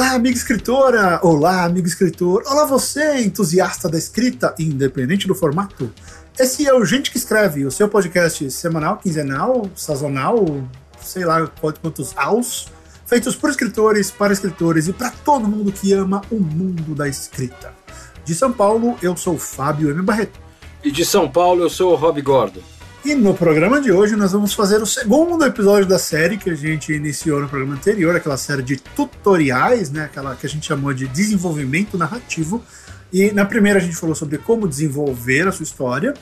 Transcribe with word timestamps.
Olá, 0.00 0.12
amiga 0.12 0.34
escritora! 0.34 1.20
Olá, 1.22 1.64
amigo 1.64 1.86
escritor! 1.86 2.42
Olá, 2.46 2.64
você, 2.64 3.20
entusiasta 3.20 3.86
da 3.86 3.98
escrita, 3.98 4.54
independente 4.58 5.28
do 5.28 5.34
formato. 5.34 5.92
Esse 6.38 6.66
é 6.66 6.72
o 6.72 6.82
Gente 6.86 7.10
que 7.10 7.18
Escreve, 7.18 7.66
o 7.66 7.70
seu 7.70 7.86
podcast 7.86 8.50
semanal, 8.50 8.96
quinzenal, 8.96 9.68
sazonal, 9.76 10.66
sei 11.02 11.26
lá 11.26 11.46
quantos 11.46 12.16
aos, 12.16 12.68
feitos 13.04 13.36
por 13.36 13.50
escritores, 13.50 14.10
para 14.10 14.32
escritores 14.32 14.88
e 14.88 14.94
para 14.94 15.10
todo 15.10 15.46
mundo 15.46 15.70
que 15.70 15.92
ama 15.92 16.22
o 16.30 16.40
mundo 16.40 16.94
da 16.94 17.06
escrita. 17.06 17.74
De 18.24 18.34
São 18.34 18.50
Paulo, 18.50 18.96
eu 19.02 19.14
sou 19.18 19.38
Fábio 19.38 19.90
M. 19.90 20.00
Barreto. 20.00 20.40
E 20.82 20.90
de 20.90 21.04
São 21.04 21.30
Paulo, 21.30 21.62
eu 21.62 21.68
sou 21.68 21.92
o 21.92 21.96
Rob 21.96 22.22
Gordon. 22.22 22.62
E 23.02 23.14
no 23.14 23.32
programa 23.32 23.80
de 23.80 23.90
hoje 23.90 24.14
nós 24.14 24.32
vamos 24.32 24.52
fazer 24.52 24.82
o 24.82 24.86
segundo 24.86 25.42
episódio 25.42 25.88
da 25.88 25.98
série 25.98 26.36
que 26.36 26.50
a 26.50 26.54
gente 26.54 26.92
iniciou 26.92 27.40
no 27.40 27.48
programa 27.48 27.74
anterior, 27.74 28.14
aquela 28.14 28.36
série 28.36 28.62
de 28.62 28.76
tutoriais, 28.76 29.90
né, 29.90 30.04
aquela 30.04 30.36
que 30.36 30.44
a 30.44 30.48
gente 30.48 30.66
chamou 30.66 30.92
de 30.92 31.08
desenvolvimento 31.08 31.96
narrativo. 31.96 32.62
E 33.10 33.32
na 33.32 33.46
primeira 33.46 33.78
a 33.78 33.82
gente 33.82 33.96
falou 33.96 34.14
sobre 34.14 34.36
como 34.36 34.68
desenvolver 34.68 35.48
a 35.48 35.52
sua 35.52 35.62
história. 35.62 36.12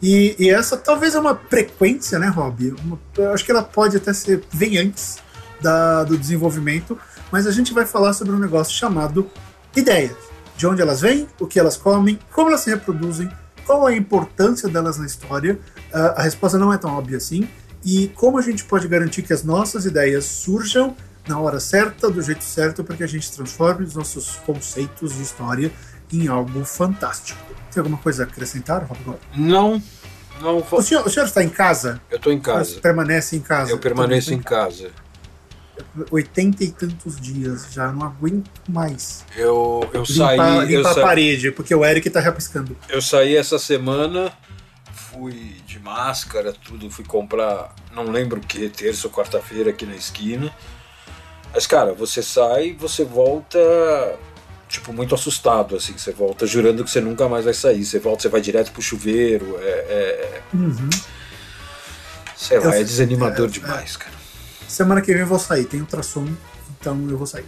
E, 0.00 0.34
e 0.38 0.48
essa 0.48 0.74
talvez 0.74 1.14
é 1.14 1.20
uma 1.20 1.36
frequência, 1.36 2.18
né, 2.18 2.28
Rob? 2.28 2.74
Uma, 2.82 2.98
eu 3.18 3.34
acho 3.34 3.44
que 3.44 3.50
ela 3.50 3.62
pode 3.62 3.98
até 3.98 4.14
ser 4.14 4.42
vem 4.50 4.78
antes 4.78 5.18
da, 5.60 6.02
do 6.02 6.16
desenvolvimento, 6.16 6.98
mas 7.30 7.46
a 7.46 7.50
gente 7.50 7.74
vai 7.74 7.84
falar 7.84 8.14
sobre 8.14 8.34
um 8.34 8.38
negócio 8.38 8.72
chamado 8.74 9.30
ideias. 9.76 10.16
De 10.56 10.66
onde 10.66 10.80
elas 10.80 11.02
vêm, 11.02 11.28
o 11.38 11.46
que 11.46 11.60
elas 11.60 11.76
comem, 11.76 12.18
como 12.32 12.48
elas 12.48 12.62
se 12.62 12.70
reproduzem, 12.70 13.30
qual 13.66 13.86
a 13.86 13.94
importância 13.94 14.68
delas 14.68 14.98
na 14.98 15.06
história? 15.06 15.58
A 15.92 16.22
resposta 16.22 16.58
não 16.58 16.72
é 16.72 16.78
tão 16.78 16.96
óbvia 16.96 17.16
assim. 17.16 17.48
E 17.84 18.08
como 18.14 18.38
a 18.38 18.42
gente 18.42 18.64
pode 18.64 18.86
garantir 18.86 19.22
que 19.22 19.32
as 19.32 19.42
nossas 19.42 19.84
ideias 19.84 20.24
surjam 20.24 20.96
na 21.26 21.38
hora 21.38 21.60
certa, 21.60 22.10
do 22.10 22.20
jeito 22.20 22.44
certo, 22.44 22.82
para 22.82 22.96
que 22.96 23.04
a 23.04 23.06
gente 23.06 23.30
transforme 23.30 23.84
os 23.84 23.94
nossos 23.94 24.36
conceitos 24.36 25.14
de 25.14 25.22
história 25.22 25.70
em 26.12 26.28
algo 26.28 26.64
fantástico. 26.64 27.40
Tem 27.72 27.80
alguma 27.80 27.98
coisa 27.98 28.24
a 28.24 28.26
acrescentar, 28.26 28.84
Rob? 28.84 29.18
Não. 29.34 29.82
não 30.40 30.64
o, 30.70 30.82
senhor, 30.82 31.06
o 31.06 31.10
senhor 31.10 31.26
está 31.26 31.42
em 31.42 31.48
casa? 31.48 32.00
Eu 32.10 32.16
estou 32.16 32.32
em 32.32 32.40
casa. 32.40 32.74
Você 32.74 32.80
permanece 32.80 33.36
em 33.36 33.40
casa? 33.40 33.70
Eu 33.70 33.78
permaneço 33.78 34.34
em 34.34 34.42
casa. 34.42 34.90
Oitenta 36.10 36.62
e 36.64 36.70
tantos 36.70 37.18
dias, 37.18 37.68
já 37.72 37.90
não 37.90 38.06
aguento 38.06 38.50
mais. 38.68 39.24
Eu, 39.34 39.88
eu 39.92 40.04
saí. 40.04 40.38
Limpa 40.66 40.70
eu 40.70 40.86
a 40.86 40.94
sa... 40.94 41.00
parede, 41.00 41.50
porque 41.50 41.74
o 41.74 41.84
Eric 41.84 42.08
tá 42.10 42.20
repiscando. 42.20 42.76
Eu 42.88 43.00
saí 43.00 43.36
essa 43.36 43.58
semana, 43.58 44.30
fui 44.92 45.61
máscara, 45.82 46.52
tudo, 46.52 46.90
fui 46.90 47.04
comprar, 47.04 47.74
não 47.92 48.04
lembro 48.04 48.38
o 48.38 48.42
que, 48.42 48.68
terça 48.68 49.06
ou 49.06 49.12
quarta-feira 49.12 49.70
aqui 49.70 49.84
na 49.84 49.94
esquina. 49.96 50.54
Mas, 51.52 51.66
cara, 51.66 51.92
você 51.92 52.22
sai 52.22 52.72
você 52.72 53.04
volta, 53.04 53.58
tipo, 54.68 54.92
muito 54.92 55.14
assustado, 55.14 55.76
assim. 55.76 55.92
Você 55.96 56.12
volta 56.12 56.46
jurando 56.46 56.82
que 56.84 56.90
você 56.90 57.00
nunca 57.00 57.28
mais 57.28 57.44
vai 57.44 57.52
sair. 57.54 57.84
Você 57.84 57.98
volta, 57.98 58.22
você 58.22 58.28
vai 58.28 58.40
direto 58.40 58.72
pro 58.72 58.80
chuveiro. 58.80 59.58
É. 59.60 59.68
é... 59.68 60.42
Uhum. 60.54 60.88
Sei 62.36 62.58
lá, 62.58 62.64
Eu- 62.66 62.72
é 62.72 62.84
desanimador 62.84 63.48
é, 63.48 63.50
demais, 63.50 63.96
cara. 63.96 64.14
Semana 64.66 65.02
que 65.02 65.12
vem 65.12 65.20
eu 65.20 65.26
vou 65.26 65.38
sair, 65.38 65.66
tem 65.66 65.80
ultrassom, 65.80 66.26
então 66.80 67.06
eu 67.10 67.18
vou 67.18 67.26
sair. 67.26 67.44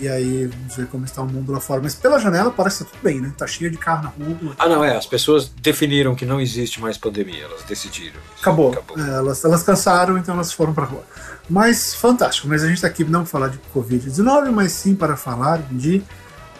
E 0.00 0.08
aí, 0.08 0.46
vamos 0.46 0.76
ver 0.76 0.86
como 0.86 1.04
está 1.04 1.22
o 1.22 1.26
mundo 1.26 1.50
lá 1.50 1.60
fora. 1.60 1.80
Mas 1.82 1.94
pela 1.94 2.18
janela 2.20 2.50
parece 2.50 2.78
que 2.78 2.84
tá 2.84 2.90
tudo 2.92 3.02
bem, 3.02 3.20
né? 3.20 3.32
Tá 3.36 3.46
cheio 3.46 3.70
de 3.70 3.76
carro 3.76 4.04
na 4.04 4.08
rua. 4.10 4.54
Ah, 4.58 4.68
não, 4.68 4.84
é. 4.84 4.96
As 4.96 5.06
pessoas 5.06 5.48
definiram 5.48 6.14
que 6.14 6.24
não 6.24 6.40
existe 6.40 6.80
mais 6.80 6.96
pandemia. 6.96 7.44
Elas 7.44 7.64
decidiram. 7.64 8.20
isso. 8.32 8.40
Acabou. 8.40 8.72
Acabou. 8.72 8.98
É, 8.98 9.08
elas, 9.16 9.44
elas 9.44 9.62
cansaram, 9.62 10.16
então 10.16 10.34
elas 10.34 10.52
foram 10.52 10.72
pra 10.72 10.84
rua. 10.84 11.02
Mas 11.50 11.94
fantástico. 11.94 12.46
Mas 12.46 12.62
a 12.62 12.68
gente 12.68 12.80
tá 12.80 12.86
aqui 12.86 13.04
não 13.04 13.20
para 13.20 13.30
falar 13.30 13.48
de 13.48 13.58
Covid-19, 13.74 14.50
mas 14.52 14.72
sim 14.72 14.94
para 14.94 15.16
falar 15.16 15.58
de 15.70 16.02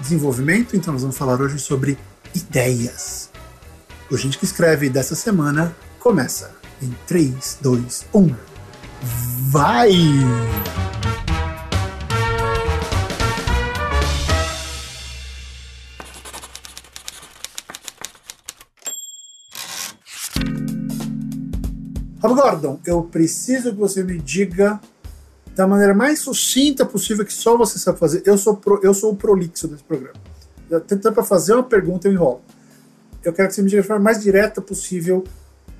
desenvolvimento. 0.00 0.76
Então 0.76 0.92
nós 0.92 1.02
vamos 1.02 1.16
falar 1.16 1.40
hoje 1.40 1.58
sobre 1.60 1.96
ideias. 2.34 3.30
O 4.10 4.16
Gente 4.16 4.38
que 4.38 4.44
Escreve 4.44 4.88
dessa 4.88 5.14
semana 5.14 5.76
começa 6.00 6.50
em 6.82 6.90
3, 7.06 7.58
2, 7.60 8.06
1. 8.14 8.34
Vai! 9.50 9.92
Rob 22.20 22.34
Gordon, 22.34 22.80
eu 22.84 23.02
preciso 23.02 23.70
que 23.72 23.78
você 23.78 24.02
me 24.02 24.18
diga 24.18 24.80
da 25.54 25.66
maneira 25.66 25.94
mais 25.94 26.20
sucinta 26.20 26.84
possível 26.84 27.24
que 27.24 27.32
só 27.32 27.56
você 27.56 27.78
sabe 27.78 27.98
fazer. 27.98 28.22
Eu 28.26 28.36
sou, 28.38 28.56
pro- 28.56 28.80
eu 28.82 28.92
sou 28.94 29.12
o 29.12 29.16
prolixo 29.16 29.66
desse 29.68 29.82
programa. 29.84 30.16
Eu 30.70 30.80
tentando 30.80 31.14
para 31.14 31.24
fazer 31.24 31.54
uma 31.54 31.62
pergunta, 31.62 32.08
eu 32.08 32.12
enrolo. 32.12 32.42
Eu 33.24 33.32
quero 33.32 33.48
que 33.48 33.54
você 33.54 33.62
me 33.62 33.68
diga 33.70 33.82
de 33.82 33.88
forma 33.88 34.02
mais 34.02 34.20
direta 34.22 34.60
possível 34.60 35.24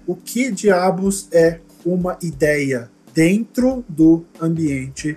o 0.06 0.15
que 0.16 0.50
diabos 0.50 1.28
é 1.32 1.60
uma 1.84 2.16
ideia 2.22 2.91
dentro 3.15 3.84
do 3.88 4.25
ambiente 4.41 5.16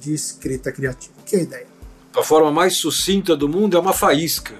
de 0.00 0.14
escrita 0.14 0.70
criativa. 0.70 1.14
O 1.20 1.24
que 1.24 1.36
é 1.36 1.42
ideia? 1.42 1.66
A 2.16 2.22
forma 2.22 2.50
mais 2.52 2.74
sucinta 2.76 3.36
do 3.36 3.48
mundo 3.48 3.76
é 3.76 3.80
uma 3.80 3.92
faísca. 3.92 4.54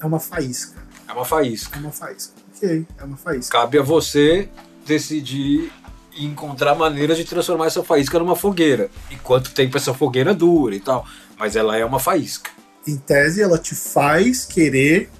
É 0.00 0.06
uma 0.06 0.20
faísca. 0.20 0.80
É 1.08 1.12
uma 1.12 1.24
faísca. 1.24 1.76
É 1.76 1.80
uma 1.80 1.92
faísca. 1.92 2.32
Ok, 2.56 2.86
é 2.98 3.04
uma 3.04 3.16
faísca. 3.16 3.58
Cabe 3.58 3.78
a 3.78 3.82
você 3.82 4.48
decidir 4.86 5.72
encontrar 6.18 6.74
maneiras 6.74 7.16
de 7.16 7.24
transformar 7.24 7.66
essa 7.66 7.82
faísca 7.82 8.18
numa 8.18 8.36
fogueira. 8.36 8.88
E 9.10 9.16
quanto 9.16 9.52
tempo 9.52 9.76
essa 9.76 9.92
fogueira 9.92 10.34
dura 10.34 10.74
e 10.74 10.80
tal. 10.80 11.06
Mas 11.38 11.56
ela 11.56 11.76
é 11.76 11.84
uma 11.84 11.98
faísca. 11.98 12.50
Em 12.86 12.96
tese, 12.96 13.42
ela 13.42 13.58
te 13.58 13.74
faz 13.74 14.44
querer 14.44 15.10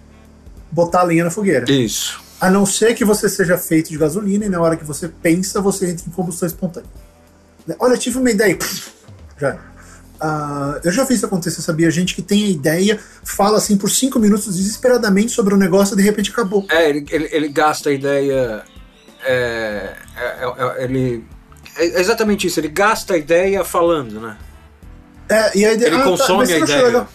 botar 0.70 1.00
a 1.00 1.04
lenha 1.04 1.24
na 1.24 1.30
fogueira. 1.30 1.70
Isso. 1.70 2.20
A 2.40 2.50
não 2.50 2.64
ser 2.64 2.94
que 2.94 3.04
você 3.04 3.28
seja 3.28 3.58
feito 3.58 3.90
de 3.90 3.98
gasolina 3.98 4.44
e 4.46 4.48
na 4.48 4.60
hora 4.60 4.76
que 4.76 4.84
você 4.84 5.08
pensa, 5.08 5.60
você 5.60 5.90
entra 5.90 6.06
em 6.06 6.10
combustão 6.10 6.46
espontânea. 6.46 6.88
Olha, 7.78 7.96
tive 7.96 8.18
uma 8.18 8.30
ideia. 8.30 8.56
Já. 9.38 9.58
Ah, 10.18 10.80
eu 10.82 10.90
já 10.90 11.04
vi 11.04 11.12
isso 11.12 11.26
acontecer, 11.26 11.60
sabia? 11.60 11.90
Gente 11.90 12.14
que 12.14 12.22
tem 12.22 12.44
a 12.44 12.48
ideia, 12.48 12.98
fala 13.22 13.58
assim 13.58 13.76
por 13.76 13.90
cinco 13.90 14.18
minutos 14.18 14.56
desesperadamente 14.56 15.32
sobre 15.32 15.52
o 15.52 15.58
negócio 15.58 15.92
e 15.92 15.96
de 15.96 16.02
repente 16.02 16.30
acabou. 16.30 16.64
É, 16.70 16.88
ele, 16.88 17.04
ele, 17.10 17.28
ele 17.30 17.48
gasta 17.48 17.90
a 17.90 17.92
ideia. 17.92 18.64
É, 19.26 19.92
é, 20.16 20.44
é- 20.80 20.84
ele. 20.84 21.24
É 21.76 22.00
exatamente 22.00 22.46
isso, 22.46 22.58
ele 22.58 22.68
gasta 22.68 23.14
a 23.14 23.18
ideia 23.18 23.62
falando, 23.64 24.20
né? 24.20 24.36
É, 25.28 25.58
e 25.58 25.64
a 25.66 25.72
ideia, 25.74 25.88
Ele 25.88 25.96
ah, 25.96 25.98
tá, 25.98 26.04
consome 26.04 26.46
você 26.46 26.54
a 26.54 26.58
não 26.58 26.64
ideia. 26.64 26.82
legal? 26.84 27.08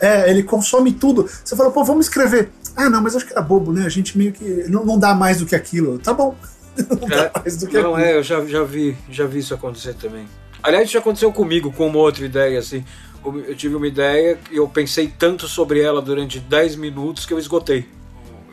É, 0.00 0.28
ele 0.30 0.42
consome 0.42 0.92
tudo. 0.92 1.30
Você 1.44 1.54
fala, 1.54 1.70
pô, 1.70 1.84
vamos 1.84 2.06
escrever. 2.06 2.50
Ah, 2.76 2.90
não, 2.90 3.00
mas 3.00 3.14
acho 3.14 3.24
que 3.24 3.32
era 3.32 3.40
bobo, 3.40 3.72
né? 3.72 3.86
A 3.86 3.88
gente 3.88 4.18
meio 4.18 4.32
que. 4.32 4.44
Não, 4.68 4.84
não 4.84 4.98
dá 4.98 5.14
mais 5.14 5.38
do 5.38 5.46
que 5.46 5.54
aquilo. 5.54 5.98
Tá 5.98 6.12
bom. 6.12 6.34
Não 6.76 7.06
dá 7.08 7.24
É, 7.24 7.38
mais 7.38 7.56
do 7.58 7.66
que 7.66 7.74
Não, 7.78 7.94
aquilo. 7.94 8.06
é, 8.08 8.16
eu 8.16 8.22
já, 8.22 8.44
já, 8.46 8.64
vi, 8.64 8.96
já 9.10 9.26
vi 9.26 9.38
isso 9.40 9.52
acontecer 9.54 9.92
também. 9.94 10.26
Aliás, 10.62 10.84
isso 10.84 10.94
já 10.94 10.98
aconteceu 11.00 11.30
comigo 11.30 11.70
com 11.70 11.86
uma 11.86 11.98
outra 11.98 12.24
ideia, 12.24 12.58
assim. 12.58 12.82
Eu 13.24 13.54
tive 13.54 13.76
uma 13.76 13.86
ideia 13.86 14.38
e 14.50 14.56
eu 14.56 14.66
pensei 14.66 15.06
tanto 15.06 15.46
sobre 15.46 15.80
ela 15.82 16.00
durante 16.02 16.40
10 16.40 16.76
minutos 16.76 17.24
que 17.26 17.32
eu 17.34 17.38
esgotei. 17.38 17.86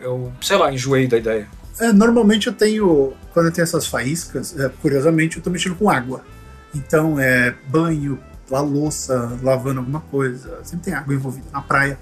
Eu, 0.02 0.31
sei 0.41 0.58
lá, 0.58 0.72
enjoei 0.72 1.08
da 1.08 1.18
ideia. 1.18 1.47
É, 1.79 1.94
normalmente 1.94 2.47
eu 2.47 2.53
tenho, 2.53 3.13
quando 3.34 3.47
eu 3.47 3.51
tenho 3.51 3.63
essas 3.63 3.88
faíscas, 3.88 4.57
é, 4.59 4.69
curiosamente 4.81 5.38
eu 5.38 5.44
tô 5.44 5.50
mexendo 5.50 5.75
com 5.75 5.90
água. 5.90 6.22
Então 6.75 7.19
é 7.19 7.56
banho, 7.67 8.19
la 8.50 8.62
louça, 8.62 9.37
lavando 9.41 9.79
alguma 9.79 10.02
coisa, 10.02 10.59
sempre 10.64 10.85
tem 10.85 10.93
água 10.93 11.14
envolvida 11.14 11.47
na 11.52 11.61
praia. 11.61 11.97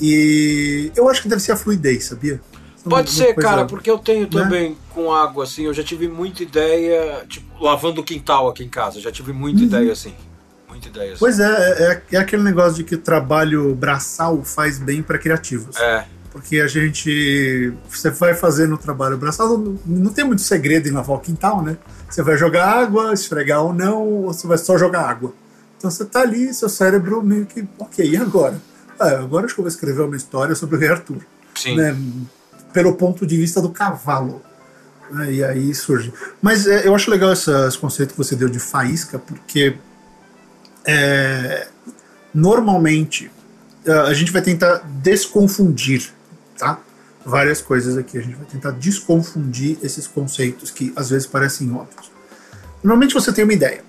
E 0.00 0.92
eu 0.96 1.08
acho 1.08 1.22
que 1.22 1.28
deve 1.28 1.42
ser 1.42 1.52
a 1.52 1.56
fluidez, 1.56 2.04
sabia? 2.04 2.40
Pode 2.88 3.10
ser, 3.10 3.34
cara, 3.34 3.66
porque 3.66 3.90
eu 3.90 3.98
tenho 3.98 4.22
né? 4.22 4.28
também 4.30 4.76
com 4.94 5.12
água, 5.12 5.44
assim, 5.44 5.64
eu 5.64 5.74
já 5.74 5.82
tive 5.82 6.08
muita 6.08 6.42
ideia, 6.42 7.24
tipo, 7.28 7.62
lavando 7.62 8.00
o 8.00 8.04
quintal 8.04 8.48
aqui 8.48 8.64
em 8.64 8.68
casa, 8.68 9.00
já 9.00 9.12
tive 9.12 9.32
muita 9.32 9.60
Uhum. 9.60 9.66
ideia 9.66 9.92
assim. 9.92 10.14
Muita 10.68 10.88
ideia 10.88 11.10
assim. 11.12 11.18
Pois 11.18 11.38
é, 11.38 11.44
é, 12.10 12.16
é 12.16 12.18
aquele 12.18 12.42
negócio 12.42 12.74
de 12.74 12.84
que 12.84 12.94
o 12.94 12.98
trabalho 12.98 13.74
braçal 13.74 14.42
faz 14.42 14.78
bem 14.78 15.02
para 15.02 15.18
criativos. 15.18 15.76
É, 15.76 16.04
Porque 16.32 16.60
a 16.60 16.66
gente. 16.66 17.72
Você 17.90 18.10
vai 18.10 18.34
fazendo 18.34 18.74
o 18.74 18.78
trabalho 18.78 19.16
braçal, 19.16 19.56
não, 19.86 20.12
tem 20.12 20.24
muito 20.24 20.42
segredo 20.42 20.86
em 20.88 20.92
lavar 20.92 21.16
o 21.16 21.20
quintal, 21.20 21.62
né? 21.62 21.76
Você 22.08 22.22
vai 22.22 22.36
jogar 22.36 22.66
água, 22.66 23.12
esfregar 23.12 23.62
ou 23.62 23.72
não, 23.72 24.02
ou 24.02 24.32
você 24.32 24.46
vai 24.46 24.58
só 24.58 24.76
jogar 24.78 25.02
água. 25.08 25.32
Então 25.76 25.90
você 25.90 26.04
tá 26.04 26.20
ali, 26.20 26.52
seu 26.52 26.68
cérebro 26.68 27.22
meio 27.22 27.46
que. 27.46 27.66
Ok, 27.78 28.08
e 28.08 28.16
agora? 28.16 28.60
Ah, 29.00 29.10
agora 29.20 29.46
acho 29.46 29.54
que 29.54 29.60
eu 29.60 29.64
vou 29.64 29.68
escrever 29.68 30.02
uma 30.02 30.16
história 30.16 30.54
sobre 30.54 30.76
o 30.76 30.78
rei 30.78 30.88
Arthur. 30.90 31.18
sim. 31.54 31.76
né, 31.76 31.96
pelo 32.72 32.94
ponto 32.94 33.26
de 33.26 33.36
vista 33.36 33.60
do 33.62 33.70
cavalo. 33.70 34.42
né, 35.10 35.32
e 35.32 35.42
aí 35.44 35.74
surge. 35.74 36.12
Mas 36.42 36.66
é, 36.66 36.86
eu 36.86 36.94
acho 36.94 37.10
legal 37.10 37.32
essa- 37.32 37.66
esse 37.68 37.78
conceito 37.78 38.10
que 38.12 38.18
você 38.18 38.36
deu 38.36 38.48
de 38.48 38.58
faísca, 38.58 39.18
porque 39.18 39.76
é, 40.86 41.68
normalmente 42.34 43.30
é, 43.86 43.92
a 43.92 44.12
gente 44.12 44.30
vai 44.32 44.42
tentar 44.42 44.78
desconfundir? 45.02 46.10
Várias 47.28 47.60
coisas 47.60 47.96
aqui. 47.96 48.18
A 48.18 48.22
gente 48.22 48.36
vai 48.36 48.46
tentar 48.46 48.70
desconfundir 48.72 49.78
esses 49.82 50.06
conceitos 50.06 50.70
que 50.70 50.92
às 50.96 51.10
vezes 51.10 51.26
parecem 51.26 51.72
óbvios. 51.72 52.10
Normalmente 52.82 53.14
você 53.14 53.32
tem 53.32 53.44
uma 53.44 53.52
ideia. 53.52 53.82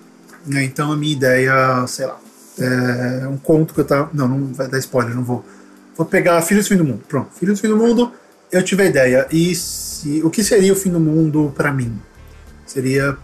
Né? 0.46 0.64
Então 0.64 0.92
a 0.92 0.98
minha 0.98 1.14
ideia, 1.14 1.86
sei 1.88 2.06
lá, 2.06 2.20
É 2.58 3.28
um 3.28 3.38
conto 3.38 3.74
que 3.74 3.80
eu 3.80 3.86
tava. 3.86 4.10
Não, 4.14 4.28
não 4.28 4.54
vai 4.54 4.68
dar 4.68 4.78
spoiler, 4.80 5.16
não 5.16 5.24
vou. 5.24 5.46
Vou 5.96 6.06
pegar 6.06 6.42
Filhos 6.42 6.66
do 6.66 6.70
Fim 6.70 6.78
do 6.78 6.84
Mundo. 6.86 7.02
Pronto, 7.08 7.30
Filhos 7.40 7.58
do 7.58 7.62
Fim 7.62 7.70
do 7.70 7.78
Mundo, 7.78 8.12
eu 8.52 8.64
tive 8.64 8.84
a 8.84 8.86
ideia. 8.86 9.28
E 9.32 9.56
se, 9.56 10.22
o 10.24 10.30
que 10.30 10.44
seria 10.44 10.74
o 10.74 10.76
fim 10.76 10.92
do 10.92 11.00
mundo 11.00 11.54
para 11.56 11.72
mim? 11.72 12.00
Seria 12.66 13.18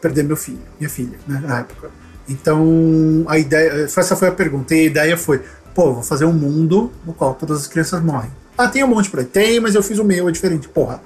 perder 0.00 0.24
meu 0.24 0.36
filho, 0.36 0.62
minha 0.78 0.90
filha, 0.90 1.18
né, 1.26 1.42
na 1.42 1.60
época. 1.60 1.90
Então, 2.28 3.24
a 3.28 3.38
ideia. 3.38 3.84
Essa 3.84 4.16
foi 4.16 4.28
a 4.28 4.32
pergunta. 4.32 4.74
E 4.74 4.80
a 4.80 4.84
ideia 4.84 5.16
foi: 5.16 5.42
pô, 5.74 5.94
vou 5.94 6.02
fazer 6.02 6.24
um 6.24 6.32
mundo 6.32 6.92
no 7.04 7.12
qual 7.12 7.34
todas 7.34 7.60
as 7.60 7.66
crianças 7.66 8.02
morrem. 8.02 8.30
Ah, 8.56 8.68
tem 8.68 8.82
um 8.82 8.88
monte 8.88 9.10
por 9.10 9.20
aí. 9.20 9.26
Tem, 9.26 9.60
mas 9.60 9.74
eu 9.74 9.82
fiz 9.82 9.98
o 9.98 10.04
meu, 10.04 10.28
é 10.28 10.32
diferente. 10.32 10.68
Porra. 10.68 11.02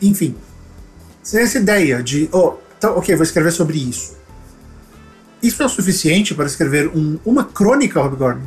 Enfim. 0.00 0.36
Sem 1.22 1.42
essa 1.42 1.58
ideia 1.58 2.02
de, 2.02 2.28
oh, 2.32 2.54
então, 2.76 2.96
ok, 2.96 3.14
vou 3.14 3.24
escrever 3.24 3.52
sobre 3.52 3.78
isso. 3.78 4.16
Isso 5.42 5.62
é 5.62 5.66
o 5.66 5.68
suficiente 5.68 6.34
para 6.34 6.46
escrever 6.46 6.88
um, 6.88 7.18
uma 7.24 7.44
crônica, 7.44 8.00
Rob 8.00 8.16
Gordon? 8.16 8.42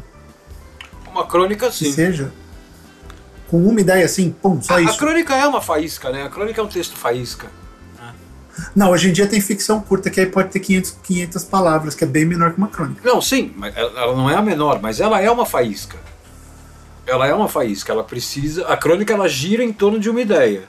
Uma 1.09 1.25
crônica, 1.25 1.71
sim. 1.71 1.85
Que 1.85 1.93
seja. 1.93 2.31
Com 3.49 3.65
uma 3.65 3.79
ideia 3.79 4.05
assim, 4.05 4.31
pum, 4.31 4.61
só 4.61 4.75
a, 4.75 4.81
isso. 4.81 4.93
A 4.93 4.97
crônica 4.97 5.35
é 5.35 5.45
uma 5.45 5.61
faísca, 5.61 6.09
né? 6.09 6.23
A 6.23 6.29
crônica 6.29 6.59
é 6.59 6.63
um 6.63 6.67
texto 6.67 6.95
faísca. 6.95 7.47
Não, 8.75 8.91
hoje 8.91 9.09
em 9.09 9.13
dia 9.13 9.27
tem 9.27 9.41
ficção 9.41 9.81
curta 9.81 10.09
que 10.09 10.19
aí 10.19 10.25
pode 10.25 10.49
ter 10.49 10.59
500, 10.59 10.97
500 11.03 11.43
palavras, 11.45 11.95
que 11.95 12.03
é 12.03 12.07
bem 12.07 12.25
menor 12.25 12.51
que 12.51 12.57
uma 12.57 12.67
crônica. 12.67 13.01
Não, 13.03 13.21
sim, 13.21 13.53
mas 13.55 13.75
ela 13.75 14.15
não 14.15 14.29
é 14.29 14.35
a 14.35 14.41
menor, 14.41 14.81
mas 14.81 14.99
ela 14.99 15.21
é 15.21 15.29
uma 15.29 15.45
faísca. 15.45 15.97
Ela 17.11 17.27
é 17.27 17.33
uma 17.33 17.49
faísca, 17.49 17.91
ela 17.91 18.05
precisa. 18.05 18.65
A 18.67 18.77
crônica 18.77 19.13
ela 19.13 19.27
gira 19.27 19.61
em 19.61 19.73
torno 19.73 19.99
de 19.99 20.09
uma 20.09 20.21
ideia. 20.21 20.63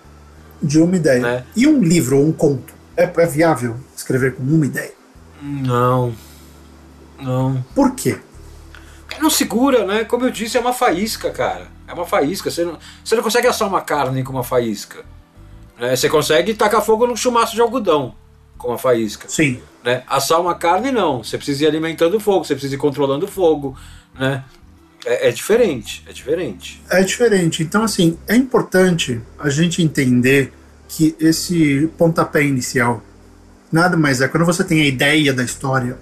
De 0.61 0.81
uma 0.81 0.97
ideia. 0.97 1.21
Né? 1.21 1.45
E 1.55 1.69
um 1.69 1.81
livro 1.81 2.19
ou 2.19 2.27
um 2.27 2.33
conto? 2.33 2.75
É, 2.97 3.05
é 3.05 3.27
viável 3.27 3.77
escrever 3.97 4.35
com 4.35 4.43
uma 4.43 4.67
ideia? 4.67 4.93
Não. 5.41 6.13
Não. 7.21 7.65
Por 7.77 7.95
quê? 7.95 8.19
Não 9.21 9.31
segura, 9.31 9.87
né? 9.87 10.05
Como 10.05 10.25
eu 10.25 10.31
disse, 10.33 10.57
é 10.57 10.61
uma 10.61 10.73
faísca, 10.73 11.31
cara. 11.31 11.69
É 11.87 11.93
uma 11.93 12.05
faísca. 12.05 12.51
Você 12.51 12.65
não, 12.65 12.77
você 13.05 13.15
não 13.15 13.23
consegue 13.23 13.47
assar 13.47 13.69
uma 13.69 13.81
carne 13.81 14.25
com 14.25 14.33
uma 14.33 14.43
faísca. 14.43 15.05
Né? 15.79 15.95
Você 15.95 16.09
consegue 16.09 16.55
tacar 16.55 16.83
fogo 16.83 17.07
num 17.07 17.15
chumaço 17.15 17.55
de 17.55 17.61
algodão 17.61 18.17
com 18.59 18.69
uma 18.69 18.79
faísca. 18.79 19.29
Sim. 19.29 19.63
Né? 19.85 20.03
Assar 20.09 20.41
uma 20.41 20.57
carne, 20.57 20.91
não. 20.91 21.23
Você 21.23 21.37
precisa 21.37 21.65
ir 21.65 21.67
alimentando 21.69 22.17
o 22.17 22.21
fogo, 22.21 22.45
você 22.45 22.55
precisa 22.55 22.75
ir 22.75 22.79
controlando 22.79 23.27
o 23.27 23.29
fogo. 23.29 23.77
Né? 24.19 24.43
É, 25.05 25.29
é 25.29 25.31
diferente, 25.33 26.05
é 26.07 26.13
diferente. 26.13 26.83
É 26.91 27.03
diferente. 27.03 27.63
Então, 27.63 27.83
assim, 27.83 28.19
é 28.27 28.37
importante 28.37 29.21
a 29.39 29.49
gente 29.49 29.83
entender 29.83 30.53
que 30.89 31.17
esse 31.19 31.91
pontapé 31.99 32.43
inicial 32.45 33.03
nada 33.73 33.97
mais 33.97 34.21
é 34.21 34.29
quando 34.29 34.45
você 34.45 34.63
tem 34.63 34.83
a 34.83 34.87
ideia 34.87 35.33
da 35.33 35.43
história, 35.43 35.99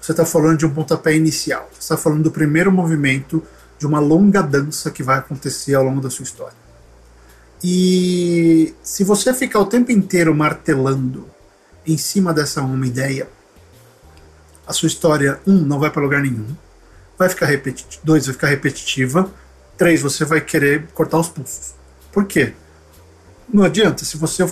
você 0.00 0.12
está 0.12 0.24
falando 0.24 0.58
de 0.58 0.66
um 0.66 0.70
pontapé 0.70 1.14
inicial. 1.14 1.68
Você 1.72 1.80
está 1.80 1.96
falando 1.96 2.24
do 2.24 2.30
primeiro 2.30 2.72
movimento 2.72 3.42
de 3.78 3.86
uma 3.86 4.00
longa 4.00 4.40
dança 4.40 4.90
que 4.90 5.02
vai 5.02 5.18
acontecer 5.18 5.74
ao 5.74 5.84
longo 5.84 6.00
da 6.00 6.10
sua 6.10 6.24
história. 6.24 6.56
E 7.62 8.74
se 8.82 9.04
você 9.04 9.32
ficar 9.32 9.60
o 9.60 9.66
tempo 9.66 9.92
inteiro 9.92 10.34
martelando 10.34 11.28
em 11.86 11.96
cima 11.96 12.32
dessa 12.32 12.62
uma 12.62 12.86
ideia, 12.86 13.28
a 14.66 14.72
sua 14.72 14.88
história, 14.88 15.40
um, 15.46 15.58
não 15.58 15.78
vai 15.78 15.90
para 15.90 16.02
lugar 16.02 16.22
nenhum, 16.22 16.48
vai 17.22 17.28
ficar 17.28 17.46
repetitiva, 17.46 18.02
dois, 18.04 18.26
vai 18.26 18.34
ficar 18.34 18.48
repetitiva, 18.48 19.30
três, 19.76 20.02
você 20.02 20.24
vai 20.24 20.40
querer 20.40 20.88
cortar 20.92 21.18
os 21.18 21.28
pulsos. 21.28 21.74
Por 22.10 22.24
quê? 22.24 22.52
Não 23.52 23.62
adianta, 23.62 24.04
se 24.04 24.16
você 24.16 24.44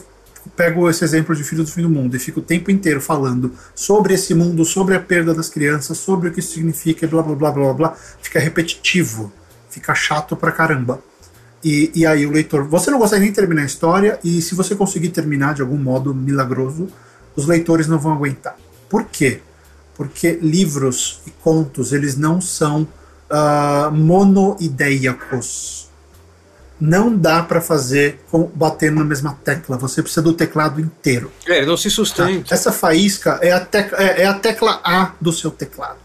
pego 0.57 0.89
esse 0.89 1.05
exemplo 1.05 1.35
de 1.35 1.43
Filho 1.45 1.65
do 1.65 1.71
Fim 1.71 1.83
do 1.83 1.91
Mundo 1.91 2.17
e 2.17 2.19
fico 2.19 2.41
o 2.41 2.43
tempo 2.43 2.71
inteiro 2.71 3.01
falando 3.01 3.53
sobre 3.75 4.15
esse 4.15 4.35
mundo, 4.35 4.65
sobre 4.65 4.95
a 4.95 5.01
perda 5.01 5.35
das 5.35 5.49
crianças, 5.49 5.99
sobre 5.99 6.29
o 6.29 6.33
que 6.33 6.41
isso 6.41 6.55
significa, 6.55 7.07
blá 7.07 7.23
blá 7.23 7.35
blá 7.35 7.51
blá 7.51 7.75
blá, 7.75 7.97
fica 8.23 8.39
repetitivo, 8.39 9.33
fica 9.69 9.95
chato 9.95 10.37
pra 10.37 10.53
caramba. 10.53 11.03
E, 11.63 11.91
e 11.95 12.07
aí 12.07 12.25
o 12.25 12.31
leitor, 12.31 12.65
você 12.65 12.91
não 12.91 12.99
consegue 12.99 13.23
nem 13.23 13.33
terminar 13.33 13.63
a 13.63 13.67
história, 13.67 14.19
e 14.25 14.41
se 14.41 14.55
você 14.55 14.75
conseguir 14.75 15.11
terminar 15.11 15.55
de 15.55 15.61
algum 15.61 15.77
modo 15.77 16.15
milagroso, 16.15 16.89
os 17.35 17.47
leitores 17.47 17.87
não 17.87 17.99
vão 17.99 18.13
aguentar. 18.13 18.57
Por 18.89 19.05
quê? 19.05 19.41
Porque 20.01 20.39
livros 20.41 21.21
e 21.27 21.31
contos, 21.31 21.93
eles 21.93 22.17
não 22.17 22.41
são 22.41 22.89
uh, 23.31 23.93
monoideicos 23.93 25.81
não 26.81 27.15
dá 27.15 27.43
para 27.43 27.61
fazer 27.61 28.19
com, 28.31 28.51
batendo 28.55 28.97
na 28.97 29.05
mesma 29.05 29.39
tecla. 29.45 29.77
Você 29.77 30.01
precisa 30.03 30.23
do 30.23 30.33
teclado 30.33 30.81
inteiro. 30.81 31.31
É, 31.47 31.67
não 31.67 31.77
se 31.77 31.91
sustenta. 31.91 32.49
Tá? 32.49 32.55
Essa 32.55 32.73
faísca 32.73 33.39
é 33.43 33.53
a, 33.53 33.61
tecla, 33.61 33.99
é, 33.99 34.23
é, 34.23 34.27
a 34.27 34.33
tecla 34.33 34.81
A 34.83 35.13
do 35.21 35.31
seu 35.31 35.51
teclado. 35.51 35.99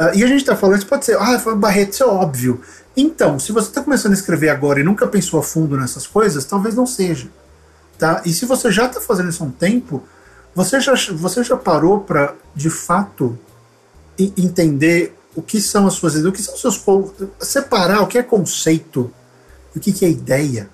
Uh, 0.00 0.16
e 0.16 0.24
a 0.24 0.26
gente 0.26 0.40
está 0.40 0.56
falando, 0.56 0.78
isso 0.78 0.86
pode 0.86 1.04
ser, 1.04 1.18
ah, 1.18 1.38
Barreto, 1.56 1.92
isso 1.92 2.02
é 2.02 2.06
óbvio. 2.06 2.62
Então, 2.96 3.38
se 3.38 3.52
você 3.52 3.68
está 3.68 3.82
começando 3.82 4.12
a 4.12 4.14
escrever 4.14 4.48
agora 4.48 4.80
e 4.80 4.82
nunca 4.82 5.06
pensou 5.06 5.38
a 5.38 5.42
fundo 5.42 5.76
nessas 5.76 6.06
coisas, 6.06 6.46
talvez 6.46 6.74
não 6.74 6.86
seja. 6.86 7.28
Tá? 7.98 8.22
E 8.24 8.32
se 8.32 8.46
você 8.46 8.72
já 8.72 8.86
está 8.86 9.02
fazendo 9.02 9.28
isso 9.28 9.42
há 9.42 9.46
um 9.46 9.50
tempo, 9.50 10.02
você 10.56 10.80
já, 10.80 10.94
você 11.12 11.44
já 11.44 11.56
parou 11.56 12.00
para, 12.00 12.34
de 12.54 12.70
fato, 12.70 13.38
entender 14.18 15.14
o 15.36 15.42
que 15.42 15.60
são 15.60 15.86
as 15.86 15.94
suas 15.94 16.14
ideias, 16.14 16.28
o 16.28 16.32
que 16.32 16.42
são 16.42 16.56
seus. 16.56 16.82
separar 17.38 18.00
o 18.00 18.08
que 18.08 18.18
é 18.18 18.22
conceito 18.22 19.12
o 19.76 19.80
que, 19.80 19.92
que 19.92 20.04
é 20.04 20.10
ideia. 20.10 20.68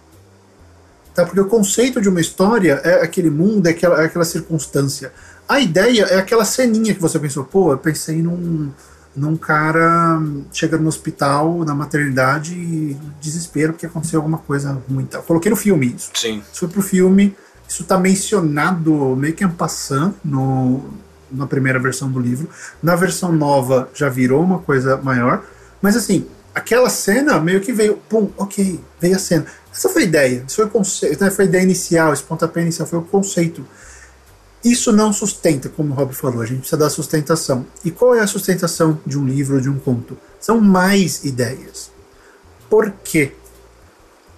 Tá? 1.15 1.25
Porque 1.27 1.41
o 1.41 1.47
conceito 1.47 2.01
de 2.01 2.09
uma 2.09 2.21
história 2.21 2.81
é 2.85 3.03
aquele 3.03 3.29
mundo, 3.29 3.67
é 3.67 3.71
aquela, 3.71 4.01
é 4.03 4.07
aquela 4.07 4.25
circunstância. 4.25 5.13
A 5.49 5.61
ideia 5.61 6.05
é 6.05 6.17
aquela 6.17 6.45
ceninha 6.45 6.95
que 6.95 7.01
você 7.01 7.19
pensou, 7.19 7.45
pô, 7.45 7.73
eu 7.73 7.79
pensei 7.79 8.23
num, 8.23 8.71
num 9.15 9.37
cara 9.37 10.23
chegando 10.53 10.83
no 10.83 10.89
hospital, 10.89 11.65
na 11.65 11.75
maternidade, 11.75 12.55
e 12.55 12.97
desespero 13.21 13.73
porque 13.73 13.87
aconteceu 13.87 14.21
alguma 14.21 14.39
coisa 14.39 14.81
ruim. 14.89 15.05
Tá? 15.05 15.21
Coloquei 15.21 15.51
no 15.51 15.57
filme 15.57 15.95
isso. 15.95 16.11
Sim. 16.15 16.43
Isso 16.51 16.61
foi 16.61 16.69
pro 16.69 16.81
filme, 16.81 17.37
isso 17.73 17.85
tá 17.85 17.99
mencionado 17.99 19.17
meio 19.17 19.33
que 19.33 19.43
en 19.43 19.49
passant 19.49 20.15
no, 20.23 20.91
na 21.31 21.47
primeira 21.47 21.79
versão 21.79 22.11
do 22.11 22.21
livro. 22.21 22.47
Na 22.83 22.95
versão 22.95 23.33
nova 23.33 23.89
já 23.95 24.11
virou 24.11 24.43
uma 24.43 24.59
coisa 24.59 24.99
maior. 24.99 25.43
Mas 25.81 25.97
assim, 25.97 26.27
aquela 26.55 26.91
cena 26.91 27.41
meio 27.41 27.63
que 27.63 27.73
veio, 27.73 27.97
pum, 28.11 28.31
ok, 28.37 28.79
veio 29.01 29.17
a 29.17 29.19
cena. 29.19 29.47
Essa 29.73 29.89
foi 29.89 30.03
a 30.03 30.05
ideia, 30.05 30.45
foi 30.51 30.67
o 30.67 30.69
conceito, 30.69 31.31
foi 31.31 31.47
a 31.47 31.49
ideia 31.49 31.63
inicial, 31.63 32.13
esse 32.13 32.23
pontapé 32.23 32.61
inicial 32.61 32.87
foi 32.87 32.99
o 32.99 33.03
conceito. 33.03 33.67
Isso 34.63 34.93
não 34.93 35.11
sustenta, 35.11 35.71
como 35.71 35.95
o 35.95 35.97
Rob 35.97 36.15
falou, 36.15 36.43
a 36.43 36.47
gente 36.47 36.59
precisa 36.59 36.77
dar 36.77 36.91
sustentação. 36.91 37.65
E 37.83 37.91
qual 37.91 38.15
é 38.15 38.21
a 38.21 38.27
sustentação 38.27 39.01
de 39.07 39.19
um 39.19 39.25
livro 39.25 39.55
ou 39.55 39.61
de 39.63 39.71
um 39.71 39.79
conto? 39.79 40.17
São 40.39 40.61
mais 40.61 41.25
ideias. 41.25 41.91
Por 42.69 42.93
quê? 43.03 43.33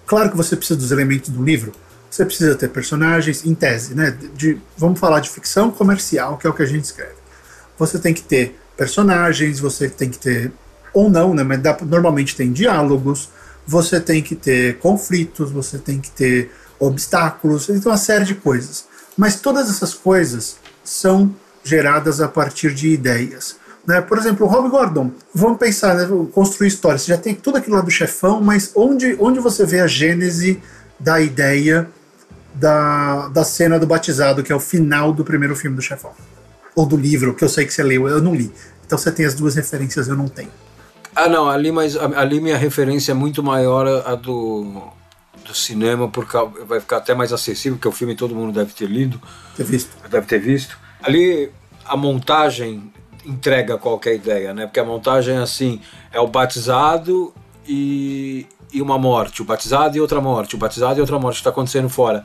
Claro 0.05 0.31
que 0.31 0.37
você 0.37 0.55
precisa 0.55 0.79
dos 0.79 0.91
elementos 0.91 1.29
do 1.29 1.43
livro. 1.43 1.73
Você 2.15 2.23
precisa 2.23 2.55
ter 2.55 2.69
personagens, 2.69 3.45
em 3.45 3.53
tese, 3.53 3.93
né? 3.93 4.17
De, 4.33 4.57
vamos 4.77 4.97
falar 4.97 5.19
de 5.19 5.29
ficção 5.29 5.69
comercial, 5.69 6.37
que 6.37 6.47
é 6.47 6.49
o 6.49 6.53
que 6.53 6.63
a 6.63 6.65
gente 6.65 6.85
escreve. 6.85 7.15
Você 7.77 7.99
tem 7.99 8.13
que 8.13 8.23
ter 8.23 8.57
personagens, 8.77 9.59
você 9.59 9.89
tem 9.89 10.09
que 10.09 10.17
ter 10.17 10.49
ou 10.93 11.09
não, 11.09 11.33
né? 11.33 11.43
Mas 11.43 11.61
dá, 11.61 11.77
normalmente 11.81 12.33
tem 12.33 12.53
diálogos, 12.53 13.27
você 13.67 13.99
tem 13.99 14.23
que 14.23 14.33
ter 14.33 14.77
conflitos, 14.77 15.51
você 15.51 15.77
tem 15.77 15.99
que 15.99 16.09
ter 16.09 16.51
obstáculos, 16.79 17.67
então 17.67 17.91
uma 17.91 17.97
série 17.97 18.23
de 18.23 18.35
coisas. 18.35 18.85
Mas 19.17 19.35
todas 19.41 19.69
essas 19.69 19.93
coisas 19.93 20.55
são 20.85 21.35
geradas 21.65 22.21
a 22.21 22.29
partir 22.29 22.73
de 22.73 22.87
ideias. 22.93 23.57
Né? 23.85 23.99
Por 23.99 24.17
exemplo, 24.17 24.45
o 24.45 24.49
Rob 24.49 24.69
Gordon, 24.69 25.11
vamos 25.33 25.57
pensar, 25.57 25.93
né? 25.95 26.07
construir 26.31 26.69
histórias. 26.69 27.01
Você 27.01 27.11
já 27.11 27.17
tem 27.17 27.35
tudo 27.35 27.57
aquilo 27.57 27.75
lá 27.75 27.81
do 27.81 27.91
chefão, 27.91 28.39
mas 28.39 28.71
onde, 28.73 29.17
onde 29.19 29.41
você 29.41 29.65
vê 29.65 29.81
a 29.81 29.87
gênese 29.87 30.63
da 30.97 31.19
ideia 31.19 31.89
da, 32.55 33.27
da 33.29 33.43
cena 33.43 33.79
do 33.79 33.85
batizado, 33.85 34.43
que 34.43 34.51
é 34.51 34.55
o 34.55 34.59
final 34.59 35.13
do 35.13 35.23
primeiro 35.23 35.55
filme 35.55 35.75
do 35.75 35.81
chefão? 35.81 36.11
Ou 36.75 36.85
do 36.85 36.97
livro, 36.97 37.33
que 37.33 37.43
eu 37.43 37.49
sei 37.49 37.65
que 37.65 37.73
você 37.73 37.83
leu, 37.83 38.07
eu 38.07 38.21
não 38.21 38.33
li. 38.33 38.51
Então 38.85 38.97
você 38.97 39.11
tem 39.11 39.25
as 39.25 39.33
duas 39.33 39.55
referências, 39.55 40.07
eu 40.07 40.15
não 40.15 40.27
tenho. 40.27 40.51
Ah, 41.15 41.29
não, 41.29 41.49
ali, 41.49 41.71
mas, 41.71 41.95
ali 41.95 42.41
minha 42.41 42.57
referência 42.57 43.11
é 43.11 43.15
muito 43.15 43.41
maior 43.41 43.87
a 44.05 44.15
do, 44.15 44.83
do 45.45 45.55
cinema, 45.55 46.09
porque 46.09 46.37
vai 46.67 46.79
ficar 46.79 46.97
até 46.97 47.13
mais 47.13 47.31
acessível, 47.31 47.77
porque 47.77 47.87
o 47.87 47.91
filme 47.91 48.15
todo 48.15 48.35
mundo 48.35 48.51
deve 48.51 48.73
ter 48.73 48.87
lido. 48.87 49.21
Ter 49.55 49.63
visto. 49.63 49.91
Deve 50.09 50.27
ter 50.27 50.39
visto. 50.39 50.77
Ali 51.01 51.51
a 51.85 51.95
montagem 51.95 52.91
entrega 53.25 53.77
qualquer 53.77 54.15
ideia, 54.15 54.53
né? 54.53 54.65
Porque 54.65 54.79
a 54.79 54.83
montagem, 54.83 55.37
assim, 55.37 55.81
é 56.11 56.19
o 56.19 56.27
batizado 56.27 57.33
e, 57.67 58.45
e 58.73 58.81
uma 58.81 58.97
morte, 58.97 59.41
o 59.41 59.45
batizado 59.45 59.97
e 59.97 60.01
outra 60.01 60.19
morte, 60.19 60.55
o 60.55 60.57
batizado 60.57 60.99
e 60.99 61.01
outra 61.01 61.19
morte, 61.19 61.37
está 61.37 61.49
acontecendo 61.49 61.89
fora. 61.89 62.23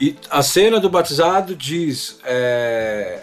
E 0.00 0.16
a 0.30 0.42
cena 0.42 0.78
do 0.78 0.90
batizado 0.90 1.54
diz. 1.54 2.18
É, 2.24 3.20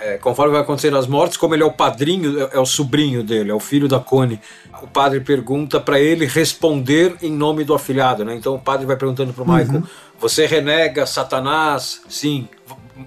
é, 0.00 0.16
conforme 0.16 0.52
vai 0.52 0.60
acontecendo 0.60 0.96
as 0.96 1.06
mortes, 1.06 1.36
como 1.36 1.54
ele 1.54 1.62
é 1.62 1.66
o 1.66 1.72
padrinho, 1.72 2.40
é, 2.40 2.50
é 2.52 2.60
o 2.60 2.66
sobrinho 2.66 3.22
dele, 3.22 3.50
é 3.50 3.54
o 3.54 3.58
filho 3.58 3.88
da 3.88 3.98
Cone, 3.98 4.40
o 4.80 4.86
padre 4.86 5.20
pergunta 5.20 5.80
para 5.80 5.98
ele 5.98 6.24
responder 6.24 7.16
em 7.20 7.32
nome 7.32 7.64
do 7.64 7.74
afilhado, 7.74 8.24
né? 8.24 8.34
Então 8.36 8.54
o 8.54 8.60
padre 8.60 8.86
vai 8.86 8.96
perguntando 8.96 9.32
para 9.32 9.42
o 9.42 9.46
Michael: 9.46 9.80
uhum. 9.80 9.82
Você 10.20 10.46
renega 10.46 11.04
Satanás, 11.04 12.02
sim, 12.08 12.48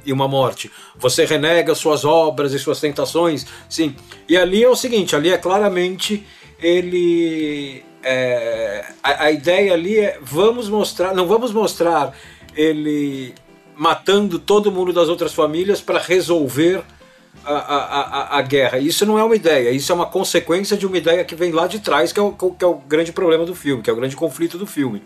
e 0.05 0.11
uma 0.11 0.27
morte. 0.27 0.71
Você 0.97 1.25
renega 1.25 1.73
suas 1.75 2.03
obras 2.03 2.53
e 2.53 2.59
suas 2.59 2.79
tentações, 2.79 3.45
sim. 3.69 3.95
E 4.27 4.37
ali 4.37 4.63
é 4.63 4.69
o 4.69 4.75
seguinte, 4.75 5.15
ali 5.15 5.29
é 5.29 5.37
claramente 5.37 6.25
ele 6.59 7.83
é, 8.03 8.85
a, 9.03 9.25
a, 9.25 9.31
ideia 9.31 9.73
ali 9.73 9.97
é 9.97 10.19
vamos 10.21 10.67
mostrar, 10.69 11.13
não 11.13 11.27
vamos 11.27 11.51
mostrar 11.51 12.13
ele 12.55 13.33
matando 13.75 14.37
todo 14.39 14.71
mundo 14.71 14.91
das 14.91 15.09
outras 15.09 15.33
famílias 15.33 15.81
para 15.81 15.99
resolver 15.99 16.83
a, 17.43 17.53
a, 17.53 18.37
a, 18.37 18.41
guerra. 18.41 18.77
Isso 18.77 19.05
não 19.05 19.17
é 19.17 19.23
uma 19.23 19.35
ideia, 19.35 19.71
isso 19.71 19.91
é 19.91 19.95
uma 19.95 20.05
consequência 20.05 20.77
de 20.77 20.85
uma 20.85 20.97
ideia 20.97 21.23
que 21.23 21.35
vem 21.35 21.51
lá 21.51 21.67
de 21.67 21.79
trás, 21.79 22.11
que 22.11 22.19
é 22.19 22.23
o, 22.23 22.31
que 22.33 22.63
é 22.63 22.67
o 22.67 22.75
grande 22.75 23.11
problema 23.11 23.45
do 23.45 23.55
filme, 23.55 23.81
que 23.81 23.89
é 23.89 23.93
o 23.93 23.95
grande 23.95 24.15
conflito 24.15 24.57
do 24.57 24.67
filme, 24.67 25.01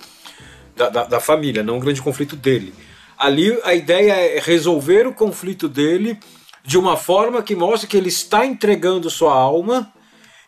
da, 0.75 0.89
da, 0.89 1.03
da 1.05 1.19
família, 1.19 1.63
não 1.63 1.77
o 1.77 1.79
grande 1.79 2.01
conflito 2.01 2.35
dele. 2.35 2.73
Ali 3.17 3.57
a 3.63 3.73
ideia 3.73 4.13
é 4.13 4.39
resolver 4.39 5.07
o 5.07 5.13
conflito 5.13 5.69
dele 5.69 6.19
de 6.63 6.77
uma 6.77 6.97
forma 6.97 7.41
que 7.41 7.55
mostre 7.55 7.87
que 7.87 7.95
ele 7.95 8.09
está 8.09 8.45
entregando 8.45 9.09
sua 9.09 9.33
alma 9.33 9.91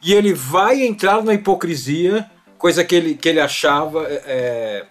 e 0.02 0.14
ele 0.14 0.34
vai 0.34 0.84
entrar 0.84 1.24
na 1.24 1.34
hipocrisia, 1.34 2.30
coisa 2.58 2.84
que 2.84 2.96
ele, 2.96 3.16
que 3.16 3.30
ele 3.30 3.40
achava. 3.40 4.06
É, 4.08 4.86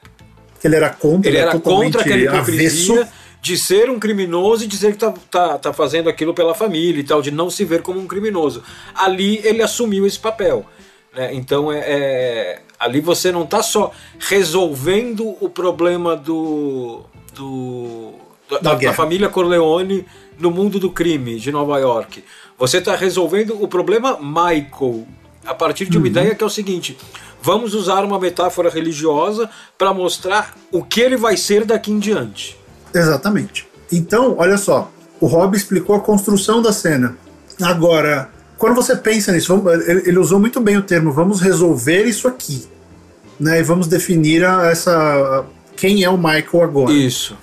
que 0.61 0.66
ele 0.66 0.76
era 0.76 0.90
contra, 0.90 1.28
ele 1.28 1.38
era 1.38 1.58
contra 1.58 2.00
aquela 2.00 2.20
hipocrisia. 2.20 3.00
Avesso 3.00 3.26
de 3.46 3.56
ser 3.56 3.88
um 3.88 3.99
criminoso 3.99 4.64
e 4.64 4.66
dizer 4.66 4.90
que 4.90 4.99
tá, 4.99 5.14
tá, 5.30 5.56
tá 5.56 5.73
fazendo 5.73 6.08
aquilo 6.08 6.35
pela 6.35 6.52
família 6.52 7.00
e 7.00 7.04
tal, 7.04 7.23
de 7.23 7.30
não 7.30 7.49
se 7.49 7.64
ver 7.64 7.80
como 7.80 8.00
um 8.00 8.06
criminoso. 8.06 8.61
Ali 8.92 9.40
ele 9.44 9.62
assumiu 9.62 10.04
esse 10.04 10.18
papel. 10.18 10.66
Né? 11.14 11.32
Então 11.32 11.70
é, 11.70 11.78
é, 11.78 12.62
ali 12.76 13.00
você 13.00 13.30
não 13.30 13.44
está 13.44 13.62
só 13.62 13.92
resolvendo 14.18 15.37
o 15.40 15.49
problema 15.49 16.16
do, 16.16 17.04
do 17.35 18.14
da, 18.61 18.75
da, 18.75 18.92
família 18.92 19.28
Corleone 19.28 20.04
no 20.40 20.50
mundo 20.50 20.80
do 20.80 20.90
crime 20.90 21.38
de 21.38 21.52
Nova 21.52 21.78
York. 21.78 22.25
Você 22.58 22.78
está 22.78 22.96
resolvendo 22.96 23.62
o 23.62 23.68
problema 23.68 24.18
Michael 24.20 25.06
a 25.44 25.54
partir 25.54 25.87
de 25.87 25.96
uma 25.96 26.02
uhum. 26.02 26.11
ideia 26.11 26.35
que 26.35 26.42
é 26.42 26.46
o 26.46 26.50
seguinte: 26.50 26.99
vamos 27.46 27.74
usar 27.74 28.04
uma 28.04 28.18
metáfora 28.18 28.68
religiosa 28.68 29.48
para 29.78 29.94
mostrar 29.94 30.56
o 30.72 30.82
que 30.82 31.00
ele 31.00 31.16
vai 31.16 31.36
ser 31.36 31.64
daqui 31.64 31.92
em 31.92 32.00
diante. 32.00 32.58
Exatamente. 32.92 33.68
Então, 33.92 34.34
olha 34.36 34.58
só, 34.58 34.90
o 35.20 35.26
Rob 35.26 35.56
explicou 35.56 35.94
a 35.94 36.00
construção 36.00 36.60
da 36.60 36.72
cena. 36.72 37.16
Agora, 37.62 38.28
quando 38.58 38.74
você 38.74 38.96
pensa 38.96 39.30
nisso, 39.30 39.62
ele, 39.86 40.18
usou 40.18 40.40
muito 40.40 40.60
bem 40.60 40.76
o 40.76 40.82
termo, 40.82 41.12
vamos 41.12 41.40
resolver 41.40 42.02
isso 42.04 42.26
aqui. 42.26 42.66
Né, 43.38 43.60
e 43.60 43.62
vamos 43.62 43.86
definir 43.86 44.44
a, 44.44 44.66
essa 44.68 45.44
quem 45.76 46.02
é 46.02 46.10
o 46.10 46.16
Michael 46.16 46.64
agora. 46.64 46.92
Isso. 46.92 47.36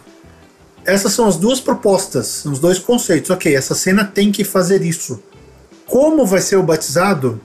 Essas 0.83 1.13
são 1.13 1.27
as 1.27 1.37
duas 1.37 1.61
propostas, 1.61 2.43
os 2.43 2.59
dois 2.59 2.77
conceitos. 2.77 3.29
Ok, 3.29 3.55
essa 3.55 3.73
cena 3.73 4.03
tem 4.03 4.33
que 4.33 4.43
fazer 4.43 4.81
isso. 4.81 5.23
Como 5.85 6.25
vai 6.25 6.41
ser 6.41 6.57
o 6.57 6.63
batizado? 6.63 7.39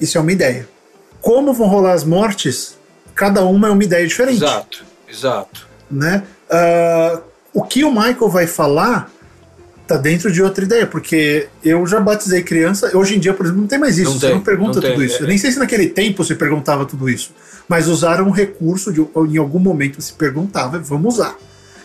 Isso 0.00 0.16
é 0.16 0.20
uma 0.20 0.32
ideia. 0.32 0.77
Como 1.20 1.52
vão 1.52 1.68
rolar 1.68 1.92
as 1.92 2.04
mortes? 2.04 2.76
Cada 3.14 3.44
uma 3.44 3.68
é 3.68 3.70
uma 3.70 3.82
ideia 3.82 4.06
diferente. 4.06 4.42
Exato, 4.42 4.84
exato. 5.08 5.66
Né? 5.90 6.22
Uh, 6.48 7.22
o 7.52 7.62
que 7.62 7.84
o 7.84 7.90
Michael 7.90 8.28
vai 8.28 8.46
falar 8.46 9.10
tá 9.88 9.96
dentro 9.96 10.30
de 10.30 10.42
outra 10.42 10.62
ideia, 10.64 10.86
porque 10.86 11.48
eu 11.64 11.86
já 11.86 11.98
batizei 11.98 12.42
criança, 12.42 12.94
hoje 12.94 13.16
em 13.16 13.18
dia, 13.18 13.32
por 13.32 13.46
exemplo, 13.46 13.62
não 13.62 13.68
tem 13.68 13.78
mais 13.78 13.96
isso, 13.96 14.10
não 14.10 14.20
você 14.20 14.26
tem, 14.26 14.34
não 14.36 14.42
pergunta 14.42 14.80
não 14.80 14.82
tudo 14.82 14.98
tem, 14.98 15.06
isso. 15.06 15.16
É, 15.16 15.22
eu 15.22 15.26
nem 15.26 15.38
sei 15.38 15.50
se 15.50 15.58
naquele 15.58 15.88
tempo 15.88 16.22
se 16.22 16.34
perguntava 16.34 16.84
tudo 16.84 17.08
isso, 17.08 17.32
mas 17.66 17.88
usaram 17.88 18.26
um 18.26 18.30
recurso, 18.30 18.92
de, 18.92 19.00
em 19.00 19.38
algum 19.38 19.58
momento 19.58 20.02
se 20.02 20.12
perguntava, 20.12 20.78
vamos 20.78 21.14
usar. 21.14 21.34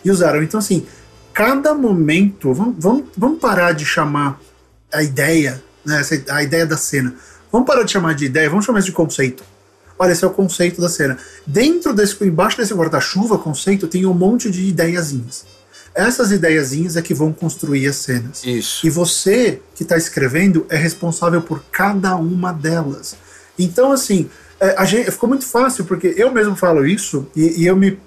E 0.04 0.12
usaram. 0.12 0.44
Então, 0.44 0.60
assim, 0.60 0.86
cada 1.32 1.74
momento, 1.74 2.54
vamos, 2.54 2.75
vamos, 2.78 3.06
vamos 3.18 3.40
parar 3.40 3.72
de 3.72 3.86
chamar 3.86 4.38
a 4.92 5.02
ideia, 5.02 5.63
né, 5.86 6.02
a 6.30 6.44
ideia 6.44 6.66
da 6.66 6.75
cena, 6.75 7.16
vamos 7.54 7.68
parar 7.68 7.84
de 7.84 7.92
chamar 7.92 8.16
de 8.16 8.26
ideia, 8.26 8.50
vamos 8.50 8.66
chamar 8.66 8.80
isso 8.80 8.88
de 8.88 8.94
conceito. 8.94 9.44
Olha, 9.98 10.12
esse 10.12 10.26
é 10.26 10.28
o 10.28 10.32
conceito 10.32 10.82
da 10.82 10.90
cena. 10.90 11.18
Dentro 11.46 11.94
desse, 11.94 12.22
embaixo 12.26 12.58
desse 12.58 12.74
guarda-chuva 12.74 13.38
conceito, 13.38 13.88
tem 13.88 14.06
um 14.06 14.14
monte 14.14 14.50
de 14.50 14.66
ideiazinhas. 14.66 15.46
Essas 15.94 16.32
ideiazinhas 16.32 16.98
é 16.98 17.02
que 17.04 17.14
vão 17.14 17.32
construir 17.32 17.88
as 17.88 17.98
cenas. 17.98 18.44
Isso. 18.44 18.86
E 18.86 18.90
você 18.90 19.62
que 19.76 19.84
está 19.84 19.96
escrevendo 19.96 20.66
é 20.68 20.76
responsável 20.76 21.42
por 21.42 21.64
cada 21.72 22.16
uma 22.16 22.52
delas. 22.52 23.16
Então, 23.58 23.92
assim, 23.92 24.28
é, 24.60 24.76
a 24.78 24.86
gente, 24.86 25.12
ficou 25.12 25.30
muito 25.30 25.46
fácil, 25.46 25.86
porque 25.86 26.16
eu 26.18 26.32
mesmo 26.32 26.56
falo 26.56 26.88
isso, 26.88 27.28
e, 27.36 27.62
e 27.62 27.68
eu 27.68 27.76
me 27.76 28.00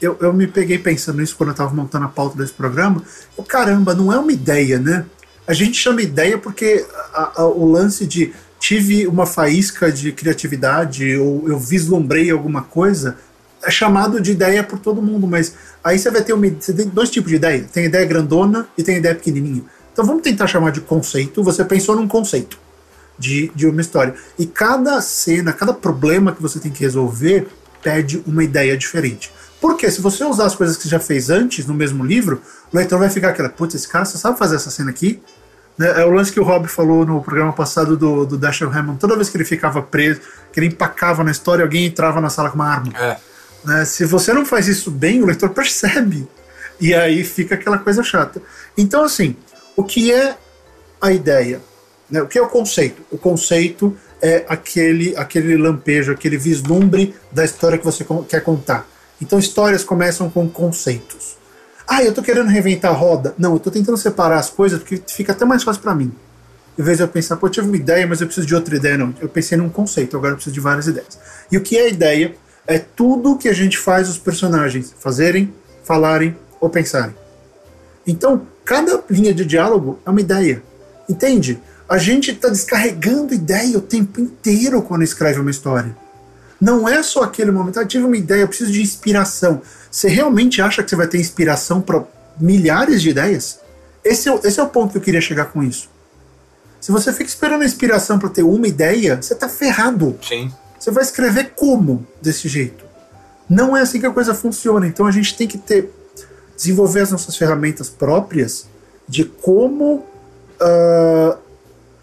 eu, 0.00 0.16
eu, 0.20 0.32
me 0.32 0.46
peguei 0.46 0.76
pensando 0.76 1.20
nisso 1.20 1.36
quando 1.36 1.50
eu 1.50 1.54
estava 1.54 1.72
montando 1.74 2.04
a 2.04 2.08
pauta 2.08 2.36
desse 2.36 2.52
programa. 2.52 3.02
Eu, 3.38 3.44
caramba, 3.44 3.94
não 3.94 4.12
é 4.12 4.18
uma 4.18 4.32
ideia, 4.32 4.78
né? 4.78 5.06
A 5.46 5.52
gente 5.52 5.78
chama 5.78 6.02
ideia 6.02 6.36
porque 6.36 6.84
a, 7.12 7.42
a, 7.42 7.46
o 7.46 7.70
lance 7.70 8.06
de 8.06 8.32
tive 8.64 9.06
uma 9.06 9.26
faísca 9.26 9.92
de 9.92 10.10
criatividade 10.10 11.18
ou 11.18 11.46
eu 11.46 11.58
vislumbrei 11.58 12.30
alguma 12.30 12.62
coisa, 12.62 13.18
é 13.62 13.70
chamado 13.70 14.18
de 14.18 14.30
ideia 14.30 14.64
por 14.64 14.78
todo 14.78 15.02
mundo, 15.02 15.26
mas 15.26 15.54
aí 15.84 15.98
você 15.98 16.10
vai 16.10 16.22
ter 16.22 16.32
uma, 16.32 16.48
você 16.48 16.72
tem 16.72 16.88
dois 16.88 17.10
tipos 17.10 17.28
de 17.28 17.36
ideia. 17.36 17.66
Tem 17.70 17.84
ideia 17.84 18.06
grandona 18.06 18.66
e 18.78 18.82
tem 18.82 18.96
ideia 18.96 19.14
pequenininha. 19.14 19.62
Então 19.92 20.02
vamos 20.02 20.22
tentar 20.22 20.46
chamar 20.46 20.70
de 20.70 20.80
conceito. 20.80 21.42
Você 21.42 21.62
pensou 21.62 21.94
num 21.94 22.08
conceito 22.08 22.58
de, 23.18 23.52
de 23.54 23.66
uma 23.66 23.82
história. 23.82 24.14
E 24.38 24.46
cada 24.46 24.98
cena, 25.02 25.52
cada 25.52 25.74
problema 25.74 26.32
que 26.32 26.40
você 26.40 26.58
tem 26.58 26.72
que 26.72 26.80
resolver 26.80 27.46
pede 27.82 28.22
uma 28.26 28.42
ideia 28.42 28.78
diferente. 28.78 29.30
Porque 29.60 29.90
se 29.90 30.00
você 30.00 30.24
usar 30.24 30.46
as 30.46 30.54
coisas 30.54 30.78
que 30.78 30.84
você 30.84 30.88
já 30.88 30.98
fez 30.98 31.28
antes 31.28 31.66
no 31.66 31.74
mesmo 31.74 32.02
livro, 32.02 32.40
o 32.72 32.76
leitor 32.78 32.98
vai 32.98 33.10
ficar 33.10 33.28
aquela, 33.28 33.50
putz, 33.50 33.74
esse 33.74 33.86
cara 33.86 34.06
só 34.06 34.16
sabe 34.16 34.38
fazer 34.38 34.56
essa 34.56 34.70
cena 34.70 34.88
aqui? 34.88 35.20
É 35.78 36.04
o 36.04 36.10
lance 36.10 36.32
que 36.32 36.38
o 36.38 36.44
Rob 36.44 36.68
falou 36.68 37.04
no 37.04 37.20
programa 37.20 37.52
passado 37.52 37.96
do, 37.96 38.24
do 38.24 38.38
Dashiell 38.38 38.70
Hammond. 38.70 38.98
Toda 38.98 39.16
vez 39.16 39.28
que 39.28 39.36
ele 39.36 39.44
ficava 39.44 39.82
preso, 39.82 40.20
que 40.52 40.60
ele 40.60 40.68
empacava 40.68 41.24
na 41.24 41.32
história, 41.32 41.64
alguém 41.64 41.86
entrava 41.86 42.20
na 42.20 42.30
sala 42.30 42.48
com 42.48 42.54
uma 42.54 42.68
arma. 42.68 42.92
É. 42.96 43.16
Né? 43.64 43.84
Se 43.84 44.04
você 44.04 44.32
não 44.32 44.46
faz 44.46 44.68
isso 44.68 44.90
bem, 44.90 45.20
o 45.22 45.26
leitor 45.26 45.50
percebe. 45.50 46.28
E 46.80 46.94
aí 46.94 47.24
fica 47.24 47.56
aquela 47.56 47.78
coisa 47.78 48.02
chata. 48.02 48.40
Então, 48.78 49.02
assim, 49.02 49.36
o 49.76 49.82
que 49.82 50.12
é 50.12 50.36
a 51.00 51.10
ideia? 51.10 51.60
Né? 52.08 52.22
O 52.22 52.28
que 52.28 52.38
é 52.38 52.42
o 52.42 52.48
conceito? 52.48 53.02
O 53.10 53.18
conceito 53.18 53.96
é 54.22 54.44
aquele, 54.48 55.16
aquele 55.16 55.56
lampejo, 55.56 56.12
aquele 56.12 56.36
vislumbre 56.36 57.14
da 57.32 57.44
história 57.44 57.78
que 57.78 57.84
você 57.84 58.06
quer 58.28 58.40
contar. 58.42 58.86
Então, 59.20 59.38
histórias 59.38 59.82
começam 59.82 60.30
com 60.30 60.48
conceitos. 60.48 61.36
Ah, 61.86 62.02
eu 62.02 62.12
tô 62.12 62.22
querendo 62.22 62.48
reinventar 62.48 62.90
a 62.90 62.94
roda. 62.94 63.34
Não, 63.38 63.52
eu 63.54 63.58
tô 63.58 63.70
tentando 63.70 63.96
separar 63.98 64.38
as 64.38 64.50
coisas 64.50 64.78
porque 64.78 65.02
fica 65.06 65.32
até 65.32 65.44
mais 65.44 65.62
fácil 65.62 65.82
para 65.82 65.94
mim. 65.94 66.12
Em 66.78 66.82
vez 66.82 66.96
de 66.96 67.04
eu 67.04 67.08
pensar, 67.08 67.36
pô, 67.36 67.46
eu 67.46 67.50
tive 67.50 67.68
uma 67.68 67.76
ideia, 67.76 68.06
mas 68.06 68.20
eu 68.20 68.26
preciso 68.26 68.46
de 68.46 68.54
outra 68.54 68.74
ideia. 68.74 68.98
Não, 68.98 69.14
eu 69.20 69.28
pensei 69.28 69.56
num 69.56 69.68
conceito, 69.68 70.16
agora 70.16 70.32
eu 70.32 70.36
preciso 70.36 70.54
de 70.54 70.60
várias 70.60 70.86
ideias. 70.86 71.18
E 71.50 71.56
o 71.56 71.60
que 71.60 71.76
é 71.76 71.88
ideia? 71.88 72.34
É 72.66 72.78
tudo 72.78 73.36
que 73.36 73.48
a 73.48 73.52
gente 73.52 73.78
faz 73.78 74.08
os 74.08 74.18
personagens 74.18 74.94
fazerem, 74.98 75.52
falarem 75.84 76.36
ou 76.60 76.70
pensarem. 76.70 77.14
Então, 78.06 78.46
cada 78.64 79.02
linha 79.08 79.32
de 79.32 79.44
diálogo 79.44 79.98
é 80.04 80.10
uma 80.10 80.20
ideia. 80.20 80.62
Entende? 81.08 81.60
A 81.88 81.98
gente 81.98 82.30
está 82.30 82.48
descarregando 82.48 83.34
ideia 83.34 83.76
o 83.76 83.82
tempo 83.82 84.20
inteiro 84.20 84.82
quando 84.82 85.02
escreve 85.02 85.40
uma 85.40 85.50
história. 85.50 85.94
Não 86.60 86.88
é 86.88 87.02
só 87.02 87.22
aquele 87.22 87.50
momento, 87.50 87.78
ah, 87.78 87.84
tive 87.84 88.04
uma 88.04 88.16
ideia, 88.16 88.40
eu 88.40 88.48
preciso 88.48 88.72
de 88.72 88.80
inspiração. 88.80 89.60
Você 89.94 90.08
realmente 90.08 90.60
acha 90.60 90.82
que 90.82 90.90
você 90.90 90.96
vai 90.96 91.06
ter 91.06 91.20
inspiração 91.20 91.80
para 91.80 92.02
milhares 92.40 93.00
de 93.00 93.10
ideias? 93.10 93.60
Esse 94.02 94.28
é, 94.28 94.40
esse 94.42 94.58
é 94.58 94.62
o 94.64 94.68
ponto 94.68 94.90
que 94.90 94.98
eu 94.98 95.02
queria 95.02 95.20
chegar 95.20 95.44
com 95.44 95.62
isso. 95.62 95.88
Se 96.80 96.90
você 96.90 97.12
fica 97.12 97.30
esperando 97.30 97.62
a 97.62 97.64
inspiração 97.64 98.18
para 98.18 98.28
ter 98.28 98.42
uma 98.42 98.66
ideia, 98.66 99.14
você 99.22 99.34
está 99.34 99.48
ferrado. 99.48 100.18
Sim. 100.20 100.52
Você 100.80 100.90
vai 100.90 101.04
escrever 101.04 101.52
como 101.54 102.04
desse 102.20 102.48
jeito? 102.48 102.84
Não 103.48 103.76
é 103.76 103.82
assim 103.82 104.00
que 104.00 104.06
a 104.06 104.10
coisa 104.10 104.34
funciona. 104.34 104.84
Então 104.84 105.06
a 105.06 105.12
gente 105.12 105.36
tem 105.36 105.46
que 105.46 105.58
ter 105.58 105.88
desenvolver 106.56 107.02
as 107.02 107.12
nossas 107.12 107.36
ferramentas 107.36 107.88
próprias 107.88 108.66
de 109.08 109.24
como 109.24 110.04
uh, 110.60 111.38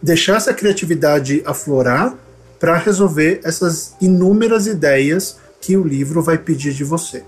deixar 0.01 0.37
essa 0.37 0.53
criatividade 0.53 1.43
aflorar 1.45 2.15
para 2.57 2.77
resolver 2.77 3.41
essas 3.43 3.95
inúmeras 3.99 4.65
ideias 4.65 5.35
que 5.59 5.75
o 5.75 5.83
livro 5.83 6.23
vai 6.23 6.37
pedir 6.37 6.71
de 6.71 6.85
você. 6.85 7.25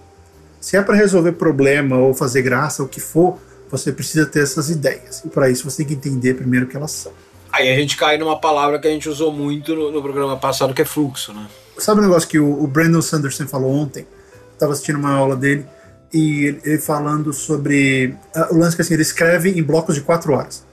Se 0.64 0.78
é 0.78 0.82
para 0.82 0.96
resolver 0.96 1.34
problema 1.34 1.98
ou 1.98 2.14
fazer 2.14 2.42
graça, 2.42 2.82
o 2.82 2.88
que 2.88 3.02
for, 3.02 3.38
você 3.70 3.92
precisa 3.92 4.26
ter 4.26 4.44
essas 4.44 4.70
ideias. 4.70 5.22
E 5.26 5.28
para 5.28 5.50
isso 5.50 5.70
você 5.70 5.84
tem 5.84 5.88
que 5.88 5.94
entender 5.94 6.36
primeiro 6.36 6.66
o 6.66 6.70
que 6.70 6.78
elas 6.78 6.92
são. 6.92 7.12
Aí 7.52 7.70
a 7.70 7.76
gente 7.76 7.98
cai 7.98 8.18
numa 8.18 8.40
palavra 8.40 8.80
que 8.80 8.88
a 8.88 8.90
gente 8.90 9.10
usou 9.10 9.30
muito 9.34 9.76
no, 9.76 9.92
no 9.92 10.02
programa 10.02 10.38
passado, 10.38 10.74
que 10.74 10.82
é 10.82 10.86
fluxo, 10.86 11.34
né? 11.34 11.48
Sabe 11.78 12.00
o 12.00 12.04
um 12.04 12.08
negócio 12.08 12.30
que 12.30 12.40
o, 12.40 12.64
o, 12.64 12.66
Brandon 12.66 13.02
Sanderson 13.02 13.46
falou 13.46 13.74
ontem? 13.74 14.08
Estava 14.54 14.72
assistindo 14.72 14.96
uma 14.96 15.12
aula 15.12 15.36
dele 15.36 15.66
e 16.14 16.46
ele, 16.46 16.62
ele 16.64 16.78
falando 16.78 17.34
sobre 17.34 18.16
uh, 18.34 18.56
o 18.56 18.58
lance 18.58 18.74
que 18.74 18.82
assim, 18.82 18.94
ele 18.94 19.04
escreve 19.04 19.50
em 19.50 19.62
blocos 19.62 19.96
de 19.96 20.02
quatro 20.02 20.32
horas. 20.32 20.66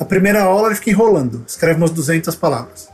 A 0.00 0.04
primeira 0.06 0.44
aula 0.44 0.68
ele 0.68 0.76
fica 0.76 0.88
enrolando, 0.88 1.44
escreve 1.46 1.76
umas 1.76 1.90
200 1.90 2.34
palavras. 2.36 2.88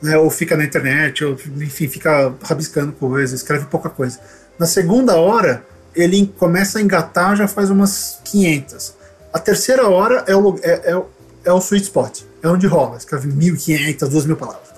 Né, 0.00 0.16
ou 0.16 0.30
fica 0.30 0.56
na 0.56 0.64
internet, 0.64 1.24
ou 1.24 1.32
enfim, 1.56 1.88
fica 1.88 2.32
rabiscando 2.40 2.92
coisas, 2.92 3.40
escreve 3.40 3.66
pouca 3.66 3.90
coisa. 3.90 4.20
Na 4.60 4.66
segunda 4.66 5.16
hora, 5.16 5.64
ele 5.94 6.30
começa 6.38 6.78
a 6.78 6.82
engatar 6.82 7.34
já 7.34 7.48
faz 7.48 7.70
umas 7.70 8.18
500. 8.24 8.92
A 9.32 9.38
terceira 9.38 9.88
hora 9.88 10.22
é 10.26 10.36
o, 10.36 10.54
é, 10.62 10.92
é, 10.92 11.02
é 11.46 11.52
o 11.52 11.58
sweet 11.60 11.84
spot, 11.84 12.20
é 12.42 12.48
onde 12.48 12.66
rola. 12.66 12.98
Escreve 12.98 13.26
1.500, 13.30 14.00
2.000 14.00 14.36
palavras. 14.36 14.68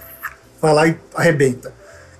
Vai 0.60 0.72
lá 0.72 0.86
e 0.86 0.96
arrebenta. 1.16 1.74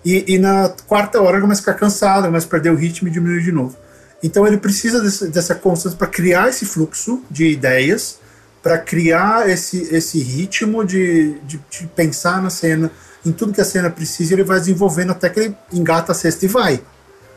E, 0.04 0.34
e, 0.34 0.38
na 0.38 0.74
quarta 0.88 1.22
hora 1.22 1.40
começa 1.40 1.60
a 1.60 1.62
ficar 1.62 1.74
cansado, 1.74 2.24
começa 2.24 2.48
a 2.48 2.50
perder 2.50 2.70
o 2.70 2.74
ritmo 2.74 3.06
e 3.06 3.12
diminuir 3.12 3.44
de 3.44 3.52
novo. 3.52 3.76
Então 4.20 4.44
ele 4.44 4.56
precisa 4.56 5.00
desse, 5.00 5.28
dessa 5.28 5.54
constância 5.54 5.96
para 5.96 6.08
criar 6.08 6.48
esse 6.48 6.66
fluxo 6.66 7.22
de 7.30 7.46
ideias, 7.46 8.18
para 8.60 8.76
criar 8.76 9.48
esse, 9.48 9.82
esse 9.94 10.20
ritmo 10.20 10.84
de, 10.84 11.38
de, 11.44 11.60
de, 11.70 11.86
pensar 11.94 12.42
na 12.42 12.50
cena, 12.50 12.90
em 13.24 13.30
tudo 13.30 13.52
que 13.52 13.60
a 13.60 13.64
cena 13.64 13.88
precisa, 13.88 14.34
ele 14.34 14.42
vai 14.42 14.58
desenvolvendo 14.58 15.12
até 15.12 15.28
que 15.28 15.38
ele 15.38 15.56
engata 15.72 16.10
a 16.10 16.14
cesta 16.14 16.44
e 16.44 16.48
vai. 16.48 16.82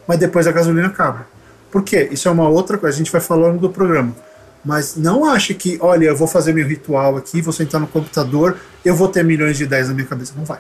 Mas 0.07 0.19
depois 0.19 0.47
a 0.47 0.51
gasolina 0.51 0.88
acaba. 0.88 1.27
Por 1.71 1.83
quê? 1.83 2.07
Isso 2.12 2.27
é 2.27 2.31
uma 2.31 2.47
outra 2.47 2.77
coisa, 2.77 2.95
a 2.95 2.97
gente 2.97 3.12
vai 3.12 3.21
falando 3.21 3.59
do 3.59 3.69
programa. 3.69 4.15
Mas 4.63 4.95
não 4.95 5.25
ache 5.25 5.53
que, 5.53 5.77
olha, 5.81 6.05
eu 6.05 6.15
vou 6.15 6.27
fazer 6.27 6.53
meu 6.53 6.67
ritual 6.67 7.17
aqui, 7.17 7.41
vou 7.41 7.53
sentar 7.53 7.79
no 7.79 7.88
computador, 7.88 8.57
eu 8.83 8.95
vou 8.95 9.07
ter 9.07 9.24
milhões 9.24 9.57
de 9.57 9.63
ideias 9.63 9.88
na 9.88 9.93
minha 9.93 10.07
cabeça. 10.07 10.33
Não 10.35 10.43
vai. 10.43 10.59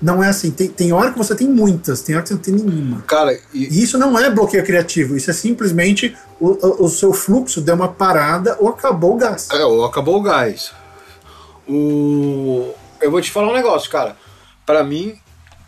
Não 0.00 0.22
é 0.22 0.28
assim. 0.28 0.50
Tem, 0.50 0.68
tem 0.68 0.92
hora 0.92 1.12
que 1.12 1.18
você 1.18 1.34
tem 1.34 1.48
muitas, 1.48 2.02
tem 2.02 2.14
hora 2.14 2.22
que 2.22 2.28
você 2.28 2.34
não 2.34 2.40
tem 2.40 2.54
nenhuma. 2.54 3.02
Cara, 3.02 3.32
e, 3.54 3.64
e 3.64 3.82
isso 3.82 3.96
não 3.96 4.18
é 4.18 4.28
bloqueio 4.28 4.64
criativo, 4.64 5.16
isso 5.16 5.30
é 5.30 5.34
simplesmente 5.34 6.16
o, 6.40 6.48
o, 6.48 6.84
o, 6.84 6.88
seu 6.88 7.12
fluxo 7.12 7.60
deu 7.60 7.74
uma 7.74 7.88
parada 7.88 8.56
ou 8.60 8.68
acabou 8.68 9.14
o 9.14 9.16
gás. 9.16 9.48
É, 9.52 9.64
ou 9.64 9.84
acabou 9.84 10.16
o 10.16 10.22
gás. 10.22 10.72
O... 11.68 12.72
Eu 13.00 13.10
vou 13.10 13.20
te 13.20 13.30
falar 13.30 13.50
um 13.50 13.54
negócio, 13.54 13.90
cara. 13.90 14.16
Para 14.64 14.82
mim, 14.82 15.18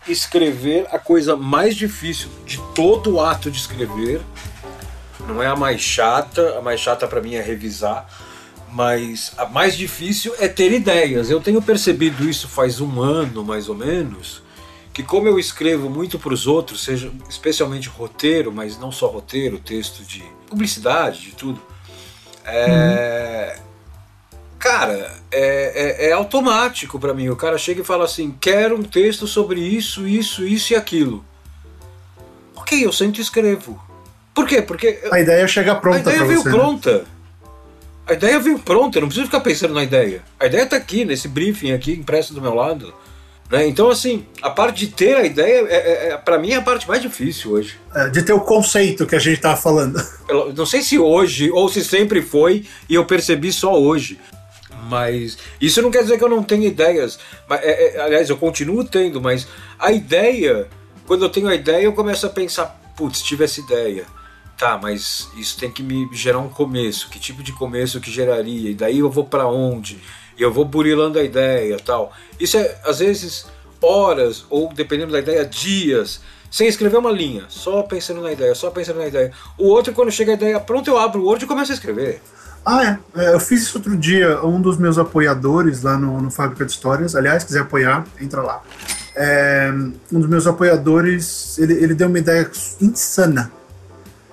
escrever 0.09 0.87
a 0.91 0.99
coisa 0.99 1.37
mais 1.37 1.77
difícil 1.77 2.29
de 2.47 2.59
todo 2.75 3.15
o 3.15 3.21
ato 3.21 3.51
de 3.51 3.59
escrever 3.59 4.21
não 5.29 5.43
é 5.43 5.47
a 5.47 5.57
mais 5.57 5.81
chata, 5.81 6.59
a 6.59 6.63
mais 6.63 6.81
chata 6.81 7.07
para 7.07 7.21
mim 7.21 7.35
é 7.35 7.43
revisar, 7.43 8.09
mas 8.73 9.33
a 9.37 9.47
mais 9.47 9.77
difícil 9.77 10.35
é 10.39 10.49
ter 10.49 10.73
ideias. 10.73 11.31
Eu 11.31 11.41
tenho 11.41 11.61
percebido 11.61 12.29
isso 12.29 12.49
faz 12.49 12.81
um 12.81 13.01
ano 13.01 13.45
mais 13.45 13.69
ou 13.69 13.75
menos, 13.75 14.43
que 14.93 15.03
como 15.03 15.29
eu 15.29 15.39
escrevo 15.39 15.89
muito 15.89 16.19
para 16.19 16.33
os 16.33 16.47
outros, 16.47 16.83
seja 16.83 17.13
especialmente 17.29 17.89
roteiro, 17.89 18.51
mas 18.51 18.79
não 18.79 18.91
só 18.91 19.07
roteiro, 19.07 19.59
texto 19.59 20.03
de 20.03 20.23
publicidade, 20.47 21.21
de 21.21 21.33
tudo. 21.33 21.61
É, 22.45 23.57
uhum. 23.59 23.68
Cara, 24.59 25.15
é, 25.31 26.07
é, 26.07 26.09
é 26.09 26.13
automático 26.13 26.99
para 26.99 27.15
mim. 27.15 27.29
O 27.29 27.37
cara 27.37 27.57
chega 27.57 27.83
e 27.83 27.85
fala 27.85 28.05
assim: 28.05 28.35
quero 28.41 28.77
um 28.77 28.83
texto 28.83 29.27
sobre 29.27 29.61
isso, 29.61 30.07
isso, 30.07 30.45
isso 30.47 30.73
e 30.73 30.77
aquilo. 30.77 31.25
Ok, 32.57 32.85
eu 32.85 32.93
sempre 32.93 33.21
escrevo. 33.21 33.81
Por 34.35 34.47
quê? 34.47 34.61
Porque. 34.61 35.01
A 35.11 35.21
ideia 35.21 35.47
chega 35.47 35.75
pronta. 35.75 36.11
A 36.11 36.15
ideia 36.15 36.25
veio 36.25 36.43
você, 36.43 36.49
né? 36.49 36.55
pronta. 36.55 36.99
Né? 36.99 37.05
A 38.09 38.13
ideia 38.15 38.39
veio 38.39 38.59
pronta, 38.59 38.97
eu 38.97 39.03
não 39.03 39.09
preciso 39.09 39.27
ficar 39.27 39.41
pensando 39.41 39.75
na 39.75 39.83
ideia. 39.83 40.23
A 40.41 40.47
ideia 40.47 40.63
está 40.63 40.77
aqui, 40.77 41.05
nesse 41.05 41.29
briefing 41.29 41.73
aqui, 41.73 41.93
impresso 41.93 42.33
do 42.33 42.41
meu 42.41 42.55
lado. 42.55 42.95
Né? 43.51 43.67
Então, 43.67 43.91
assim, 43.91 44.27
a 44.41 44.49
parte 44.49 44.87
de 44.87 44.93
ter 44.93 45.15
a 45.15 45.25
ideia, 45.25 45.67
é, 45.69 45.75
é, 45.75 46.09
é 46.13 46.17
para 46.17 46.39
mim, 46.39 46.53
é 46.53 46.57
a 46.57 46.63
parte 46.63 46.89
mais 46.89 47.03
difícil 47.03 47.53
hoje. 47.53 47.77
É, 47.95 48.09
de 48.09 48.23
ter 48.23 48.33
o 48.33 48.41
conceito 48.41 49.07
que 49.07 49.15
a 49.15 49.19
gente 49.19 49.37
estava 49.37 49.57
falando. 49.57 50.03
Eu 50.29 50.55
não 50.55 50.65
sei 50.65 50.83
se 50.83 50.99
hoje 50.99 51.51
ou 51.51 51.69
se 51.69 51.85
sempre 51.85 52.23
foi 52.23 52.65
e 52.89 52.95
eu 52.95 53.05
percebi 53.05 53.53
só 53.53 53.79
hoje. 53.79 54.19
Mas 54.85 55.39
isso 55.61 55.83
não 55.83 55.91
quer 55.91 56.03
dizer 56.03 56.19
que 56.19 56.25
eu 56.25 56.29
não 56.29 56.43
tenha 56.43 56.67
ideias. 56.67 57.19
Mas, 57.49 57.63
é, 57.63 57.97
é, 57.97 58.01
aliás, 58.01 58.29
eu 58.31 58.37
continuo 58.37 58.85
tendo, 58.85 59.21
mas 59.21 59.47
a 59.79 59.93
ideia, 59.93 60.69
quando 61.07 61.25
eu 61.25 61.29
tenho 61.29 61.49
a 61.49 61.55
ideia, 61.55 61.85
eu 61.85 61.93
começo 61.93 62.27
a 62.27 62.31
pensar: 62.31 62.81
putz, 62.97 63.23
tive 63.23 63.45
essa 63.45 63.61
ideia 63.61 64.07
tá, 64.59 64.77
mas 64.77 65.29
isso 65.37 65.57
tem 65.57 65.71
que 65.71 65.83
me 65.83 66.09
gerar 66.13 66.41
um 66.41 66.49
começo. 66.49 67.09
Que 67.09 67.21
tipo 67.21 67.43
de 67.43 67.53
começo 67.53 68.01
que 68.01 68.11
geraria? 68.11 68.71
E 68.71 68.75
daí 68.75 68.99
eu 68.99 69.09
vou 69.09 69.25
para 69.25 69.47
onde? 69.47 70.03
E 70.37 70.43
eu 70.43 70.53
vou 70.53 70.65
burilando 70.65 71.19
a 71.19 71.23
ideia, 71.23 71.79
tal. 71.79 72.13
Isso 72.39 72.57
é 72.57 72.81
às 72.85 72.99
vezes 72.99 73.47
horas 73.81 74.45
ou 74.51 74.73
dependendo 74.75 75.13
da 75.13 75.21
ideia 75.21 75.45
dias 75.45 76.21
sem 76.51 76.67
escrever 76.67 76.97
uma 76.97 77.13
linha, 77.13 77.45
só 77.49 77.83
pensando 77.83 78.21
na 78.21 78.33
ideia, 78.33 78.55
só 78.55 78.71
pensando 78.71 78.99
na 78.99 79.07
ideia. 79.07 79.33
O 79.57 79.69
outro 79.69 79.93
quando 79.93 80.11
chega 80.11 80.33
a 80.33 80.35
ideia 80.35 80.59
pronto 80.59 80.89
eu 80.89 80.99
abro 80.99 81.23
o 81.23 81.27
Word 81.27 81.45
e 81.45 81.49
começo 81.49 81.71
a 81.71 81.75
escrever. 81.75 82.21
Ah, 82.69 82.99
é. 83.17 83.23
é. 83.23 83.35
Eu 83.35 83.41
fiz 83.41 83.63
isso 83.63 83.79
outro 83.79 83.97
dia. 83.97 84.45
Um 84.45 84.61
dos 84.61 84.77
meus 84.77 84.99
apoiadores 84.99 85.83
lá 85.83 85.97
no, 85.97 86.21
no 86.21 86.31
Fábrica 86.31 86.65
de 86.65 86.73
Histórias, 86.73 87.17
aliás, 87.17 87.45
quiser 87.45 87.61
apoiar, 87.61 88.05
entra 88.21 88.43
lá. 88.43 88.63
É, 89.17 89.73
um 90.13 90.21
dos 90.21 90.29
meus 90.29 90.47
apoiadores, 90.47 91.59
ele, 91.59 91.73
ele 91.73 91.95
deu 91.95 92.09
uma 92.09 92.19
ideia 92.19 92.49
insana 92.81 93.51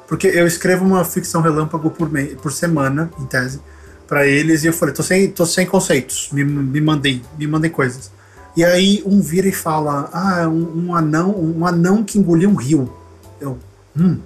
porque 0.08 0.28
eu 0.28 0.46
escrevo 0.46 0.86
uma 0.86 1.04
ficção 1.04 1.42
relâmpago 1.42 1.90
por, 1.90 2.10
por 2.42 2.52
semana, 2.52 3.10
em 3.20 3.26
tese, 3.26 3.60
para 4.08 4.26
eles, 4.26 4.64
e 4.64 4.68
eu 4.68 4.74
falei, 4.74 4.94
tô 4.94 5.02
sem, 5.02 5.32
tô 5.32 5.46
sem 5.46 5.66
conceitos, 5.66 6.30
me, 6.32 6.44
me 6.44 6.80
mandem, 6.80 7.22
me 7.38 7.48
mandem 7.48 7.72
coisas. 7.72 8.12
E 8.56 8.64
aí 8.64 9.04
um 9.06 9.20
vira 9.20 9.48
e 9.48 9.52
fala, 9.52 10.10
ah, 10.14 10.48
um, 10.48 10.88
um 10.88 10.96
anão, 10.96 11.32
um 11.32 11.66
anão 11.66 12.04
que 12.04 12.20
engoliu 12.20 12.50
um 12.50 12.56
rio. 12.56 12.94
Eu, 13.42 13.58
hum, 13.98 14.20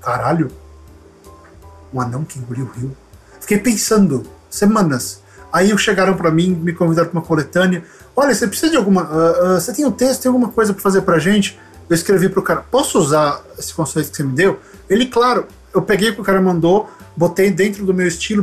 caralho, 0.00 0.50
um 1.92 2.00
anão 2.00 2.24
que 2.24 2.38
engoliu 2.38 2.64
um 2.64 2.80
rio. 2.80 2.96
Fiquei 3.46 3.58
pensando, 3.58 4.24
semanas. 4.50 5.22
Aí 5.52 5.76
chegaram 5.78 6.14
para 6.14 6.32
mim, 6.32 6.48
me 6.50 6.72
convidaram 6.72 7.08
para 7.08 7.20
uma 7.20 7.24
coletânea. 7.24 7.84
Olha, 8.16 8.34
você 8.34 8.48
precisa 8.48 8.72
de 8.72 8.76
alguma. 8.76 9.04
Uh, 9.04 9.56
uh, 9.56 9.60
você 9.60 9.72
tem 9.72 9.86
um 9.86 9.92
texto, 9.92 10.22
tem 10.22 10.28
alguma 10.28 10.48
coisa 10.48 10.72
para 10.72 10.82
fazer 10.82 11.02
pra 11.02 11.20
gente? 11.20 11.56
Eu 11.88 11.94
escrevi 11.94 12.28
pro 12.28 12.42
cara, 12.42 12.64
posso 12.68 12.98
usar 12.98 13.40
esse 13.56 13.72
conceito 13.72 14.10
que 14.10 14.16
você 14.16 14.24
me 14.24 14.32
deu? 14.32 14.58
Ele, 14.90 15.06
claro, 15.06 15.46
eu 15.72 15.80
peguei 15.80 16.10
o 16.10 16.14
que 16.16 16.20
o 16.20 16.24
cara 16.24 16.42
mandou, 16.42 16.90
botei 17.16 17.48
dentro 17.48 17.86
do 17.86 17.94
meu 17.94 18.08
estilo. 18.08 18.42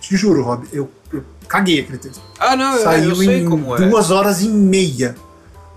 Te 0.00 0.16
juro, 0.16 0.42
Rob, 0.42 0.66
eu, 0.72 0.90
eu 1.12 1.22
caguei 1.46 1.78
aquele 1.78 1.98
texto. 1.98 2.20
Ah, 2.40 2.56
não, 2.56 2.76
Saiu 2.82 3.10
eu 3.10 3.14
sei 3.14 3.42
em 3.42 3.48
como 3.48 3.76
é. 3.76 3.88
duas 3.88 4.10
horas 4.10 4.42
e 4.42 4.48
meia. 4.48 5.14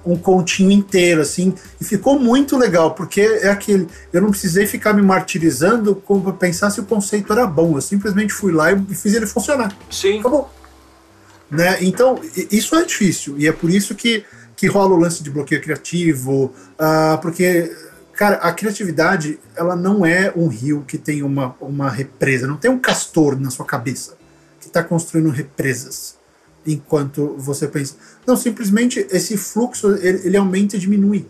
Um 0.06 0.18
continho 0.18 0.72
inteiro, 0.72 1.22
assim, 1.22 1.54
e 1.80 1.86
ficou 1.86 2.20
muito 2.20 2.58
legal, 2.58 2.96
porque 2.96 3.22
é 3.22 3.50
aquele. 3.50 3.88
Eu 4.12 4.22
não 4.22 4.32
precisei 4.32 4.66
ficar 4.66 4.94
me 4.94 5.02
martirizando 5.02 5.96
para 5.96 6.34
pensar 6.34 6.70
se 6.72 6.80
o 6.80 6.86
conceito 6.86 7.32
era 7.32 7.46
bom. 7.46 7.76
Eu 7.78 7.82
simplesmente 7.82 8.34
fui 8.34 8.52
lá 8.52 8.72
e 8.72 8.96
fiz 8.96 9.14
ele 9.14 9.28
funcionar. 9.28 9.76
Sim. 9.90 10.20
Acabou. 10.20 10.52
Né? 11.50 11.78
Então, 11.82 12.20
isso 12.50 12.76
é 12.76 12.86
difícil, 12.86 13.38
e 13.38 13.48
é 13.48 13.52
por 13.52 13.70
isso 13.70 13.94
que, 13.94 14.24
que 14.56 14.68
rola 14.68 14.96
o 14.96 15.00
lance 15.00 15.22
de 15.22 15.30
bloqueio 15.30 15.62
criativo, 15.62 16.54
uh, 16.80 17.18
porque 17.22 17.70
Cara, 18.22 18.36
a 18.36 18.52
criatividade, 18.52 19.40
ela 19.56 19.76
não 19.76 20.06
é 20.06 20.32
um 20.36 20.48
rio 20.48 20.84
que 20.88 20.96
tem 20.96 21.24
uma, 21.24 21.56
uma 21.60 21.90
represa, 21.90 22.46
não 22.46 22.56
tem 22.56 22.70
um 22.70 22.78
castor 22.78 23.36
na 23.40 23.50
sua 23.50 23.66
cabeça 23.66 24.16
que 24.60 24.68
está 24.68 24.84
construindo 24.84 25.32
represas 25.32 26.21
enquanto 26.66 27.36
você 27.38 27.68
pensa. 27.68 27.96
Não, 28.26 28.38
simplesmente 28.38 29.06
esse 29.10 29.38
fluxo 29.38 29.96
ele, 29.96 30.28
ele 30.28 30.38
aumenta 30.38 30.76
e 30.76 30.80
diminui 30.80 31.28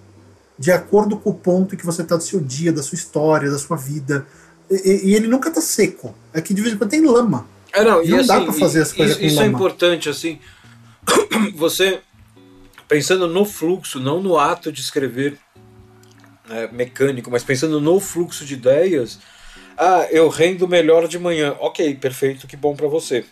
de 0.57 0.71
acordo 0.71 1.17
com 1.17 1.31
o 1.31 1.33
ponto 1.33 1.75
que 1.75 1.85
você 1.85 2.03
está 2.03 2.15
do 2.15 2.23
seu 2.23 2.39
dia, 2.39 2.71
da 2.71 2.83
sua 2.83 2.95
história, 2.95 3.49
da 3.49 3.57
sua 3.57 3.75
vida. 3.75 4.27
E, 4.69 5.09
e 5.09 5.15
ele 5.15 5.27
nunca 5.27 5.49
está 5.49 5.59
seco. 5.59 6.13
É 6.33 6.41
que 6.41 6.53
de 6.53 6.61
vez 6.61 6.73
em 6.73 6.77
quando 6.77 6.91
tem 6.91 7.03
lama. 7.03 7.47
É, 7.73 7.83
não, 7.83 8.03
e 8.03 8.09
não 8.09 8.19
assim, 8.19 8.27
dá 8.27 8.41
para 8.41 8.53
fazer 8.53 8.81
as 8.81 8.93
coisas 8.93 9.15
isso, 9.15 9.21
com 9.21 9.25
isso 9.25 9.39
é 9.39 9.43
lama. 9.43 9.53
é 9.53 9.55
importante, 9.55 10.09
assim. 10.09 10.39
Você 11.55 12.01
pensando 12.87 13.25
no 13.25 13.45
fluxo, 13.45 13.99
não 13.99 14.21
no 14.21 14.37
ato 14.37 14.71
de 14.71 14.81
escrever 14.81 15.37
né, 16.47 16.69
mecânico, 16.71 17.31
mas 17.31 17.43
pensando 17.43 17.79
no 17.79 17.99
fluxo 17.99 18.45
de 18.45 18.53
ideias, 18.55 19.17
ah, 19.77 20.07
eu 20.11 20.27
rendo 20.29 20.67
melhor 20.67 21.07
de 21.07 21.17
manhã. 21.17 21.55
Ok, 21.59 21.95
perfeito, 21.95 22.45
que 22.45 22.57
bom 22.57 22.75
para 22.75 22.87
você. 22.87 23.25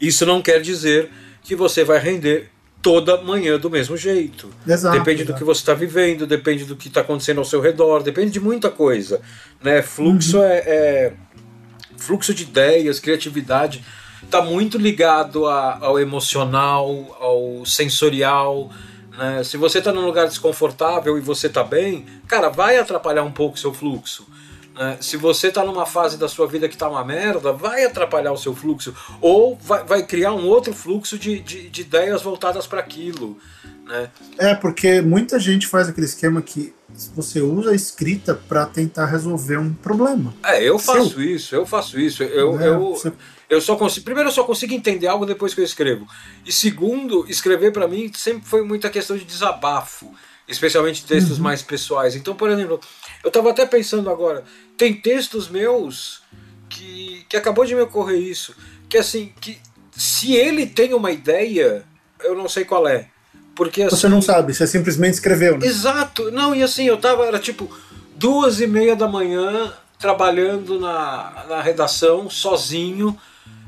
Isso 0.00 0.24
não 0.26 0.42
quer 0.42 0.60
dizer 0.60 1.10
que 1.42 1.54
você 1.54 1.84
vai 1.84 1.98
render 1.98 2.50
toda 2.82 3.20
manhã 3.20 3.58
do 3.58 3.68
mesmo 3.68 3.96
jeito. 3.96 4.50
Exato, 4.66 4.98
depende 4.98 5.22
exato. 5.22 5.32
do 5.32 5.38
que 5.38 5.44
você 5.44 5.60
está 5.60 5.74
vivendo, 5.74 6.26
depende 6.26 6.64
do 6.64 6.76
que 6.76 6.88
está 6.88 7.02
acontecendo 7.02 7.38
ao 7.38 7.44
seu 7.44 7.60
redor, 7.60 8.02
depende 8.02 8.30
de 8.30 8.40
muita 8.40 8.70
coisa. 8.70 9.20
Né? 9.62 9.82
Fluxo 9.82 10.38
uhum. 10.38 10.44
é, 10.44 10.56
é, 10.58 11.12
fluxo 11.96 12.32
de 12.32 12.44
ideias, 12.44 12.98
criatividade 12.98 13.84
está 14.22 14.42
muito 14.42 14.78
ligado 14.78 15.46
a, 15.46 15.78
ao 15.80 15.98
emocional, 15.98 17.16
ao 17.20 17.64
sensorial, 17.64 18.70
né? 19.16 19.44
Se 19.44 19.56
você 19.56 19.78
está 19.78 19.92
num 19.92 20.06
lugar 20.06 20.26
desconfortável 20.26 21.18
e 21.18 21.20
você 21.20 21.46
está 21.46 21.62
bem, 21.62 22.06
cara, 22.26 22.48
vai 22.48 22.78
atrapalhar 22.78 23.22
um 23.22 23.30
pouco 23.30 23.56
o 23.56 23.58
seu 23.58 23.72
fluxo. 23.72 24.26
Né? 24.74 24.98
Se 25.00 25.16
você 25.16 25.48
está 25.48 25.64
numa 25.64 25.86
fase 25.86 26.16
da 26.16 26.28
sua 26.28 26.46
vida 26.46 26.68
que 26.68 26.74
está 26.74 26.88
uma 26.88 27.04
merda, 27.04 27.52
vai 27.52 27.84
atrapalhar 27.84 28.32
o 28.32 28.36
seu 28.36 28.54
fluxo. 28.54 28.94
Ou 29.20 29.56
vai, 29.56 29.84
vai 29.84 30.02
criar 30.06 30.32
um 30.32 30.46
outro 30.46 30.72
fluxo 30.72 31.18
de, 31.18 31.40
de, 31.40 31.68
de 31.68 31.80
ideias 31.80 32.22
voltadas 32.22 32.66
para 32.66 32.80
aquilo. 32.80 33.38
Né? 33.84 34.10
É, 34.38 34.54
porque 34.54 35.00
muita 35.00 35.38
gente 35.38 35.66
faz 35.66 35.88
aquele 35.88 36.06
esquema 36.06 36.40
que 36.40 36.72
você 37.14 37.40
usa 37.40 37.70
a 37.70 37.74
escrita 37.74 38.34
para 38.34 38.66
tentar 38.66 39.06
resolver 39.06 39.58
um 39.58 39.72
problema. 39.72 40.34
É, 40.44 40.62
eu 40.62 40.78
faço 40.78 41.10
Seu. 41.10 41.22
isso, 41.22 41.54
eu 41.54 41.66
faço 41.66 41.98
isso. 41.98 42.22
Eu, 42.22 42.60
é, 42.60 42.68
eu, 42.68 42.80
você... 42.90 43.12
Eu 43.48 43.60
só 43.60 43.74
consigo, 43.74 44.04
primeiro 44.04 44.28
eu 44.28 44.32
só 44.32 44.44
consigo 44.44 44.72
entender 44.72 45.08
algo 45.08 45.26
depois 45.26 45.52
que 45.52 45.60
eu 45.60 45.64
escrevo. 45.64 46.06
E 46.46 46.52
segundo, 46.52 47.26
escrever 47.28 47.72
para 47.72 47.88
mim 47.88 48.10
sempre 48.14 48.48
foi 48.48 48.62
muita 48.62 48.88
questão 48.88 49.16
de 49.16 49.24
desabafo, 49.24 50.14
especialmente 50.46 51.04
textos 51.04 51.38
uhum. 51.38 51.42
mais 51.42 51.60
pessoais. 51.60 52.14
Então, 52.14 52.36
por 52.36 52.48
exemplo, 52.48 52.80
Eu 53.22 53.30
tava 53.30 53.50
até 53.50 53.66
pensando 53.66 54.10
agora, 54.10 54.44
tem 54.76 54.94
textos 54.94 55.48
meus 55.48 56.22
que, 56.68 57.24
que 57.28 57.36
acabou 57.36 57.64
de 57.64 57.74
me 57.74 57.82
ocorrer 57.82 58.18
isso, 58.18 58.54
que 58.88 58.96
assim, 58.96 59.32
que 59.40 59.58
se 59.92 60.34
ele 60.34 60.66
tem 60.66 60.94
uma 60.94 61.10
ideia, 61.10 61.84
eu 62.24 62.34
não 62.34 62.48
sei 62.48 62.64
qual 62.64 62.88
é. 62.88 63.08
Porque 63.54 63.82
assim, 63.82 63.96
Você 63.96 64.08
não 64.08 64.22
sabe, 64.22 64.54
você 64.54 64.66
simplesmente 64.66 65.14
escreveu, 65.14 65.58
né? 65.58 65.66
Exato. 65.66 66.30
Não, 66.30 66.54
e 66.54 66.62
assim, 66.62 66.84
eu 66.84 66.96
tava, 66.96 67.26
era 67.26 67.38
tipo 67.38 67.70
duas 68.16 68.60
e 68.60 68.66
meia 68.66 68.96
da 68.96 69.06
manhã, 69.06 69.72
trabalhando 69.98 70.80
na, 70.80 71.44
na 71.48 71.60
redação, 71.60 72.30
sozinho. 72.30 73.18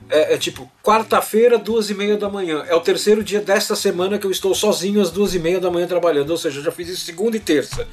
É, 0.08 0.34
é 0.34 0.38
tipo, 0.38 0.70
quarta-feira, 0.82 1.58
duas 1.58 1.90
e 1.90 1.94
meia 1.94 2.16
da 2.16 2.28
manhã. 2.28 2.64
É 2.66 2.74
o 2.74 2.80
terceiro 2.80 3.22
dia 3.22 3.40
desta 3.40 3.76
semana 3.76 4.18
que 4.18 4.26
eu 4.26 4.30
estou 4.30 4.54
sozinho 4.54 5.00
às 5.00 5.10
duas 5.10 5.34
e 5.34 5.38
meia 5.38 5.60
da 5.60 5.70
manhã 5.70 5.86
trabalhando. 5.86 6.30
Ou 6.30 6.36
seja, 6.36 6.60
eu 6.60 6.64
já 6.64 6.72
fiz 6.72 6.88
isso 6.88 7.04
segunda 7.04 7.36
e 7.36 7.40
terça. 7.40 7.86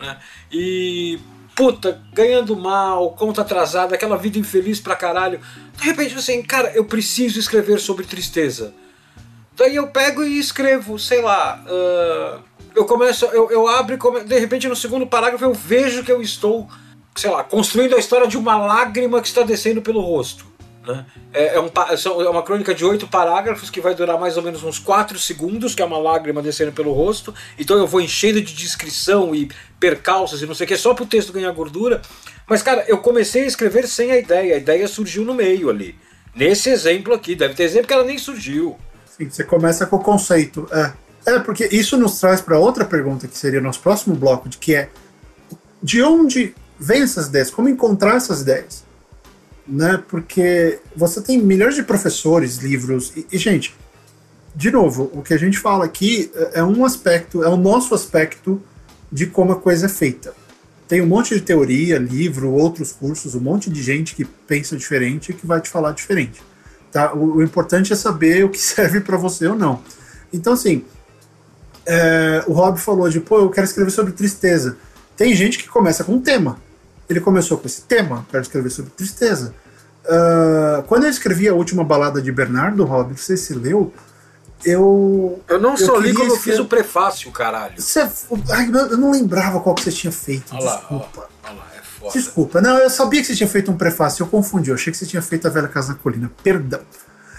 Né? 0.00 0.18
E, 0.50 1.18
puta, 1.54 2.00
ganhando 2.12 2.56
mal, 2.56 3.10
conta 3.12 3.42
atrasada, 3.42 3.94
aquela 3.94 4.16
vida 4.16 4.38
infeliz 4.38 4.80
pra 4.80 4.96
caralho. 4.96 5.40
De 5.76 5.84
repente, 5.84 6.14
assim, 6.14 6.42
cara, 6.42 6.72
eu 6.74 6.84
preciso 6.84 7.38
escrever 7.38 7.78
sobre 7.78 8.04
tristeza. 8.04 8.74
Daí 9.56 9.76
eu 9.76 9.88
pego 9.88 10.22
e 10.24 10.38
escrevo, 10.38 10.98
sei 10.98 11.20
lá. 11.20 11.62
Uh, 11.66 12.42
eu 12.74 12.84
começo, 12.84 13.26
eu, 13.26 13.50
eu 13.50 13.68
abro 13.68 13.94
e 13.94 13.98
come, 13.98 14.20
de 14.20 14.38
repente 14.38 14.68
no 14.68 14.76
segundo 14.76 15.06
parágrafo 15.06 15.44
eu 15.44 15.52
vejo 15.52 16.04
que 16.04 16.10
eu 16.10 16.22
estou, 16.22 16.68
sei 17.14 17.30
lá, 17.30 17.44
construindo 17.44 17.94
a 17.94 17.98
história 17.98 18.26
de 18.26 18.38
uma 18.38 18.56
lágrima 18.56 19.20
que 19.20 19.28
está 19.28 19.42
descendo 19.42 19.82
pelo 19.82 20.00
rosto. 20.00 20.49
Né? 20.92 21.06
É, 21.32 21.56
é, 21.56 21.60
um, 21.60 21.70
é 22.22 22.28
uma 22.28 22.42
crônica 22.42 22.74
de 22.74 22.84
oito 22.84 23.06
parágrafos 23.06 23.70
que 23.70 23.80
vai 23.80 23.94
durar 23.94 24.18
mais 24.18 24.36
ou 24.36 24.42
menos 24.42 24.62
uns 24.62 24.78
quatro 24.78 25.18
segundos, 25.18 25.74
que 25.74 25.82
é 25.82 25.84
uma 25.84 25.98
lágrima 25.98 26.42
descendo 26.42 26.72
pelo 26.72 26.92
rosto. 26.92 27.34
Então 27.58 27.76
eu 27.76 27.86
vou 27.86 28.00
enchendo 28.00 28.40
de 28.40 28.54
descrição 28.54 29.34
e 29.34 29.50
percalços 29.78 30.42
e 30.42 30.46
não 30.46 30.54
sei 30.54 30.64
o 30.64 30.68
que, 30.68 30.76
só 30.76 30.94
para 30.94 31.04
o 31.04 31.06
texto 31.06 31.32
ganhar 31.32 31.50
gordura. 31.52 32.02
Mas, 32.48 32.62
cara, 32.62 32.84
eu 32.88 32.98
comecei 32.98 33.44
a 33.44 33.46
escrever 33.46 33.86
sem 33.86 34.10
a 34.10 34.18
ideia. 34.18 34.56
A 34.56 34.58
ideia 34.58 34.88
surgiu 34.88 35.24
no 35.24 35.34
meio 35.34 35.70
ali. 35.70 35.94
Nesse 36.34 36.68
exemplo 36.68 37.14
aqui, 37.14 37.34
deve 37.34 37.54
ter 37.54 37.62
exemplo 37.62 37.86
que 37.86 37.94
ela 37.94 38.04
nem 38.04 38.18
surgiu. 38.18 38.76
Sim, 39.06 39.30
você 39.30 39.44
começa 39.44 39.86
com 39.86 39.96
o 39.96 40.02
conceito. 40.02 40.68
É, 40.72 41.34
é 41.34 41.38
porque 41.38 41.68
isso 41.70 41.96
nos 41.96 42.18
traz 42.18 42.40
para 42.40 42.58
outra 42.58 42.84
pergunta 42.84 43.28
que 43.28 43.36
seria 43.36 43.60
o 43.60 43.62
nosso 43.62 43.80
próximo 43.80 44.16
bloco, 44.16 44.48
de 44.48 44.58
que 44.58 44.74
é 44.74 44.88
de 45.82 46.02
onde 46.02 46.54
vêm 46.78 47.02
essas 47.02 47.28
ideias? 47.28 47.50
Como 47.50 47.68
encontrar 47.68 48.16
essas 48.16 48.42
ideias? 48.42 48.84
Né? 49.70 50.02
Porque 50.08 50.80
você 50.96 51.20
tem 51.20 51.38
milhões 51.38 51.76
de 51.76 51.84
professores, 51.84 52.56
livros 52.56 53.12
e, 53.14 53.24
e 53.30 53.38
gente, 53.38 53.72
de 54.54 54.70
novo, 54.70 55.10
o 55.14 55.22
que 55.22 55.32
a 55.32 55.38
gente 55.38 55.58
fala 55.58 55.84
aqui 55.84 56.30
é, 56.34 56.58
é 56.58 56.64
um 56.64 56.84
aspecto, 56.84 57.44
é 57.44 57.48
o 57.48 57.56
nosso 57.56 57.94
aspecto 57.94 58.60
de 59.10 59.26
como 59.26 59.52
a 59.52 59.56
coisa 59.56 59.86
é 59.86 59.88
feita. 59.88 60.34
Tem 60.88 61.00
um 61.00 61.06
monte 61.06 61.34
de 61.34 61.40
teoria, 61.40 61.98
livro, 61.98 62.50
outros 62.50 62.90
cursos, 62.90 63.36
um 63.36 63.40
monte 63.40 63.70
de 63.70 63.80
gente 63.80 64.16
que 64.16 64.24
pensa 64.24 64.76
diferente 64.76 65.30
e 65.30 65.34
que 65.34 65.46
vai 65.46 65.60
te 65.60 65.68
falar 65.68 65.92
diferente. 65.92 66.42
Tá? 66.90 67.14
O, 67.14 67.36
o 67.36 67.42
importante 67.42 67.92
é 67.92 67.96
saber 67.96 68.44
o 68.44 68.48
que 68.48 68.58
serve 68.60 69.00
para 69.00 69.16
você 69.16 69.46
ou 69.46 69.54
não. 69.54 69.82
Então, 70.32 70.52
assim, 70.52 70.84
é, 71.86 72.42
o 72.46 72.52
Rob 72.52 72.78
falou 72.78 73.08
de, 73.08 73.20
pô, 73.20 73.38
eu 73.38 73.50
quero 73.50 73.66
escrever 73.66 73.90
sobre 73.90 74.12
tristeza. 74.12 74.76
Tem 75.16 75.34
gente 75.34 75.58
que 75.58 75.68
começa 75.68 76.02
com 76.02 76.14
um 76.14 76.20
tema. 76.20 76.58
Ele 77.10 77.20
começou 77.20 77.58
com 77.58 77.66
esse 77.66 77.82
tema, 77.82 78.24
quero 78.30 78.42
escrever 78.42 78.70
sobre 78.70 78.90
tristeza. 78.92 79.54
Uh, 80.04 80.82
quando 80.84 81.04
eu 81.04 81.10
escrevi 81.10 81.48
a 81.48 81.54
última 81.54 81.84
balada 81.84 82.22
de 82.22 82.32
Bernardo, 82.32 82.84
Rob, 82.84 83.12
você 83.14 83.36
se 83.36 83.52
leu, 83.52 83.92
eu. 84.64 85.42
Eu 85.48 85.60
não 85.60 85.76
só 85.76 85.96
li 85.98 86.14
como 86.14 86.32
eu 86.32 86.36
fiz 86.36 86.58
o 86.58 86.64
prefácio, 86.64 87.30
caralho. 87.32 87.74
Você, 87.76 88.00
ai, 88.50 88.68
eu 88.68 88.96
não 88.96 89.10
lembrava 89.10 89.60
qual 89.60 89.74
que 89.74 89.82
você 89.82 89.90
tinha 89.90 90.12
feito. 90.12 90.54
Olha 90.54 90.64
desculpa. 90.64 91.20
Lá, 91.20 91.28
olha 91.44 91.58
lá, 91.58 91.66
é 91.76 91.82
foda. 91.82 92.12
Desculpa, 92.12 92.60
não, 92.60 92.78
eu 92.78 92.88
sabia 92.88 93.20
que 93.20 93.26
você 93.26 93.34
tinha 93.34 93.48
feito 93.48 93.70
um 93.70 93.76
prefácio, 93.76 94.22
eu 94.22 94.26
confundi, 94.28 94.70
eu 94.70 94.74
achei 94.74 94.90
que 94.90 94.98
você 94.98 95.06
tinha 95.06 95.22
feito 95.22 95.46
a 95.46 95.50
Velha 95.50 95.68
Casa 95.68 95.88
na 95.88 95.98
Colina. 95.98 96.30
Perdão. 96.42 96.80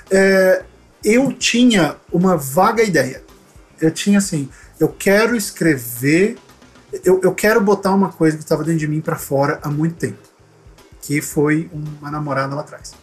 É, 0.10 0.64
eu 1.04 1.32
tinha 1.32 1.96
uma 2.12 2.38
vaga 2.38 2.84
ideia 2.84 3.24
eu 3.82 3.92
tinha 3.92 4.20
assim, 4.20 4.48
eu 4.80 4.88
quero 4.88 5.36
escrever, 5.36 6.38
eu, 7.04 7.22
eu 7.24 7.34
quero 7.34 7.62
botar 7.62 7.94
uma 7.94 8.10
coisa 8.10 8.38
que 8.38 8.44
estava 8.44 8.64
dentro 8.64 8.80
de 8.80 8.88
mim 8.88 9.02
para 9.02 9.16
fora 9.16 9.60
há 9.62 9.70
muito 9.70 9.96
tempo, 9.96 10.20
que 11.02 11.22
foi 11.22 11.70
uma 11.74 12.12
namorada 12.12 12.54
lá 12.54 12.62
atrás. 12.62 12.94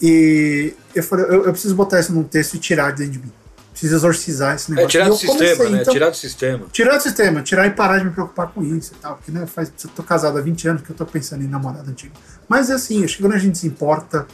E 0.00 0.74
eu 0.94 1.02
falei, 1.02 1.26
eu, 1.26 1.44
eu, 1.44 1.52
preciso 1.52 1.74
botar 1.74 2.00
isso 2.00 2.12
num 2.12 2.22
texto 2.22 2.54
e 2.54 2.58
tirar 2.58 2.92
de 2.92 2.98
dentro 2.98 3.12
de 3.12 3.26
mim. 3.26 3.32
Preciso 3.70 3.96
exorcizar 3.96 4.54
esse 4.56 4.70
negócio. 4.70 4.88
É, 4.88 4.90
tirar 4.90 5.08
do 5.08 5.16
sistema, 5.16 5.38
comecei, 5.38 5.70
né? 5.70 5.82
Então, 5.82 5.92
tirar 5.92 6.10
do 6.10 6.16
sistema. 6.16 6.66
Tirar 6.72 6.96
do 6.96 7.02
sistema, 7.02 7.42
tirar 7.42 7.66
e 7.66 7.70
parar 7.70 7.98
de 7.98 8.04
me 8.06 8.10
preocupar 8.10 8.48
com 8.48 8.62
isso 8.62 8.92
e 8.96 9.00
tal. 9.00 9.16
Porque, 9.16 9.30
né, 9.30 9.46
faz, 9.46 9.72
eu 9.84 9.90
tô 9.90 10.02
casado 10.02 10.38
há 10.38 10.40
20 10.40 10.68
anos 10.68 10.82
que 10.82 10.90
eu 10.90 10.96
tô 10.96 11.06
pensando 11.06 11.44
em 11.44 11.48
namorada 11.48 11.88
antiga. 11.90 12.12
Mas 12.48 12.70
é 12.70 12.74
assim, 12.74 13.04
acho 13.04 13.16
que 13.16 13.22
quando 13.22 13.34
a 13.34 13.38
gente 13.38 13.58
se 13.58 13.66
importa 13.66 14.26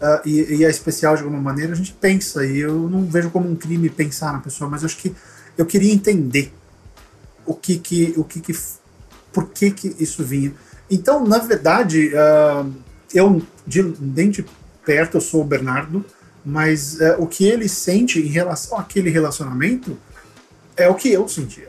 uh, 0.00 0.20
e, 0.24 0.56
e, 0.56 0.64
é 0.64 0.70
especial 0.70 1.14
de 1.14 1.22
alguma 1.22 1.42
maneira, 1.42 1.72
a 1.72 1.76
gente 1.76 1.92
pensa. 1.92 2.44
E 2.44 2.58
eu 2.58 2.88
não 2.88 3.04
vejo 3.04 3.30
como 3.30 3.50
um 3.50 3.56
crime 3.56 3.90
pensar 3.90 4.32
na 4.32 4.38
pessoa, 4.38 4.70
mas 4.70 4.82
eu 4.82 4.86
acho 4.86 4.96
que 4.96 5.14
eu 5.58 5.66
queria 5.66 5.92
entender 5.92 6.52
o 7.46 7.54
que 7.54 7.78
que, 7.78 8.14
o 8.16 8.24
que, 8.24 8.40
que 8.40 8.54
por 9.32 9.48
que 9.50 9.70
que 9.70 9.96
isso 9.98 10.24
vinha. 10.24 10.52
Então, 10.90 11.24
na 11.24 11.38
verdade, 11.38 12.10
uh, 12.14 12.72
eu 13.12 13.42
de, 13.66 13.82
nem 14.00 14.30
de 14.30 14.44
perto 14.84 15.16
eu 15.16 15.20
sou 15.20 15.42
o 15.42 15.44
Bernardo, 15.44 16.04
mas 16.44 17.00
uh, 17.00 17.16
o 17.18 17.26
que 17.26 17.44
ele 17.44 17.68
sente 17.68 18.20
em 18.20 18.28
relação 18.28 18.78
àquele 18.78 19.10
relacionamento 19.10 19.98
é 20.76 20.88
o 20.88 20.94
que 20.94 21.12
eu 21.12 21.28
sentia. 21.28 21.68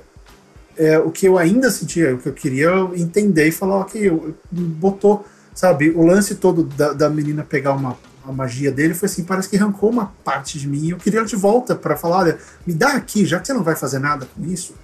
É 0.76 1.00
o 1.00 1.10
que 1.10 1.28
eu 1.28 1.38
ainda 1.38 1.72
sentia, 1.72 2.14
o 2.14 2.20
que 2.20 2.30
eu 2.30 2.34
queria 2.34 2.70
entender 2.96 3.48
e 3.48 3.52
falar, 3.52 3.78
ok, 3.78 4.10
eu, 4.10 4.36
botou, 4.52 5.26
sabe, 5.56 5.90
o 5.90 6.06
lance 6.06 6.36
todo 6.36 6.64
da, 6.64 6.94
da 6.94 7.10
menina 7.10 7.44
pegar 7.44 7.74
uma 7.74 7.98
a 8.28 8.32
magia 8.32 8.72
dele 8.72 8.94
foi 8.94 9.08
assim, 9.08 9.24
parece 9.24 9.48
que 9.48 9.56
arrancou 9.56 9.90
uma 9.90 10.12
parte 10.24 10.60
de 10.60 10.68
mim. 10.68 10.90
Eu 10.90 10.98
queria 10.98 11.20
ela 11.20 11.28
de 11.28 11.36
volta 11.36 11.76
para 11.76 11.96
falar, 11.96 12.18
olha, 12.18 12.38
me 12.66 12.74
dá 12.74 12.90
aqui, 12.90 13.26
já 13.26 13.40
que 13.40 13.48
você 13.48 13.54
não 13.54 13.64
vai 13.64 13.76
fazer 13.76 14.00
nada 14.00 14.28
com 14.36 14.44
isso, 14.46 14.76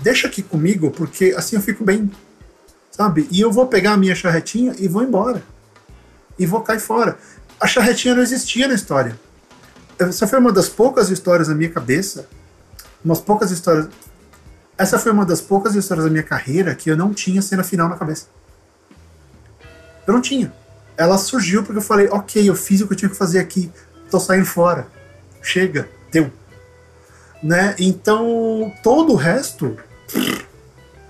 deixa 0.00 0.26
aqui 0.26 0.42
comigo, 0.42 0.90
porque 0.90 1.34
assim 1.36 1.56
eu 1.56 1.62
fico 1.62 1.84
bem, 1.84 2.10
sabe? 2.90 3.28
E 3.30 3.40
eu 3.40 3.50
vou 3.50 3.66
pegar 3.66 3.92
a 3.92 3.96
minha 3.96 4.14
charretinha 4.14 4.74
e 4.78 4.88
vou 4.88 5.02
embora. 5.02 5.42
E 6.38 6.46
vou 6.46 6.60
cair 6.60 6.80
fora. 6.80 7.18
A 7.60 7.66
charretinha 7.66 8.14
não 8.14 8.22
existia 8.22 8.68
na 8.68 8.74
história. 8.74 9.18
Essa 9.98 10.26
foi 10.26 10.38
uma 10.38 10.52
das 10.52 10.68
poucas 10.68 11.10
histórias 11.10 11.48
na 11.48 11.54
minha 11.54 11.70
cabeça, 11.70 12.28
umas 13.04 13.20
poucas 13.20 13.50
histórias. 13.50 13.88
Essa 14.76 14.98
foi 14.98 15.10
uma 15.10 15.26
das 15.26 15.40
poucas 15.40 15.74
histórias 15.74 16.04
da 16.04 16.10
minha 16.10 16.22
carreira 16.22 16.74
que 16.74 16.88
eu 16.88 16.96
não 16.96 17.12
tinha 17.12 17.42
cena 17.42 17.64
final 17.64 17.88
na 17.88 17.96
cabeça. 17.96 18.26
Eu 20.06 20.14
não 20.14 20.20
tinha 20.20 20.52
ela 20.98 21.16
surgiu 21.16 21.62
porque 21.62 21.78
eu 21.78 21.82
falei, 21.82 22.08
ok, 22.08 22.50
eu 22.50 22.56
fiz 22.56 22.80
o 22.80 22.86
que 22.88 22.92
eu 22.92 22.96
tinha 22.96 23.08
que 23.08 23.16
fazer 23.16 23.38
aqui, 23.38 23.70
tô 24.10 24.18
saindo 24.18 24.44
fora. 24.44 24.88
Chega, 25.40 25.88
deu. 26.10 26.30
Né? 27.40 27.76
Então, 27.78 28.74
todo 28.82 29.12
o 29.12 29.16
resto 29.16 29.78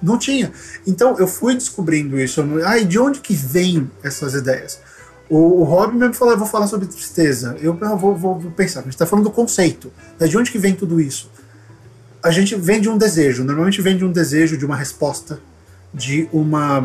não 0.02 0.18
tinha. 0.18 0.52
Então, 0.86 1.18
eu 1.18 1.26
fui 1.26 1.54
descobrindo 1.54 2.18
isso. 2.20 2.44
Ai, 2.64 2.84
de 2.84 2.98
onde 2.98 3.20
que 3.20 3.34
vem 3.34 3.90
essas 4.02 4.34
ideias? 4.34 4.80
O, 5.28 5.60
o 5.60 5.64
Rob 5.64 5.94
mesmo 5.94 6.14
falou, 6.14 6.36
vou 6.36 6.46
falar 6.46 6.66
sobre 6.66 6.86
tristeza. 6.86 7.56
Eu, 7.60 7.76
eu 7.80 7.96
vou, 7.96 8.16
vou, 8.16 8.38
vou, 8.38 8.50
pensar, 8.52 8.80
a 8.80 8.82
gente 8.84 8.92
está 8.92 9.06
falando 9.06 9.24
do 9.24 9.30
conceito. 9.30 9.92
Né? 10.18 10.26
De 10.26 10.38
onde 10.38 10.50
que 10.50 10.58
vem 10.58 10.74
tudo 10.74 11.00
isso? 11.00 11.30
A 12.22 12.30
gente 12.30 12.54
vem 12.56 12.80
de 12.80 12.88
um 12.88 12.96
desejo. 12.96 13.44
Normalmente 13.44 13.82
vem 13.82 13.96
de 13.96 14.04
um 14.04 14.12
desejo, 14.12 14.56
de 14.56 14.64
uma 14.64 14.76
resposta, 14.76 15.40
de 15.92 16.28
uma... 16.32 16.82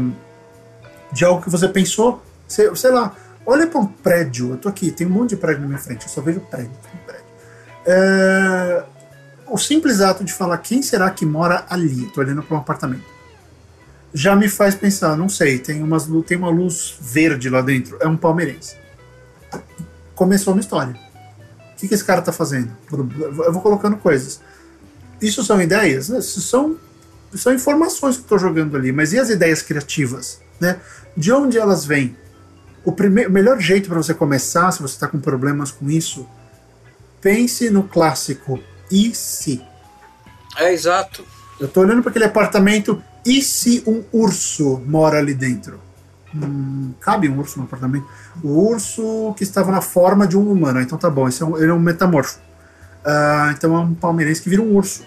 de 1.12 1.23
algo 1.23 1.41
que 1.41 1.49
você 1.49 1.67
pensou 1.67 2.21
Sei, 2.47 2.73
sei 2.76 2.91
lá, 2.91 3.15
olha 3.45 3.65
para 3.65 3.80
um 3.80 3.88
prédio, 3.88 4.52
eu 4.52 4.58
tô 4.58 4.69
aqui, 4.69 4.91
tem 4.91 5.08
um 5.08 5.10
monte 5.10 5.32
de 5.32 5.38
prédio 5.38 5.62
na 5.62 5.67
minha 5.67 5.80
frente, 5.80 6.04
eu 6.04 6.10
só 6.10 6.21
vejo 6.21 6.39
prédio, 6.41 6.71
prédio. 7.06 7.26
É, 7.86 8.84
o 9.47 9.58
simples 9.58 10.01
ato 10.01 10.23
de 10.23 10.34
falar 10.34 10.58
quem 10.60 10.82
será 10.82 11.10
que 11.10 11.25
mora 11.25 11.65
ali, 11.69 12.06
tô 12.08 12.21
olhando 12.21 12.43
para 12.43 12.56
um 12.56 12.60
apartamento, 12.60 13.03
já 14.13 14.36
me 14.36 14.47
faz 14.47 14.75
pensar, 14.75 15.17
não 15.17 15.27
sei, 15.27 15.60
tem, 15.60 15.82
umas, 15.82 16.08
tem 16.25 16.38
uma 16.38 16.49
luz 16.49 16.95
verde 17.01 17.49
lá 17.49 17.62
dentro, 17.62 17.97
é 17.99 18.08
um 18.08 18.17
palmeirense. 18.17 18.75
Começou 20.15 20.53
uma 20.53 20.60
história. 20.60 20.93
O 21.73 21.75
que, 21.77 21.88
que 21.88 21.93
esse 21.93 22.03
cara 22.03 22.21
tá 22.21 22.32
fazendo? 22.32 22.71
Eu 22.91 23.51
vou 23.51 23.62
colocando 23.62 23.97
coisas. 23.97 24.39
Isso 25.21 25.43
são 25.43 25.62
ideias? 25.62 26.10
Isso 26.10 26.41
são, 26.41 26.77
são 27.34 27.53
informações 27.53 28.15
que 28.15 28.21
eu 28.21 28.25
estou 28.25 28.39
jogando 28.39 28.77
ali, 28.77 28.91
mas 28.91 29.13
e 29.13 29.19
as 29.19 29.29
ideias 29.29 29.62
criativas? 29.62 30.39
Né? 30.60 30.79
De 31.17 31.32
onde 31.32 31.58
elas 31.58 31.84
vêm? 31.84 32.15
o, 32.86 32.91
primeiro, 32.91 33.29
o 33.29 33.34
melhor 33.34 33.60
jeito 33.60 33.88
para 33.88 33.97
você 33.97 34.13
começar, 34.13 34.71
se 34.71 34.82
você 34.82 34.93
está 34.93 35.08
com 35.08 35.19
problemas 35.19 35.71
com 35.71 35.89
isso, 35.89 36.27
pense 37.21 37.69
no 37.69 37.84
clássico 37.84 38.60
e 38.93 39.15
se. 39.15 39.60
É 40.56 40.71
exato. 40.71 41.25
Eu 41.60 41.65
estou 41.65 41.84
olhando 41.84 42.03
para 42.03 42.12
aquele 42.12 42.25
apartamento 42.25 43.01
e 43.25 43.41
se 43.41 43.84
um 43.88 44.03
urso 44.13 44.79
mora 44.86 45.17
ali 45.17 45.34
dentro? 45.34 45.79
Hum, 46.36 46.93
cabe 46.99 47.27
um 47.27 47.39
urso 47.39 47.58
no 47.58 47.65
apartamento? 47.65 48.08
O 48.43 48.69
urso 48.69 49.34
que 49.36 49.43
estava 49.43 49.71
na 49.71 49.82
forma 49.82 50.27
de 50.27 50.38
um 50.38 50.51
humano. 50.51 50.79
Então 50.79 50.97
tá 50.97 51.10
bom, 51.10 51.27
esse 51.27 51.41
é 51.41 51.45
um, 51.45 51.58
ele 51.58 51.71
é 51.71 51.73
um 51.73 51.79
metamorfo. 51.79 52.39
Uh, 53.03 53.51
então 53.51 53.75
é 53.75 53.79
um 53.79 53.95
palmeirense 53.95 54.41
que 54.41 54.49
vira 54.49 54.62
um 54.62 54.75
urso. 54.75 55.03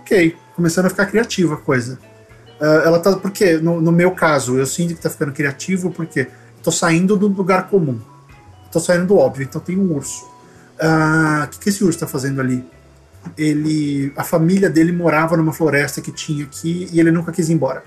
Ok, 0.00 0.36
começando 0.54 0.86
a 0.86 0.90
ficar 0.90 1.06
criativa 1.06 1.54
a 1.54 1.58
coisa. 1.58 1.98
Uh, 2.60 2.64
ela 2.84 2.98
tá. 2.98 3.14
Porque, 3.16 3.58
no, 3.58 3.80
no, 3.80 3.92
meu 3.92 4.12
caso, 4.12 4.58
eu 4.58 4.66
sinto 4.66 4.94
que 4.94 5.00
tá 5.00 5.10
ficando 5.10 5.32
criativo 5.32 5.90
porque 5.90 6.28
tô 6.62 6.72
saindo 6.72 7.16
do 7.16 7.28
lugar 7.28 7.68
comum. 7.68 8.00
Tô 8.72 8.80
saindo 8.80 9.06
do 9.06 9.18
óbvio, 9.18 9.44
então 9.44 9.60
tem 9.60 9.78
um 9.78 9.94
urso. 9.94 10.24
O 10.24 11.44
uh, 11.44 11.48
que, 11.48 11.58
que 11.58 11.68
esse 11.68 11.84
urso 11.84 11.98
tá 11.98 12.06
fazendo 12.06 12.40
ali? 12.40 12.64
Ele. 13.36 14.12
A 14.16 14.24
família 14.24 14.68
dele 14.68 14.92
morava 14.92 15.36
numa 15.36 15.52
floresta 15.52 16.00
que 16.00 16.12
tinha 16.12 16.44
aqui 16.44 16.88
e 16.92 17.00
ele 17.00 17.10
nunca 17.10 17.32
quis 17.32 17.48
ir 17.48 17.54
embora. 17.54 17.84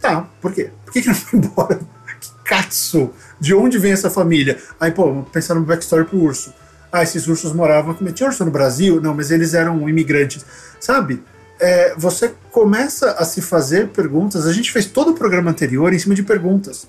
Tá, 0.00 0.26
por 0.40 0.52
quê? 0.52 0.70
Por 0.84 0.92
que, 0.92 1.02
que 1.02 1.08
não 1.08 1.14
foi 1.16 1.38
embora? 1.38 1.80
Que 2.20 2.30
katsu! 2.44 3.10
De 3.40 3.54
onde 3.54 3.78
vem 3.78 3.92
essa 3.92 4.10
família? 4.10 4.58
Aí, 4.78 4.90
pô, 4.90 5.22
pensar 5.32 5.54
no 5.54 5.62
backstory 5.62 6.04
pro 6.04 6.18
urso. 6.18 6.52
Ah, 6.90 7.02
esses 7.02 7.26
ursos 7.26 7.52
moravam 7.52 7.92
aqui. 7.92 8.12
Tinha 8.12 8.28
urso 8.28 8.44
no 8.44 8.50
Brasil? 8.50 9.00
Não, 9.00 9.14
mas 9.14 9.30
eles 9.30 9.54
eram 9.54 9.88
imigrantes. 9.88 10.44
Sabe? 10.78 11.22
É, 11.58 11.94
você 11.96 12.34
começa 12.50 13.12
a 13.12 13.24
se 13.24 13.40
fazer 13.40 13.88
perguntas. 13.88 14.46
A 14.46 14.52
gente 14.52 14.70
fez 14.70 14.86
todo 14.86 15.12
o 15.12 15.14
programa 15.14 15.50
anterior 15.50 15.92
em 15.92 15.98
cima 15.98 16.14
de 16.14 16.22
perguntas. 16.22 16.86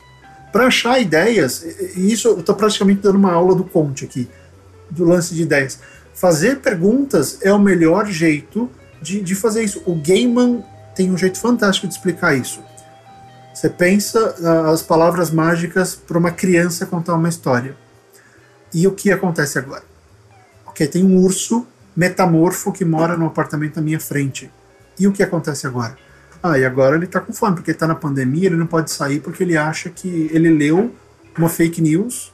Para 0.52 0.68
achar 0.68 1.00
ideias, 1.00 1.64
e 1.96 2.12
isso 2.12 2.28
eu 2.28 2.40
estou 2.40 2.54
praticamente 2.54 3.02
dando 3.02 3.16
uma 3.16 3.32
aula 3.32 3.56
do 3.56 3.64
Conte 3.64 4.06
aqui, 4.06 4.30
do 4.90 5.04
lance 5.04 5.34
de 5.34 5.42
ideias. 5.42 5.80
Fazer 6.14 6.60
perguntas 6.60 7.40
é 7.42 7.52
o 7.52 7.60
melhor 7.60 8.06
jeito 8.06 8.70
de, 9.02 9.22
de 9.22 9.36
fazer 9.36 9.64
isso. 9.64 9.82
O 9.86 9.96
Gaiman 9.96 10.64
tem 10.96 11.12
um 11.12 11.18
jeito 11.18 11.40
fantástico 11.40 11.88
de 11.88 11.94
explicar 11.94 12.36
isso. 12.36 12.62
Você 13.54 13.70
pensa 13.70 14.36
uh, 14.40 14.72
as 14.72 14.82
palavras 14.82 15.30
mágicas 15.30 15.96
para 15.96 16.18
uma 16.18 16.32
criança 16.32 16.86
contar 16.86 17.14
uma 17.16 17.30
história. 17.30 17.76
E 18.74 18.88
o 18.88 18.92
que 18.92 19.12
acontece 19.12 19.60
agora? 19.60 19.84
Ok, 20.66 20.88
tem 20.88 21.04
um 21.04 21.18
urso 21.18 21.68
metamorfo 21.96 22.72
que 22.72 22.84
mora 22.84 23.16
no 23.16 23.28
apartamento 23.28 23.78
à 23.78 23.82
minha 23.82 24.00
frente. 24.00 24.52
E 25.00 25.08
o 25.08 25.12
que 25.12 25.22
acontece 25.22 25.68
agora? 25.68 25.96
Ah, 26.42 26.58
e 26.58 26.66
agora 26.66 26.96
ele 26.96 27.06
está 27.06 27.20
com 27.20 27.32
fome, 27.32 27.56
porque 27.56 27.72
está 27.72 27.88
na 27.88 27.96
pandemia, 27.96 28.48
ele 28.48 28.56
não 28.56 28.66
pode 28.68 28.92
sair 28.92 29.20
porque 29.20 29.44
ele 29.44 29.56
acha 29.56 29.90
que 29.90 30.30
ele 30.34 30.50
leu 30.50 30.94
uma 31.38 31.48
fake 31.48 31.82
news 31.82 32.33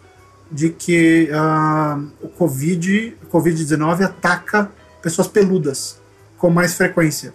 de 0.52 0.70
que 0.70 1.30
uh, 1.32 2.12
o 2.22 2.30
Covid, 2.30 3.18
Covid-19 3.32 4.04
ataca 4.04 4.72
pessoas 5.02 5.28
peludas 5.28 6.00
com 6.38 6.50
mais 6.50 6.74
frequência. 6.74 7.34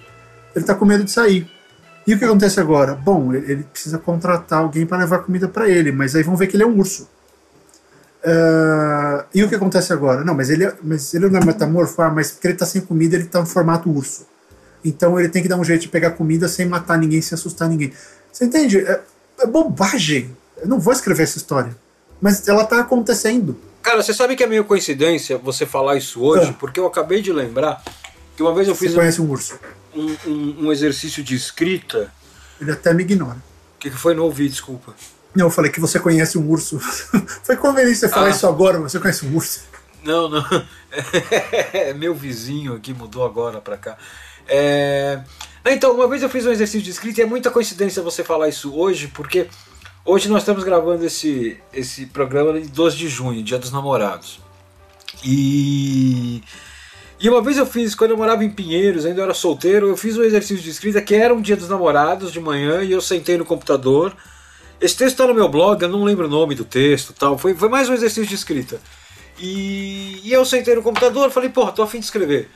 Ele 0.54 0.62
está 0.62 0.74
com 0.74 0.84
medo 0.84 1.04
de 1.04 1.10
sair. 1.10 1.50
E 2.06 2.14
o 2.14 2.18
que 2.18 2.24
acontece 2.24 2.60
agora? 2.60 2.94
Bom, 2.94 3.32
ele 3.32 3.62
precisa 3.64 3.98
contratar 3.98 4.60
alguém 4.60 4.84
para 4.84 4.98
levar 4.98 5.20
comida 5.20 5.48
para 5.48 5.68
ele, 5.68 5.90
mas 5.90 6.14
aí 6.14 6.22
vão 6.22 6.36
ver 6.36 6.48
que 6.48 6.56
ele 6.56 6.62
é 6.62 6.66
um 6.66 6.78
urso. 6.78 7.08
Uh, 8.24 9.24
e 9.34 9.42
o 9.42 9.48
que 9.48 9.54
acontece 9.54 9.92
agora? 9.92 10.24
Não, 10.24 10.34
mas 10.34 10.50
ele, 10.50 10.70
mas 10.82 11.12
ele 11.14 11.28
não 11.28 11.40
é 11.40 11.44
metamorfo, 11.44 12.00
ah, 12.02 12.10
mas 12.10 12.30
porque 12.30 12.46
ele 12.46 12.54
está 12.54 12.66
sem 12.66 12.80
comida, 12.82 13.16
ele 13.16 13.24
está 13.24 13.40
no 13.40 13.46
formato 13.46 13.90
urso. 13.90 14.26
Então 14.84 15.18
ele 15.18 15.28
tem 15.28 15.42
que 15.42 15.48
dar 15.48 15.56
um 15.56 15.64
jeito 15.64 15.82
de 15.82 15.88
pegar 15.88 16.10
comida 16.10 16.46
sem 16.48 16.66
matar 16.66 16.98
ninguém, 16.98 17.22
sem 17.22 17.36
assustar 17.36 17.68
ninguém. 17.68 17.92
Você 18.30 18.44
entende? 18.44 18.78
É, 18.78 19.00
é 19.40 19.46
bobagem. 19.46 20.34
Eu 20.58 20.68
não 20.68 20.78
vou 20.78 20.92
escrever 20.92 21.22
essa 21.22 21.38
história. 21.38 21.74
Mas 22.20 22.46
ela 22.48 22.62
está 22.62 22.80
acontecendo. 22.80 23.58
Cara, 23.82 24.02
você 24.02 24.14
sabe 24.14 24.34
que 24.34 24.42
é 24.42 24.46
meio 24.46 24.64
coincidência 24.64 25.36
você 25.36 25.66
falar 25.66 25.96
isso 25.96 26.22
hoje, 26.22 26.50
ah. 26.50 26.56
porque 26.58 26.80
eu 26.80 26.86
acabei 26.86 27.20
de 27.20 27.32
lembrar 27.32 27.82
que 28.36 28.42
uma 28.42 28.54
vez 28.54 28.66
eu 28.66 28.74
fiz. 28.74 28.92
Você 28.92 28.96
conhece 28.96 29.20
um 29.20 29.30
urso? 29.30 29.58
um, 29.94 30.16
um, 30.26 30.66
um 30.66 30.72
exercício 30.72 31.22
de 31.22 31.34
escrita. 31.34 32.12
Ele 32.60 32.72
até 32.72 32.92
me 32.92 33.02
ignora. 33.02 33.38
O 33.76 33.78
que, 33.78 33.90
que 33.90 33.96
foi? 33.96 34.14
Não 34.14 34.24
ouvi, 34.24 34.48
desculpa. 34.48 34.94
Não, 35.34 35.46
eu 35.46 35.50
falei 35.50 35.70
que 35.70 35.80
você 35.80 35.98
conhece 35.98 36.38
um 36.38 36.48
urso. 36.48 36.78
foi 37.42 37.56
conveniente 37.56 37.98
você 37.98 38.08
falar 38.08 38.26
ah. 38.26 38.30
isso 38.30 38.46
agora, 38.46 38.78
você 38.78 38.98
conhece 38.98 39.24
um 39.26 39.34
urso. 39.34 39.64
Não, 40.02 40.28
não. 40.28 40.44
É 41.72 41.92
meu 41.92 42.14
vizinho 42.14 42.74
aqui 42.74 42.94
mudou 42.94 43.24
agora 43.24 43.60
pra 43.60 43.76
cá. 43.76 43.98
É... 44.46 45.20
Então, 45.66 45.92
uma 45.92 46.06
vez 46.06 46.22
eu 46.22 46.28
fiz 46.28 46.46
um 46.46 46.52
exercício 46.52 46.82
de 46.82 46.90
escrita 46.90 47.20
e 47.20 47.24
é 47.24 47.26
muita 47.26 47.50
coincidência 47.50 48.02
você 48.02 48.22
falar 48.22 48.48
isso 48.48 48.72
hoje, 48.72 49.08
porque 49.08 49.48
hoje 50.04 50.28
nós 50.28 50.42
estamos 50.42 50.64
gravando 50.64 51.04
esse, 51.04 51.56
esse 51.72 52.06
programa 52.06 52.60
de 52.60 52.68
12 52.68 52.96
de 52.96 53.08
junho, 53.08 53.42
Dia 53.42 53.58
dos 53.58 53.72
Namorados. 53.72 54.40
E 55.24 56.42
e 57.24 57.28
uma 57.30 57.40
vez 57.40 57.56
eu 57.56 57.64
fiz, 57.64 57.94
quando 57.94 58.10
eu 58.10 58.16
morava 58.16 58.44
em 58.44 58.50
Pinheiros, 58.50 59.06
ainda 59.06 59.22
era 59.22 59.32
solteiro, 59.32 59.88
eu 59.88 59.96
fiz 59.96 60.18
um 60.18 60.22
exercício 60.22 60.62
de 60.62 60.68
escrita 60.68 61.00
que 61.00 61.14
era 61.14 61.32
um 61.32 61.40
dia 61.40 61.56
dos 61.56 61.70
namorados 61.70 62.30
de 62.30 62.38
manhã 62.38 62.82
e 62.82 62.92
eu 62.92 63.00
sentei 63.00 63.38
no 63.38 63.46
computador. 63.46 64.14
Esse 64.80 64.96
texto 64.96 65.12
está 65.12 65.26
no 65.26 65.32
meu 65.32 65.48
blog, 65.48 65.80
eu 65.80 65.88
não 65.88 66.04
lembro 66.04 66.26
o 66.26 66.30
nome 66.30 66.54
do 66.54 66.66
texto 66.66 67.14
tal. 67.14 67.38
Foi, 67.38 67.54
foi 67.54 67.68
mais 67.70 67.88
um 67.88 67.94
exercício 67.94 68.26
de 68.26 68.34
escrita. 68.34 68.80
E, 69.38 70.20
e 70.22 70.32
eu 70.32 70.44
sentei 70.44 70.74
no 70.74 70.82
computador 70.82 71.30
falei, 71.30 71.48
porra, 71.48 71.72
tô 71.72 71.82
afim 71.82 71.98
de 71.98 72.04
escrever. 72.04 72.50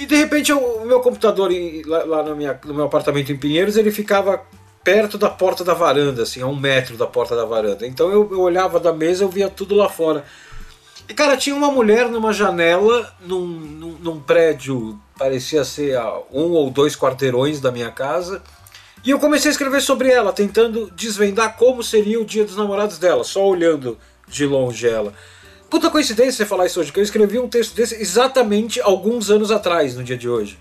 E 0.00 0.04
de 0.04 0.16
repente 0.16 0.52
o 0.52 0.84
meu 0.84 0.98
computador 0.98 1.50
lá, 1.86 2.04
lá 2.04 2.22
no, 2.24 2.34
minha, 2.34 2.58
no 2.64 2.74
meu 2.74 2.86
apartamento 2.86 3.30
em 3.30 3.36
Pinheiros, 3.36 3.76
ele 3.76 3.92
ficava 3.92 4.42
perto 4.86 5.18
da 5.18 5.28
porta 5.28 5.64
da 5.64 5.74
varanda, 5.74 6.22
assim, 6.22 6.40
a 6.40 6.46
um 6.46 6.54
metro 6.54 6.96
da 6.96 7.08
porta 7.08 7.34
da 7.34 7.44
varanda. 7.44 7.84
Então 7.84 8.08
eu, 8.08 8.30
eu 8.30 8.40
olhava 8.40 8.78
da 8.78 8.92
mesa, 8.92 9.24
eu 9.24 9.28
via 9.28 9.48
tudo 9.48 9.74
lá 9.74 9.88
fora. 9.88 10.24
E, 11.08 11.12
cara, 11.12 11.36
tinha 11.36 11.56
uma 11.56 11.72
mulher 11.72 12.08
numa 12.08 12.32
janela, 12.32 13.12
num, 13.20 13.44
num, 13.48 13.96
num 14.00 14.20
prédio, 14.20 14.96
parecia 15.18 15.64
ser 15.64 15.96
a 15.96 16.16
um 16.32 16.52
ou 16.52 16.70
dois 16.70 16.94
quarteirões 16.94 17.60
da 17.60 17.72
minha 17.72 17.90
casa. 17.90 18.40
E 19.04 19.10
eu 19.10 19.18
comecei 19.18 19.48
a 19.48 19.52
escrever 19.52 19.80
sobre 19.80 20.08
ela, 20.08 20.32
tentando 20.32 20.88
desvendar 20.94 21.56
como 21.56 21.82
seria 21.82 22.20
o 22.20 22.24
dia 22.24 22.44
dos 22.44 22.56
namorados 22.56 22.96
dela, 22.96 23.24
só 23.24 23.44
olhando 23.44 23.98
de 24.28 24.46
longe 24.46 24.86
ela. 24.86 25.12
Puta 25.68 25.90
coincidência 25.90 26.32
você 26.32 26.46
falar 26.46 26.66
isso 26.66 26.78
hoje, 26.78 26.92
que 26.92 27.00
eu 27.00 27.04
escrevi 27.04 27.40
um 27.40 27.48
texto 27.48 27.74
desse 27.74 27.96
exatamente 27.96 28.80
alguns 28.80 29.30
anos 29.30 29.50
atrás, 29.50 29.96
no 29.96 30.04
dia 30.04 30.16
de 30.16 30.28
hoje 30.28 30.56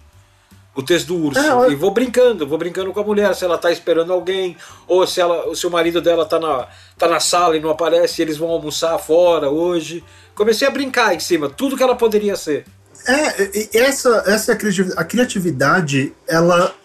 o 0.75 0.83
texto 0.83 1.07
do 1.07 1.17
urso. 1.17 1.39
É, 1.39 1.71
e 1.71 1.75
vou 1.75 1.91
brincando, 1.91 2.45
vou 2.45 2.57
brincando 2.57 2.91
com 2.91 2.99
a 2.99 3.03
mulher, 3.03 3.33
se 3.33 3.45
ela 3.45 3.57
tá 3.57 3.71
esperando 3.71 4.11
alguém, 4.11 4.57
ou 4.87 5.07
se, 5.07 5.21
ela, 5.21 5.55
se 5.55 5.65
o 5.65 5.71
marido 5.71 6.01
dela 6.01 6.25
tá 6.25 6.37
na, 6.37 6.67
tá 6.97 7.07
na 7.07 7.19
sala 7.19 7.55
e 7.55 7.61
não 7.61 7.69
aparece, 7.69 8.21
eles 8.21 8.37
vão 8.37 8.49
almoçar 8.49 8.97
fora 8.99 9.49
hoje. 9.49 10.03
Comecei 10.35 10.67
a 10.67 10.71
brincar 10.71 11.15
em 11.15 11.19
cima, 11.19 11.49
tudo 11.49 11.77
que 11.77 11.83
ela 11.83 11.95
poderia 11.95 12.35
ser. 12.35 12.65
É, 13.07 13.77
essa, 13.79 14.23
essa 14.27 14.51
é 14.51 14.55
a 14.97 15.03
criatividade, 15.03 16.13
ela, 16.27 16.75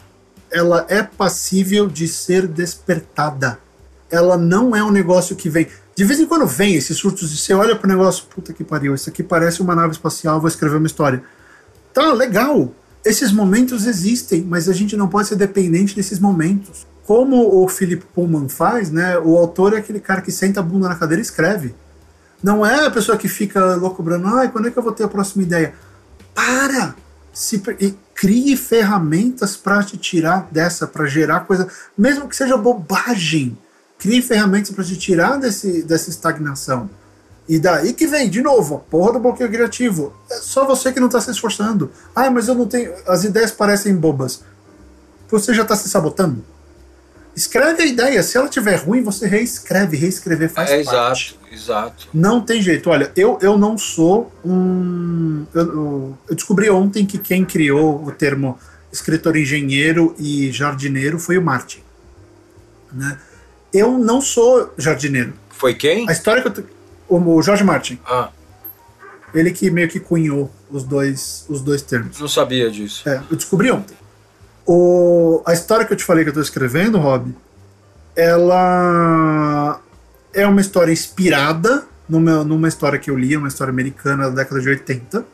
ela 0.50 0.86
é 0.88 1.02
passível 1.02 1.88
de 1.88 2.06
ser 2.06 2.46
despertada. 2.46 3.58
Ela 4.08 4.36
não 4.36 4.74
é 4.74 4.82
um 4.82 4.90
negócio 4.90 5.34
que 5.34 5.48
vem. 5.48 5.66
De 5.96 6.04
vez 6.04 6.20
em 6.20 6.26
quando 6.26 6.46
vem 6.46 6.74
esses 6.74 6.96
surtos 6.96 7.30
de 7.30 7.38
você 7.38 7.52
olha 7.54 7.74
pro 7.74 7.88
negócio, 7.88 8.24
puta 8.26 8.52
que 8.52 8.62
pariu, 8.62 8.94
isso 8.94 9.10
aqui 9.10 9.22
parece 9.22 9.60
uma 9.60 9.74
nave 9.74 9.92
espacial, 9.92 10.40
vou 10.40 10.48
escrever 10.48 10.76
uma 10.76 10.86
história. 10.86 11.22
Tá, 11.92 12.12
legal 12.12 12.72
esses 13.04 13.32
momentos 13.32 13.86
existem, 13.86 14.42
mas 14.42 14.68
a 14.68 14.72
gente 14.72 14.96
não 14.96 15.08
pode 15.08 15.28
ser 15.28 15.36
dependente 15.36 15.96
desses 15.96 16.18
momentos. 16.18 16.86
Como 17.04 17.62
o 17.62 17.68
Philip 17.68 18.04
Pullman 18.14 18.48
faz, 18.48 18.90
né? 18.90 19.18
O 19.18 19.36
autor 19.36 19.74
é 19.74 19.78
aquele 19.78 20.00
cara 20.00 20.20
que 20.20 20.30
senta 20.30 20.60
a 20.60 20.62
bunda 20.62 20.88
na 20.88 20.94
cadeira 20.94 21.20
e 21.20 21.24
escreve. 21.24 21.74
Não 22.42 22.64
é 22.64 22.86
a 22.86 22.90
pessoa 22.90 23.18
que 23.18 23.28
fica 23.28 23.74
loucubrando, 23.74 24.26
ai, 24.28 24.50
quando 24.50 24.68
é 24.68 24.70
que 24.70 24.78
eu 24.78 24.82
vou 24.82 24.92
ter 24.92 25.04
a 25.04 25.08
próxima 25.08 25.42
ideia? 25.42 25.74
Para! 26.34 26.94
Se, 27.32 27.62
e 27.78 27.94
crie 28.14 28.56
ferramentas 28.56 29.56
para 29.56 29.82
te 29.82 29.96
tirar 29.96 30.48
dessa, 30.50 30.86
para 30.86 31.06
gerar 31.06 31.40
coisa, 31.40 31.68
mesmo 31.96 32.28
que 32.28 32.36
seja 32.36 32.56
bobagem. 32.56 33.56
Crie 33.98 34.20
ferramentas 34.20 34.70
para 34.70 34.84
te 34.84 34.96
tirar 34.96 35.36
desse, 35.38 35.82
dessa 35.82 36.10
estagnação. 36.10 36.90
E 37.50 37.58
daí 37.58 37.92
que 37.92 38.06
vem, 38.06 38.30
de 38.30 38.40
novo, 38.40 38.76
a 38.76 38.78
porra 38.78 39.14
do 39.14 39.18
bloqueio 39.18 39.50
criativo. 39.50 40.14
É 40.30 40.36
só 40.36 40.64
você 40.64 40.92
que 40.92 41.00
não 41.00 41.08
está 41.08 41.20
se 41.20 41.32
esforçando. 41.32 41.90
Ah, 42.14 42.30
mas 42.30 42.46
eu 42.46 42.54
não 42.54 42.64
tenho. 42.64 42.94
As 43.08 43.24
ideias 43.24 43.50
parecem 43.50 43.92
bobas. 43.96 44.44
Você 45.28 45.52
já 45.52 45.62
está 45.62 45.74
se 45.74 45.88
sabotando? 45.88 46.44
Escreve 47.34 47.82
a 47.82 47.86
ideia. 47.86 48.22
Se 48.22 48.36
ela 48.36 48.46
estiver 48.46 48.76
ruim, 48.76 49.02
você 49.02 49.26
reescreve. 49.26 49.96
Reescrever 49.96 50.48
faz 50.48 50.70
é, 50.70 50.84
parte. 50.84 51.36
Exato, 51.50 51.52
exato. 51.52 52.08
Não 52.14 52.40
tem 52.40 52.62
jeito. 52.62 52.88
Olha, 52.88 53.10
eu, 53.16 53.36
eu 53.42 53.58
não 53.58 53.76
sou 53.76 54.32
um. 54.44 55.44
Eu, 55.52 56.16
eu 56.28 56.34
descobri 56.36 56.70
ontem 56.70 57.04
que 57.04 57.18
quem 57.18 57.44
criou 57.44 58.04
o 58.04 58.12
termo 58.12 58.56
escritor 58.92 59.36
engenheiro 59.36 60.14
e 60.20 60.52
jardineiro 60.52 61.18
foi 61.18 61.36
o 61.36 61.42
Martin. 61.42 61.82
Né? 62.92 63.18
Eu 63.74 63.98
não 63.98 64.20
sou 64.20 64.72
jardineiro. 64.78 65.32
Foi 65.48 65.74
quem? 65.74 66.08
A 66.08 66.12
história 66.12 66.40
que 66.40 66.46
eu 66.46 66.79
o 67.10 67.42
George 67.42 67.64
Martin. 67.64 67.98
Ah. 68.06 68.30
Ele 69.34 69.50
que 69.50 69.70
meio 69.70 69.88
que 69.88 70.00
cunhou 70.00 70.50
os 70.70 70.84
dois, 70.84 71.44
os 71.48 71.60
dois 71.60 71.82
termos. 71.82 72.18
Não 72.18 72.28
sabia 72.28 72.70
disso. 72.70 73.08
É, 73.08 73.22
eu 73.30 73.36
descobri 73.36 73.70
ontem. 73.70 73.96
O, 74.66 75.42
a 75.46 75.52
história 75.52 75.84
que 75.84 75.92
eu 75.92 75.96
te 75.96 76.04
falei 76.04 76.24
que 76.24 76.28
eu 76.28 76.32
estou 76.32 76.42
escrevendo, 76.42 76.98
Rob, 76.98 77.34
ela 78.14 79.80
é 80.32 80.46
uma 80.46 80.60
história 80.60 80.92
inspirada 80.92 81.84
numa, 82.08 82.44
numa 82.44 82.68
história 82.68 82.98
que 82.98 83.10
eu 83.10 83.16
li, 83.16 83.36
uma 83.36 83.48
história 83.48 83.70
americana 83.70 84.24
da 84.24 84.42
década 84.42 84.60
de 84.60 84.68
80. 84.68 85.24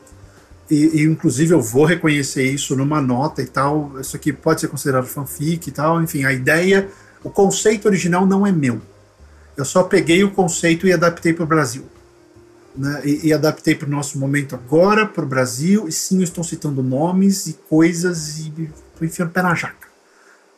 E, 0.70 1.00
e, 1.00 1.02
inclusive 1.04 1.54
eu 1.54 1.60
vou 1.60 1.84
reconhecer 1.84 2.44
isso 2.44 2.76
numa 2.76 3.00
nota 3.00 3.42
e 3.42 3.46
tal. 3.46 3.92
Isso 4.00 4.16
aqui 4.16 4.32
pode 4.32 4.60
ser 4.60 4.68
considerado 4.68 5.06
fanfic 5.06 5.68
e 5.68 5.72
tal. 5.72 6.02
Enfim, 6.02 6.24
a 6.24 6.32
ideia, 6.32 6.88
o 7.22 7.30
conceito 7.30 7.86
original 7.86 8.26
não 8.26 8.46
é 8.46 8.52
meu. 8.52 8.80
Eu 9.56 9.64
só 9.64 9.82
peguei 9.82 10.22
o 10.22 10.30
conceito 10.30 10.86
e 10.86 10.92
adaptei 10.92 11.32
para 11.32 11.44
o 11.44 11.46
Brasil. 11.46 11.84
Né? 12.76 13.00
E, 13.04 13.28
e, 13.28 13.32
adaptei 13.32 13.74
para 13.74 13.86
o 13.86 13.90
nosso 13.90 14.18
momento 14.18 14.54
agora, 14.54 15.06
para 15.06 15.24
o 15.24 15.26
Brasil. 15.26 15.88
E 15.88 15.92
sim, 15.92 16.22
estou 16.22 16.44
citando 16.44 16.82
nomes 16.82 17.46
e 17.46 17.54
coisas 17.68 18.38
e 18.38 18.48
estou 18.94 19.06
enfiando 19.06 19.30
pé 19.30 19.42
na 19.42 19.54
jaca. 19.54 19.88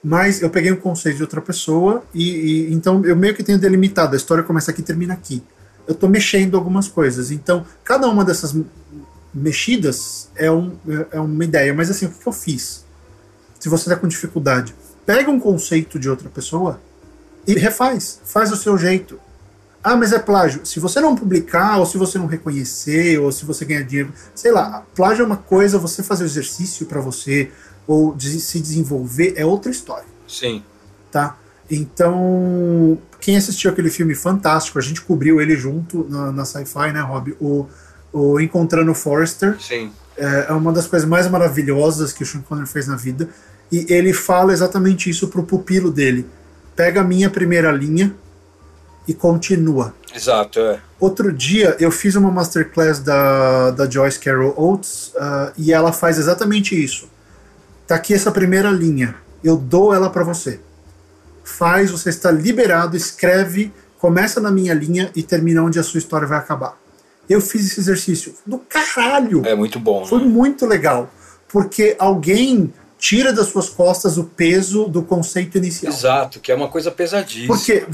mas 0.02 0.42
eu 0.42 0.50
peguei 0.50 0.72
um 0.72 0.76
conceito 0.76 1.16
de 1.16 1.22
outra 1.22 1.40
pessoa 1.40 2.02
e, 2.12 2.68
e 2.68 2.72
então 2.72 3.04
eu 3.04 3.14
meio 3.14 3.34
que 3.34 3.44
tenho 3.44 3.58
delimitado. 3.58 4.14
A 4.14 4.16
história 4.16 4.42
começa 4.42 4.70
aqui 4.72 4.80
e 4.80 4.84
termina 4.84 5.14
aqui. 5.14 5.42
Eu 5.86 5.94
estou 5.94 6.08
mexendo 6.08 6.56
algumas 6.56 6.88
coisas. 6.88 7.30
Então, 7.30 7.64
cada 7.84 8.08
uma 8.08 8.24
dessas 8.24 8.54
mexidas 9.32 10.28
é, 10.34 10.50
um, 10.50 10.76
é 11.12 11.20
uma 11.20 11.44
ideia. 11.44 11.72
Mas 11.72 11.88
assim, 11.88 12.06
o 12.06 12.10
que 12.10 12.26
eu 12.26 12.32
fiz? 12.32 12.84
Se 13.60 13.68
você 13.68 13.84
está 13.84 13.96
com 13.96 14.08
dificuldade, 14.08 14.74
pega 15.06 15.30
um 15.30 15.40
conceito 15.40 15.98
de 15.98 16.10
outra 16.10 16.28
pessoa 16.28 16.80
e 17.48 17.58
refaz. 17.58 18.20
Faz 18.24 18.50
do 18.50 18.56
seu 18.56 18.76
jeito. 18.76 19.18
Ah, 19.82 19.96
mas 19.96 20.12
é 20.12 20.18
plágio. 20.18 20.66
Se 20.66 20.78
você 20.78 21.00
não 21.00 21.16
publicar, 21.16 21.78
ou 21.78 21.86
se 21.86 21.96
você 21.96 22.18
não 22.18 22.26
reconhecer, 22.26 23.18
ou 23.18 23.32
se 23.32 23.46
você 23.46 23.64
ganhar 23.64 23.82
dinheiro, 23.82 24.12
sei 24.34 24.52
lá, 24.52 24.84
plágio 24.94 25.22
é 25.22 25.26
uma 25.26 25.36
coisa, 25.36 25.78
você 25.78 26.02
fazer 26.02 26.24
o 26.24 26.26
exercício 26.26 26.84
para 26.84 27.00
você, 27.00 27.50
ou 27.86 28.14
de 28.14 28.38
se 28.38 28.60
desenvolver, 28.60 29.32
é 29.34 29.46
outra 29.46 29.70
história. 29.70 30.04
Sim. 30.26 30.62
Tá? 31.10 31.38
Então, 31.70 32.98
quem 33.18 33.36
assistiu 33.36 33.70
aquele 33.70 33.90
filme 33.90 34.14
fantástico, 34.14 34.78
a 34.78 34.82
gente 34.82 35.00
cobriu 35.00 35.40
ele 35.40 35.56
junto 35.56 36.06
na, 36.08 36.30
na 36.32 36.44
Sci-Fi, 36.44 36.92
né, 36.92 37.00
Rob? 37.00 37.34
O, 37.40 37.66
o 38.12 38.38
Encontrando 38.40 38.92
Forrester. 38.92 39.56
Sim. 39.58 39.90
É, 40.18 40.46
é 40.48 40.52
uma 40.52 40.72
das 40.72 40.86
coisas 40.86 41.08
mais 41.08 41.28
maravilhosas 41.28 42.12
que 42.12 42.22
o 42.22 42.26
Sean 42.26 42.42
Connery 42.42 42.68
fez 42.68 42.86
na 42.86 42.96
vida. 42.96 43.28
E 43.70 43.86
ele 43.88 44.12
fala 44.12 44.52
exatamente 44.52 45.08
isso 45.08 45.28
pro 45.28 45.44
pupilo 45.44 45.90
dele. 45.90 46.26
Pega 46.78 47.00
a 47.00 47.04
minha 47.04 47.28
primeira 47.28 47.72
linha, 47.72 48.14
e 49.08 49.14
continua. 49.14 49.94
Exato, 50.14 50.60
é. 50.60 50.78
Outro 51.00 51.32
dia 51.32 51.74
eu 51.80 51.90
fiz 51.90 52.14
uma 52.14 52.30
masterclass 52.30 53.00
da, 53.00 53.70
da 53.70 53.88
Joyce 53.88 54.18
Carol 54.18 54.54
Oates 54.56 55.08
uh, 55.14 55.52
e 55.56 55.72
ela 55.72 55.92
faz 55.92 56.18
exatamente 56.18 56.80
isso. 56.80 57.08
Tá 57.86 57.94
aqui 57.94 58.12
essa 58.12 58.30
primeira 58.30 58.70
linha, 58.70 59.16
eu 59.42 59.56
dou 59.56 59.94
ela 59.94 60.10
para 60.10 60.22
você. 60.22 60.60
Faz, 61.42 61.90
você 61.90 62.10
está 62.10 62.30
liberado, 62.30 62.94
escreve, 62.94 63.72
começa 63.98 64.38
na 64.38 64.50
minha 64.50 64.74
linha 64.74 65.10
e 65.16 65.22
termina 65.22 65.62
onde 65.62 65.78
a 65.78 65.82
sua 65.82 65.96
história 65.96 66.28
vai 66.28 66.38
acabar. 66.38 66.78
Eu 67.28 67.40
fiz 67.40 67.66
esse 67.66 67.80
exercício 67.80 68.34
do 68.44 68.58
caralho. 68.58 69.42
É 69.46 69.54
muito 69.54 69.80
bom. 69.80 70.04
Foi 70.04 70.20
né? 70.20 70.26
muito 70.26 70.66
legal, 70.66 71.10
porque 71.48 71.96
alguém 71.98 72.72
tira 72.98 73.32
das 73.32 73.46
suas 73.46 73.70
costas 73.70 74.18
o 74.18 74.24
peso 74.24 74.88
do 74.88 75.02
conceito 75.02 75.56
inicial. 75.56 75.92
Exato, 75.92 76.40
que 76.40 76.50
é 76.50 76.54
uma 76.54 76.68
coisa 76.68 76.90
pesadíssima. 76.90 77.46
Porque 77.46 77.86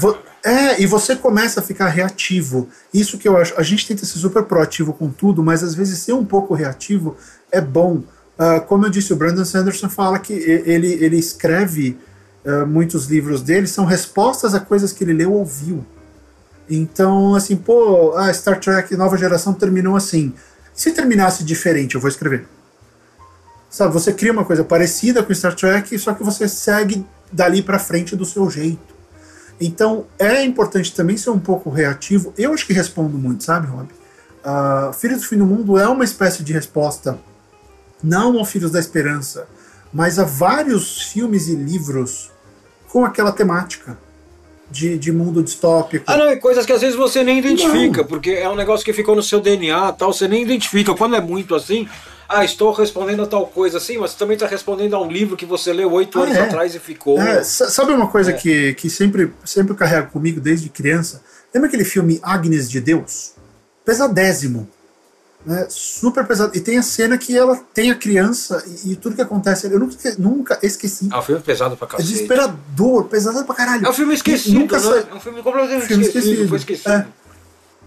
é, 0.43 0.81
e 0.81 0.87
você 0.87 1.15
começa 1.15 1.59
a 1.59 1.63
ficar 1.63 1.89
reativo. 1.89 2.67
Isso 2.91 3.17
que 3.17 3.27
eu 3.27 3.37
acho. 3.37 3.53
A 3.55 3.63
gente 3.63 3.87
tenta 3.87 4.05
ser 4.05 4.17
super 4.17 4.43
proativo 4.43 4.93
com 4.93 5.09
tudo, 5.09 5.43
mas 5.43 5.63
às 5.63 5.75
vezes 5.75 5.99
ser 5.99 6.13
um 6.13 6.25
pouco 6.25 6.55
reativo 6.55 7.15
é 7.51 7.61
bom. 7.61 8.03
Uh, 8.37 8.59
como 8.67 8.85
eu 8.85 8.89
disse, 8.89 9.13
o 9.13 9.15
Brandon 9.15 9.45
Sanderson 9.45 9.87
fala 9.87 10.19
que 10.19 10.33
ele, 10.33 10.91
ele 10.93 11.17
escreve 11.17 11.97
uh, 12.43 12.65
muitos 12.65 13.05
livros 13.05 13.41
dele, 13.41 13.67
são 13.67 13.85
respostas 13.85 14.53
a 14.53 14.59
coisas 14.59 14.91
que 14.91 15.03
ele 15.03 15.13
leu 15.13 15.31
ou 15.31 15.39
ouviu. 15.39 15.85
Então, 16.69 17.35
assim, 17.35 17.55
pô, 17.55 18.13
a 18.17 18.33
Star 18.33 18.59
Trek 18.59 18.95
Nova 18.95 19.15
Geração 19.17 19.53
terminou 19.53 19.95
assim. 19.95 20.33
Se 20.73 20.91
terminasse 20.91 21.43
diferente, 21.43 21.95
eu 21.95 22.01
vou 22.01 22.09
escrever. 22.09 22.45
Sabe, 23.75 23.93
você 23.93 24.13
cria 24.13 24.31
uma 24.31 24.45
coisa 24.45 24.63
parecida 24.63 25.21
com 25.21 25.35
Star 25.35 25.53
Trek, 25.53 25.99
só 25.99 26.13
que 26.13 26.23
você 26.23 26.47
segue 26.47 27.05
dali 27.29 27.61
para 27.61 27.77
frente 27.77 28.15
do 28.15 28.23
seu 28.23 28.49
jeito. 28.49 28.95
Então 29.59 30.05
é 30.17 30.41
importante 30.45 30.95
também 30.95 31.17
ser 31.17 31.31
um 31.31 31.39
pouco 31.39 31.69
reativo. 31.69 32.33
Eu 32.37 32.53
acho 32.53 32.65
que 32.65 32.71
respondo 32.71 33.17
muito, 33.17 33.43
sabe, 33.43 33.67
Rob? 33.67 33.89
Uh, 34.45 34.93
Filhos 34.93 35.23
do 35.23 35.27
Fim 35.27 35.39
do 35.39 35.45
Mundo 35.45 35.77
é 35.77 35.85
uma 35.89 36.05
espécie 36.05 36.41
de 36.41 36.53
resposta, 36.53 37.19
não 38.01 38.39
ao 38.39 38.45
Filhos 38.45 38.71
da 38.71 38.79
Esperança, 38.79 39.45
mas 39.91 40.19
a 40.19 40.23
vários 40.23 41.01
filmes 41.01 41.49
e 41.49 41.55
livros 41.55 42.31
com 42.87 43.03
aquela 43.03 43.33
temática 43.33 43.97
de, 44.71 44.97
de 44.97 45.11
mundo 45.11 45.43
distópico. 45.43 46.05
Ah, 46.07 46.15
não, 46.15 46.27
é 46.27 46.37
coisas 46.37 46.65
que 46.65 46.71
às 46.71 46.79
vezes 46.79 46.95
você 46.95 47.25
nem 47.25 47.39
identifica, 47.39 48.03
não. 48.03 48.07
porque 48.07 48.31
é 48.31 48.49
um 48.49 48.55
negócio 48.55 48.85
que 48.85 48.93
ficou 48.93 49.17
no 49.17 49.21
seu 49.21 49.41
DNA 49.41 49.91
tal, 49.91 50.13
você 50.13 50.29
nem 50.29 50.43
identifica. 50.43 50.95
Quando 50.95 51.17
é 51.17 51.19
muito 51.19 51.53
assim, 51.53 51.89
ah, 52.27 52.43
estou 52.43 52.71
respondendo 52.71 53.23
a 53.23 53.27
tal 53.27 53.47
coisa 53.47 53.77
assim, 53.77 53.97
mas 53.97 54.11
você 54.11 54.17
também 54.17 54.35
está 54.35 54.47
respondendo 54.47 54.95
a 54.95 55.01
um 55.01 55.09
livro 55.09 55.37
que 55.37 55.45
você 55.45 55.71
leu 55.71 55.91
oito 55.91 56.19
ah, 56.19 56.23
anos 56.23 56.35
é. 56.35 56.41
atrás 56.41 56.75
e 56.75 56.79
ficou. 56.79 57.21
É, 57.21 57.43
sabe 57.43 57.93
uma 57.93 58.07
coisa 58.07 58.31
é. 58.31 58.33
que, 58.33 58.73
que 58.73 58.89
sempre, 58.89 59.31
sempre 59.43 59.75
carrego 59.75 60.11
comigo 60.11 60.39
desde 60.39 60.69
criança? 60.69 61.23
Lembra 61.53 61.67
aquele 61.67 61.85
filme 61.85 62.19
Agnes 62.21 62.69
de 62.69 62.81
Deus? 62.81 63.33
Pesadésimo. 63.85 64.67
Né? 65.45 65.67
Super 65.69 66.25
pesado. 66.25 66.57
E 66.57 66.59
tem 66.59 66.77
a 66.77 66.81
cena 66.81 67.17
que 67.19 67.37
ela 67.37 67.55
tem 67.71 67.91
a 67.91 67.95
criança 67.95 68.63
e, 68.83 68.93
e 68.93 68.95
tudo 68.95 69.15
que 69.15 69.21
acontece. 69.21 69.67
Eu 69.67 69.79
nunca, 69.79 69.95
nunca 70.17 70.59
esqueci. 70.63 71.07
É 71.13 71.17
um 71.17 71.21
filme 71.21 71.41
pesado 71.41 71.77
pra 71.77 71.87
cacete. 71.87 72.09
É 72.09 72.11
desesperador, 72.11 73.03
pesado 73.05 73.45
pra 73.45 73.53
caralho. 73.53 73.85
É 73.85 73.89
um 73.89 73.93
filme 73.93 74.15
esquecido, 74.15 74.59
nunca 74.59 74.79
né? 74.79 75.05
É 75.11 75.13
um 75.13 75.19
filme 75.19 75.43
completamente 75.43 75.85
filme 75.85 76.03
esquecido. 76.03 76.31
esquecido. 76.31 76.49
Foi 76.49 76.57
esquecido. 76.57 76.91
É. 76.91 77.07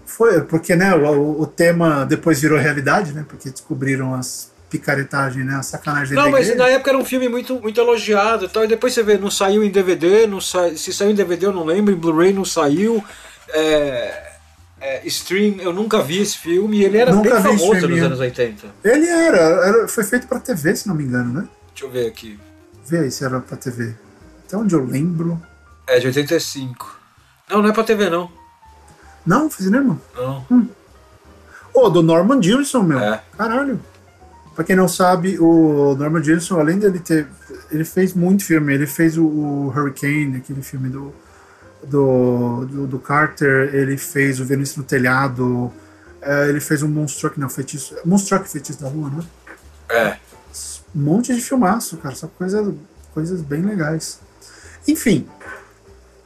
Foi, 0.09 0.41
porque 0.41 0.75
né, 0.75 0.93
o, 0.95 1.41
o, 1.41 1.45
tema 1.45 2.03
depois 2.03 2.41
virou 2.41 2.57
realidade, 2.57 3.13
né? 3.13 3.23
Porque 3.27 3.51
descobriram 3.51 4.15
as 4.15 4.51
picaretagens, 4.67 5.45
né? 5.45 5.55
A 5.55 5.61
sacanagem 5.61 6.15
Não, 6.15 6.31
mas 6.31 6.53
na 6.55 6.67
época 6.67 6.89
era 6.89 6.97
um 6.97 7.05
filme 7.05 7.29
muito, 7.29 7.61
muito 7.61 7.79
elogiado 7.79 8.45
e 8.45 8.49
tal. 8.49 8.65
E 8.65 8.67
depois 8.67 8.91
você 8.91 9.03
vê, 9.03 9.19
não 9.19 9.29
saiu 9.29 9.63
em 9.63 9.69
DVD, 9.69 10.25
não 10.25 10.41
sa... 10.41 10.75
se 10.75 10.91
saiu 10.91 11.11
em 11.11 11.15
DVD 11.15 11.45
eu 11.45 11.53
não 11.53 11.63
lembro, 11.63 11.93
em 11.93 11.97
Blu-ray 11.97 12.33
não 12.33 12.43
saiu. 12.43 13.03
É, 13.49 14.33
é, 14.81 15.07
stream, 15.07 15.57
eu 15.61 15.71
nunca 15.71 16.01
vi 16.01 16.21
esse 16.21 16.39
filme 16.39 16.79
e 16.79 16.85
ele 16.85 16.97
era 16.97 17.13
nunca 17.13 17.39
bem 17.39 17.43
famoso 17.43 17.87
nos 17.87 18.01
anos 18.01 18.19
80. 18.19 18.67
Ele 18.83 19.07
era, 19.07 19.37
era, 19.37 19.87
foi 19.87 20.03
feito 20.03 20.27
pra 20.27 20.39
TV, 20.39 20.75
se 20.75 20.87
não 20.87 20.95
me 20.95 21.03
engano, 21.03 21.31
né? 21.31 21.47
Deixa 21.69 21.85
eu 21.85 21.91
ver 21.91 22.07
aqui. 22.07 22.39
Vê 22.83 22.97
aí 22.97 23.11
se 23.11 23.23
era 23.23 23.39
pra 23.39 23.55
TV. 23.55 23.93
Até 24.47 24.57
onde 24.57 24.73
eu 24.73 24.83
lembro. 24.83 25.39
É 25.87 25.99
de 25.99 26.07
85. 26.07 26.99
Não, 27.47 27.61
não 27.61 27.69
é 27.69 27.73
pra 27.73 27.83
TV 27.83 28.09
não. 28.09 28.38
Não, 29.25 29.49
foi 29.49 29.65
cinema? 29.65 29.99
Não. 30.15 30.45
Hum. 30.51 30.67
Ô, 31.73 31.85
oh, 31.85 31.89
do 31.89 32.01
Norman 32.01 32.41
Jewison, 32.41 32.83
meu. 32.83 32.99
É. 32.99 33.21
Caralho. 33.37 33.79
Pra 34.55 34.63
quem 34.63 34.75
não 34.75 34.87
sabe, 34.87 35.39
o 35.39 35.95
Norman 35.97 36.23
Jewison, 36.23 36.59
além 36.59 36.79
dele 36.79 36.99
ter. 36.99 37.27
Ele 37.71 37.85
fez 37.85 38.13
muito 38.13 38.43
filme. 38.43 38.73
Ele 38.73 38.87
fez 38.87 39.17
o, 39.17 39.23
o 39.25 39.67
Hurricane, 39.69 40.37
aquele 40.37 40.61
filme 40.61 40.89
do, 40.89 41.13
do, 41.83 42.65
do, 42.65 42.87
do, 42.87 42.99
Carter. 42.99 43.73
Ele 43.73 43.97
fez 43.97 44.39
o 44.39 44.45
Venice 44.45 44.77
no 44.77 44.83
Telhado. 44.83 45.71
É, 46.21 46.49
ele 46.49 46.59
fez 46.59 46.81
o 46.81 46.87
Moonstruck, 46.87 47.39
não, 47.39 47.49
feitiço. 47.49 47.95
Moonstruck 48.03 48.49
Feitiço 48.49 48.81
da 48.81 48.89
Lua, 48.89 49.09
né? 49.09 49.23
É. 49.89 50.17
Um 50.93 51.01
monte 51.01 51.33
de 51.33 51.39
filmaço, 51.39 51.97
cara. 51.97 52.15
Só 52.15 52.27
coisa, 52.27 52.75
coisas 53.13 53.41
bem 53.41 53.61
legais. 53.61 54.19
Enfim. 54.87 55.25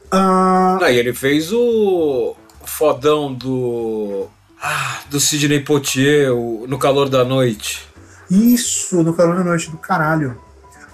Uh... 0.06 0.82
Ah, 0.82 0.90
e 0.90 0.96
ele 0.96 1.12
fez 1.12 1.52
o 1.52 2.34
fodão 2.66 3.32
do. 3.32 4.26
Ah, 4.60 5.00
do 5.10 5.20
Sidney 5.20 5.60
Poitier, 5.60 6.32
o, 6.32 6.66
No 6.66 6.78
Calor 6.78 7.08
da 7.08 7.24
Noite. 7.24 7.86
Isso, 8.30 9.02
No 9.02 9.12
Calor 9.12 9.36
da 9.36 9.44
Noite, 9.44 9.70
do 9.70 9.76
caralho. 9.76 10.38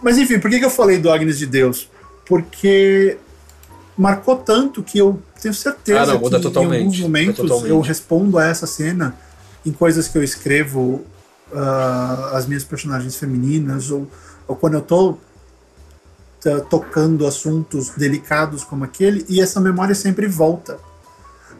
Mas 0.02 0.18
enfim, 0.18 0.38
por 0.38 0.50
que, 0.50 0.58
que 0.58 0.64
eu 0.64 0.70
falei 0.70 0.98
do 0.98 1.10
Agnes 1.10 1.38
de 1.38 1.46
Deus? 1.46 1.88
Porque 2.26 3.18
marcou 3.96 4.36
tanto 4.36 4.82
que 4.82 4.98
eu 4.98 5.22
tenho 5.40 5.54
certeza 5.54 6.02
ah, 6.02 6.06
não, 6.06 6.20
que 6.20 6.58
em 6.58 6.78
alguns 6.78 7.00
momentos 7.00 7.64
eu 7.64 7.80
respondo 7.80 8.38
a 8.38 8.46
essa 8.46 8.66
cena 8.66 9.14
em 9.64 9.72
coisas 9.72 10.08
que 10.08 10.16
eu 10.16 10.22
escrevo 10.22 11.04
uh, 11.52 12.34
as 12.34 12.46
minhas 12.46 12.64
personagens 12.64 13.16
femininas 13.16 13.90
ou, 13.90 14.10
ou 14.48 14.56
quando 14.56 14.74
eu 14.74 14.82
tô 14.82 15.18
tocando 16.70 17.26
assuntos 17.26 17.90
delicados 17.90 18.64
como 18.64 18.84
aquele 18.84 19.26
e 19.28 19.42
essa 19.42 19.60
memória 19.60 19.94
sempre 19.94 20.26
volta 20.26 20.78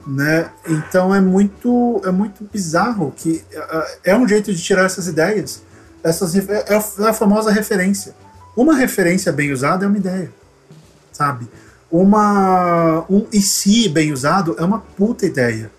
né? 0.06 0.50
Então 0.66 1.14
é 1.14 1.20
muito 1.20 2.00
é 2.04 2.10
muito 2.10 2.44
bizarro 2.44 3.12
que 3.16 3.44
uh, 3.52 3.98
é 4.04 4.16
um 4.16 4.26
jeito 4.26 4.52
de 4.52 4.62
tirar 4.62 4.84
essas 4.84 5.06
ideias. 5.06 5.62
Essas 6.02 6.34
é, 6.34 6.64
é 6.68 6.74
a 6.74 7.12
famosa 7.12 7.50
referência. 7.50 8.14
Uma 8.56 8.74
referência 8.74 9.30
bem 9.30 9.52
usada 9.52 9.84
é 9.84 9.88
uma 9.88 9.98
ideia, 9.98 10.32
sabe? 11.12 11.48
Uma 11.90 13.04
um 13.08 13.26
e 13.32 13.40
se 13.40 13.88
bem 13.88 14.12
usado 14.12 14.56
é 14.58 14.64
uma 14.64 14.80
puta 14.80 15.26
ideia, 15.26 15.70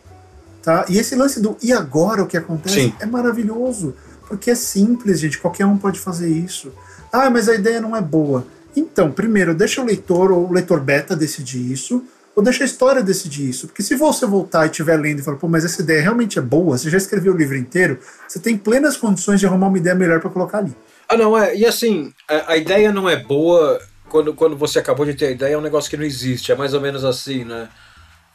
tá? 0.61 0.85
E 0.87 0.97
esse 0.97 1.15
lance 1.15 1.39
do 1.39 1.57
e 1.61 1.73
agora 1.73 2.23
o 2.23 2.27
que 2.27 2.37
acontece 2.37 2.75
Sim. 2.75 2.93
é 2.99 3.05
maravilhoso, 3.05 3.95
porque 4.27 4.51
é 4.51 4.55
simples, 4.55 5.19
gente, 5.19 5.39
qualquer 5.39 5.65
um 5.65 5.77
pode 5.77 5.99
fazer 5.99 6.29
isso. 6.29 6.71
Ah, 7.11 7.29
mas 7.29 7.49
a 7.49 7.55
ideia 7.55 7.81
não 7.81 7.95
é 7.95 8.01
boa. 8.01 8.45
Então, 8.75 9.11
primeiro, 9.11 9.53
deixa 9.53 9.81
o 9.81 9.85
leitor 9.85 10.31
ou 10.31 10.47
o 10.47 10.53
leitor 10.53 10.79
beta 10.79 11.15
decidir 11.15 11.71
isso 11.71 12.03
ou 12.35 12.43
deixa 12.43 12.63
a 12.63 12.65
história 12.65 13.03
decidir 13.03 13.49
isso. 13.49 13.67
Porque 13.67 13.83
se 13.83 13.95
você 13.95 14.25
voltar 14.25 14.65
e 14.65 14.69
estiver 14.69 14.97
lendo 14.97 15.19
e 15.19 15.23
falar, 15.23 15.37
pô, 15.37 15.47
mas 15.47 15.65
essa 15.65 15.81
ideia 15.81 16.01
realmente 16.01 16.39
é 16.39 16.41
boa, 16.41 16.77
você 16.77 16.89
já 16.89 16.97
escreveu 16.97 17.33
o 17.33 17.37
livro 17.37 17.57
inteiro, 17.57 17.99
você 18.27 18.39
tem 18.39 18.57
plenas 18.57 18.97
condições 18.97 19.39
de 19.39 19.45
arrumar 19.45 19.67
uma 19.67 19.77
ideia 19.77 19.95
melhor 19.95 20.19
para 20.19 20.29
colocar 20.29 20.59
ali. 20.59 20.75
Ah, 21.07 21.17
não, 21.17 21.37
é. 21.37 21.55
E 21.55 21.65
assim, 21.65 22.13
a, 22.29 22.53
a, 22.53 22.57
ideia 22.57 22.91
não 22.91 23.09
é 23.09 23.17
boa 23.17 23.81
quando, 24.07 24.33
quando 24.33 24.55
você 24.55 24.79
acabou 24.79 25.05
de 25.05 25.13
ter 25.13 25.27
a 25.27 25.31
ideia, 25.31 25.53
é 25.55 25.57
um 25.57 25.61
negócio 25.61 25.89
que 25.89 25.97
não 25.97 26.05
existe. 26.05 26.51
É 26.51 26.55
mais 26.55 26.73
ou 26.73 26.79
menos 26.79 27.03
assim, 27.03 27.43
né? 27.43 27.67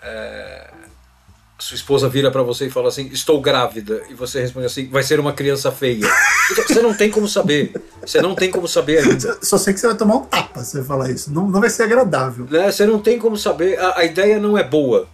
É, 0.03 0.71
sua 1.59 1.75
esposa 1.75 2.09
vira 2.09 2.31
para 2.31 2.43
você 2.43 2.67
e 2.67 2.71
fala 2.71 2.89
assim: 2.89 3.09
Estou 3.13 3.41
grávida. 3.41 4.03
E 4.11 4.15
você 4.15 4.41
responde 4.41 4.67
assim: 4.67 4.89
Vai 4.89 5.03
ser 5.03 5.19
uma 5.19 5.33
criança 5.33 5.71
feia. 5.73 6.07
Então, 6.53 6.65
você 6.67 6.83
não 6.83 6.95
tem 6.95 7.11
como 7.11 7.27
saber. 7.27 7.73
Você 8.05 8.21
não 8.21 8.35
tem 8.35 8.51
como 8.51 8.69
saber 8.69 8.99
ainda. 8.99 9.39
Só 9.43 9.57
sei 9.59 9.73
que 9.75 9.81
você 9.81 9.87
vai 9.87 9.97
tomar 9.97 10.17
um 10.17 10.25
tapa 10.25 10.63
se 10.63 10.73
você 10.73 10.85
falar 10.85 11.11
isso. 11.11 11.33
Não, 11.33 11.49
não 11.49 11.61
vai 11.61 11.71
ser 11.71 11.85
agradável. 11.85 12.47
Né? 12.51 12.71
Você 12.71 12.85
não 12.87 12.99
tem 12.99 13.19
como 13.19 13.37
saber. 13.37 13.79
A, 13.79 14.01
a 14.01 14.05
ideia 14.05 14.39
não 14.39 14.57
é 14.57 14.63
boa. 14.63 15.09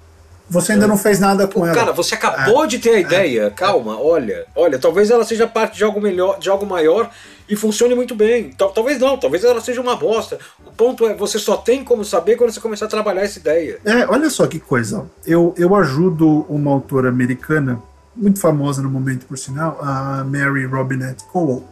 Você 0.50 0.72
ainda 0.72 0.86
não 0.86 0.98
fez 0.98 1.18
nada 1.18 1.46
com 1.46 1.64
ela. 1.64 1.74
Cara, 1.74 1.92
você 1.92 2.14
acabou 2.14 2.64
É. 2.64 2.66
de 2.66 2.78
ter 2.78 2.90
a 2.90 2.98
ideia. 3.00 3.50
Calma, 3.50 3.98
olha. 3.98 4.44
Olha, 4.54 4.78
talvez 4.78 5.10
ela 5.10 5.24
seja 5.24 5.46
parte 5.46 5.78
de 5.78 5.84
algo 5.84 6.00
melhor, 6.00 6.38
de 6.38 6.50
algo 6.50 6.66
maior 6.66 7.10
e 7.52 7.56
funcione 7.56 7.94
muito 7.94 8.14
bem. 8.14 8.50
Tal- 8.52 8.72
talvez 8.72 8.98
não, 8.98 9.18
talvez 9.18 9.44
ela 9.44 9.60
seja 9.60 9.78
uma 9.80 9.94
bosta. 9.94 10.38
O 10.66 10.72
ponto 10.72 11.06
é, 11.06 11.14
você 11.14 11.38
só 11.38 11.54
tem 11.56 11.84
como 11.84 12.02
saber 12.02 12.36
quando 12.36 12.50
você 12.50 12.60
começar 12.60 12.86
a 12.86 12.88
trabalhar 12.88 13.20
essa 13.22 13.38
ideia. 13.38 13.78
É, 13.84 14.06
olha 14.06 14.30
só 14.30 14.46
que 14.46 14.58
coisa. 14.58 15.04
Eu, 15.26 15.54
eu 15.58 15.74
ajudo 15.76 16.46
uma 16.48 16.70
autora 16.70 17.10
americana, 17.10 17.78
muito 18.16 18.40
famosa 18.40 18.80
no 18.80 18.88
momento, 18.88 19.26
por 19.26 19.36
sinal, 19.36 19.78
a 19.82 20.24
Mary 20.24 20.64
Robinette 20.64 21.24
Cowell, 21.24 21.62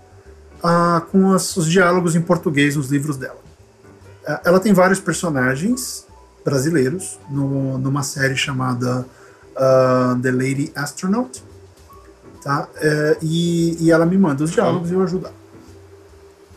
a- 0.63 1.03
com 1.11 1.33
as- 1.33 1.57
os 1.57 1.67
diálogos 1.67 2.15
em 2.15 2.21
português 2.21 2.77
nos 2.77 2.91
livros 2.91 3.17
dela. 3.17 3.39
Ah, 4.27 4.43
Ela 4.45 4.61
tem 4.61 4.75
vários 4.75 5.01
personagens 5.01 6.07
brasileiros 6.45 7.19
no- 7.31 7.79
numa 7.79 8.03
série 8.03 8.37
chamada 8.37 9.07
ah, 9.57 10.15
The 10.23 10.31
Lady 10.31 10.73
Astronaut. 10.77 11.43
Tá? 12.43 12.69
É, 12.77 13.17
e, 13.23 13.77
e 13.85 13.91
ela 13.91 14.05
me 14.07 14.17
manda 14.19 14.43
os 14.45 14.51
diálogos 14.51 14.91
e 14.91 14.95
eu 14.95 15.03
ajudo 15.03 15.27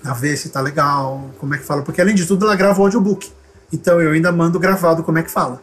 a 0.04 0.14
ver 0.14 0.38
se 0.38 0.50
tá 0.50 0.60
legal, 0.62 1.32
como 1.40 1.56
é 1.56 1.58
que 1.58 1.66
fala. 1.66 1.82
Porque 1.82 2.02
além 2.02 2.16
de 2.16 2.26
tudo, 2.26 2.46
ela 2.46 2.56
grava 2.56 2.80
o 2.80 2.84
audiobook. 2.84 3.32
Então 3.72 4.02
eu 4.02 4.12
ainda 4.12 4.32
mando 4.32 4.60
gravado 4.60 5.04
como 5.04 5.18
é 5.18 5.24
que 5.24 5.32
fala. 5.32 5.62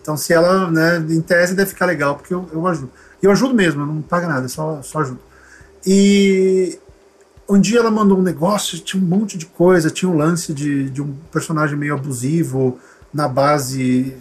Então 0.00 0.16
se 0.16 0.32
ela, 0.32 0.70
né, 0.70 1.04
em 1.08 1.20
tese 1.20 1.54
deve 1.54 1.70
ficar 1.70 1.86
legal, 1.86 2.16
porque 2.16 2.32
eu, 2.32 2.48
eu 2.52 2.66
ajudo. 2.66 2.90
Eu 3.22 3.30
ajudo 3.30 3.54
mesmo, 3.54 3.86
não 3.86 4.02
pago 4.02 4.26
nada, 4.26 4.48
só, 4.48 4.82
só 4.82 5.00
ajudo. 5.00 5.20
E 5.86 6.78
um 7.48 7.60
dia 7.60 7.80
ela 7.80 7.90
mandou 7.90 8.18
um 8.18 8.22
negócio, 8.22 8.78
tinha 8.78 9.02
um 9.02 9.06
monte 9.06 9.36
de 9.36 9.46
coisa, 9.46 9.90
tinha 9.90 10.10
um 10.10 10.16
lance 10.16 10.52
de, 10.52 10.90
de 10.90 11.02
um 11.02 11.14
personagem 11.30 11.76
meio 11.76 11.94
abusivo 11.94 12.78
na 13.12 13.28
base 13.28 14.16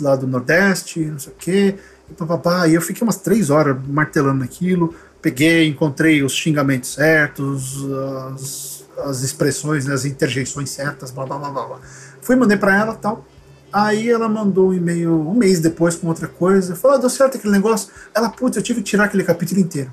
lá 0.00 0.16
do 0.16 0.26
Nordeste, 0.26 1.04
não 1.04 1.18
sei 1.18 1.32
o 1.32 1.36
quê, 1.36 1.74
e. 2.08 2.68
E 2.68 2.74
eu 2.74 2.80
fiquei 2.80 3.02
umas 3.02 3.16
três 3.16 3.50
horas 3.50 3.76
martelando 3.86 4.40
naquilo, 4.40 4.94
peguei, 5.20 5.68
encontrei 5.68 6.22
os 6.22 6.32
xingamentos 6.32 6.94
certos, 6.94 7.84
as, 8.32 8.79
as 9.04 9.22
expressões, 9.22 9.86
né, 9.86 9.94
as 9.94 10.04
interjeições 10.04 10.70
certas, 10.70 11.10
blá 11.10 11.26
blá 11.26 11.38
blá 11.38 11.50
blá. 11.50 11.78
Fui, 12.20 12.36
mandei 12.36 12.56
pra 12.56 12.76
ela 12.76 12.94
tal. 12.94 13.24
Aí 13.72 14.10
ela 14.10 14.28
mandou 14.28 14.70
um 14.70 14.74
e-mail 14.74 15.12
um 15.12 15.34
mês 15.34 15.60
depois 15.60 15.94
com 15.94 16.08
outra 16.08 16.26
coisa. 16.26 16.74
Falou, 16.74 16.96
ah, 16.96 17.00
deu 17.00 17.10
certo 17.10 17.36
aquele 17.36 17.52
negócio. 17.52 17.90
Ela, 18.14 18.28
putz, 18.28 18.56
eu 18.56 18.62
tive 18.62 18.80
que 18.80 18.90
tirar 18.90 19.04
aquele 19.04 19.22
capítulo 19.22 19.60
inteiro. 19.60 19.92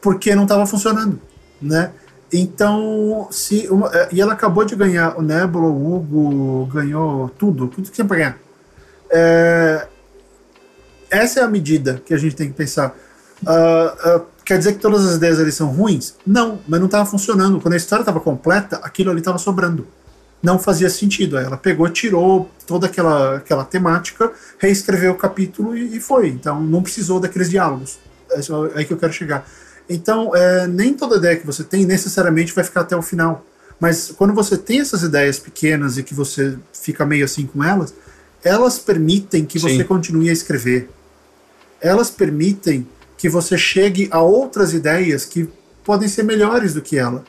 Porque 0.00 0.34
não 0.34 0.42
estava 0.42 0.66
funcionando, 0.66 1.20
né? 1.60 1.92
Então, 2.32 3.28
se 3.30 3.68
uma, 3.68 3.88
eh, 3.94 4.08
e 4.12 4.20
ela 4.20 4.32
acabou 4.32 4.64
de 4.64 4.74
ganhar 4.74 5.18
o 5.18 5.22
Nebula, 5.22 5.66
o 5.66 5.94
Hugo, 5.94 6.66
ganhou 6.72 7.28
tudo, 7.38 7.68
tudo 7.68 7.84
que 7.84 7.92
tinha 7.92 8.06
pra 8.06 8.16
ganhar. 8.16 8.38
É, 9.10 9.86
essa 11.10 11.40
é 11.40 11.42
a 11.42 11.48
medida 11.48 12.02
que 12.04 12.14
a 12.14 12.16
gente 12.16 12.34
tem 12.34 12.48
que 12.48 12.54
pensar. 12.54 12.96
Ah, 13.46 13.94
ah, 14.00 14.20
quer 14.44 14.58
dizer 14.58 14.74
que 14.74 14.78
todas 14.78 15.04
as 15.04 15.16
ideias 15.16 15.40
ali 15.40 15.52
são 15.52 15.68
ruins? 15.68 16.14
Não, 16.26 16.60
mas 16.66 16.80
não 16.80 16.86
estava 16.86 17.08
funcionando. 17.08 17.60
Quando 17.60 17.74
a 17.74 17.76
história 17.76 18.02
estava 18.02 18.20
completa, 18.20 18.76
aquilo 18.82 19.10
ali 19.10 19.20
estava 19.20 19.38
sobrando. 19.38 19.86
Não 20.42 20.58
fazia 20.58 20.90
sentido. 20.90 21.38
Aí 21.38 21.44
ela 21.44 21.56
pegou, 21.56 21.88
tirou 21.88 22.50
toda 22.66 22.86
aquela, 22.86 23.36
aquela 23.36 23.64
temática, 23.64 24.32
reescreveu 24.58 25.12
o 25.12 25.16
capítulo 25.16 25.76
e, 25.76 25.96
e 25.96 26.00
foi. 26.00 26.28
Então 26.28 26.60
não 26.60 26.82
precisou 26.82 27.20
daqueles 27.20 27.48
diálogos. 27.48 27.98
É 28.30 28.42
só 28.42 28.68
aí 28.74 28.84
que 28.84 28.92
eu 28.92 28.98
quero 28.98 29.12
chegar. 29.12 29.46
Então, 29.88 30.34
é, 30.34 30.66
nem 30.66 30.94
toda 30.94 31.16
ideia 31.16 31.36
que 31.36 31.46
você 31.46 31.62
tem 31.62 31.84
necessariamente 31.84 32.54
vai 32.54 32.64
ficar 32.64 32.82
até 32.82 32.96
o 32.96 33.02
final. 33.02 33.44
Mas 33.78 34.12
quando 34.16 34.32
você 34.32 34.56
tem 34.56 34.80
essas 34.80 35.02
ideias 35.02 35.38
pequenas 35.38 35.98
e 35.98 36.02
que 36.02 36.14
você 36.14 36.56
fica 36.72 37.04
meio 37.04 37.24
assim 37.24 37.46
com 37.46 37.62
elas, 37.62 37.92
elas 38.44 38.78
permitem 38.78 39.44
que 39.44 39.58
Sim. 39.58 39.68
você 39.76 39.84
continue 39.84 40.30
a 40.30 40.32
escrever. 40.32 40.88
Elas 41.80 42.10
permitem 42.10 42.86
que 43.22 43.28
você 43.28 43.56
chegue 43.56 44.08
a 44.10 44.20
outras 44.20 44.74
ideias 44.74 45.24
que 45.24 45.48
podem 45.84 46.08
ser 46.08 46.24
melhores 46.24 46.74
do 46.74 46.82
que 46.82 46.98
ela. 46.98 47.22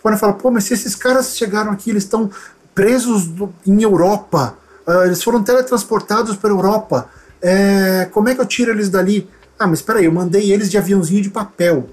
Quando 0.00 0.16
fala, 0.16 0.32
pô, 0.32 0.48
mas 0.48 0.62
se 0.62 0.74
esses 0.74 0.94
caras 0.94 1.36
chegaram 1.36 1.72
aqui, 1.72 1.90
eles 1.90 2.04
estão 2.04 2.30
presos 2.72 3.26
do- 3.26 3.52
em 3.66 3.82
Europa, 3.82 4.56
ah, 4.86 5.06
eles 5.06 5.20
foram 5.24 5.42
teletransportados 5.42 6.36
para 6.36 6.50
a 6.50 6.52
Europa, 6.52 7.10
é, 7.42 8.08
como 8.12 8.28
é 8.28 8.34
que 8.36 8.40
eu 8.40 8.46
tiro 8.46 8.70
eles 8.70 8.88
dali? 8.88 9.28
Ah, 9.58 9.66
mas 9.66 9.80
espera 9.80 9.98
aí, 9.98 10.04
eu 10.04 10.12
mandei 10.12 10.52
eles 10.52 10.70
de 10.70 10.78
aviãozinho 10.78 11.20
de 11.20 11.30
papel. 11.30 11.88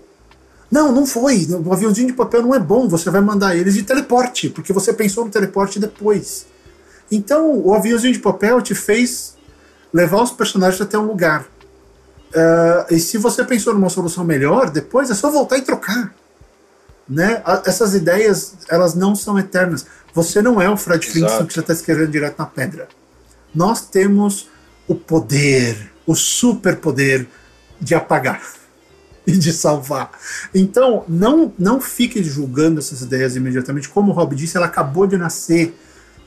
Não, 0.70 0.92
não 0.92 1.08
foi. 1.08 1.48
O 1.66 1.74
aviãozinho 1.74 2.10
de 2.10 2.14
papel 2.14 2.44
não 2.44 2.54
é 2.54 2.60
bom. 2.60 2.88
Você 2.88 3.10
vai 3.10 3.22
mandar 3.22 3.56
eles 3.56 3.74
de 3.74 3.82
teleporte, 3.82 4.50
porque 4.50 4.72
você 4.72 4.94
pensou 4.94 5.26
no 5.26 5.32
teleporte 5.32 5.80
depois. 5.80 6.46
Então, 7.12 7.58
o 7.58 7.74
aviãozinho 7.74 8.14
de 8.14 8.20
papel 8.20 8.62
te 8.62 8.76
fez 8.76 9.36
levar 9.92 10.22
os 10.22 10.32
personagens 10.32 10.80
até 10.80 10.96
um 11.00 11.08
lugar. 11.08 11.48
Ah, 12.36 12.86
e 12.90 13.00
se 13.00 13.18
você 13.18 13.44
pensou 13.44 13.74
numa 13.74 13.90
solução 13.90 14.24
melhor, 14.24 14.70
depois 14.70 15.10
é 15.10 15.14
só 15.14 15.30
voltar 15.32 15.58
e 15.58 15.62
trocar. 15.62 16.14
Né? 17.08 17.42
A- 17.46 17.64
Essas 17.66 17.96
ideias, 17.96 18.54
elas 18.70 18.94
não 18.94 19.16
são 19.16 19.40
eternas. 19.40 19.86
Você 20.14 20.42
não 20.42 20.62
é 20.62 20.70
o 20.70 20.76
Fred 20.78 21.04
Exato. 21.06 21.14
Flintstone 21.20 21.48
que 21.48 21.56
já 21.56 21.62
está 21.62 21.74
escrevendo 21.74 22.12
direto 22.12 22.38
na 22.40 22.46
pedra. 22.46 22.88
Nós 23.56 23.82
temos 23.82 24.50
o 24.88 24.96
poder, 24.96 25.92
o 26.06 26.16
superpoder 26.16 27.28
de 27.80 27.96
apagar 27.96 28.42
e 29.26 29.32
de 29.32 29.54
salvar. 29.54 30.12
Então, 30.54 31.06
não, 31.08 31.54
não 31.58 31.80
fique 31.80 32.22
julgando 32.24 32.80
essas 32.80 33.02
ideias 33.02 33.36
imediatamente. 33.36 33.88
Como 33.90 34.12
o 34.12 34.16
Rob 34.16 34.36
disse, 34.36 34.58
ela 34.58 34.66
acabou 34.66 35.08
de 35.08 35.18
nascer. 35.18 35.78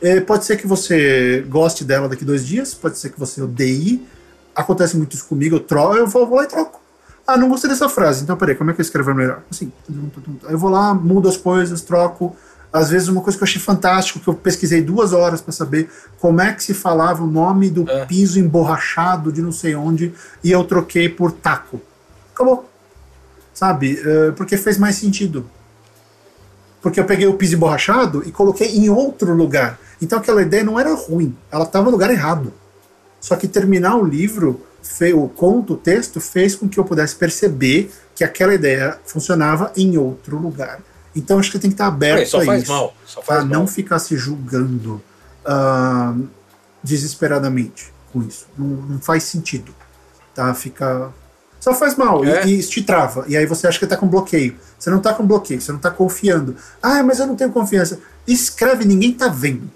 É, 0.00 0.18
pode 0.20 0.46
ser 0.46 0.56
que 0.56 0.66
você 0.66 1.44
goste 1.48 1.84
dela 1.84 2.08
daqui 2.08 2.24
dois 2.24 2.46
dias, 2.46 2.72
pode 2.72 2.98
ser 2.98 3.10
que 3.10 3.18
você 3.20 3.42
odeie. 3.42 4.02
Acontece 4.60 4.96
muito 4.96 5.14
isso 5.14 5.26
comigo, 5.26 5.56
eu, 5.56 5.60
tro 5.60 5.94
eu 5.96 6.06
vou, 6.06 6.26
vou 6.26 6.36
lá 6.36 6.44
e 6.44 6.48
troco. 6.48 6.80
Ah, 7.26 7.36
não 7.36 7.48
gostei 7.48 7.70
dessa 7.70 7.88
frase, 7.88 8.22
então 8.22 8.36
peraí, 8.36 8.54
como 8.54 8.70
é 8.70 8.74
que 8.74 8.80
eu 8.80 8.84
escrevo 8.84 9.14
melhor? 9.14 9.40
Assim, 9.50 9.72
eu 10.48 10.58
vou 10.58 10.70
lá, 10.70 10.92
mudo 10.94 11.28
as 11.28 11.36
coisas, 11.36 11.80
troco. 11.80 12.34
Às 12.72 12.90
vezes, 12.90 13.08
uma 13.08 13.20
coisa 13.20 13.36
que 13.36 13.42
eu 13.42 13.46
achei 13.46 13.60
fantástico, 13.60 14.20
que 14.20 14.28
eu 14.28 14.34
pesquisei 14.34 14.80
duas 14.80 15.12
horas 15.12 15.40
para 15.40 15.52
saber 15.52 15.90
como 16.20 16.40
é 16.40 16.52
que 16.52 16.62
se 16.62 16.72
falava 16.74 17.22
o 17.22 17.26
nome 17.26 17.68
do 17.68 17.88
É. 17.88 18.04
piso 18.06 18.38
emborrachado 18.38 19.32
de 19.32 19.42
não 19.42 19.50
sei 19.52 19.74
onde, 19.74 20.12
e 20.42 20.50
eu 20.52 20.62
troquei 20.64 21.08
por 21.08 21.32
taco. 21.32 21.80
Acabou. 22.34 22.68
Sabe? 23.52 24.00
Eh, 24.04 24.32
porque 24.36 24.56
fez 24.56 24.78
mais 24.78 24.96
sentido. 24.96 25.44
Porque 26.80 26.98
eu 26.98 27.04
peguei 27.04 27.26
o 27.26 27.34
piso 27.34 27.56
emborrachado 27.56 28.22
e 28.26 28.30
coloquei 28.32 28.68
em 28.76 28.88
outro 28.88 29.34
lugar. 29.34 29.78
Então 30.00 30.18
aquela 30.18 30.40
ideia 30.40 30.64
não 30.64 30.78
era 30.80 30.94
ruim, 30.94 31.36
ela 31.50 31.64
estava 31.64 31.84
no 31.86 31.90
lugar 31.90 32.10
errado. 32.10 32.52
Só 33.20 33.36
que 33.36 33.46
terminar 33.46 33.96
o 33.96 34.04
livro, 34.04 34.64
o 35.14 35.28
conto, 35.28 35.74
o 35.74 35.76
texto, 35.76 36.20
fez 36.20 36.54
com 36.56 36.68
que 36.68 36.78
eu 36.78 36.84
pudesse 36.84 37.14
perceber 37.14 37.90
que 38.14 38.24
aquela 38.24 38.54
ideia 38.54 38.98
funcionava 39.04 39.72
em 39.76 39.96
outro 39.98 40.38
lugar. 40.38 40.80
Então 41.14 41.38
acho 41.38 41.50
que 41.50 41.58
tem 41.58 41.70
que 41.70 41.74
estar 41.74 41.86
aberto 41.88 42.22
É, 42.22 42.24
só 42.24 42.40
a 42.40 42.44
faz 42.44 42.62
isso. 42.62 42.72
mal. 42.72 42.94
Só 43.04 43.20
faz 43.22 43.40
mal. 43.44 43.48
não 43.60 43.66
ficar 43.66 43.98
se 43.98 44.16
julgando 44.16 45.02
ah, 45.44 46.14
desesperadamente 46.82 47.92
com 48.12 48.22
isso. 48.22 48.46
Não, 48.58 48.66
não 48.66 48.98
faz 49.00 49.24
sentido. 49.24 49.74
Tá? 50.34 50.52
Fica. 50.54 51.10
Só 51.60 51.74
faz 51.74 51.94
mal 51.96 52.24
e- 52.24 52.30
É. 52.30 52.46
e, 52.46 52.58
isso 52.58 52.70
te 52.70 52.82
trava. 52.82 53.24
E 53.28 53.36
aí 53.36 53.44
você 53.46 53.66
acha 53.66 53.78
que 53.78 53.86
tá 53.86 53.96
com 53.96 54.06
bloqueio. 54.06 54.56
Você 54.78 54.88
não 54.90 55.00
tá 55.00 55.12
com 55.12 55.26
bloqueio, 55.26 55.60
você 55.60 55.72
não 55.72 55.78
tá 55.78 55.90
confiando. 55.90 56.56
Ah, 56.82 57.02
mas 57.02 57.18
eu 57.18 57.26
não 57.26 57.36
tenho 57.36 57.50
confiança. 57.52 57.98
Escreve, 58.26 58.84
ninguém 58.84 59.12
tá 59.12 59.28
vendo. 59.28 59.70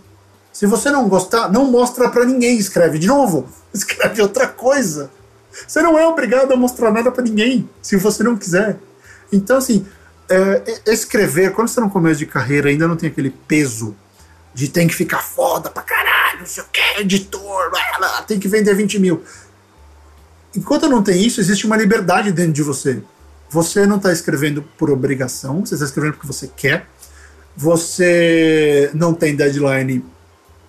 Se 0.54 0.66
você 0.66 0.88
não 0.88 1.08
gostar, 1.08 1.50
não 1.50 1.68
mostra 1.68 2.08
pra 2.08 2.24
ninguém. 2.24 2.56
Escreve 2.56 2.96
de 3.00 3.08
novo. 3.08 3.48
Escreve 3.74 4.22
outra 4.22 4.46
coisa. 4.46 5.10
Você 5.66 5.82
não 5.82 5.98
é 5.98 6.06
obrigado 6.06 6.52
a 6.52 6.56
mostrar 6.56 6.92
nada 6.92 7.10
pra 7.10 7.22
ninguém, 7.22 7.68
se 7.82 7.96
você 7.96 8.22
não 8.22 8.36
quiser. 8.36 8.76
Então, 9.32 9.56
assim, 9.58 9.86
é, 10.28 10.80
escrever, 10.86 11.52
quando 11.52 11.68
você 11.68 11.78
é 11.78 11.82
no 11.82 11.90
começo 11.90 12.18
de 12.18 12.26
carreira, 12.26 12.68
ainda 12.68 12.88
não 12.88 12.96
tem 12.96 13.08
aquele 13.08 13.30
peso 13.30 13.94
de 14.52 14.68
tem 14.68 14.88
que 14.88 14.94
ficar 14.94 15.22
foda 15.22 15.70
pra 15.70 15.82
caralho, 15.82 16.40
não 16.40 16.46
sei 16.46 16.62
o 16.62 16.66
que, 16.72 17.00
editor, 17.00 17.70
tem 18.26 18.38
que 18.38 18.48
vender 18.48 18.74
20 18.74 18.98
mil. 18.98 19.22
Enquanto 20.56 20.88
não 20.88 21.02
tem 21.02 21.20
isso, 21.24 21.40
existe 21.40 21.66
uma 21.66 21.76
liberdade 21.76 22.32
dentro 22.32 22.52
de 22.52 22.62
você. 22.62 23.02
Você 23.50 23.86
não 23.86 23.96
está 23.96 24.12
escrevendo 24.12 24.62
por 24.76 24.90
obrigação, 24.90 25.64
você 25.64 25.74
está 25.74 25.86
escrevendo 25.86 26.14
porque 26.14 26.26
você 26.26 26.48
quer. 26.48 26.88
Você 27.56 28.90
não 28.94 29.14
tem 29.14 29.36
deadline 29.36 30.04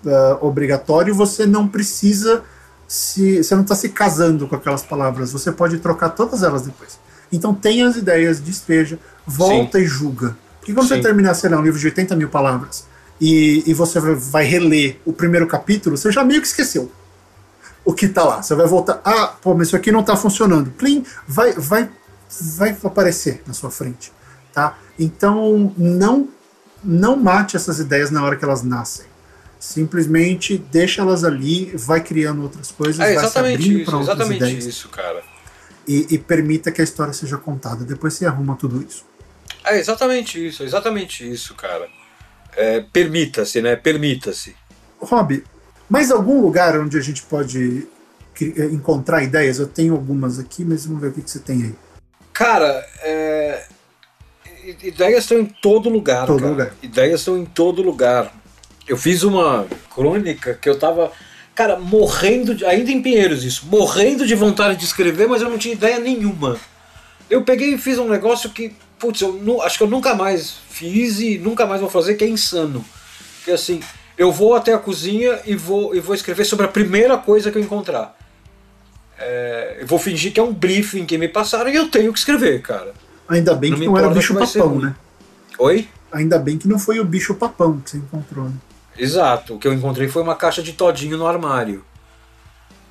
ah, 0.07 0.37
obrigatório, 0.41 1.13
você 1.13 1.45
não 1.45 1.67
precisa 1.67 2.43
se. 2.87 3.43
Você 3.43 3.55
não 3.55 3.63
está 3.63 3.75
se 3.75 3.89
casando 3.89 4.47
com 4.47 4.55
aquelas 4.55 4.83
palavras, 4.83 5.31
você 5.31 5.51
pode 5.51 5.77
trocar 5.79 6.09
todas 6.09 6.43
elas 6.43 6.63
depois. 6.63 6.99
Então 7.31 7.53
tenha 7.53 7.87
as 7.87 7.95
ideias, 7.95 8.39
despeja, 8.39 8.99
volta 9.25 9.79
e 9.79 9.85
julga. 9.85 10.37
Porque 10.59 10.73
quando 10.73 10.87
você 10.87 10.95
Sim. 10.95 11.01
terminar, 11.01 11.33
sei 11.33 11.49
lá, 11.49 11.57
um 11.57 11.63
livro 11.63 11.79
de 11.79 11.85
80 11.87 12.15
mil 12.15 12.29
palavras 12.29 12.85
e, 13.19 13.63
e 13.65 13.73
você 13.73 13.99
vai- 13.99 14.15
vai 14.15 14.43
reler 14.45 14.99
o 15.05 15.13
primeiro 15.13 15.47
capítulo, 15.47 15.97
você 15.97 16.11
já 16.11 16.23
meio 16.23 16.41
que 16.41 16.47
esqueceu 16.47 16.91
o 17.83 17.93
que 17.93 18.07
tá 18.07 18.23
lá. 18.23 18.41
Você 18.41 18.55
vai 18.55 18.65
voltar, 18.67 18.99
ah, 19.05 19.27
pô, 19.41 19.53
mas 19.53 19.67
isso 19.67 19.75
aqui 19.75 19.91
não 19.91 20.01
tá 20.03 20.15
funcionando. 20.15 20.71
Plim, 20.71 21.05
vai, 21.27 21.53
vai, 21.53 21.89
vai 22.57 22.75
aparecer 22.83 23.43
na 23.45 23.53
sua 23.53 23.69
frente, 23.69 24.11
tá? 24.53 24.77
Então, 24.97 25.71
não 25.77 26.29
não 26.83 27.15
mate 27.15 27.55
essas 27.55 27.79
ideias 27.79 28.11
na 28.11 28.23
hora 28.23 28.35
que 28.35 28.45
elas 28.45 28.61
nascem. 28.61 29.05
Simplesmente 29.65 30.57
deixa 30.57 31.01
elas 31.01 31.23
ali, 31.23 31.71
vai 31.75 31.99
criando 32.01 32.43
outras 32.43 32.71
coisas, 32.71 32.99
É 32.99 33.15
vai 33.15 33.27
se 33.27 33.37
abrindo 33.39 33.83
para 33.83 33.97
outras 33.97 34.15
exatamente 34.15 34.43
ideias 34.43 34.65
isso, 34.65 34.89
cara. 34.89 35.23
e, 35.87 36.05
e 36.11 36.17
permita 36.19 36.71
que 36.71 36.81
a 36.81 36.83
história 36.83 37.11
seja 37.13 37.35
contada. 37.37 37.83
Depois 37.83 38.13
você 38.13 38.27
arruma 38.27 38.55
tudo 38.55 38.85
isso. 38.87 39.03
É 39.65 39.79
exatamente 39.79 40.47
isso, 40.47 40.63
exatamente 40.63 41.29
isso, 41.29 41.55
cara. 41.55 41.87
É, 42.55 42.81
permita-se, 42.93 43.59
né? 43.59 43.75
Permita-se. 43.75 44.55
Rob, 44.99 45.43
mais 45.89 46.11
algum 46.11 46.41
lugar 46.41 46.79
onde 46.79 46.95
a 46.97 47.01
gente 47.01 47.23
pode 47.23 47.87
eh, 48.39 48.65
encontrar 48.71 49.23
ideias? 49.23 49.57
Eu 49.57 49.67
tenho 49.67 49.93
algumas 49.93 50.37
aqui, 50.37 50.63
mas 50.63 50.85
vamos 50.85 51.01
ver 51.01 51.07
o 51.07 51.11
que, 51.11 51.21
que 51.23 51.31
você 51.31 51.39
tem 51.39 51.63
aí. 51.63 51.75
Cara, 52.31 52.85
é, 53.01 53.65
ideias 54.83 55.23
estão 55.23 55.39
em 55.39 55.45
todo 55.45 55.89
lugar, 55.89 56.27
Todo 56.27 56.39
cara. 56.39 56.51
lugar. 56.51 56.73
Ideias 56.83 57.21
estão 57.21 57.35
em 57.35 57.45
todo 57.45 57.81
lugar. 57.81 58.31
Eu 58.87 58.97
fiz 58.97 59.23
uma 59.23 59.65
crônica 59.93 60.53
que 60.61 60.69
eu 60.69 60.77
tava, 60.77 61.11
cara, 61.55 61.77
morrendo 61.79 62.53
de, 62.53 62.65
ainda 62.65 62.91
em 62.91 63.01
Pinheiros 63.01 63.43
isso, 63.43 63.65
morrendo 63.65 64.25
de 64.27 64.35
vontade 64.35 64.77
de 64.77 64.85
escrever, 64.85 65.27
mas 65.27 65.41
eu 65.41 65.49
não 65.49 65.57
tinha 65.57 65.73
ideia 65.73 65.99
nenhuma. 65.99 66.57
Eu 67.29 67.43
peguei 67.43 67.73
e 67.73 67.77
fiz 67.77 67.97
um 67.97 68.07
negócio 68.07 68.49
que, 68.51 68.75
putz, 68.99 69.21
eu 69.21 69.33
nu- 69.33 69.61
acho 69.61 69.77
que 69.77 69.83
eu 69.83 69.89
nunca 69.89 70.13
mais 70.13 70.57
fiz 70.69 71.19
e 71.19 71.37
nunca 71.39 71.65
mais 71.65 71.81
vou 71.81 71.89
fazer, 71.89 72.13
que 72.15 72.23
é 72.23 72.27
insano. 72.27 72.85
Que 73.43 73.51
assim, 73.51 73.79
eu 74.17 74.31
vou 74.31 74.53
até 74.53 74.73
a 74.73 74.77
cozinha 74.77 75.39
e 75.45 75.55
vou, 75.55 75.95
e 75.95 75.99
vou 75.99 76.13
escrever 76.13 76.45
sobre 76.45 76.65
a 76.65 76.69
primeira 76.69 77.17
coisa 77.17 77.51
que 77.51 77.57
eu 77.57 77.61
encontrar. 77.63 78.15
É, 79.17 79.77
eu 79.81 79.87
vou 79.87 79.97
fingir 79.97 80.31
que 80.33 80.39
é 80.39 80.43
um 80.43 80.53
briefing 80.53 81.05
que 81.05 81.17
me 81.17 81.27
passaram 81.27 81.69
e 81.71 81.75
eu 81.75 81.87
tenho 81.89 82.11
que 82.13 82.19
escrever, 82.19 82.61
cara. 82.61 82.93
Ainda 83.27 83.55
bem 83.55 83.71
Não 83.71 83.79
que 83.79 83.85
não 83.87 83.97
era 83.97 84.07
o 84.09 84.13
bicho 84.13 84.35
papão, 84.35 84.77
né? 84.79 84.95
Oi? 85.57 85.87
Ainda 86.11 86.37
bem 86.37 86.57
que 86.57 86.67
não 86.67 86.77
foi 86.77 86.99
o 86.99 87.05
bicho 87.05 87.33
papão 87.33 87.79
que 87.79 87.89
você 87.91 87.97
encontrou, 87.97 88.45
né? 88.45 88.53
Exato, 88.97 89.55
o 89.55 89.59
que 89.59 89.67
eu 89.67 89.73
encontrei 89.73 90.07
foi 90.07 90.21
uma 90.21 90.35
caixa 90.35 90.63
de 90.63 90.73
todinho 90.73 91.17
no 91.17 91.27
armário. 91.27 91.83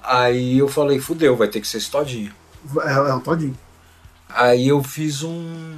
Aí 0.03 0.59
eu 0.59 0.69
falei, 0.69 0.99
fudeu, 0.99 1.35
vai 1.37 1.49
ter 1.49 1.61
que 1.61 1.67
ser 1.67 1.79
esse 1.79 1.91
todinho. 1.91 2.33
É, 2.85 2.93
é 2.93 3.15
o 3.15 3.21
Todinho. 3.21 3.57
Aí 4.29 4.69
eu 4.69 4.83
fiz 4.83 5.23
um, 5.23 5.77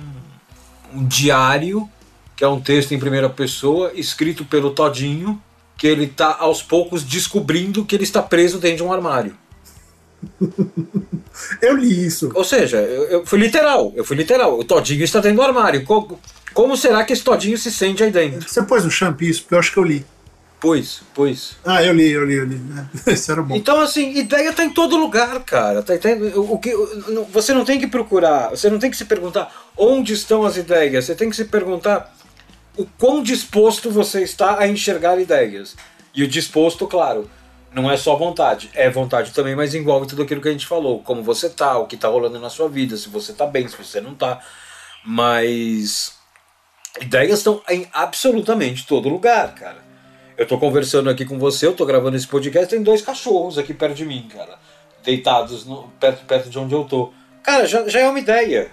um 0.93 1.05
diário, 1.07 1.89
que 2.35 2.43
é 2.45 2.49
um 2.49 2.61
texto 2.61 2.93
em 2.93 2.99
primeira 2.99 3.29
pessoa, 3.29 3.93
escrito 3.95 4.45
pelo 4.45 4.71
Todinho, 4.71 5.41
que 5.77 5.87
ele 5.87 6.07
tá 6.07 6.37
aos 6.41 6.63
poucos 6.63 7.05
descobrindo 7.05 7.85
que 7.85 7.95
ele 7.95 8.05
está 8.05 8.23
preso 8.23 8.59
dentro 8.59 8.79
de 8.79 8.83
um 8.85 8.93
armário. 8.93 9.37
Eu 11.61 11.77
li 11.77 12.07
isso. 12.07 12.31
Ou 12.35 12.43
seja, 12.45 12.79
eu, 12.79 13.05
eu 13.05 13.27
fui 13.27 13.39
literal, 13.39 13.93
eu 13.95 14.03
fui 14.05 14.17
literal. 14.17 14.59
O 14.59 14.65
Todinho 14.65 15.05
está 15.05 15.21
dentro 15.21 15.37
do 15.37 15.43
armário. 15.43 15.85
Co- 15.85 16.19
Como, 16.55 16.77
será 16.79 17.05
que 17.05 17.13
esse 17.13 17.23
Todinho 17.23 17.59
se 17.59 17.71
sente 17.71 18.03
aí 18.03 18.11
dentro? 18.11 18.49
Você 18.49 18.63
pôs 18.63 18.85
no 18.85 18.91
champ 18.91 19.21
isso? 19.21 19.43
Porque 19.43 19.55
eu 19.55 19.59
acho 19.59 19.71
que 19.71 19.79
eu 19.79 19.85
li. 19.85 20.05
Pois, 20.59 21.03
pois. 21.15 21.57
Ah, 21.65 21.83
eu 21.83 21.93
li, 21.93 22.11
eu 22.11 22.25
li, 22.25 22.35
eu 22.35 22.47
li. 22.47 22.61
Esse 23.07 23.31
era 23.31 23.43
bom. 23.43 23.55
Então, 23.55 23.81
assim, 23.81 24.17
ideia 24.19 24.53
tá 24.53 24.65
em 24.65 24.71
todo 24.71 24.97
lugar, 24.97 25.41
cara. 25.45 25.83
Tá, 25.83 25.97
tá- 25.99 26.09
o, 26.35 26.59
que, 26.59 26.75
você 27.31 27.53
não 27.53 27.65
tem 27.65 27.79
que 27.79 27.87
procurar, 27.87 28.51
você 28.51 28.71
não 28.71 28.79
tem 28.79 28.91
que 28.91 28.97
se 28.97 29.05
perguntar 29.05 29.53
onde 29.77 30.15
estão 30.15 30.45
as 30.45 30.57
ideias. 30.57 31.05
Você 31.05 31.15
tem 31.15 31.29
que 31.29 31.37
se 31.37 31.45
perguntar 31.45 32.15
o 32.77 32.87
quão 32.99 33.23
disposto 33.23 33.91
você 33.91 34.23
está 34.23 34.59
a 34.59 34.67
enxergar 34.67 35.21
ideias. 35.21 35.77
E 36.15 36.23
o 36.23 36.29
disposto, 36.29 36.87
claro, 36.87 37.31
não 37.73 37.91
é 37.91 37.97
só 37.99 38.17
vontade. 38.17 38.71
É 38.73 38.89
vontade 38.89 39.33
também, 39.33 39.55
mas 39.55 39.75
envolve 39.75 40.07
tudo 40.07 40.23
aquilo 40.23 40.41
que 40.41 40.49
a 40.49 40.53
gente 40.53 40.67
falou. 40.67 41.03
Como 41.03 41.23
você 41.23 41.51
tá, 41.51 41.77
o 41.79 41.87
que 41.87 41.99
tá 41.99 42.09
rolando 42.09 42.41
na 42.41 42.49
sua 42.49 42.69
vida, 42.69 42.97
se 42.97 43.11
você 43.11 43.35
tá 43.35 43.47
bem, 43.47 43.69
se 43.69 43.77
você 43.77 44.01
não 44.01 44.15
tá. 44.15 44.41
Mas 45.05 46.15
ideias 46.99 47.41
estão 47.41 47.63
em 47.69 47.87
absolutamente 47.93 48.87
todo 48.87 49.11
lugar, 49.11 49.55
cara. 49.55 49.86
Eu 50.37 50.47
tô 50.47 50.59
conversando 50.59 51.09
aqui 51.09 51.25
com 51.25 51.39
você, 51.39 51.67
eu 51.67 51.75
tô 51.75 51.87
gravando 51.87 52.17
esse 52.17 52.27
podcast, 52.27 52.69
tem 52.69 52.83
dois 52.83 53.01
cachorros 53.01 53.57
aqui 53.59 53.73
perto 53.73 53.95
de 53.95 54.05
mim, 54.05 54.29
cara. 54.33 54.59
Deitados 55.03 55.65
no- 55.65 55.89
perto, 56.01 56.25
perto 56.27 56.51
de 56.51 56.59
onde 56.59 56.75
eu 56.75 56.85
tô. 56.85 57.11
Cara, 57.43 57.67
já, 57.67 57.89
já 57.89 58.01
é 58.01 58.09
uma 58.09 58.19
ideia. 58.19 58.69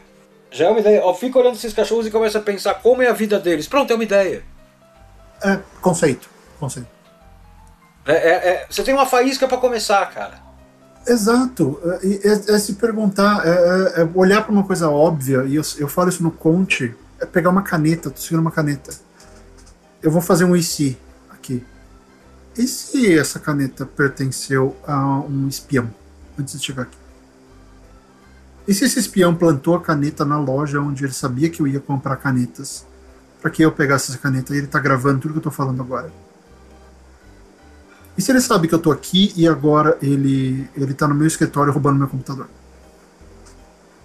Já 0.52 0.66
é 0.66 0.70
uma 0.70 0.80
ideia. 0.80 1.00
Eu 1.02 1.14
fico 1.14 1.40
olhando 1.40 1.56
esses 1.56 1.74
cachorros 1.74 2.06
e 2.06 2.12
começo 2.12 2.38
a 2.38 2.42
pensar 2.42 2.76
como 2.76 3.02
é 3.02 3.08
a 3.08 3.14
vida 3.14 3.40
deles. 3.40 3.68
Pronto, 3.68 3.92
é 3.92 3.96
uma 3.96 4.04
ideia. 4.04 4.44
É, 5.44 5.60
conceito. 5.82 6.30
Conceito. 6.60 6.88
É, 8.06 8.14
é- 8.14 8.50
é- 8.50 8.68
você 8.70 8.84
tem 8.84 8.94
uma 8.94 9.06
faísca 9.06 9.48
pra 9.48 9.58
começar, 9.58 10.06
cara. 10.14 10.42
Exato. 11.08 11.80
É, 12.24 12.60
se 12.60 12.74
perguntar, 12.74 13.46
é, 13.46 13.50
é- 13.50 14.02
é 14.02 14.10
olhar 14.16 14.42
para 14.44 14.52
uma 14.52 14.64
coisa 14.64 14.90
óbvia, 14.90 15.44
e 15.48 15.56
eu, 15.56 15.62
eu 15.78 15.88
falo 15.88 16.10
isso 16.10 16.24
no 16.24 16.32
Conte, 16.32 16.94
é 17.20 17.26
pegar 17.26 17.50
uma 17.50 17.62
caneta, 17.62 18.10
tô 18.10 18.20
segurando 18.20 18.46
uma 18.46 18.52
caneta. 18.52 18.92
Eu 20.02 20.12
vou 20.12 20.22
fazer 20.22 20.44
um 20.46 20.56
IC 20.56 20.98
aqui. 21.44 21.66
E 22.58 22.68
se 22.68 23.18
essa 23.18 23.40
caneta 23.40 23.86
pertenceu 23.86 24.78
a 24.88 25.20
um 25.20 25.48
espião 25.48 25.94
antes 26.40 26.58
de 26.58 26.66
chegar 26.66 26.84
aqui? 26.84 26.98
E 28.68 28.74
se 28.74 28.86
esse 28.86 29.00
espião 29.00 29.36
plantou 29.36 29.76
a 29.76 29.82
caneta 29.82 30.24
na 30.24 30.40
loja 30.40 30.80
onde 30.80 31.04
ele 31.04 31.12
sabia 31.12 31.50
que 31.50 31.62
eu 31.62 31.68
ia 31.68 31.82
comprar 31.82 32.16
canetas? 32.16 32.86
Para 33.42 33.52
que 33.52 33.62
eu 33.62 33.72
pegasse 33.72 34.12
essa 34.12 34.20
caneta 34.20 34.54
e 34.54 34.58
ele 34.60 34.68
tá 34.68 34.80
gravando 34.80 35.20
tudo 35.20 35.34
que 35.34 35.40
eu 35.40 35.44
tô 35.44 35.52
falando 35.52 35.82
agora? 35.82 36.12
E 38.18 38.22
se 38.22 38.32
ele 38.32 38.40
sabe 38.40 38.68
que 38.68 38.76
eu 38.76 38.80
tô 38.80 38.92
aqui 38.92 39.34
e 39.36 39.48
agora 39.48 39.98
ele, 40.02 40.70
ele 40.78 40.94
tá 40.94 41.08
no 41.08 41.16
meu 41.16 41.28
escritório 41.28 41.74
roubando 41.74 41.98
meu 41.98 42.08
computador? 42.08 42.48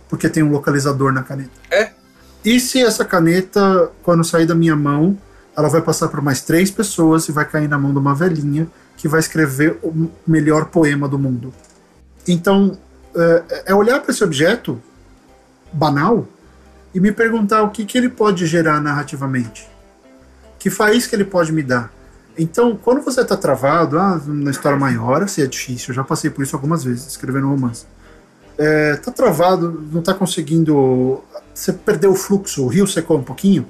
Porque 0.09 0.29
tem 0.29 0.43
um 0.43 0.51
localizador 0.51 1.13
na 1.13 1.23
caneta. 1.23 1.51
É. 1.71 1.93
E 2.45 2.59
se 2.59 2.83
essa 2.83 3.05
caneta, 3.05 3.93
quando 4.03 4.25
sair 4.25 4.47
da 4.47 4.55
minha 4.55 4.75
mão, 4.75 5.19
ela 5.59 5.69
vai 5.69 5.83
passar 5.83 6.07
por 6.07 6.23
mais 6.23 6.41
três 6.41 6.71
pessoas 6.71 7.29
e 7.29 7.33
vai 7.33 7.45
cair 7.45 7.69
na 7.69 7.77
mão 7.77 7.91
de 7.93 7.99
uma 7.99 8.15
velhinha 8.15 8.69
que 8.97 9.09
vai 9.09 9.19
escrever 9.19 9.77
o 9.83 10.09
melhor 10.25 10.67
poema 10.67 11.09
do 11.09 11.19
mundo? 11.19 11.53
Então, 12.29 12.79
é, 13.17 13.63
é 13.67 13.75
olhar 13.75 14.01
para 14.01 14.13
esse 14.13 14.23
objeto 14.23 14.81
banal 15.73 16.29
e 16.95 17.01
me 17.01 17.11
perguntar 17.11 17.65
o 17.65 17.71
que, 17.71 17.85
que 17.85 17.99
ele 17.99 18.09
pode 18.09 18.47
gerar 18.47 18.81
narrativamente. 18.81 19.69
Que 20.61 20.71
faísca 20.71 21.17
ele 21.17 21.25
pode 21.25 21.53
me 21.53 21.65
dar? 21.65 21.93
Então, 22.39 22.77
quando 22.77 23.03
você 23.03 23.23
está 23.23 23.37
travado, 23.37 23.99
ah, 23.99 24.21
na 24.27 24.53
história 24.53 24.79
maior, 24.79 25.25
assim, 25.25 25.43
é 25.43 25.47
difícil, 25.47 25.87
eu 25.89 25.97
já 25.97 26.05
passei 26.05 26.31
por 26.31 26.45
isso 26.45 26.55
algumas 26.55 26.85
vezes, 26.85 27.05
escrevendo 27.05 27.49
romance. 27.49 27.85
É, 28.57 28.95
tá 28.95 29.11
travado, 29.11 29.89
não 29.93 30.03
tá 30.03 30.15
conseguindo. 30.15 31.21
Você 31.53 31.73
perdeu 31.73 32.13
o 32.13 32.15
fluxo, 32.15 32.65
o 32.65 32.69
rio 32.69 32.87
secou 32.87 33.19
um 33.19 33.25
pouquinho. 33.25 33.67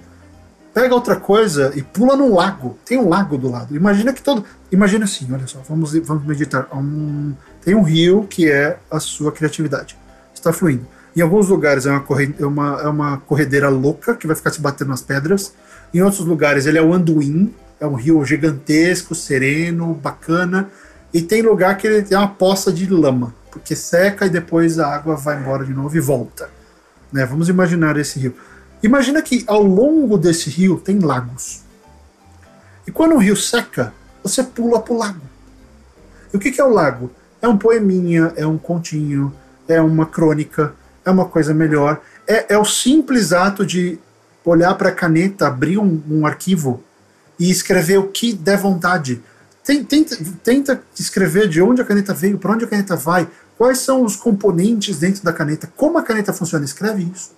Pega 0.72 0.94
outra 0.94 1.16
coisa 1.16 1.72
e 1.74 1.82
pula 1.82 2.16
num 2.16 2.34
lago. 2.34 2.78
Tem 2.84 2.98
um 2.98 3.08
lago 3.08 3.36
do 3.36 3.50
lado. 3.50 3.74
Imagina 3.74 4.12
que 4.12 4.22
todo. 4.22 4.44
Imagina 4.70 5.04
assim, 5.04 5.26
olha 5.32 5.46
só, 5.46 5.60
vamos, 5.68 5.94
vamos 5.98 6.24
meditar. 6.24 6.68
Um, 6.74 7.34
tem 7.62 7.74
um 7.74 7.82
rio 7.82 8.26
que 8.28 8.50
é 8.50 8.78
a 8.90 9.00
sua 9.00 9.32
criatividade. 9.32 9.96
Está 10.34 10.52
fluindo. 10.52 10.86
Em 11.16 11.20
alguns 11.20 11.48
lugares 11.48 11.86
é 11.86 11.90
uma, 11.90 12.00
corre, 12.00 12.32
é, 12.38 12.46
uma, 12.46 12.80
é 12.80 12.88
uma 12.88 13.18
corredeira 13.18 13.68
louca 13.68 14.14
que 14.14 14.26
vai 14.26 14.36
ficar 14.36 14.52
se 14.52 14.60
batendo 14.60 14.88
nas 14.88 15.02
pedras. 15.02 15.52
Em 15.92 16.02
outros 16.02 16.24
lugares 16.24 16.66
ele 16.66 16.78
é 16.78 16.82
o 16.82 16.92
Anduin, 16.92 17.52
é 17.80 17.86
um 17.86 17.94
rio 17.94 18.24
gigantesco, 18.24 19.14
sereno, 19.14 19.94
bacana. 19.94 20.68
E 21.12 21.22
tem 21.22 21.42
lugar 21.42 21.76
que 21.76 21.86
ele 21.86 22.02
tem 22.02 22.16
uma 22.16 22.28
poça 22.28 22.70
de 22.70 22.86
lama, 22.88 23.34
porque 23.50 23.74
seca 23.74 24.26
e 24.26 24.30
depois 24.30 24.78
a 24.78 24.94
água 24.94 25.16
vai 25.16 25.40
embora 25.40 25.64
de 25.64 25.72
novo 25.72 25.96
e 25.96 26.00
volta. 26.00 26.50
Né? 27.12 27.24
Vamos 27.24 27.48
imaginar 27.48 27.96
esse 27.96 28.18
rio. 28.20 28.34
Imagina 28.82 29.20
que 29.22 29.44
ao 29.46 29.62
longo 29.62 30.16
desse 30.16 30.48
rio 30.50 30.78
tem 30.78 30.98
lagos. 31.00 31.62
E 32.86 32.90
quando 32.90 33.14
o 33.14 33.18
rio 33.18 33.36
seca, 33.36 33.92
você 34.22 34.42
pula 34.42 34.80
para 34.80 34.94
o 34.94 34.98
lago. 34.98 35.20
E 36.32 36.36
o 36.36 36.40
que, 36.40 36.50
que 36.50 36.60
é 36.60 36.64
o 36.64 36.72
lago? 36.72 37.10
É 37.40 37.48
um 37.48 37.58
poeminha, 37.58 38.32
é 38.36 38.46
um 38.46 38.58
continho, 38.58 39.32
é 39.66 39.80
uma 39.80 40.06
crônica, 40.06 40.74
é 41.04 41.10
uma 41.10 41.24
coisa 41.24 41.52
melhor. 41.52 42.00
É, 42.26 42.54
é 42.54 42.58
o 42.58 42.64
simples 42.64 43.32
ato 43.32 43.66
de 43.66 43.98
olhar 44.44 44.74
para 44.74 44.90
a 44.90 44.94
caneta, 44.94 45.46
abrir 45.46 45.78
um, 45.78 46.02
um 46.08 46.26
arquivo 46.26 46.82
e 47.38 47.50
escrever 47.50 47.98
o 47.98 48.08
que 48.08 48.32
der 48.32 48.58
vontade. 48.58 49.22
Tenta, 49.64 50.16
tenta 50.42 50.82
escrever 50.98 51.48
de 51.48 51.60
onde 51.60 51.82
a 51.82 51.84
caneta 51.84 52.14
veio, 52.14 52.38
para 52.38 52.52
onde 52.52 52.64
a 52.64 52.68
caneta 52.68 52.96
vai, 52.96 53.28
quais 53.58 53.78
são 53.78 54.02
os 54.02 54.16
componentes 54.16 54.98
dentro 54.98 55.22
da 55.22 55.32
caneta, 55.32 55.70
como 55.76 55.98
a 55.98 56.02
caneta 56.02 56.32
funciona. 56.32 56.64
Escreve 56.64 57.02
isso. 57.02 57.37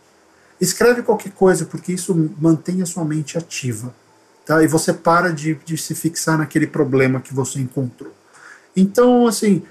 Escreve 0.61 1.03
qualquer 1.03 1.33
coisa, 1.33 1.65
porque 1.65 1.93
isso 1.93 2.33
mantém 2.41 2.83
a 2.83 2.87
sua 2.87 3.05
mente 3.05 3.39
ativa. 3.39 3.95
Tá? 4.45 4.63
E 4.63 4.67
você 4.67 4.93
para 4.93 5.33
de, 5.33 5.55
de 5.65 5.77
se 5.79 5.95
fixar 5.95 6.37
naquele 6.37 6.67
problema 6.67 7.21
que 7.21 7.33
você 7.33 7.59
encontrou. 7.61 8.13
Então, 8.77 9.27
assim, 9.27 9.63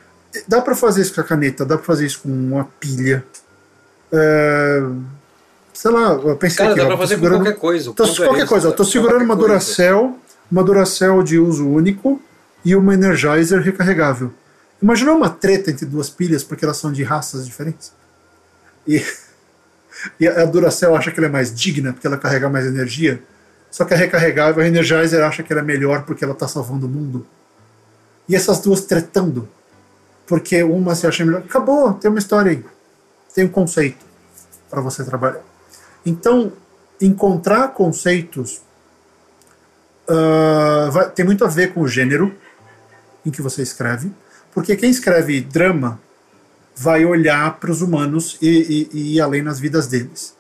dá 0.48 0.62
para 0.62 0.76
fazer 0.76 1.02
isso 1.02 1.14
com 1.14 1.22
a 1.22 1.24
caneta, 1.24 1.66
dá 1.66 1.78
para 1.78 1.86
fazer 1.86 2.06
isso 2.06 2.22
com 2.22 2.30
uma 2.30 2.66
pilha. 2.80 3.24
É, 4.12 4.82
sei 5.74 5.92
lá, 5.92 6.14
eu 6.14 6.36
pensei 6.38 6.58
Cara, 6.58 6.72
aqui, 6.72 6.80
dá 6.80 6.86
ó, 6.86 6.88
pra 6.88 6.98
fazer 6.98 7.16
com 7.16 7.22
segurando- 7.22 7.44
qualquer 7.44 7.60
coisa. 7.60 7.94
Tô, 7.94 8.04
é 8.04 8.16
qualquer 8.16 8.38
esse, 8.40 8.48
coisa, 8.48 8.68
eu 8.68 8.72
tô 8.74 8.84
segurando 8.84 9.24
uma 9.24 9.36
Qualquer 9.36 9.54
coisa. 9.54 9.60
Duracell, 9.66 10.20
uma 10.52 10.64
Duracell 10.64 11.24
de 11.24 11.38
uso 11.40 11.68
único 11.68 12.22
e 12.66 12.76
uma 12.76 12.94
Energizer 12.94 13.62
recarregável. 13.62 14.34
Imaginou 14.82 15.16
uma 15.18 15.30
treta 15.30 15.70
entre 15.72 15.86
duas 15.86 16.10
pilhas 16.10 16.44
porque 16.44 16.64
elas 16.66 16.78
são 16.78 16.92
de 16.92 17.04
raças 17.04 17.46
diferentes? 17.46 17.92
E, 18.88 19.06
e 20.20 20.28
a 20.28 20.46
Duracell 20.46 20.96
acha 20.96 21.12
que 21.12 21.20
ela 21.20 21.28
é 21.28 21.32
mais 21.32 21.54
digna 21.54 21.94
porque 21.94 22.08
ela 22.08 22.18
carrega 22.18 22.50
mais 22.50 22.66
energia 22.66 23.22
só 23.72 23.86
que 23.86 23.94
a 23.94 23.98
recarregável, 23.98 24.64
a 24.64 24.68
Energizer, 24.68 25.24
acha 25.24 25.44
que 25.44 25.54
ela 25.54 25.62
é 25.62 25.66
melhor 25.66 26.04
porque 26.04 26.24
ela 26.24 26.34
está 26.34 26.48
salvando 26.48 26.88
o 26.88 26.90
mundo. 26.90 27.26
E 28.28 28.36
essas 28.36 28.60
duas 28.60 28.82
tretando. 28.82 29.48
Porque 30.26 30.64
uma 30.64 30.96
se 30.96 31.06
acha 31.06 31.24
melhor. 31.24 31.42
Acabou, 31.42 31.94
tem 31.94 32.10
uma 32.10 32.20
história 32.20 32.52
aí. 32.52 32.66
Tem 33.34 33.46
um 33.46 33.50
conceito 33.50 34.04
para 34.70 34.82
você 34.82 35.04
trabalhar. 35.04 35.42
Então, 36.06 36.52
encontrar 37.00 37.70
conceitos 37.70 38.62
uh, 40.08 40.92
vai, 40.92 41.10
tem 41.12 41.26
muito 41.26 41.46
a 41.46 41.48
ver 41.48 41.74
com 41.74 41.82
o 41.82 41.88
gênero 41.88 42.36
em 43.26 43.30
que 43.32 43.42
você 43.42 43.62
escreve. 43.62 44.12
Porque 44.52 44.76
quem 44.76 44.90
escreve 44.90 45.42
drama 45.42 46.00
vai 46.80 47.04
olhar 47.04 47.60
para 47.60 47.72
os 47.72 47.82
humanos 47.82 48.38
e, 48.42 48.88
e, 48.94 48.98
e 48.98 49.16
ir 49.16 49.22
além 49.22 49.42
nas 49.42 49.60
vidas 49.60 49.88
deles. 49.88 50.34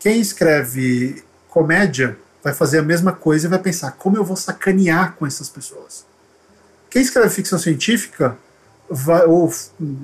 Quem 0.00 0.20
escreve 0.20 1.22
comédia 1.48 2.18
vai 2.42 2.52
fazer 2.52 2.78
a 2.78 2.82
mesma 2.82 3.12
coisa 3.12 3.46
e 3.46 3.50
vai 3.50 3.58
pensar 3.60 3.92
como 3.92 4.16
eu 4.16 4.24
vou 4.24 4.36
sacanear 4.36 5.14
com 5.14 5.24
essas 5.24 5.48
pessoas. 5.48 6.04
Quem 6.90 7.00
escreve 7.00 7.30
ficção 7.30 7.56
científica 7.56 8.36
vai, 8.90 9.24
ou 9.26 9.52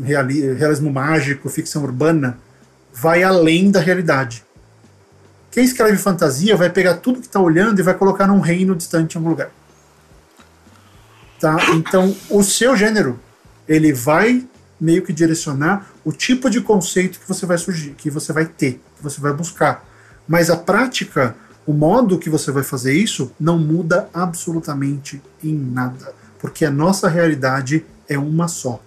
realismo 0.05 0.93
mágico, 0.93 1.49
ficção 1.49 1.83
urbana, 1.83 2.39
vai 2.95 3.25
além 3.25 3.69
da 3.69 3.81
realidade. 3.81 4.45
Quem 5.51 5.65
escreve 5.65 5.99
fantasia 5.99 6.57
vai 6.57 6.71
pegar 6.71 6.95
tudo 6.99 7.19
que 7.19 7.27
está 7.27 7.41
olhando 7.41 7.81
e 7.81 7.83
vai 7.83 7.95
colocar 7.95 8.29
num 8.29 8.39
reino 8.39 8.77
distante 8.77 9.15
em 9.15 9.19
algum 9.19 9.31
lugar. 9.31 9.51
Tá? 11.41 11.57
Então, 11.75 12.17
o 12.31 12.45
seu 12.45 12.77
gênero, 12.77 13.19
ele 13.67 13.93
vai 13.93 14.47
meio 14.81 15.03
que 15.03 15.13
direcionar 15.13 15.91
o 16.05 16.13
tipo 16.13 16.51
de 16.51 16.61
conceito 16.61 17.19
que 17.19 17.29
você 17.29 17.47
vai 17.47 17.59
surgir, 17.59 17.91
que 17.91 18.11
você 18.11 18.33
vai 18.33 18.45
ter, 18.45 18.81
que 18.97 19.03
você 19.03 19.21
vai 19.21 19.33
buscar. 19.33 19.85
Mas 20.29 20.51
a 20.51 20.57
prática, 20.57 21.35
o 21.67 21.73
modo 21.73 22.19
que 22.19 22.31
você 22.31 22.51
vai 22.51 22.63
fazer 22.63 22.93
isso, 22.93 23.33
não 23.39 23.59
muda 23.59 24.09
absolutamente 24.13 25.23
em 25.43 25.55
nada, 25.55 26.13
porque 26.39 26.65
a 26.65 26.71
nossa 26.71 27.09
realidade 27.09 27.85
é 28.09 28.19
uma 28.19 28.49
só. 28.49 28.81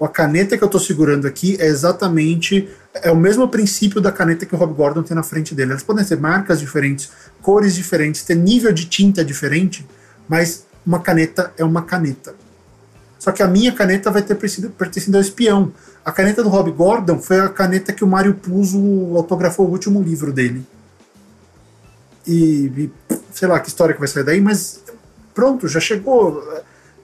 A 0.00 0.06
caneta 0.06 0.56
que 0.56 0.62
eu 0.62 0.66
estou 0.66 0.80
segurando 0.80 1.26
aqui 1.26 1.56
é 1.58 1.66
exatamente 1.66 2.68
é 2.94 3.10
o 3.10 3.16
mesmo 3.16 3.48
princípio 3.48 4.00
da 4.00 4.12
caneta 4.12 4.46
que 4.46 4.54
o 4.54 4.58
Rob 4.58 4.72
Gordon 4.74 5.02
tem 5.02 5.14
na 5.14 5.24
frente 5.24 5.54
dele. 5.54 5.72
Elas 5.72 5.82
podem 5.82 6.04
ser 6.04 6.18
marcas 6.18 6.60
diferentes, 6.60 7.10
cores 7.42 7.74
diferentes, 7.74 8.22
ter 8.22 8.36
nível 8.36 8.72
de 8.72 8.86
tinta 8.86 9.24
diferente, 9.24 9.86
mas 10.28 10.64
uma 10.86 11.00
caneta 11.00 11.52
é 11.56 11.64
uma 11.64 11.82
caneta. 11.82 12.34
Só 13.18 13.32
que 13.32 13.42
a 13.42 13.48
minha 13.48 13.72
caneta 13.72 14.10
vai 14.10 14.22
ter 14.22 14.36
pertencido 14.36 15.16
ao 15.16 15.20
espião. 15.20 15.72
A 16.04 16.12
caneta 16.12 16.42
do 16.42 16.48
Rob 16.48 16.70
Gordon 16.70 17.18
foi 17.18 17.40
a 17.40 17.48
caneta 17.48 17.92
que 17.92 18.04
o 18.04 18.06
Mário 18.06 18.34
Puzo 18.34 18.78
autografou 19.16 19.66
o 19.66 19.70
último 19.70 20.00
livro 20.00 20.32
dele. 20.32 20.64
E, 22.26 22.70
e, 22.76 22.90
sei 23.32 23.48
lá 23.48 23.58
que 23.58 23.68
história 23.68 23.92
que 23.92 24.00
vai 24.00 24.08
sair 24.08 24.22
daí, 24.22 24.40
mas 24.40 24.82
pronto, 25.34 25.66
já 25.66 25.80
chegou. 25.80 26.42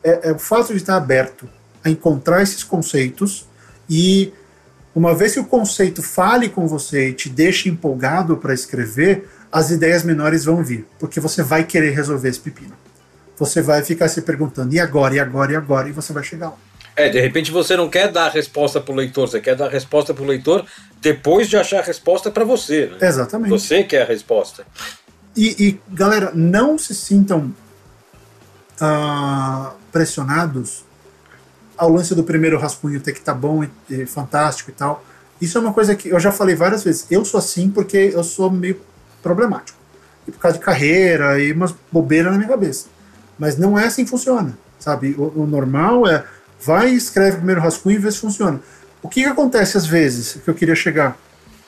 É, 0.03 0.31
é 0.31 0.33
o 0.33 0.39
fato 0.39 0.69
de 0.69 0.77
estar 0.77 0.97
aberto 0.97 1.49
a 1.83 1.91
encontrar 1.91 2.43
esses 2.43 2.63
conceitos 2.63 3.47
e 3.91 4.33
uma 4.95 5.15
vez 5.15 5.33
que 5.33 5.41
o 5.41 5.45
conceito 5.45 6.03
fale 6.03 6.49
com 6.49 6.69
você 6.69 7.09
e 7.09 7.13
te 7.13 7.29
deixe 7.29 7.69
empolgado 7.69 8.37
para 8.37 8.55
escrever, 8.55 9.29
as 9.51 9.71
ideias 9.71 10.05
menores 10.05 10.45
vão 10.45 10.63
vir, 10.63 10.87
porque 10.99 11.19
você 11.19 11.43
vai 11.43 11.65
querer 11.65 11.91
resolver 11.91 12.29
esse 12.29 12.41
pepino 12.41 12.84
você 13.37 13.61
vai 13.61 13.83
ficar 13.83 14.09
se 14.09 14.23
perguntando, 14.23 14.75
e 14.75 14.81
agora, 14.81 15.15
e 15.15 15.21
agora, 15.21 15.53
e 15.53 15.57
agora, 15.57 15.89
e 15.89 15.93
você 15.93 16.13
vai 16.13 16.23
chegar 16.23 16.49
lá. 16.49 16.57
É, 16.97 17.09
de 17.09 17.21
repente 17.21 17.51
você 17.51 17.77
não 17.77 17.89
quer 17.89 18.11
dar 18.11 18.27
a 18.27 18.31
resposta 18.31 18.81
para 18.81 18.93
o 18.93 18.97
leitor, 18.97 19.29
você 19.29 19.41
quer 19.41 19.57
dar 19.57 19.67
a 19.67 19.71
resposta 19.71 20.15
para 20.15 20.23
o 20.23 20.27
leitor 20.27 20.65
depois 21.01 21.49
de 21.49 21.57
achar 21.57 21.81
a 21.81 21.83
resposta 21.83 22.31
para 22.31 22.45
você. 22.45 22.87
Né? 22.87 23.09
Exatamente. 23.09 23.51
Você 23.51 23.83
quer 23.83 24.03
a 24.03 24.05
resposta. 24.05 24.65
E, 25.37 25.57
e 25.59 25.81
galera, 25.93 26.31
não 26.33 26.79
se 26.79 26.95
sintam 26.95 27.53
uh, 28.81 29.73
pressionados 29.91 30.85
ao 31.77 31.91
lance 31.91 32.15
do 32.15 32.23
primeiro 32.23 32.59
rascunho 32.59 33.01
ter 33.01 33.13
que 33.13 33.19
estar 33.19 33.33
tá 33.33 33.39
bom 33.39 33.65
e, 33.65 33.71
e, 33.91 34.07
fantástico 34.07 34.71
e 34.71 34.73
tal. 34.73 35.05
Isso 35.41 35.59
é 35.59 35.61
uma 35.61 35.73
coisa 35.73 35.97
que 35.97 36.09
eu 36.09 36.21
já 36.21 36.31
falei 36.31 36.55
várias 36.55 36.85
vezes. 36.85 37.07
Eu 37.11 37.25
sou 37.25 37.39
assim 37.39 37.69
porque 37.69 38.13
eu 38.15 38.23
sou 38.23 38.49
meio 38.51 38.81
problemático. 39.21 39.77
E 40.29 40.31
por 40.31 40.39
causa 40.39 40.59
de 40.59 40.65
carreira 40.65 41.41
e 41.41 41.53
umas 41.53 41.75
bobeiras 41.91 42.31
na 42.31 42.39
minha 42.39 42.49
cabeça. 42.49 42.87
Mas 43.39 43.57
não 43.57 43.79
é 43.79 43.87
assim 43.87 44.05
que 44.05 44.11
funciona, 44.11 44.57
sabe? 44.79 45.15
O, 45.19 45.43
o 45.43 45.47
normal 45.47 46.07
é 46.07 46.25
vai 46.61 46.93
e 46.93 46.97
escreve 46.97 47.33
o 47.33 47.37
primeiro 47.37 47.61
rascunho 47.61 47.97
e 47.97 47.99
vê 47.99 48.11
se 48.11 48.19
funciona. 48.19 48.61
O 49.03 49.09
que, 49.09 49.23
que 49.23 49.29
acontece 49.29 49.77
às 49.77 49.87
vezes, 49.87 50.39
que 50.43 50.49
eu 50.49 50.55
queria 50.55 50.75
chegar? 50.75 51.17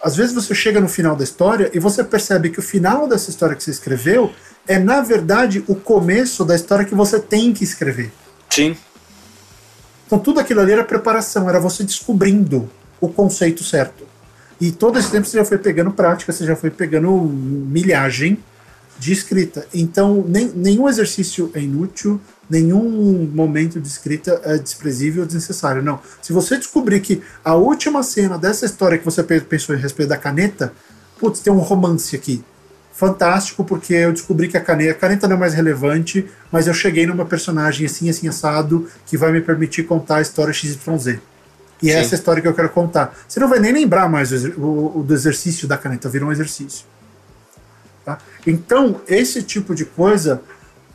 Às 0.03 0.17
vezes 0.17 0.35
você 0.35 0.55
chega 0.55 0.81
no 0.81 0.89
final 0.89 1.17
da 1.17 1.25
história 1.25 1.71
e 1.75 1.79
você 1.79 2.03
percebe 2.03 2.51
que 2.51 2.59
o 2.59 2.63
final 2.63 3.09
dessa 3.09 3.31
história 3.31 3.57
que 3.57 3.63
você 3.63 3.71
escreveu 3.71 4.33
é, 4.67 4.79
na 4.79 5.01
verdade, 5.01 5.63
o 5.69 5.75
começo 5.75 6.45
da 6.45 6.55
história 6.55 6.85
que 6.85 6.95
você 6.95 7.21
tem 7.21 7.53
que 7.53 7.63
escrever. 7.63 8.13
Sim. 8.51 8.77
Então 10.07 10.19
tudo 10.19 10.41
aquilo 10.41 10.61
ali 10.61 10.73
era 10.73 10.85
preparação, 10.85 11.49
era 11.49 11.61
você 11.61 11.83
descobrindo 11.83 12.71
o 13.01 13.09
conceito 13.09 13.65
certo. 13.65 14.05
E 14.61 14.73
todo 14.73 14.99
esse 14.99 15.11
tempo 15.11 15.27
você 15.27 15.37
já 15.37 15.45
foi 15.45 15.59
pegando 15.59 15.91
prática, 15.91 16.33
você 16.33 16.47
já 16.47 16.57
foi 16.57 16.71
pegando 16.71 17.11
milhagem 17.13 18.39
de 18.99 19.13
escrita. 19.13 19.67
Então, 19.73 20.25
nem, 20.27 20.49
nenhum 20.55 20.89
exercício 20.89 21.51
é 21.55 21.61
inútil, 21.61 22.21
nenhum 22.49 23.31
momento 23.33 23.81
de 23.81 23.89
escrita 23.89 24.41
é 24.45 24.59
desprezível 24.59 25.23
ou 25.23 25.27
desnecessário. 25.27 25.83
Não. 25.83 26.01
Se 26.23 26.33
você 26.33 26.57
descobrir 26.57 27.01
que 27.01 27.23
a 27.45 27.55
última 27.55 28.03
cena 28.03 28.39
dessa 28.39 28.65
história 28.65 28.99
que 28.99 29.05
você 29.05 29.23
pensou 29.23 29.75
em 29.75 29.79
respeito 29.79 30.09
da 30.09 30.17
caneta, 30.17 30.73
putz, 31.19 31.41
tem 31.41 31.53
um 31.53 31.59
romance 31.59 32.15
aqui. 32.17 32.43
Fantástico, 32.93 33.63
porque 33.63 33.93
eu 33.93 34.13
descobri 34.13 34.49
que 34.49 34.57
a 34.57 34.61
caneta, 34.61 34.93
a 34.93 34.95
caneta 34.95 35.29
não 35.29 35.37
é 35.37 35.39
mais 35.39 35.53
relevante, 35.53 36.27
mas 36.51 36.67
eu 36.67 36.73
cheguei 36.73 37.05
numa 37.07 37.27
personagem 37.27 37.85
assim, 37.85 38.09
assim, 38.09 38.27
assado, 38.27 38.89
que 39.05 39.19
vai 39.19 39.31
me 39.31 39.43
permitir 39.43 39.83
contar 39.83 40.17
a 40.17 40.23
história 40.23 40.53
XYZ. 40.53 41.19
E 41.83 41.91
é 41.91 42.01
essa 42.01 42.15
história 42.15 42.41
que 42.41 42.49
eu 42.49 42.55
quero 42.55 42.71
contar. 42.71 43.15
Você 43.29 43.39
não 43.39 43.51
vai 43.51 43.59
nem 43.59 43.71
lembrar 43.71 44.09
mais 44.09 44.33
o, 44.33 44.61
o, 44.61 45.01
o 45.01 45.03
do 45.03 45.13
exercício 45.13 45.69
da 45.69 45.77
caneta, 45.77 46.09
virou 46.09 46.31
um 46.31 46.33
exercício. 46.33 46.87
Tá? 48.07 48.19
Então, 48.47 49.01
esse 49.09 49.43
tipo 49.43 49.75
de 49.75 49.85
coisa 49.85 50.41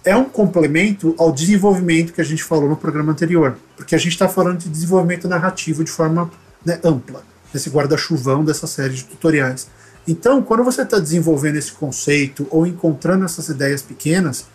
é 0.01 0.16
um 0.16 0.24
complemento 0.24 1.14
ao 1.18 1.30
desenvolvimento 1.30 2.14
que 2.14 2.22
a 2.22 2.24
gente 2.24 2.41
falou 2.41 2.70
no 2.70 2.78
programa 2.78 3.12
anterior, 3.12 3.57
porque 3.76 3.93
a 3.93 3.97
gente 3.97 4.14
está 4.14 4.30
falando 4.30 4.59
de 4.59 4.70
desenvolvimento 4.70 5.28
narrativo 5.28 5.84
de 5.84 5.91
forma 5.91 6.32
né, 6.66 6.80
ampla, 6.82 7.22
nesse 7.53 7.70
guarda-chuvão 7.70 8.45
dessa 8.45 8.66
série 8.66 8.93
de 8.93 9.03
tutoriais. 9.03 9.68
Então, 10.07 10.41
quando 10.41 10.64
você 10.64 10.84
está 10.84 10.99
desenvolvendo 10.99 11.57
esse 11.57 11.74
conceito 11.74 12.47
ou 12.49 12.66
encontrando 12.66 13.26
essas 13.26 13.49
ideias 13.49 13.82
pequenas, 13.82 14.45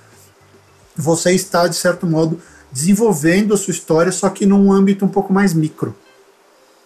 você 0.97 1.33
está, 1.33 1.69
de 1.69 1.77
certo 1.77 2.07
modo, 2.07 2.41
desenvolvendo 2.73 3.53
a 3.53 3.59
sua 3.59 3.73
história, 3.73 4.11
só 4.11 4.31
que 4.31 4.47
num 4.47 4.73
âmbito 4.73 5.05
um 5.05 5.09
pouco 5.09 5.31
mais 5.31 5.53
micro. 5.53 5.95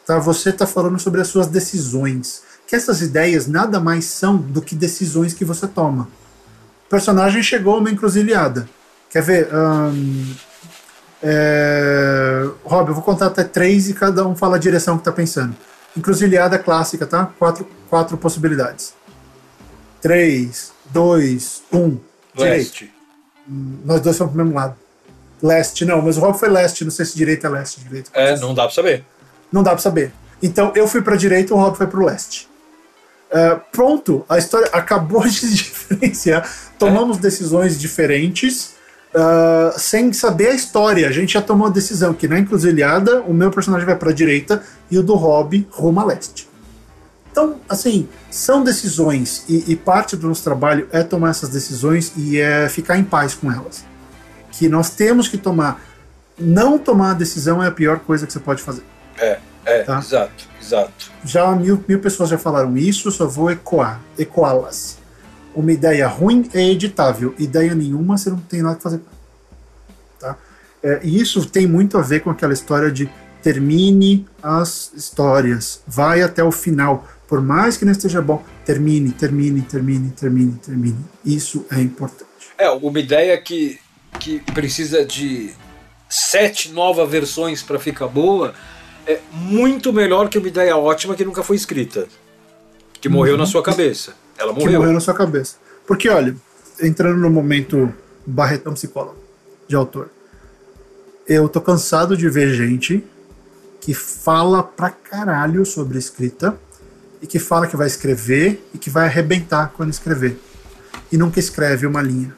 Tá? 0.05 0.19
Você 0.19 0.51
está 0.51 0.67
falando 0.67 0.99
sobre 0.99 1.21
as 1.21 1.29
suas 1.29 1.47
decisões 1.47 2.43
que 2.71 2.77
essas 2.77 3.03
ideias 3.03 3.49
nada 3.49 3.81
mais 3.81 4.05
são 4.05 4.37
do 4.37 4.63
que 4.63 4.77
decisões 4.77 5.35
que 5.35 5.45
você 5.45 5.67
toma. 5.67 6.09
O 6.87 6.89
personagem 6.89 7.43
chegou 7.43 7.75
a 7.75 7.79
uma 7.79 7.91
encruzilhada. 7.91 8.69
Quer 9.11 9.23
ver? 9.25 9.49
É... 11.21 12.49
Rob, 12.65 12.89
eu 12.89 12.95
vou 12.95 13.03
contar 13.03 13.27
até 13.27 13.43
três 13.43 13.89
e 13.89 13.93
cada 13.93 14.25
um 14.25 14.37
fala 14.37 14.55
a 14.55 14.59
direção 14.59 14.95
que 14.95 15.01
está 15.01 15.11
pensando. 15.11 15.57
Encruzilhada 15.97 16.61
clássica, 16.61 17.09
tá? 17.09 17.27
Quatro, 17.41 17.67
quatro 17.89 18.17
possibilidades. 18.17 18.95
Três, 20.01 20.73
dois, 20.93 21.65
um. 21.73 21.99
Leste. 22.39 22.85
Direito. 22.85 23.85
Nós 23.85 24.01
dois 24.01 24.17
fomos 24.17 24.33
pro 24.33 24.45
mesmo 24.45 24.57
lado. 24.57 24.77
Leste, 25.43 25.85
não, 25.85 26.01
mas 26.01 26.17
o 26.17 26.21
Rob 26.21 26.39
foi 26.39 26.49
leste, 26.49 26.85
não 26.85 26.93
sei 26.93 27.05
se 27.05 27.17
direita 27.17 27.49
é 27.49 27.51
leste. 27.51 27.81
Direito, 27.81 28.13
é, 28.15 28.39
não 28.39 28.55
dá 28.55 28.63
pra 28.63 28.73
saber. 28.73 29.05
Não 29.51 29.65
dá 29.65 29.73
pra 29.73 29.81
saber. 29.81 30.13
Então 30.41 30.71
eu 30.77 30.87
fui 30.87 31.03
pra 31.03 31.17
direita, 31.17 31.53
o 31.53 31.57
Rob 31.57 31.77
foi 31.77 31.89
pro 31.89 32.05
leste. 32.05 32.49
Uh, 33.31 33.61
pronto, 33.71 34.25
a 34.29 34.39
história 34.39 34.69
acabou 34.75 35.23
de 35.27 35.55
diferenciar. 35.55 36.51
Tomamos 36.79 37.19
é. 37.19 37.21
decisões 37.21 37.79
diferentes 37.79 38.75
uh, 39.15 39.79
sem 39.79 40.13
saber 40.13 40.49
a 40.49 40.55
história. 40.55 41.09
A 41.09 41.13
gente 41.13 41.35
já 41.35 41.43
tomou 41.43 41.69
a 41.69 41.71
decisão 41.71 42.13
que 42.13 42.27
na 42.27 42.39
encruzilhada 42.39 43.21
o 43.23 43.33
meu 43.33 43.51
personagem 43.51 43.87
vai 43.87 43.97
para 43.97 44.11
a 44.11 44.15
direita 44.15 44.63
e 44.91 44.99
o 44.99 45.03
do 45.03 45.15
Rob 45.15 45.67
rumo 45.71 46.01
a 46.01 46.05
leste. 46.05 46.49
Então, 47.31 47.61
assim, 47.69 48.09
são 48.29 48.65
decisões 48.65 49.45
e, 49.49 49.73
e, 49.73 49.77
parte 49.77 50.17
do 50.17 50.27
nosso 50.27 50.43
trabalho 50.43 50.89
é 50.91 51.05
tomar 51.05 51.31
essas 51.31 51.49
decisões 51.49 52.13
e 52.17 52.41
é 52.41 52.69
ficar 52.69 52.99
em 52.99 53.05
paz 53.05 53.35
com 53.35 53.53
elas. 53.53 53.85
Que 54.51 54.69
nós 54.69 54.91
temos 54.91 55.29
que 55.29 55.39
tomar. 55.39 55.81
Não 56.37 56.77
tomar 56.77 57.13
a 57.13 57.15
decisão 57.15 57.63
é 57.63 57.69
a 57.69 57.71
pior 57.71 58.01
coisa 58.01 58.27
que 58.27 58.33
você 58.33 58.41
pode 58.41 58.61
fazer. 58.61 58.83
É, 59.17 59.39
é, 59.65 59.83
tá? 59.83 59.99
exato. 59.99 60.49
Exato. 60.61 61.11
Já 61.25 61.51
mil, 61.53 61.83
mil 61.89 62.01
pessoas 62.01 62.29
já 62.29 62.39
falaram 62.39 62.77
isso, 62.77 63.11
só 63.11 63.27
vou 63.27 63.51
ecoar, 63.51 64.01
ecoá-las. 64.19 64.99
Uma 65.55 65.73
ideia 65.73 66.07
ruim 66.07 66.49
é 66.55 66.63
editável, 66.63 67.35
ideia 67.39 67.75
nenhuma 67.75 68.17
você 68.17 68.31
não 68.31 68.39
tem 68.39 68.63
nada 68.63 68.77
que 68.77 68.83
fazer. 68.83 69.01
Tá? 70.19 70.37
É, 70.83 71.01
e 71.03 71.21
isso 71.21 71.45
tem 71.47 71.67
muito 71.67 71.99
a 71.99 72.03
ver 72.03 72.21
com 72.21 72.31
aquela 72.31 72.53
história 72.53 72.91
de 72.91 73.11
termine 73.43 74.27
as 74.43 74.93
histórias, 74.95 75.83
vai 75.87 76.23
até 76.23 76.45
o 76.45 76.53
final, 76.53 77.09
Por 77.27 77.41
mais 77.41 77.77
que 77.77 77.85
não 77.85 77.93
esteja 77.93 78.21
bom, 78.21 78.45
termine, 78.65 79.13
termine, 79.13 79.63
termine, 79.63 80.11
termine, 80.11 80.53
termine. 80.55 81.05
Isso 81.25 81.65
é 81.71 81.81
importante. 81.81 82.29
É, 82.59 82.69
uma 82.69 82.99
ideia 82.99 83.41
que, 83.41 83.79
que 84.19 84.41
precisa 84.53 85.05
de 85.05 85.55
sete 86.09 86.73
novas 86.73 87.09
versões 87.09 87.63
para 87.63 87.79
ficar 87.79 88.09
boa 88.09 88.53
é 89.07 89.21
muito 89.33 89.93
melhor 89.93 90.29
que 90.29 90.39
uma 90.39 90.49
ideia 90.49 90.77
ótima 90.77 91.15
que 91.15 91.25
nunca 91.25 91.43
foi 91.43 91.57
escrita. 91.57 92.07
Que 93.01 93.09
morreu 93.09 93.35
uhum. 93.35 93.41
na 93.41 93.47
sua 93.47 93.63
cabeça. 93.63 94.15
Ela 94.39 94.53
morreu. 94.53 94.69
Que 94.69 94.77
morreu 94.77 94.93
na 94.93 95.01
sua 95.01 95.15
cabeça. 95.15 95.57
Porque, 95.87 96.09
olha, 96.09 96.37
entrando 96.81 97.19
no 97.19 97.31
momento 97.31 97.93
Barretão 98.27 98.75
psicólogo 98.75 99.17
de 99.67 99.75
autor, 99.75 100.11
eu 101.27 101.49
tô 101.49 101.61
cansado 101.61 102.17
de 102.17 102.29
ver 102.29 102.55
gente 102.55 103.05
que 103.81 103.95
fala 103.95 104.63
pra 104.63 104.91
caralho 104.91 105.65
sobre 105.65 105.99
escrita 105.99 106.59
e 107.23 107.27
que 107.27 107.39
fala 107.39 107.67
que 107.67 107.77
vai 107.77 107.87
escrever 107.87 108.63
e 108.75 108.79
que 108.79 108.91
vai 108.91 109.07
arrebentar 109.07 109.73
quando 109.77 109.91
escrever. 109.91 110.39
E 111.11 111.17
nunca 111.17 111.41
escreve 111.41 111.87
uma 111.87 112.03
linha. 112.03 112.35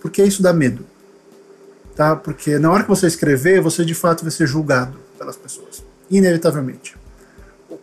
Porque 0.00 0.22
isso 0.22 0.42
dá 0.42 0.52
medo. 0.52 0.86
Tá? 1.94 2.16
Porque 2.16 2.58
na 2.58 2.70
hora 2.70 2.82
que 2.82 2.88
você 2.88 3.06
escrever, 3.06 3.60
você 3.60 3.84
de 3.84 3.94
fato 3.94 4.22
vai 4.22 4.30
ser 4.30 4.46
julgado 4.46 5.09
pelas 5.20 5.36
pessoas. 5.36 5.84
Inevitavelmente. 6.10 6.96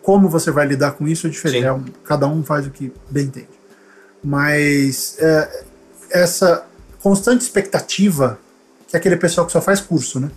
Como 0.01 0.27
você 0.27 0.49
vai 0.49 0.65
lidar 0.65 0.93
com 0.93 1.07
isso 1.07 1.27
é 1.27 1.29
diferente. 1.29 1.65
É 1.65 1.71
um, 1.71 1.85
cada 2.03 2.27
um 2.27 2.43
faz 2.43 2.65
o 2.65 2.71
que 2.71 2.91
bem 3.11 3.27
entende. 3.27 3.47
Mas 4.23 5.15
é, 5.19 5.63
essa 6.09 6.65
constante 6.99 7.41
expectativa 7.41 8.39
que 8.87 8.95
é 8.95 8.99
aquele 8.99 9.17
pessoal 9.17 9.45
que 9.45 9.53
só 9.53 9.61
faz 9.61 9.79
curso, 9.81 10.19
né? 10.19 10.31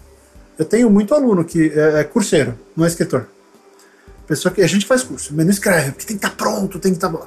Eu 0.59 0.65
tenho 0.65 0.91
muito 0.91 1.15
aluno 1.15 1.45
que 1.45 1.73
é, 1.75 2.01
é 2.01 2.05
curseiro, 2.05 2.59
não 2.77 2.85
é 2.85 2.89
escritor. 2.89 3.27
Pessoa 4.27 4.53
que 4.53 4.61
a 4.61 4.67
gente 4.67 4.85
faz 4.87 5.03
curso, 5.03 5.33
mas 5.35 5.47
não 5.47 5.53
escreve, 5.53 5.93
porque 5.93 6.05
tem 6.05 6.19
que 6.19 6.27
estar 6.27 6.37
tá 6.37 6.45
pronto, 6.45 6.79
tem 6.79 6.93
que 6.93 6.99
estar. 6.99 7.11
Tá... 7.11 7.27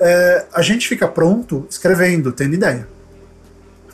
É, 0.00 0.46
a 0.52 0.60
gente 0.60 0.86
fica 0.86 1.08
pronto 1.08 1.66
escrevendo, 1.70 2.30
tendo 2.30 2.54
ideia. 2.54 2.86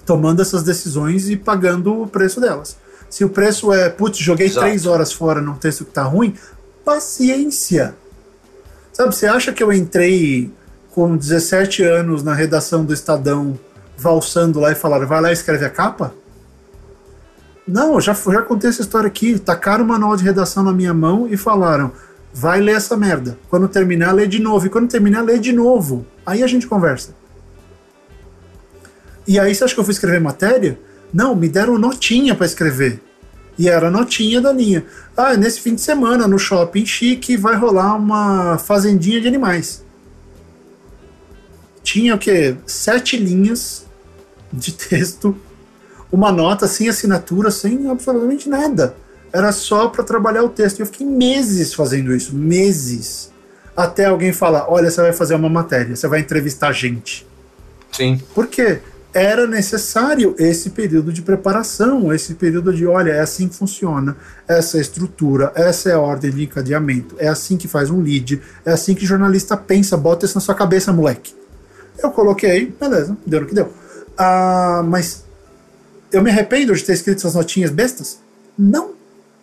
Tomando 0.04 0.42
essas 0.42 0.64
decisões 0.64 1.28
e 1.28 1.36
pagando 1.36 2.02
o 2.02 2.06
preço 2.06 2.40
delas. 2.40 2.76
Se 3.10 3.24
o 3.24 3.28
preço 3.28 3.72
é, 3.72 3.90
putz, 3.90 4.18
joguei 4.18 4.46
Exato. 4.46 4.64
três 4.64 4.86
horas 4.86 5.12
fora 5.12 5.40
num 5.40 5.54
texto 5.54 5.84
que 5.84 5.90
tá 5.90 6.04
ruim, 6.04 6.34
paciência. 6.84 7.94
Sabe, 8.92 9.14
você 9.14 9.26
acha 9.26 9.52
que 9.52 9.62
eu 9.62 9.72
entrei 9.72 10.50
com 10.92 11.16
17 11.16 11.82
anos 11.82 12.22
na 12.22 12.32
redação 12.34 12.84
do 12.84 12.94
Estadão, 12.94 13.58
valsando 13.98 14.60
lá 14.60 14.72
e 14.72 14.74
falaram, 14.76 15.06
vai 15.06 15.20
lá 15.20 15.30
e 15.30 15.32
escreve 15.32 15.64
a 15.64 15.70
capa? 15.70 16.14
Não, 17.66 18.00
já, 18.00 18.12
já 18.12 18.42
contei 18.42 18.70
essa 18.70 18.82
história 18.82 19.06
aqui. 19.06 19.38
Tacaram 19.38 19.84
o 19.84 19.88
manual 19.88 20.16
de 20.16 20.24
redação 20.24 20.62
na 20.62 20.72
minha 20.72 20.92
mão 20.92 21.28
e 21.28 21.36
falaram: 21.36 21.92
vai 22.32 22.60
ler 22.60 22.74
essa 22.74 22.96
merda. 22.96 23.38
Quando 23.48 23.68
terminar, 23.68 24.12
lê 24.12 24.26
de 24.26 24.40
novo. 24.40 24.66
E 24.66 24.70
quando 24.70 24.88
terminar, 24.88 25.22
lê 25.22 25.38
de 25.38 25.52
novo. 25.52 26.04
Aí 26.26 26.42
a 26.42 26.46
gente 26.46 26.66
conversa. 26.66 27.14
E 29.26 29.38
aí 29.38 29.54
você 29.54 29.62
acha 29.62 29.74
que 29.74 29.78
eu 29.78 29.84
fui 29.84 29.92
escrever 29.92 30.20
matéria? 30.20 30.78
Não, 31.12 31.34
me 31.34 31.48
deram 31.48 31.78
notinha 31.78 32.34
para 32.34 32.46
escrever. 32.46 33.00
E 33.58 33.68
era 33.68 33.90
notinha 33.90 34.40
da 34.40 34.52
linha. 34.52 34.84
Ah, 35.16 35.36
nesse 35.36 35.60
fim 35.60 35.74
de 35.74 35.80
semana, 35.80 36.26
no 36.26 36.38
shopping 36.38 36.86
chique, 36.86 37.36
vai 37.36 37.56
rolar 37.56 37.94
uma 37.96 38.58
fazendinha 38.58 39.20
de 39.20 39.28
animais. 39.28 39.84
Tinha 41.82 42.14
o 42.14 42.18
quê? 42.18 42.56
Sete 42.66 43.16
linhas 43.16 43.84
de 44.52 44.72
texto 44.72 45.36
uma 46.12 46.32
nota 46.32 46.66
sem 46.66 46.88
assinatura, 46.88 47.50
sem 47.50 47.88
absolutamente 47.88 48.48
nada. 48.48 48.94
Era 49.32 49.52
só 49.52 49.88
para 49.88 50.02
trabalhar 50.02 50.42
o 50.42 50.48
texto. 50.48 50.78
E 50.78 50.82
eu 50.82 50.86
fiquei 50.86 51.06
meses 51.06 51.72
fazendo 51.72 52.14
isso, 52.14 52.34
meses. 52.34 53.30
Até 53.76 54.06
alguém 54.06 54.32
falar: 54.32 54.68
olha, 54.68 54.90
você 54.90 55.00
vai 55.00 55.12
fazer 55.12 55.34
uma 55.34 55.48
matéria, 55.48 55.94
você 55.94 56.08
vai 56.08 56.20
entrevistar 56.20 56.72
gente. 56.72 57.26
Sim. 57.92 58.20
Por 58.34 58.46
quê? 58.48 58.80
Era 59.12 59.46
necessário 59.46 60.34
esse 60.38 60.70
período 60.70 61.12
de 61.12 61.20
preparação, 61.20 62.12
esse 62.12 62.34
período 62.34 62.72
de, 62.72 62.86
olha, 62.86 63.10
é 63.10 63.20
assim 63.20 63.48
que 63.48 63.56
funciona, 63.56 64.16
essa 64.46 64.76
é 64.76 64.78
a 64.78 64.82
estrutura, 64.82 65.52
essa 65.56 65.90
é 65.90 65.94
a 65.94 66.00
ordem 66.00 66.30
de 66.30 66.44
encadeamento, 66.44 67.16
é 67.18 67.26
assim 67.26 67.56
que 67.56 67.66
faz 67.66 67.90
um 67.90 68.00
lead, 68.00 68.40
é 68.64 68.72
assim 68.72 68.94
que 68.94 69.04
jornalista 69.04 69.56
pensa, 69.56 69.96
bota 69.96 70.26
isso 70.26 70.36
na 70.36 70.40
sua 70.40 70.54
cabeça, 70.54 70.92
moleque. 70.92 71.34
Eu 72.00 72.10
coloquei, 72.12 72.66
beleza, 72.78 73.16
deu 73.26 73.42
o 73.42 73.46
que 73.46 73.54
deu. 73.54 73.72
Ah, 74.16 74.82
mas 74.86 75.24
eu 76.12 76.22
me 76.22 76.30
arrependo 76.30 76.74
de 76.74 76.84
ter 76.84 76.92
escrito 76.92 77.18
essas 77.18 77.34
notinhas 77.34 77.70
bestas? 77.70 78.20
Não. 78.56 78.92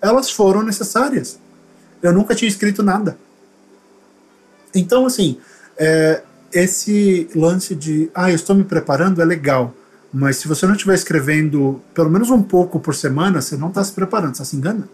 Elas 0.01 0.29
foram 0.29 0.63
necessárias. 0.63 1.39
Eu 2.01 2.13
nunca 2.13 2.35
tinha 2.35 2.47
escrito 2.47 2.83
nada. 2.83 3.17
Então, 4.73 5.05
assim, 5.05 5.37
é, 5.77 6.21
esse 6.51 7.29
lance 7.35 7.75
de, 7.75 8.09
ah, 8.13 8.29
eu 8.31 8.35
estou 8.35 8.55
me 8.55 8.63
preparando 8.63 9.21
é 9.21 9.25
legal, 9.25 9.73
mas 10.13 10.37
se 10.37 10.47
você 10.47 10.65
não 10.65 10.73
estiver 10.73 10.95
escrevendo 10.95 11.81
pelo 11.93 12.09
menos 12.09 12.29
um 12.29 12.41
pouco 12.41 12.79
por 12.79 12.95
semana, 12.95 13.41
você 13.41 13.57
não 13.57 13.69
está 13.69 13.83
se 13.83 13.91
preparando, 13.91 14.35
você 14.35 14.45
se 14.45 14.55
enganando. 14.55 14.89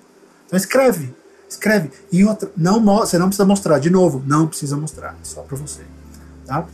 Então 0.46 0.58
escreve, 0.58 1.14
escreve. 1.50 1.92
E 2.12 2.26
outra, 2.26 2.52
não, 2.58 2.84
você 2.84 3.18
não 3.18 3.28
precisa 3.28 3.46
mostrar, 3.46 3.80
de 3.80 3.90
novo, 3.90 4.24
não 4.26 4.48
precisa 4.48 4.76
mostrar, 4.76 5.16
só 5.24 5.42
para 5.42 5.58
você. 5.58 5.82
Tá? 6.46 6.66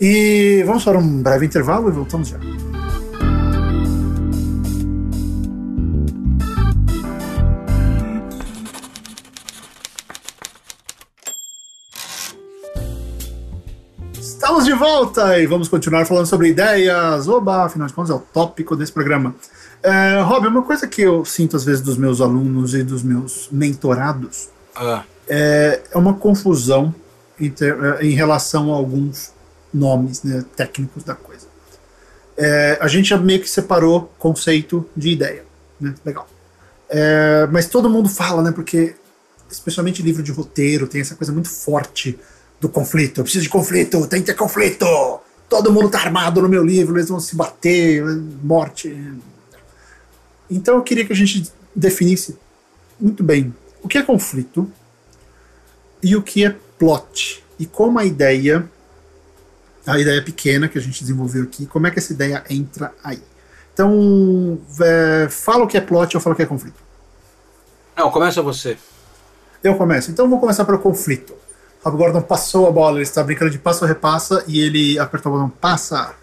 E 0.00 0.62
vamos 0.66 0.84
para 0.84 0.98
um 0.98 1.22
breve 1.22 1.46
intervalo 1.46 1.88
e 1.88 1.92
voltamos 1.92 2.28
já. 2.28 2.38
Estamos 14.48 14.64
de 14.64 14.72
volta 14.72 15.38
e 15.38 15.46
vamos 15.46 15.68
continuar 15.68 16.06
falando 16.06 16.24
sobre 16.24 16.48
ideias. 16.48 17.28
Oba, 17.28 17.66
afinal 17.66 17.86
de 17.86 17.92
contas 17.92 18.10
é 18.10 18.14
o 18.14 18.18
tópico 18.18 18.74
desse 18.74 18.90
programa. 18.90 19.34
É, 19.82 20.22
Rob, 20.22 20.46
uma 20.46 20.62
coisa 20.62 20.88
que 20.88 21.02
eu 21.02 21.22
sinto 21.22 21.54
às 21.54 21.64
vezes 21.64 21.82
dos 21.82 21.98
meus 21.98 22.18
alunos 22.22 22.72
e 22.72 22.82
dos 22.82 23.02
meus 23.02 23.50
mentorados 23.52 24.48
ah. 24.74 25.04
é, 25.28 25.82
é, 25.92 25.98
uma 25.98 26.14
confusão 26.14 26.94
em, 27.38 27.50
ter, 27.50 27.76
é, 27.78 28.06
em, 28.06 28.12
relação 28.12 28.72
a 28.72 28.76
alguns 28.76 29.34
nomes 29.72 30.22
né, 30.22 30.42
técnicos 30.56 31.04
da 31.04 31.14
coisa. 31.14 31.46
É, 32.34 32.78
a 32.80 32.88
gente 32.88 33.10
já 33.10 33.18
meio 33.18 33.42
que 33.42 33.50
separou 33.50 34.10
conceito 34.18 34.88
de 34.96 35.10
ideia. 35.10 35.44
Né? 35.78 35.94
Legal. 36.02 36.26
É, 36.88 37.46
mas 37.52 37.66
todo 37.66 37.90
mundo 37.90 38.08
fala, 38.08 38.42
né? 38.42 38.50
Porque, 38.50 38.96
especialmente 39.50 40.02
livro 40.02 40.22
de 40.22 40.32
roteiro, 40.32 40.86
tem 40.86 41.02
essa 41.02 41.14
coisa 41.14 41.34
muito 41.34 41.50
forte 41.50 42.18
do 42.60 42.68
conflito. 42.68 43.20
Eu 43.20 43.24
preciso 43.24 43.44
de 43.44 43.50
conflito, 43.50 44.06
tem 44.06 44.20
que 44.20 44.26
ter 44.26 44.34
conflito. 44.34 44.86
Todo 45.48 45.72
mundo 45.72 45.88
tá 45.88 46.00
armado 46.00 46.42
no 46.42 46.48
meu 46.48 46.64
livro, 46.64 46.96
eles 46.96 47.08
vão 47.08 47.20
se 47.20 47.34
bater, 47.34 48.04
morte. 48.42 49.14
Então 50.50 50.76
eu 50.76 50.82
queria 50.82 51.04
que 51.04 51.12
a 51.12 51.16
gente 51.16 51.50
definisse 51.74 52.36
muito 53.00 53.22
bem 53.22 53.54
o 53.82 53.88
que 53.88 53.98
é 53.98 54.02
conflito 54.02 54.70
e 56.02 56.16
o 56.16 56.22
que 56.22 56.44
é 56.44 56.54
plot. 56.78 57.44
E 57.58 57.66
como 57.66 57.98
a 57.98 58.04
ideia, 58.04 58.68
a 59.86 59.98
ideia 59.98 60.22
pequena 60.22 60.68
que 60.68 60.78
a 60.78 60.80
gente 60.80 61.00
desenvolveu 61.00 61.44
aqui, 61.44 61.66
como 61.66 61.86
é 61.86 61.90
que 61.90 61.98
essa 61.98 62.12
ideia 62.12 62.44
entra 62.48 62.92
aí. 63.02 63.22
Então, 63.72 64.60
é, 64.80 65.28
fala 65.28 65.64
o 65.64 65.66
que 65.66 65.76
é 65.76 65.80
plot, 65.80 66.14
eu 66.14 66.20
falo 66.20 66.34
o 66.34 66.36
que 66.36 66.42
é 66.42 66.46
conflito. 66.46 66.80
Não, 67.96 68.10
começa 68.10 68.42
você. 68.42 68.76
Eu 69.62 69.76
começo. 69.76 70.10
Então, 70.10 70.28
vou 70.28 70.40
começar 70.40 70.64
pelo 70.64 70.78
conflito. 70.78 71.34
Rob 71.82 71.96
Gordon 71.96 72.22
passou 72.22 72.66
a 72.66 72.72
bola, 72.72 72.96
ele 72.96 73.02
está 73.02 73.22
brincando 73.22 73.50
de 73.50 73.58
passo 73.58 73.84
repassa 73.84 74.44
e 74.46 74.60
ele 74.60 74.98
apertou 74.98 75.32
o 75.32 75.36
botão 75.36 75.50
passa. 75.50 76.14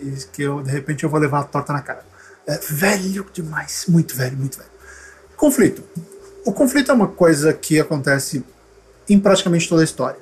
E 0.00 0.10
que 0.32 0.42
eu, 0.42 0.62
de 0.62 0.70
repente 0.70 1.04
eu 1.04 1.10
vou 1.10 1.18
levar 1.18 1.40
a 1.40 1.44
torta 1.44 1.72
na 1.72 1.80
cara. 1.80 2.04
É 2.46 2.58
velho 2.58 3.26
demais, 3.32 3.86
muito 3.88 4.14
velho, 4.14 4.36
muito 4.36 4.58
velho. 4.58 4.70
Conflito. 5.36 5.82
O 6.44 6.52
conflito 6.52 6.90
é 6.90 6.94
uma 6.94 7.08
coisa 7.08 7.52
que 7.52 7.80
acontece 7.80 8.44
em 9.08 9.18
praticamente 9.18 9.68
toda 9.68 9.82
a 9.82 9.84
história. 9.84 10.18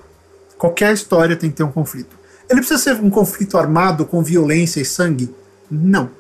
Qualquer 0.57 0.93
história 0.95 1.37
tem 1.37 1.51
que 1.51 1.57
ter 1.57 1.64
um 1.64 1.72
conflito. 1.72 2.16
Ele 2.49 2.61
precisa 2.61 2.80
ser 2.80 2.95
um 3.01 3.11
conflito 3.11 3.59
armado 3.59 4.05
com 4.07 4.22
violência 4.22 4.80
e 4.80 4.85
sangue? 4.85 5.35
Não. 5.70 6.11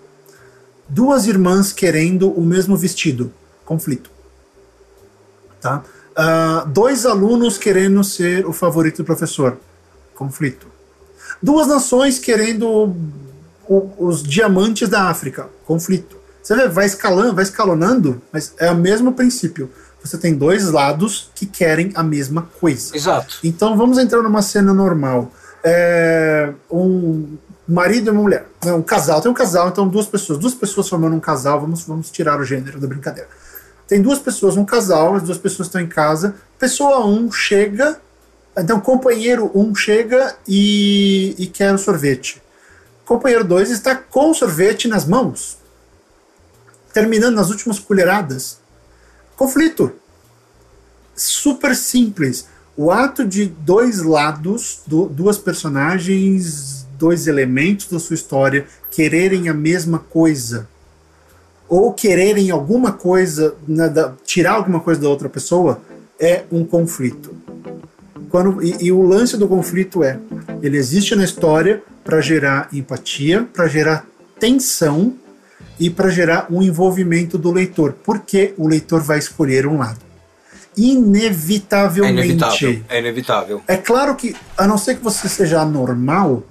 Duas 0.88 1.26
irmãs 1.26 1.72
querendo 1.72 2.30
o 2.30 2.42
mesmo 2.42 2.76
vestido. 2.76 3.32
Conflito. 3.64 4.10
Tá? 5.60 5.82
Uh, 6.16 6.68
dois 6.68 7.04
alunos 7.04 7.58
querendo 7.58 8.02
ser 8.04 8.46
o 8.46 8.52
favorito 8.52 8.98
do 8.98 9.04
professor. 9.04 9.58
Conflito. 10.14 10.66
Duas 11.42 11.66
nações 11.66 12.18
querendo 12.18 12.94
o, 13.68 13.92
os 13.98 14.22
diamantes 14.22 14.88
da 14.88 15.08
África. 15.08 15.48
Conflito. 15.66 16.16
Você 16.42 16.54
vê, 16.54 16.68
vai 16.68 16.86
escalando, 16.86 17.34
vai 17.34 17.42
escalonando, 17.42 18.22
mas 18.32 18.54
é 18.58 18.70
o 18.70 18.76
mesmo 18.76 19.12
princípio. 19.12 19.70
Você 20.04 20.18
tem 20.18 20.34
dois 20.34 20.70
lados 20.70 21.30
que 21.34 21.46
querem 21.46 21.90
a 21.94 22.02
mesma 22.02 22.42
coisa. 22.60 22.94
Exato. 22.94 23.38
Então 23.42 23.76
vamos 23.76 23.96
entrar 23.96 24.22
numa 24.22 24.42
cena 24.42 24.74
normal. 24.74 25.32
É, 25.64 26.52
um 26.70 27.38
marido 27.66 28.08
e 28.08 28.10
uma 28.10 28.20
mulher. 28.20 28.46
Um 28.66 28.82
casal, 28.82 29.22
tem 29.22 29.30
um 29.30 29.34
casal, 29.34 29.68
então 29.68 29.88
duas 29.88 30.06
pessoas. 30.06 30.38
Duas 30.38 30.54
pessoas 30.54 30.88
formando 30.88 31.16
um 31.16 31.20
casal, 31.20 31.58
vamos, 31.58 31.84
vamos 31.84 32.10
tirar 32.10 32.38
o 32.38 32.44
gênero 32.44 32.78
da 32.78 32.86
brincadeira. 32.86 33.28
Tem 33.86 34.00
duas 34.00 34.18
pessoas, 34.18 34.56
um 34.56 34.64
casal, 34.64 35.16
as 35.16 35.22
duas 35.22 35.38
pessoas 35.38 35.68
estão 35.68 35.80
em 35.80 35.86
casa. 35.86 36.36
Pessoa 36.58 37.04
1 37.06 37.14
um 37.14 37.32
chega 37.32 38.00
Então, 38.56 38.80
companheiro 38.80 39.50
1 39.54 39.60
um 39.60 39.74
chega 39.74 40.36
e, 40.46 41.34
e 41.38 41.46
quer 41.46 41.74
o 41.74 41.78
sorvete. 41.78 42.42
Companheiro 43.04 43.44
2 43.44 43.70
está 43.70 43.94
com 43.94 44.30
o 44.30 44.34
sorvete 44.34 44.88
nas 44.88 45.04
mãos, 45.04 45.58
terminando 46.92 47.34
nas 47.34 47.50
últimas 47.50 47.78
colheradas. 47.78 48.58
Conflito. 49.36 49.92
Super 51.14 51.76
simples. 51.76 52.46
O 52.76 52.90
ato 52.90 53.24
de 53.24 53.46
dois 53.46 54.02
lados, 54.02 54.80
do, 54.86 55.06
duas 55.06 55.38
personagens, 55.38 56.86
dois 56.98 57.26
elementos 57.26 57.88
da 57.88 57.98
sua 57.98 58.14
história 58.14 58.66
quererem 58.90 59.48
a 59.48 59.54
mesma 59.54 59.98
coisa, 59.98 60.68
ou 61.68 61.92
quererem 61.92 62.50
alguma 62.50 62.92
coisa, 62.92 63.54
né, 63.66 63.88
da, 63.88 64.12
tirar 64.24 64.52
alguma 64.52 64.80
coisa 64.80 65.00
da 65.00 65.08
outra 65.08 65.28
pessoa, 65.28 65.80
é 66.20 66.44
um 66.50 66.64
conflito. 66.64 67.34
Quando, 68.28 68.62
e, 68.62 68.86
e 68.86 68.92
o 68.92 69.02
lance 69.02 69.36
do 69.36 69.48
conflito 69.48 70.02
é: 70.02 70.18
ele 70.62 70.76
existe 70.76 71.14
na 71.14 71.24
história 71.24 71.82
para 72.02 72.20
gerar 72.20 72.68
empatia, 72.72 73.48
para 73.52 73.66
gerar 73.66 74.06
tensão 74.38 75.14
e 75.78 75.88
para 75.88 76.08
gerar 76.08 76.46
um 76.50 76.62
envolvimento 76.62 77.38
do 77.38 77.50
leitor, 77.50 77.94
porque 78.04 78.54
o 78.56 78.68
leitor 78.68 79.02
vai 79.02 79.18
escolher 79.18 79.66
um 79.66 79.78
lado. 79.78 80.00
Inevitavelmente. 80.76 82.20
É 82.20 82.24
inevitável. 82.24 82.84
É 82.88 82.98
inevitável. 82.98 83.62
É 83.68 83.76
claro 83.76 84.14
que, 84.16 84.34
a 84.56 84.66
não 84.66 84.76
ser 84.76 84.96
que 84.96 85.04
você 85.04 85.28
seja 85.28 85.60
anormal, 85.60 86.42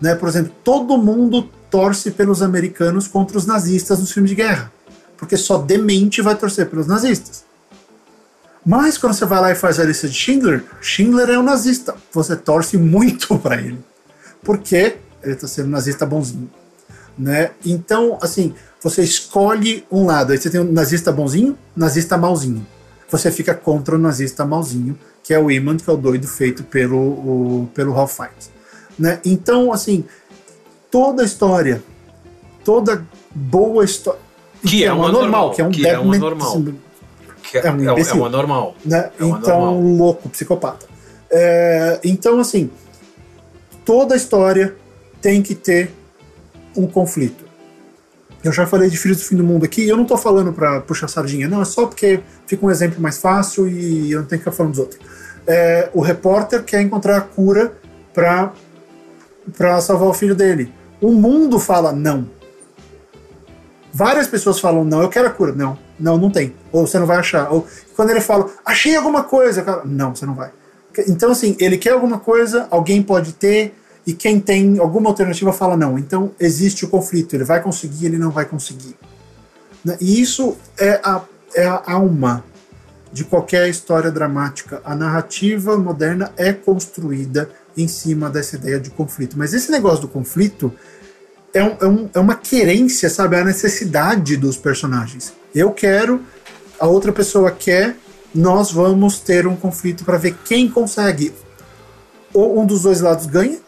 né? 0.00 0.14
Por 0.14 0.28
exemplo, 0.28 0.52
todo 0.62 0.98
mundo 0.98 1.48
torce 1.70 2.10
pelos 2.10 2.42
americanos 2.42 3.06
contra 3.06 3.38
os 3.38 3.46
nazistas 3.46 4.00
nos 4.00 4.12
filmes 4.12 4.30
de 4.30 4.36
guerra, 4.36 4.72
porque 5.16 5.36
só 5.36 5.58
demente 5.58 6.20
vai 6.20 6.34
torcer 6.34 6.68
pelos 6.68 6.86
nazistas. 6.86 7.44
Mas 8.64 8.98
quando 8.98 9.14
você 9.14 9.24
vai 9.24 9.40
lá 9.40 9.52
e 9.52 9.54
faz 9.54 9.80
a 9.80 9.84
lista 9.84 10.08
de 10.08 10.14
Schindler, 10.14 10.64
Schindler 10.80 11.30
é 11.30 11.38
um 11.38 11.42
nazista. 11.42 11.94
Você 12.12 12.36
torce 12.36 12.76
muito 12.76 13.36
para 13.40 13.56
ele. 13.56 13.78
Porque 14.42 14.96
ele 15.22 15.32
está 15.32 15.46
sendo 15.46 15.68
nazista 15.68 16.04
bonzinho. 16.04 16.50
Né? 17.18 17.50
Então, 17.64 18.18
assim, 18.20 18.54
você 18.82 19.02
escolhe 19.02 19.84
um 19.90 20.06
lado. 20.06 20.32
Aí 20.32 20.38
você 20.38 20.50
tem 20.50 20.60
um 20.60 20.70
nazista 20.70 21.10
bonzinho, 21.10 21.56
nazista 21.74 22.16
malzinho. 22.16 22.66
Você 23.10 23.30
fica 23.30 23.54
contra 23.54 23.94
o 23.94 23.98
nazista 23.98 24.44
malzinho, 24.44 24.98
que 25.22 25.34
é 25.34 25.38
o 25.38 25.50
Iman, 25.50 25.76
que 25.76 25.88
é 25.88 25.92
o 25.92 25.96
doido 25.96 26.26
feito 26.28 26.62
pelo, 26.62 26.98
o, 26.98 27.70
pelo 27.74 27.92
Ralph 27.92 28.14
Fiennes. 28.14 28.50
Né? 28.98 29.18
Então, 29.24 29.72
assim, 29.72 30.04
toda 30.90 31.24
história, 31.24 31.82
toda 32.64 33.06
boa 33.30 33.84
história. 33.84 34.20
Que, 34.66 34.84
é 34.84 34.92
uma, 34.92 35.10
normal, 35.10 35.22
normal, 35.22 35.50
que 35.52 35.62
é 35.62 35.64
um 35.64 35.70
que 35.70 35.88
é 35.88 35.98
uma 35.98 36.18
normal. 36.18 36.48
Assim, 36.48 36.78
que 37.42 37.58
é, 37.58 37.66
é, 37.66 37.70
um 37.72 37.80
imbecil, 37.80 38.16
é 38.16 38.18
uma 38.18 38.28
normal. 38.28 38.74
Né? 38.84 39.10
É 39.18 39.24
uma 39.24 39.38
então, 39.38 39.60
normal. 39.60 39.80
louco, 39.80 40.28
psicopata. 40.28 40.86
É, 41.30 41.98
então, 42.04 42.38
assim, 42.38 42.70
toda 43.84 44.16
história 44.16 44.76
tem 45.20 45.42
que 45.42 45.54
ter 45.54 45.92
um 46.76 46.86
conflito. 46.86 47.44
Eu 48.42 48.52
já 48.52 48.66
falei 48.66 48.88
de 48.88 48.96
Filhos 48.96 49.18
do 49.18 49.24
Fim 49.24 49.36
do 49.36 49.44
Mundo 49.44 49.64
aqui, 49.64 49.86
eu 49.86 49.96
não 49.96 50.04
estou 50.04 50.16
falando 50.16 50.52
para 50.52 50.80
puxar 50.80 51.08
sardinha, 51.08 51.46
não, 51.46 51.60
é 51.60 51.64
só 51.64 51.86
porque 51.86 52.20
fica 52.46 52.64
um 52.64 52.70
exemplo 52.70 53.00
mais 53.00 53.18
fácil 53.18 53.68
e 53.68 54.12
eu 54.12 54.20
não 54.20 54.26
tenho 54.26 54.40
que 54.40 54.44
ficar 54.44 54.56
falando 54.56 54.72
dos 54.72 54.80
outros. 54.80 55.00
É, 55.46 55.90
o 55.92 56.00
repórter 56.00 56.62
quer 56.64 56.80
encontrar 56.80 57.18
a 57.18 57.20
cura 57.20 57.72
para 58.14 58.52
salvar 59.80 60.08
o 60.08 60.14
filho 60.14 60.34
dele. 60.34 60.72
O 61.00 61.12
mundo 61.12 61.58
fala 61.58 61.92
não. 61.92 62.28
Várias 63.92 64.26
pessoas 64.26 64.60
falam 64.60 64.84
não, 64.84 65.02
eu 65.02 65.08
quero 65.08 65.28
a 65.28 65.30
cura. 65.30 65.52
Não, 65.52 65.78
não, 65.98 66.16
não 66.16 66.30
tem. 66.30 66.54
Ou 66.70 66.86
você 66.86 66.98
não 66.98 67.06
vai 67.06 67.18
achar. 67.18 67.52
Ou 67.52 67.66
quando 67.96 68.10
ele 68.10 68.20
fala, 68.20 68.48
achei 68.64 68.94
alguma 68.94 69.24
coisa, 69.24 69.64
falo, 69.64 69.82
não, 69.84 70.14
você 70.14 70.24
não 70.24 70.34
vai. 70.34 70.50
Então, 71.08 71.30
assim, 71.30 71.56
ele 71.58 71.78
quer 71.78 71.90
alguma 71.90 72.18
coisa, 72.18 72.66
alguém 72.70 73.02
pode 73.02 73.32
ter, 73.32 73.74
e 74.06 74.12
quem 74.12 74.40
tem 74.40 74.78
alguma 74.78 75.10
alternativa 75.10 75.52
fala 75.52 75.76
não. 75.76 75.98
Então, 75.98 76.32
existe 76.38 76.84
o 76.84 76.88
conflito. 76.88 77.34
Ele 77.34 77.44
vai 77.44 77.62
conseguir, 77.62 78.06
ele 78.06 78.18
não 78.18 78.30
vai 78.30 78.44
conseguir. 78.44 78.96
Né? 79.84 79.96
E 80.00 80.20
isso 80.20 80.56
é 80.78 81.00
a, 81.02 81.22
é 81.54 81.66
a 81.66 81.82
alma 81.86 82.44
de 83.12 83.24
qualquer 83.24 83.68
história 83.68 84.10
dramática. 84.10 84.80
A 84.84 84.94
narrativa 84.94 85.76
moderna 85.76 86.32
é 86.36 86.52
construída 86.52 87.50
em 87.80 87.88
cima 87.88 88.30
dessa 88.30 88.56
ideia 88.56 88.78
de 88.78 88.90
conflito. 88.90 89.38
Mas 89.38 89.54
esse 89.54 89.70
negócio 89.70 90.02
do 90.02 90.08
conflito 90.08 90.72
é, 91.52 91.62
um, 91.62 91.76
é, 91.80 91.86
um, 91.86 92.10
é 92.14 92.18
uma 92.18 92.34
querência, 92.34 93.08
sabe? 93.10 93.36
É 93.36 93.40
a 93.40 93.44
necessidade 93.44 94.36
dos 94.36 94.56
personagens. 94.56 95.32
Eu 95.54 95.70
quero, 95.72 96.20
a 96.78 96.86
outra 96.86 97.12
pessoa 97.12 97.50
quer, 97.50 97.96
nós 98.34 98.70
vamos 98.70 99.18
ter 99.18 99.46
um 99.46 99.56
conflito 99.56 100.04
para 100.04 100.18
ver 100.18 100.36
quem 100.44 100.68
consegue. 100.68 101.32
Ou 102.32 102.60
um 102.60 102.66
dos 102.66 102.82
dois 102.82 103.00
lados 103.00 103.26
ganha, 103.26 103.58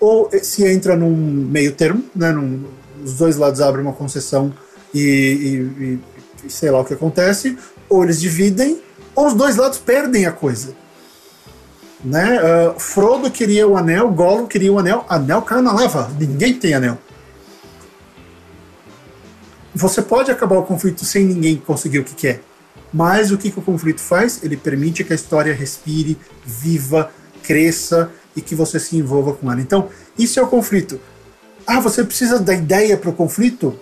ou 0.00 0.28
se 0.42 0.66
entra 0.66 0.96
num 0.96 1.14
meio 1.14 1.72
termo, 1.72 2.02
né? 2.14 2.32
Num, 2.32 2.64
os 3.04 3.14
dois 3.14 3.36
lados 3.36 3.60
abrem 3.60 3.84
uma 3.84 3.92
concessão 3.92 4.52
e, 4.92 5.00
e, 5.00 5.98
e, 6.46 6.50
sei 6.50 6.70
lá 6.70 6.80
o 6.80 6.84
que 6.84 6.94
acontece, 6.94 7.56
ou 7.88 8.02
eles 8.02 8.20
dividem, 8.20 8.80
ou 9.14 9.26
os 9.26 9.34
dois 9.34 9.56
lados 9.56 9.78
perdem 9.78 10.26
a 10.26 10.32
coisa. 10.32 10.74
Né? 12.04 12.40
Uh, 12.40 12.80
Frodo 12.80 13.30
queria 13.30 13.68
o 13.68 13.76
anel, 13.76 14.10
Gollum 14.10 14.46
queria 14.46 14.72
o 14.72 14.78
anel, 14.78 15.04
anel 15.08 15.42
caiu 15.42 15.62
na 15.62 15.72
lava, 15.72 16.10
ninguém 16.18 16.54
tem 16.54 16.74
anel. 16.74 16.98
Você 19.74 20.02
pode 20.02 20.30
acabar 20.30 20.56
o 20.56 20.62
conflito 20.62 21.04
sem 21.04 21.24
ninguém 21.24 21.56
conseguir 21.56 21.98
o 21.98 22.04
que 22.04 22.14
quer, 22.14 22.42
mas 22.92 23.30
o 23.30 23.38
que, 23.38 23.50
que 23.50 23.58
o 23.58 23.62
conflito 23.62 24.00
faz? 24.00 24.42
Ele 24.42 24.56
permite 24.56 25.04
que 25.04 25.12
a 25.12 25.16
história 25.16 25.54
respire, 25.54 26.18
viva, 26.44 27.10
cresça 27.42 28.10
e 28.34 28.40
que 28.40 28.54
você 28.54 28.80
se 28.80 28.96
envolva 28.96 29.34
com 29.34 29.50
ela. 29.50 29.60
Então, 29.60 29.88
isso 30.18 30.40
é 30.40 30.42
o 30.42 30.46
conflito. 30.46 31.00
Ah, 31.66 31.80
você 31.80 32.02
precisa 32.02 32.38
da 32.38 32.54
ideia 32.54 32.96
para 32.96 33.10
o 33.10 33.12
conflito? 33.12 33.78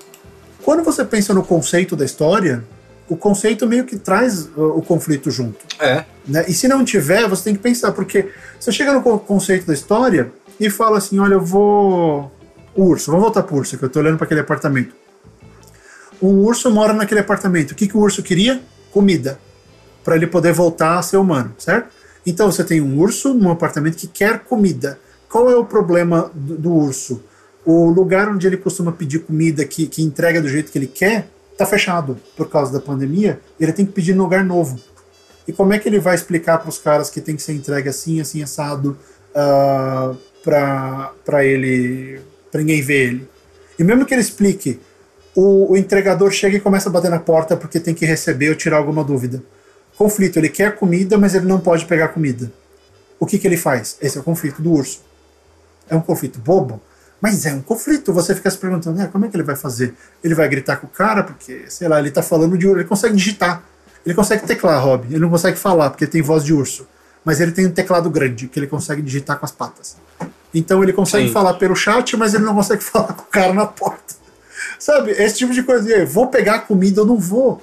Quando 0.62 0.82
você 0.82 1.04
pensa 1.04 1.32
no 1.32 1.42
conceito 1.42 1.96
da 1.96 2.04
história, 2.04 2.64
o 3.08 3.16
conceito 3.16 3.66
meio 3.66 3.84
que 3.84 3.96
traz 3.96 4.46
uh, 4.56 4.76
o 4.76 4.82
conflito 4.82 5.30
junto. 5.30 5.64
É. 5.80 6.04
Né? 6.26 6.44
E 6.46 6.52
se 6.52 6.68
não 6.68 6.84
tiver, 6.84 7.26
você 7.28 7.44
tem 7.44 7.54
que 7.54 7.62
pensar, 7.62 7.92
porque 7.92 8.28
você 8.60 8.70
chega 8.70 8.92
no 8.92 9.02
conceito 9.18 9.66
da 9.66 9.72
história 9.72 10.30
e 10.60 10.68
fala 10.68 10.98
assim: 10.98 11.18
olha, 11.18 11.34
eu 11.34 11.40
vou. 11.40 12.30
O 12.74 12.84
urso, 12.84 13.10
vamos 13.10 13.24
voltar 13.24 13.42
pro 13.42 13.56
urso, 13.56 13.76
que 13.76 13.84
eu 13.84 13.88
tô 13.88 13.98
olhando 13.98 14.18
para 14.18 14.26
aquele 14.26 14.40
apartamento. 14.40 14.94
Um 16.22 16.44
urso 16.44 16.70
mora 16.70 16.92
naquele 16.92 17.20
apartamento. 17.20 17.72
O 17.72 17.74
que, 17.74 17.88
que 17.88 17.96
o 17.96 18.00
urso 18.00 18.22
queria? 18.22 18.60
Comida. 18.92 19.38
Para 20.04 20.16
ele 20.16 20.26
poder 20.26 20.52
voltar 20.52 20.98
a 20.98 21.02
ser 21.02 21.16
humano, 21.16 21.54
certo? 21.58 21.88
Então 22.24 22.50
você 22.50 22.62
tem 22.62 22.80
um 22.80 22.98
urso 22.98 23.34
num 23.34 23.50
apartamento 23.50 23.96
que 23.96 24.06
quer 24.06 24.40
comida. 24.40 24.98
Qual 25.28 25.50
é 25.50 25.56
o 25.56 25.64
problema 25.64 26.30
do, 26.34 26.56
do 26.56 26.72
urso? 26.72 27.22
O 27.64 27.90
lugar 27.90 28.28
onde 28.28 28.46
ele 28.46 28.56
costuma 28.56 28.92
pedir 28.92 29.20
comida, 29.20 29.64
que, 29.64 29.86
que 29.86 30.02
entrega 30.02 30.40
do 30.40 30.48
jeito 30.48 30.70
que 30.70 30.78
ele 30.78 30.86
quer, 30.86 31.28
está 31.58 31.66
fechado 31.66 32.16
por 32.36 32.48
causa 32.48 32.72
da 32.72 32.80
pandemia, 32.80 33.40
ele 33.58 33.72
tem 33.72 33.84
que 33.84 33.90
pedir 33.90 34.14
num 34.14 34.22
lugar 34.22 34.44
novo. 34.44 34.78
E 35.46 35.52
como 35.52 35.72
é 35.72 35.78
que 35.78 35.88
ele 35.88 35.98
vai 35.98 36.14
explicar 36.14 36.58
para 36.58 36.68
os 36.68 36.78
caras 36.78 37.10
que 37.10 37.20
tem 37.20 37.34
que 37.34 37.42
ser 37.42 37.52
entregue 37.52 37.88
assim, 37.88 38.20
assim, 38.20 38.40
assado, 38.42 38.96
uh, 39.34 40.16
ah, 40.46 41.12
para 41.24 41.44
ele, 41.44 42.20
para 42.52 42.60
ninguém 42.60 42.80
ver 42.80 43.08
ele? 43.08 43.28
E 43.76 43.82
mesmo 43.82 44.06
que 44.06 44.14
ele 44.14 44.20
explique, 44.20 44.78
o, 45.34 45.72
o, 45.72 45.76
entregador 45.76 46.30
chega 46.30 46.56
e 46.56 46.60
começa 46.60 46.88
a 46.88 46.92
bater 46.92 47.10
na 47.10 47.18
porta 47.18 47.56
porque 47.56 47.80
tem 47.80 47.94
que 47.94 48.06
receber 48.06 48.50
ou 48.50 48.54
tirar 48.54 48.76
alguma 48.76 49.02
dúvida. 49.02 49.42
Conflito, 49.96 50.36
ele 50.36 50.48
quer 50.48 50.76
comida, 50.76 51.18
mas 51.18 51.34
ele 51.34 51.46
não 51.46 51.58
pode 51.58 51.86
pegar 51.86 52.08
comida. 52.08 52.52
O 53.18 53.26
que, 53.26 53.36
que 53.36 53.48
ele 53.48 53.56
faz? 53.56 53.96
Esse 54.00 54.16
é 54.16 54.20
o 54.20 54.24
conflito 54.24 54.62
do 54.62 54.72
urso. 54.72 55.00
É 55.88 55.96
um 55.96 56.00
conflito 56.00 56.38
bobo, 56.38 56.80
mas 57.20 57.46
é 57.46 57.52
um 57.52 57.60
conflito. 57.60 58.12
Você 58.12 58.34
fica 58.34 58.50
se 58.50 58.58
perguntando, 58.58 58.98
né, 58.98 59.08
como 59.10 59.24
é 59.24 59.28
que 59.28 59.36
ele 59.36 59.42
vai 59.42 59.56
fazer? 59.56 59.94
Ele 60.22 60.34
vai 60.34 60.48
gritar 60.48 60.76
com 60.76 60.86
o 60.86 60.90
cara, 60.90 61.22
porque, 61.22 61.64
sei 61.68 61.88
lá, 61.88 61.98
ele 61.98 62.10
tá 62.10 62.22
falando 62.22 62.56
de 62.56 62.66
urso. 62.66 62.80
Ele 62.80 62.88
consegue 62.88 63.16
digitar. 63.16 63.62
Ele 64.06 64.14
consegue 64.14 64.46
teclar, 64.46 64.82
Rob. 64.82 65.06
Ele 65.06 65.18
não 65.18 65.30
consegue 65.30 65.58
falar, 65.58 65.90
porque 65.90 66.06
tem 66.06 66.22
voz 66.22 66.44
de 66.44 66.54
urso. 66.54 66.86
Mas 67.24 67.40
ele 67.40 67.52
tem 67.52 67.66
um 67.66 67.72
teclado 67.72 68.08
grande, 68.08 68.48
que 68.48 68.58
ele 68.58 68.66
consegue 68.66 69.02
digitar 69.02 69.38
com 69.38 69.44
as 69.44 69.52
patas. 69.52 69.96
Então 70.54 70.82
ele 70.82 70.92
consegue 70.92 71.26
Sim. 71.26 71.32
falar 71.32 71.54
pelo 71.54 71.74
chat, 71.74 72.16
mas 72.16 72.34
ele 72.34 72.44
não 72.44 72.54
consegue 72.54 72.82
falar 72.84 73.12
com 73.12 73.22
o 73.22 73.26
cara 73.26 73.52
na 73.52 73.66
porta. 73.66 74.14
Sabe? 74.78 75.10
Esse 75.10 75.38
tipo 75.38 75.52
de 75.52 75.62
coisa. 75.62 75.88
Eu 75.90 76.06
vou 76.06 76.28
pegar 76.28 76.54
a 76.54 76.60
comida 76.60 77.02
ou 77.02 77.06
não 77.06 77.18
vou. 77.18 77.60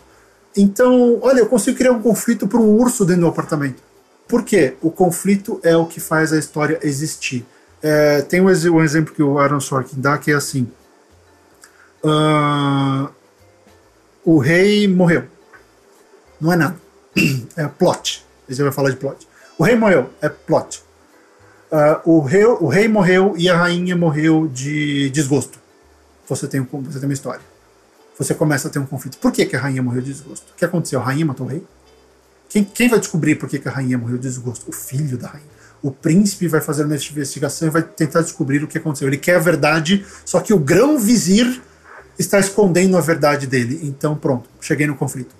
Então, 0.55 1.19
olha, 1.21 1.39
eu 1.39 1.47
consigo 1.47 1.77
criar 1.77 1.91
um 1.91 2.01
conflito 2.01 2.47
para 2.47 2.59
um 2.59 2.77
urso 2.77 3.05
dentro 3.05 3.21
do 3.21 3.27
apartamento. 3.27 3.81
Por 4.27 4.43
quê? 4.43 4.75
O 4.81 4.89
conflito 4.89 5.59
é 5.63 5.75
o 5.75 5.85
que 5.85 5.99
faz 5.99 6.31
a 6.31 6.37
história 6.37 6.79
existir. 6.83 7.45
É, 7.87 8.23
tem 8.23 8.41
um, 8.41 8.45
um, 8.47 8.83
exemplo 8.83 9.13
que 9.13 9.21
o 9.21 9.37
Aaron 9.37 9.59
Sorkin 9.59 10.01
dá 10.01 10.17
que 10.17 10.31
é 10.31 10.33
assim: 10.33 10.67
uh, 12.03 13.07
o 14.25 14.39
rei 14.39 14.87
morreu. 14.87 15.25
Não 16.41 16.51
é 16.51 16.55
nada. 16.55 16.75
É 17.55 17.67
plot. 17.67 18.25
Você 18.49 18.63
vai 18.63 18.71
falar 18.71 18.89
de 18.89 18.95
plot. 18.95 19.27
O 19.55 19.63
rei 19.63 19.75
morreu. 19.75 20.09
É 20.19 20.27
plot. 20.27 20.83
Uh, 21.71 22.09
o, 22.09 22.21
rei, 22.21 22.43
o 22.43 22.67
rei 22.67 22.87
morreu 22.87 23.35
e 23.37 23.47
a 23.47 23.55
rainha 23.55 23.95
morreu 23.95 24.49
de 24.51 25.11
desgosto. 25.11 25.59
Você 26.27 26.47
tem, 26.47 26.61
você 26.61 26.99
tem 26.99 27.07
uma 27.07 27.13
história. 27.13 27.41
Você 28.17 28.33
começa 28.33 28.67
a 28.67 28.71
ter 28.71 28.79
um 28.79 28.85
conflito. 28.87 29.19
Por 29.19 29.31
que, 29.31 29.45
que 29.45 29.55
a 29.55 29.59
rainha 29.59 29.83
morreu 29.83 30.01
de 30.01 30.11
desgosto? 30.11 30.51
O 30.53 30.55
que 30.55 30.65
aconteceu? 30.65 30.99
A 30.99 31.03
rainha 31.03 31.25
matou 31.25 31.45
o 31.45 31.49
rei? 31.49 31.63
Quem, 32.49 32.63
quem 32.63 32.89
vai 32.89 32.97
descobrir 32.97 33.35
por 33.35 33.47
que, 33.47 33.59
que 33.59 33.67
a 33.67 33.71
rainha 33.71 33.95
morreu 33.95 34.17
de 34.17 34.23
desgosto? 34.23 34.67
O 34.67 34.73
filho 34.73 35.19
da 35.19 35.27
rainha. 35.27 35.54
O 35.85 35.91
príncipe 35.91 36.47
vai 36.47 36.61
fazer 36.61 36.83
uma 36.83 36.95
investigação 36.95 37.67
e 37.67 37.71
vai 37.71 37.83
tentar 37.83 38.21
descobrir 38.21 38.63
o 38.63 38.67
que 38.67 38.79
aconteceu. 38.79 39.07
Ele 39.07 39.17
quer 39.17 39.35
a 39.35 39.39
verdade, 39.39 40.03
só 40.25 40.39
que 40.39 40.51
o 40.51 40.57
grão 40.57 40.97
vizir 40.97 41.61
está 42.17 42.39
escondendo 42.39 42.97
a 42.97 43.01
verdade 43.01 43.45
dele. 43.45 43.81
Então, 43.83 44.15
pronto, 44.15 44.49
cheguei 44.59 44.87
no 44.87 44.95
conflito. 44.95 45.35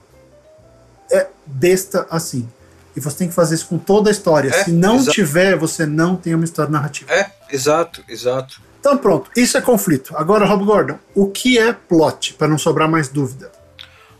É 1.11 1.25
besta 1.47 2.05
assim. 2.11 2.47
E 2.95 2.99
você 2.99 3.17
tem 3.17 3.27
que 3.27 3.33
fazer 3.33 3.55
isso 3.55 3.65
com 3.67 3.79
toda 3.79 4.07
a 4.07 4.11
história. 4.11 4.49
É, 4.49 4.63
Se 4.65 4.71
não 4.71 4.97
exato. 4.97 5.11
tiver, 5.13 5.57
você 5.57 5.83
não 5.83 6.15
tem 6.15 6.35
uma 6.35 6.45
história 6.45 6.71
narrativa. 6.71 7.11
É, 7.11 7.31
exato, 7.51 8.03
exato. 8.07 8.61
Então, 8.79 8.99
pronto, 8.99 9.31
isso 9.35 9.57
é 9.57 9.61
conflito. 9.61 10.15
Agora, 10.15 10.45
Rob 10.45 10.63
Gordon, 10.63 10.99
o 11.15 11.27
que 11.31 11.57
é 11.57 11.73
plot? 11.73 12.35
Para 12.35 12.47
não 12.47 12.59
sobrar 12.59 12.87
mais 12.87 13.07
dúvida. 13.09 13.51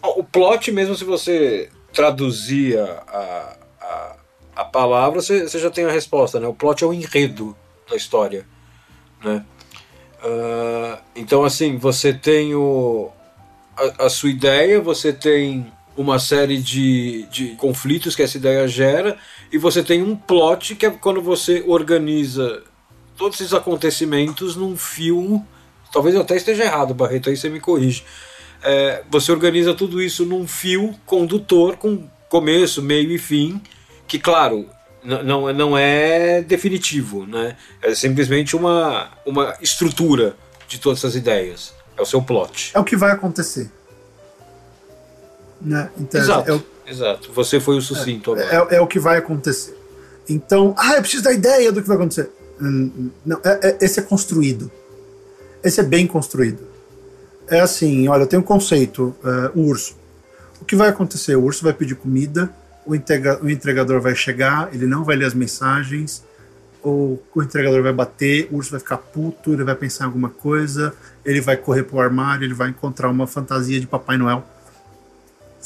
Ó, 0.02 0.20
O 0.22 0.24
plot, 0.24 0.72
mesmo 0.72 0.96
se 0.96 1.04
você 1.04 1.70
traduzir 1.94 2.80
a, 2.80 3.04
a, 3.08 4.16
a, 4.56 4.64
palavra, 4.64 5.22
você, 5.22 5.48
já 5.48 5.70
tem 5.70 5.86
a 5.86 5.92
resposta, 5.92 6.40
né? 6.40 6.48
O 6.48 6.54
plot 6.54 6.84
é 6.84 6.88
o 6.88 6.94
enredo 6.94 7.56
da 7.90 7.96
história, 7.96 8.46
né? 9.24 9.44
Ah, 10.24 11.00
então, 11.16 11.44
assim, 11.44 11.78
você 11.78 12.14
tem 12.14 12.56
o, 12.56 13.12
a, 13.78 14.06
a 14.06 14.10
sua 14.10 14.30
ideia, 14.30 14.82
você 14.82 15.14
tem 15.14 15.72
uma 15.96 16.20
série 16.20 16.58
de, 16.58 17.24
de 17.32 17.50
conflitos 17.56 18.16
que 18.16 18.24
essa 18.24 18.38
ideia 18.38 18.68
gera, 18.68 19.18
e 19.52 19.58
você 19.58 19.84
tem 19.84 20.02
um 20.02 20.16
plot 20.16 20.76
que 20.76 20.86
é 20.86 20.90
quando 20.90 21.22
você 21.22 21.64
organiza 21.68 22.64
todos 23.18 23.40
esses 23.40 23.54
acontecimentos 23.54 24.56
num 24.56 24.76
fio. 24.76 25.46
Talvez 25.92 26.16
eu 26.16 26.22
até 26.22 26.36
esteja 26.36 26.66
errado, 26.66 26.94
Barreto, 26.94 27.30
aí 27.30 27.38
você 27.38 27.50
me 27.50 27.60
corrige. 27.60 28.04
É, 28.62 29.04
você 29.10 29.32
organiza 29.32 29.74
tudo 29.74 30.02
isso 30.02 30.26
num 30.26 30.48
fio 30.48 30.96
condutor 31.06 31.78
com 31.78 32.10
começo, 32.28 32.82
meio 32.82 33.12
e 33.12 33.18
fim, 33.18 33.62
que, 34.08 34.20
claro, 34.20 34.68
não, 35.04 35.52
não 35.54 35.78
é 35.78 36.42
definitivo, 36.42 37.26
né? 37.26 37.56
É 37.82 37.94
simplesmente 37.96 38.56
uma, 38.56 39.10
uma 39.26 39.56
estrutura 39.62 40.36
de 40.68 40.80
todas 40.80 41.00
essas 41.00 41.16
ideias. 41.16 41.74
É 41.98 42.02
o 42.02 42.06
seu 42.06 42.22
plot. 42.22 42.72
É 42.74 42.80
o 42.80 42.84
que 42.84 42.96
vai 42.96 43.12
acontecer. 43.12 43.70
Né? 45.62 45.90
Então, 45.98 46.22
Exato, 46.22 46.52
é 46.52 46.54
o- 46.56 46.64
exato. 46.86 47.32
Você 47.34 47.60
foi 47.60 47.78
o 47.78 47.82
sucinto 47.82 48.34
agora. 48.34 48.68
É, 48.72 48.76
é 48.78 48.82
o 48.82 48.88
que 48.88 49.00
vai 49.00 49.18
acontecer. 49.18 49.76
Então, 50.28 50.76
ah, 50.78 50.96
eu 50.96 51.02
preciso 51.02 51.24
da 51.24 51.32
ideia 51.32 51.72
do 51.72 51.82
que 51.82 51.88
vai 51.88 51.98
acontecer. 51.98 52.30
Hum, 52.62 52.92
hum, 52.98 53.10
Não, 53.26 53.40
é- 53.44 53.70
é- 53.70 53.78
esse 53.82 54.00
é 54.00 54.04
construído. 54.04 54.72
Esse 55.64 55.80
é 55.80 55.84
bem 55.84 56.06
construído. 56.06 56.68
É 57.48 57.60
assim, 57.60 58.08
olha, 58.08 58.24
eu 58.24 58.28
tenho 58.28 58.42
um 58.42 58.46
conceito, 58.46 59.16
é, 59.24 59.52
o 59.58 59.62
urso. 59.68 59.96
O 60.62 60.66
que 60.66 60.76
vai 60.76 60.90
acontecer? 60.90 61.36
O 61.36 61.44
urso 61.44 61.64
vai 61.64 61.74
pedir 61.74 61.96
comida, 61.96 62.54
o, 62.86 62.96
entrega- 62.96 63.40
o 63.44 63.50
entregador 63.50 64.00
vai 64.02 64.16
chegar, 64.16 64.74
ele 64.74 64.86
não 64.86 65.04
vai 65.04 65.16
ler 65.16 65.26
as 65.26 65.34
mensagens, 65.34 66.24
o, 66.84 67.20
o 67.34 67.42
entregador 67.42 67.82
vai 67.82 67.94
bater, 67.94 68.48
o 68.52 68.58
urso 68.58 68.72
vai 68.72 68.80
ficar 68.80 68.98
puto, 68.98 69.54
ele 69.54 69.64
vai 69.64 69.76
pensar 69.76 70.04
em 70.04 70.08
alguma 70.08 70.30
coisa, 70.30 70.94
ele 71.24 71.42
vai 71.42 71.58
correr 71.58 71.84
pro 71.84 72.00
armário, 72.00 72.46
ele 72.46 72.54
vai 72.54 72.70
encontrar 72.70 73.10
uma 73.10 73.26
fantasia 73.26 73.80
de 73.80 73.88
Papai 73.88 74.18
Noel 74.18 74.46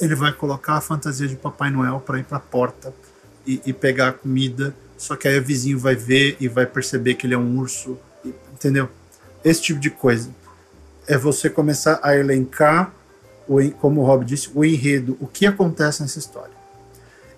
ele 0.01 0.15
vai 0.15 0.31
colocar 0.31 0.75
a 0.75 0.81
fantasia 0.81 1.27
de 1.27 1.35
Papai 1.35 1.69
Noel 1.69 1.99
para 1.99 2.19
ir 2.19 2.23
para 2.23 2.37
a 2.37 2.41
porta 2.41 2.93
e, 3.45 3.61
e 3.65 3.73
pegar 3.73 4.09
a 4.09 4.13
comida. 4.13 4.73
Só 4.97 5.15
que 5.15 5.27
aí 5.27 5.37
o 5.37 5.43
vizinho 5.43 5.77
vai 5.77 5.95
ver 5.95 6.37
e 6.39 6.47
vai 6.47 6.65
perceber 6.65 7.15
que 7.15 7.27
ele 7.27 7.33
é 7.33 7.37
um 7.37 7.57
urso, 7.59 7.97
entendeu? 8.53 8.89
Esse 9.43 9.61
tipo 9.61 9.79
de 9.79 9.89
coisa. 9.89 10.29
É 11.07 11.17
você 11.17 11.49
começar 11.49 11.99
a 12.03 12.15
elencar, 12.15 12.93
como 13.79 14.01
o 14.01 14.05
Rob 14.05 14.23
disse, 14.23 14.51
o 14.53 14.63
enredo, 14.63 15.17
o 15.19 15.25
que 15.25 15.45
acontece 15.45 16.01
nessa 16.01 16.19
história. 16.19 16.58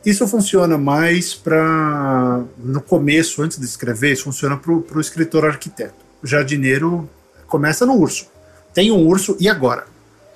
Isso 0.05 0.27
funciona 0.27 0.77
mais 0.77 1.33
para. 1.33 2.41
No 2.57 2.81
começo, 2.81 3.41
antes 3.41 3.59
de 3.59 3.65
escrever, 3.65 4.13
isso 4.13 4.23
funciona 4.23 4.57
para 4.57 4.71
o 4.71 4.99
escritor 5.01 5.45
arquiteto. 5.45 5.93
O 6.23 6.27
jardineiro 6.27 7.09
começa 7.47 7.85
no 7.85 7.93
urso. 7.95 8.25
Tem 8.73 8.91
um 8.91 9.05
urso, 9.07 9.35
e 9.39 9.47
agora? 9.49 9.85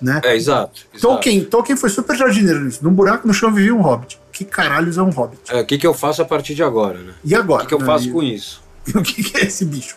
Né? 0.01 0.19
É, 0.23 0.35
exato. 0.35 0.81
exato. 0.93 1.01
Tolkien, 1.01 1.45
Tolkien 1.45 1.77
foi 1.77 1.89
super 1.89 2.15
jardineiro 2.17 2.59
nisso. 2.65 2.79
Num 2.83 2.91
buraco 2.93 3.25
no 3.27 3.33
chão 3.33 3.51
vivia 3.53 3.73
um 3.73 3.81
hobbit. 3.81 4.19
Que 4.31 4.43
caralhos 4.43 4.97
é 4.97 5.01
um 5.01 5.09
hobbit? 5.09 5.41
É, 5.49 5.61
o 5.61 5.65
que, 5.65 5.77
que 5.77 5.87
eu 5.87 5.93
faço 5.93 6.21
a 6.21 6.25
partir 6.25 6.53
de 6.53 6.61
agora, 6.61 6.99
né? 6.99 7.13
E 7.23 7.33
O 7.33 7.39
agora? 7.39 7.61
que, 7.63 7.69
que 7.69 7.73
eu 7.73 7.79
né? 7.79 7.85
faço 7.85 8.09
E- 8.09 8.11
com 8.11 8.21
isso? 8.21 8.61
o 8.93 9.01
que, 9.01 9.23
que 9.23 9.37
é 9.37 9.45
esse 9.45 9.63
bicho? 9.65 9.95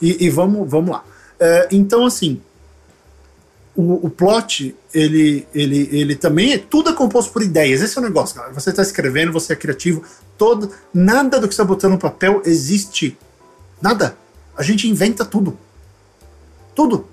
E, 0.00 0.24
e 0.24 0.30
vamos, 0.30 0.70
vamos 0.70 0.90
lá. 0.92 1.04
É, 1.38 1.68
então, 1.72 2.06
assim, 2.06 2.40
o, 3.80 4.06
o 4.06 4.10
plot, 4.10 4.74
ele, 4.92 5.46
ele, 5.54 5.88
ele 5.92 6.14
também 6.16 6.52
é 6.52 6.58
tudo 6.58 6.90
é 6.90 6.92
composto 6.92 7.32
por 7.32 7.42
ideias. 7.42 7.80
Esse 7.80 7.96
é 7.96 8.00
o 8.00 8.04
negócio, 8.04 8.36
cara. 8.36 8.52
Você 8.52 8.70
está 8.70 8.82
escrevendo, 8.82 9.32
você 9.32 9.52
é 9.54 9.56
criativo, 9.56 10.02
todo, 10.36 10.70
nada 10.92 11.40
do 11.40 11.48
que 11.48 11.54
você 11.54 11.62
está 11.62 11.64
botando 11.64 11.92
no 11.92 11.98
papel 11.98 12.42
existe. 12.44 13.16
Nada. 13.80 14.16
A 14.56 14.62
gente 14.62 14.88
inventa 14.88 15.24
tudo. 15.24 15.56
Tudo. 16.74 17.06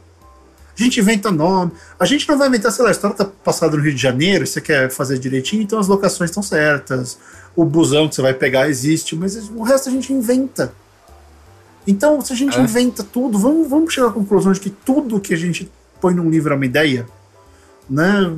A 0.77 0.83
gente 0.83 0.99
inventa 0.99 1.31
nome. 1.31 1.71
A 1.99 2.05
gente 2.05 2.27
não 2.27 2.37
vai 2.37 2.47
inventar, 2.47 2.71
sei 2.71 2.83
lá, 2.83 2.89
a 2.89 2.91
história 2.91 3.15
tá 3.15 3.25
passada 3.25 3.75
no 3.75 3.81
Rio 3.81 3.95
de 3.95 4.01
Janeiro, 4.01 4.45
você 4.45 4.61
quer 4.61 4.91
fazer 4.91 5.17
direitinho, 5.17 5.63
então 5.63 5.79
as 5.79 5.87
locações 5.87 6.29
estão 6.29 6.43
certas. 6.43 7.17
O 7.55 7.65
busão 7.65 8.07
que 8.07 8.15
você 8.15 8.21
vai 8.21 8.33
pegar 8.33 8.69
existe, 8.69 9.15
mas 9.15 9.35
o 9.49 9.63
resto 9.63 9.89
a 9.89 9.91
gente 9.91 10.13
inventa. 10.13 10.73
Então, 11.87 12.19
se 12.21 12.33
a 12.33 12.35
gente 12.35 12.59
É. 12.59 12.61
inventa 12.61 13.03
tudo, 13.03 13.39
vamos, 13.39 13.67
vamos 13.67 13.93
chegar 13.93 14.07
à 14.09 14.11
conclusão 14.11 14.51
de 14.51 14.59
que 14.59 14.69
tudo 14.69 15.19
que 15.19 15.33
a 15.33 15.37
gente 15.37 15.71
põe 15.99 16.13
num 16.13 16.29
livro 16.29 16.53
é 16.53 16.55
uma 16.55 16.65
ideia, 16.65 17.05
né? 17.89 18.33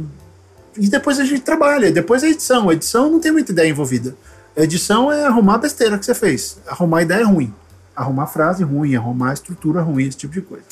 E 0.78 0.88
depois 0.88 1.20
a 1.20 1.26
gente 1.26 1.42
trabalha, 1.42 1.92
depois 1.92 2.24
a 2.24 2.28
edição. 2.28 2.70
A 2.70 2.74
edição 2.74 3.10
não 3.10 3.20
tem 3.20 3.32
muita 3.32 3.52
ideia 3.52 3.70
envolvida. 3.70 4.16
A 4.56 4.62
edição 4.62 5.12
é 5.12 5.26
arrumar 5.26 5.56
a 5.56 5.60
besteira 5.60 5.98
que 5.98 6.06
você 6.06 6.14
fez. 6.14 6.60
Arrumar 6.68 7.00
a 7.00 7.02
ideia 7.02 7.26
ruim. 7.26 7.54
Arrumar 7.96 8.28
frase 8.28 8.64
ruim, 8.64 8.96
arrumar 8.96 9.34
estrutura 9.34 9.82
ruim, 9.82 10.08
esse 10.08 10.18
tipo 10.18 10.34
de 10.34 10.42
coisa. 10.42 10.64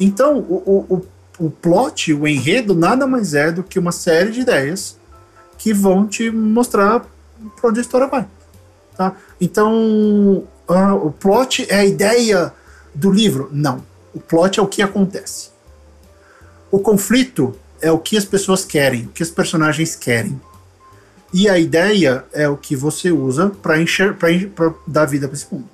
Então, 0.00 0.38
o, 0.38 0.86
o, 0.88 0.96
o, 0.96 1.46
o 1.46 1.50
plot, 1.50 2.12
o 2.12 2.26
enredo, 2.26 2.74
nada 2.74 3.06
mais 3.06 3.34
é 3.34 3.52
do 3.52 3.62
que 3.62 3.78
uma 3.78 3.92
série 3.92 4.32
de 4.32 4.40
ideias 4.40 4.96
que 5.58 5.72
vão 5.72 6.08
te 6.08 6.28
mostrar 6.28 7.06
para 7.60 7.70
onde 7.70 7.78
a 7.78 7.82
história 7.82 8.08
vai. 8.08 8.26
Tá? 8.96 9.14
Então, 9.40 10.44
ah, 10.66 10.94
o 10.94 11.12
plot 11.12 11.66
é 11.68 11.76
a 11.76 11.84
ideia 11.84 12.52
do 12.92 13.12
livro? 13.12 13.48
Não. 13.52 13.84
O 14.12 14.20
plot 14.20 14.58
é 14.58 14.62
o 14.62 14.66
que 14.66 14.82
acontece. 14.82 15.51
O 16.72 16.80
conflito 16.80 17.54
é 17.82 17.92
o 17.92 17.98
que 17.98 18.16
as 18.16 18.24
pessoas 18.24 18.64
querem, 18.64 19.04
o 19.04 19.08
que 19.08 19.22
os 19.22 19.30
personagens 19.30 19.94
querem. 19.94 20.40
E 21.32 21.46
a 21.48 21.58
ideia 21.58 22.24
é 22.32 22.48
o 22.48 22.56
que 22.56 22.74
você 22.74 23.12
usa 23.12 23.50
para 23.50 23.78
encher, 23.78 24.14
para 24.14 24.72
dar 24.86 25.04
vida 25.04 25.28
para 25.28 25.36
esse 25.36 25.46
mundo. 25.52 25.68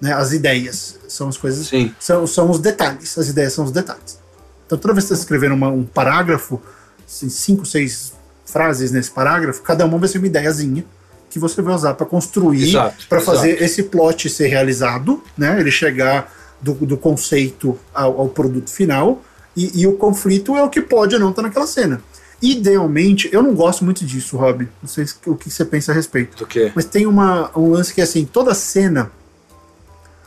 Né? 0.00 0.12
As 0.12 0.32
ideias 0.32 0.98
são 1.08 1.28
as 1.28 1.38
coisas, 1.38 1.66
Sim. 1.66 1.94
são, 1.98 2.26
são 2.26 2.50
os 2.50 2.58
detalhes. 2.58 3.16
As 3.16 3.28
ideias 3.28 3.54
são 3.54 3.64
os 3.64 3.72
detalhes. 3.72 4.18
Então, 4.66 4.76
toda 4.76 4.92
vez 4.92 5.06
que 5.06 5.14
você 5.14 5.20
escrever 5.20 5.50
uma, 5.50 5.68
um 5.68 5.84
parágrafo, 5.84 6.60
assim, 7.06 7.30
cinco, 7.30 7.64
seis 7.64 8.12
frases 8.44 8.90
nesse 8.90 9.10
parágrafo, 9.10 9.62
cada 9.62 9.86
uma 9.86 9.96
vai 9.96 10.08
ser 10.08 10.18
uma 10.18 10.26
ideiazinha 10.26 10.84
que 11.30 11.38
você 11.38 11.62
vai 11.62 11.74
usar 11.74 11.94
para 11.94 12.06
construir, 12.06 12.74
para 13.08 13.20
fazer 13.20 13.60
esse 13.62 13.84
plot 13.84 14.28
ser 14.28 14.48
realizado, 14.48 15.22
né? 15.36 15.58
Ele 15.58 15.70
chegar 15.70 16.32
do, 16.60 16.74
do 16.74 16.96
conceito 16.96 17.78
ao, 17.92 18.20
ao 18.20 18.28
produto 18.28 18.70
final. 18.70 19.22
E, 19.56 19.80
e 19.82 19.86
o 19.86 19.92
conflito 19.96 20.56
é 20.56 20.62
o 20.62 20.68
que 20.68 20.80
pode 20.80 21.14
ou 21.14 21.20
não 21.20 21.30
estar 21.30 21.42
naquela 21.42 21.66
cena. 21.66 22.02
Idealmente, 22.42 23.28
eu 23.32 23.42
não 23.42 23.54
gosto 23.54 23.84
muito 23.84 24.04
disso, 24.04 24.36
Rob. 24.36 24.68
Não 24.82 24.88
sei 24.88 25.06
se- 25.06 25.14
o 25.26 25.34
que 25.36 25.48
você 25.50 25.64
pensa 25.64 25.92
a 25.92 25.94
respeito. 25.94 26.36
Do 26.36 26.46
que? 26.46 26.72
Mas 26.74 26.84
tem 26.84 27.06
uma, 27.06 27.50
um 27.56 27.70
lance 27.70 27.94
que 27.94 28.00
é 28.00 28.04
assim: 28.04 28.24
toda 28.24 28.52
cena, 28.54 29.10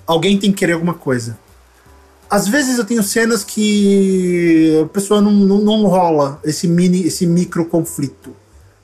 alguém 0.06 0.38
tem 0.40 0.52
que 0.52 0.58
querer 0.58 0.74
alguma 0.74 0.94
coisa. 0.94 1.38
Às 2.30 2.48
vezes 2.48 2.78
eu 2.78 2.84
tenho 2.86 3.04
cenas 3.04 3.44
que 3.44 4.82
a 4.84 4.86
pessoa 4.88 5.22
não, 5.22 5.32
não, 5.32 5.60
não 5.62 5.86
rola 5.86 6.40
esse 6.44 6.68
mini, 6.68 7.04
esse 7.08 7.26
micro 7.26 7.66
conflito. 7.66 8.34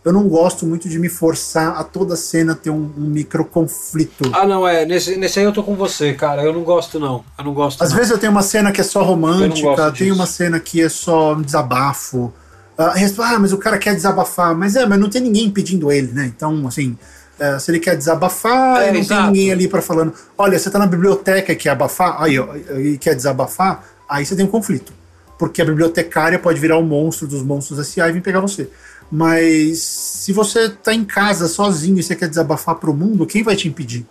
Eu 0.05 0.11
não 0.11 0.27
gosto 0.27 0.65
muito 0.65 0.89
de 0.89 0.99
me 0.99 1.07
forçar 1.07 1.77
a 1.77 1.83
toda 1.83 2.15
cena 2.17 2.53
ter 2.53 2.69
um, 2.69 2.91
um 2.97 3.05
micro 3.05 3.45
conflito. 3.45 4.29
Ah, 4.33 4.45
não, 4.45 4.67
é. 4.67 4.85
Nesse, 4.85 5.15
nesse 5.15 5.39
aí 5.39 5.45
eu 5.45 5.53
tô 5.53 5.63
com 5.63 5.75
você, 5.75 6.13
cara. 6.13 6.43
Eu 6.43 6.51
não 6.51 6.63
gosto, 6.63 6.99
não. 6.99 7.23
Eu 7.37 7.45
não 7.45 7.53
gosto. 7.53 7.81
Às 7.81 7.91
não. 7.91 7.97
vezes 7.97 8.11
eu 8.11 8.17
tenho 8.17 8.31
uma 8.31 8.41
cena 8.41 8.71
que 8.71 8.81
é 8.81 8.83
só 8.83 9.01
romântica, 9.01 9.91
tem 9.91 10.11
uma 10.11 10.25
cena 10.25 10.59
que 10.59 10.81
é 10.81 10.89
só 10.89 11.33
um 11.33 11.41
desabafo. 11.41 12.33
Ah, 12.77 12.93
ah, 12.95 13.39
mas 13.39 13.53
o 13.53 13.57
cara 13.57 13.77
quer 13.77 13.95
desabafar. 13.95 14.53
Mas 14.55 14.75
é, 14.75 14.85
mas 14.85 14.99
não 14.99 15.09
tem 15.09 15.21
ninguém 15.21 15.49
pedindo 15.49 15.91
ele, 15.91 16.11
né? 16.11 16.25
Então, 16.35 16.67
assim, 16.67 16.97
é, 17.39 17.57
se 17.59 17.71
ele 17.71 17.79
quer 17.79 17.95
desabafar, 17.95 18.81
É, 18.81 18.91
não 18.91 18.99
exato. 18.99 19.21
tem 19.21 19.31
ninguém 19.31 19.51
ali 19.51 19.67
para 19.67 19.81
falando, 19.81 20.13
olha, 20.37 20.57
você 20.57 20.69
tá 20.69 20.79
na 20.79 20.87
biblioteca 20.87 21.51
e 21.51 21.55
quer 21.55 21.69
abafar, 21.69 22.21
aí, 22.21 22.37
ó, 22.37 22.47
e 22.77 22.97
quer 22.97 23.15
desabafar, 23.15 23.83
aí 24.09 24.25
você 24.25 24.35
tem 24.35 24.45
um 24.45 24.49
conflito. 24.49 24.93
Porque 25.37 25.61
a 25.61 25.65
bibliotecária 25.65 26.37
pode 26.37 26.59
virar 26.59 26.77
o 26.77 26.83
monstro 26.83 27.27
dos 27.27 27.41
monstros 27.41 27.79
S.A. 27.79 28.09
e 28.09 28.13
vir 28.13 28.21
pegar 28.21 28.39
você. 28.39 28.69
Mas 29.15 29.77
se 29.77 30.33
você 30.33 30.67
tá 30.69 30.91
em 30.91 31.05
casa 31.05 31.47
sozinho 31.47 31.99
e 31.99 32.03
você 32.03 32.15
quer 32.15 32.27
desabafar 32.27 32.73
pro 32.77 32.95
mundo, 32.95 33.27
quem 33.27 33.43
vai 33.43 33.55
te 33.55 33.67
impedir? 33.67 34.07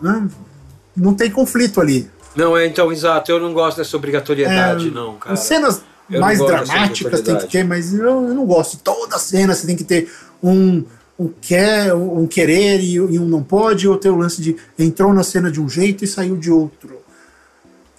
Né? 0.00 0.28
Não 0.96 1.12
tem 1.12 1.28
conflito 1.28 1.80
ali. 1.80 2.08
Não, 2.36 2.56
é, 2.56 2.68
então, 2.68 2.92
exato. 2.92 3.32
Eu 3.32 3.40
não 3.40 3.52
gosto 3.52 3.78
dessa 3.78 3.96
obrigatoriedade, 3.96 4.86
É, 4.86 4.90
não, 4.92 5.16
cara. 5.16 5.34
Cenas 5.34 5.82
Eu 6.08 6.20
mais 6.20 6.38
não 6.38 6.46
dramáticas 6.46 7.20
tem 7.20 7.36
que 7.36 7.48
ter, 7.48 7.64
mas 7.64 7.92
eu, 7.92 8.28
eu 8.28 8.32
não 8.32 8.46
gosto. 8.46 8.76
Toda 8.76 9.18
cena 9.18 9.52
você 9.52 9.66
tem 9.66 9.74
que 9.74 9.82
ter 9.82 10.08
um, 10.40 10.84
um 11.18 11.28
quer, 11.40 11.92
um 11.92 12.28
querer 12.28 12.78
e, 12.78 12.94
e 12.94 13.18
um 13.18 13.26
não 13.26 13.42
pode, 13.42 13.88
ou 13.88 13.96
tem 13.96 14.12
o 14.12 14.16
lance 14.16 14.40
de 14.40 14.54
entrou 14.78 15.12
na 15.12 15.24
cena 15.24 15.50
de 15.50 15.60
um 15.60 15.68
jeito 15.68 16.04
e 16.04 16.06
saiu 16.06 16.36
de 16.36 16.48
outro. 16.48 16.95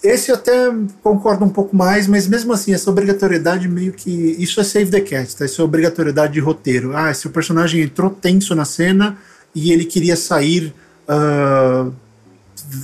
Esse 0.04 0.32
eu 0.32 0.36
até 0.36 0.72
concordo 1.02 1.44
um 1.44 1.50
pouco 1.50 1.76
mais, 1.76 2.08
mas 2.08 2.28
mesmo 2.28 2.54
assim, 2.54 2.74
essa 2.74 2.90
obrigatoriedade 2.90 3.68
meio 3.68 3.92
que. 3.92 4.12
Isso 4.40 4.60
é 4.60 4.64
save 4.64 4.92
the 4.92 5.02
cat, 5.02 5.36
tá? 5.36 5.46
Isso 5.46 5.62
é 5.62 5.66
obrigatoriedade 5.66 6.34
de 6.34 6.40
roteiro. 6.40 6.96
Ah, 6.96 7.14
se 7.14 7.26
o 7.26 7.32
personagem 7.32 7.82
entrou 7.82 8.12
tenso 8.12 8.54
na 8.54 8.64
cena 8.64 9.18
e 9.56 9.72
ele 9.72 9.86
queria 9.86 10.16
sair 10.16 10.74
uh, 11.10 11.92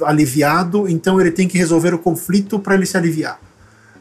aliviado, 0.05 0.87
então 0.89 1.21
ele 1.21 1.31
tem 1.31 1.47
que 1.47 1.57
resolver 1.57 1.93
o 1.93 1.99
conflito 1.99 2.57
para 2.57 2.73
ele 2.73 2.85
se 2.85 2.97
aliviar. 2.97 3.39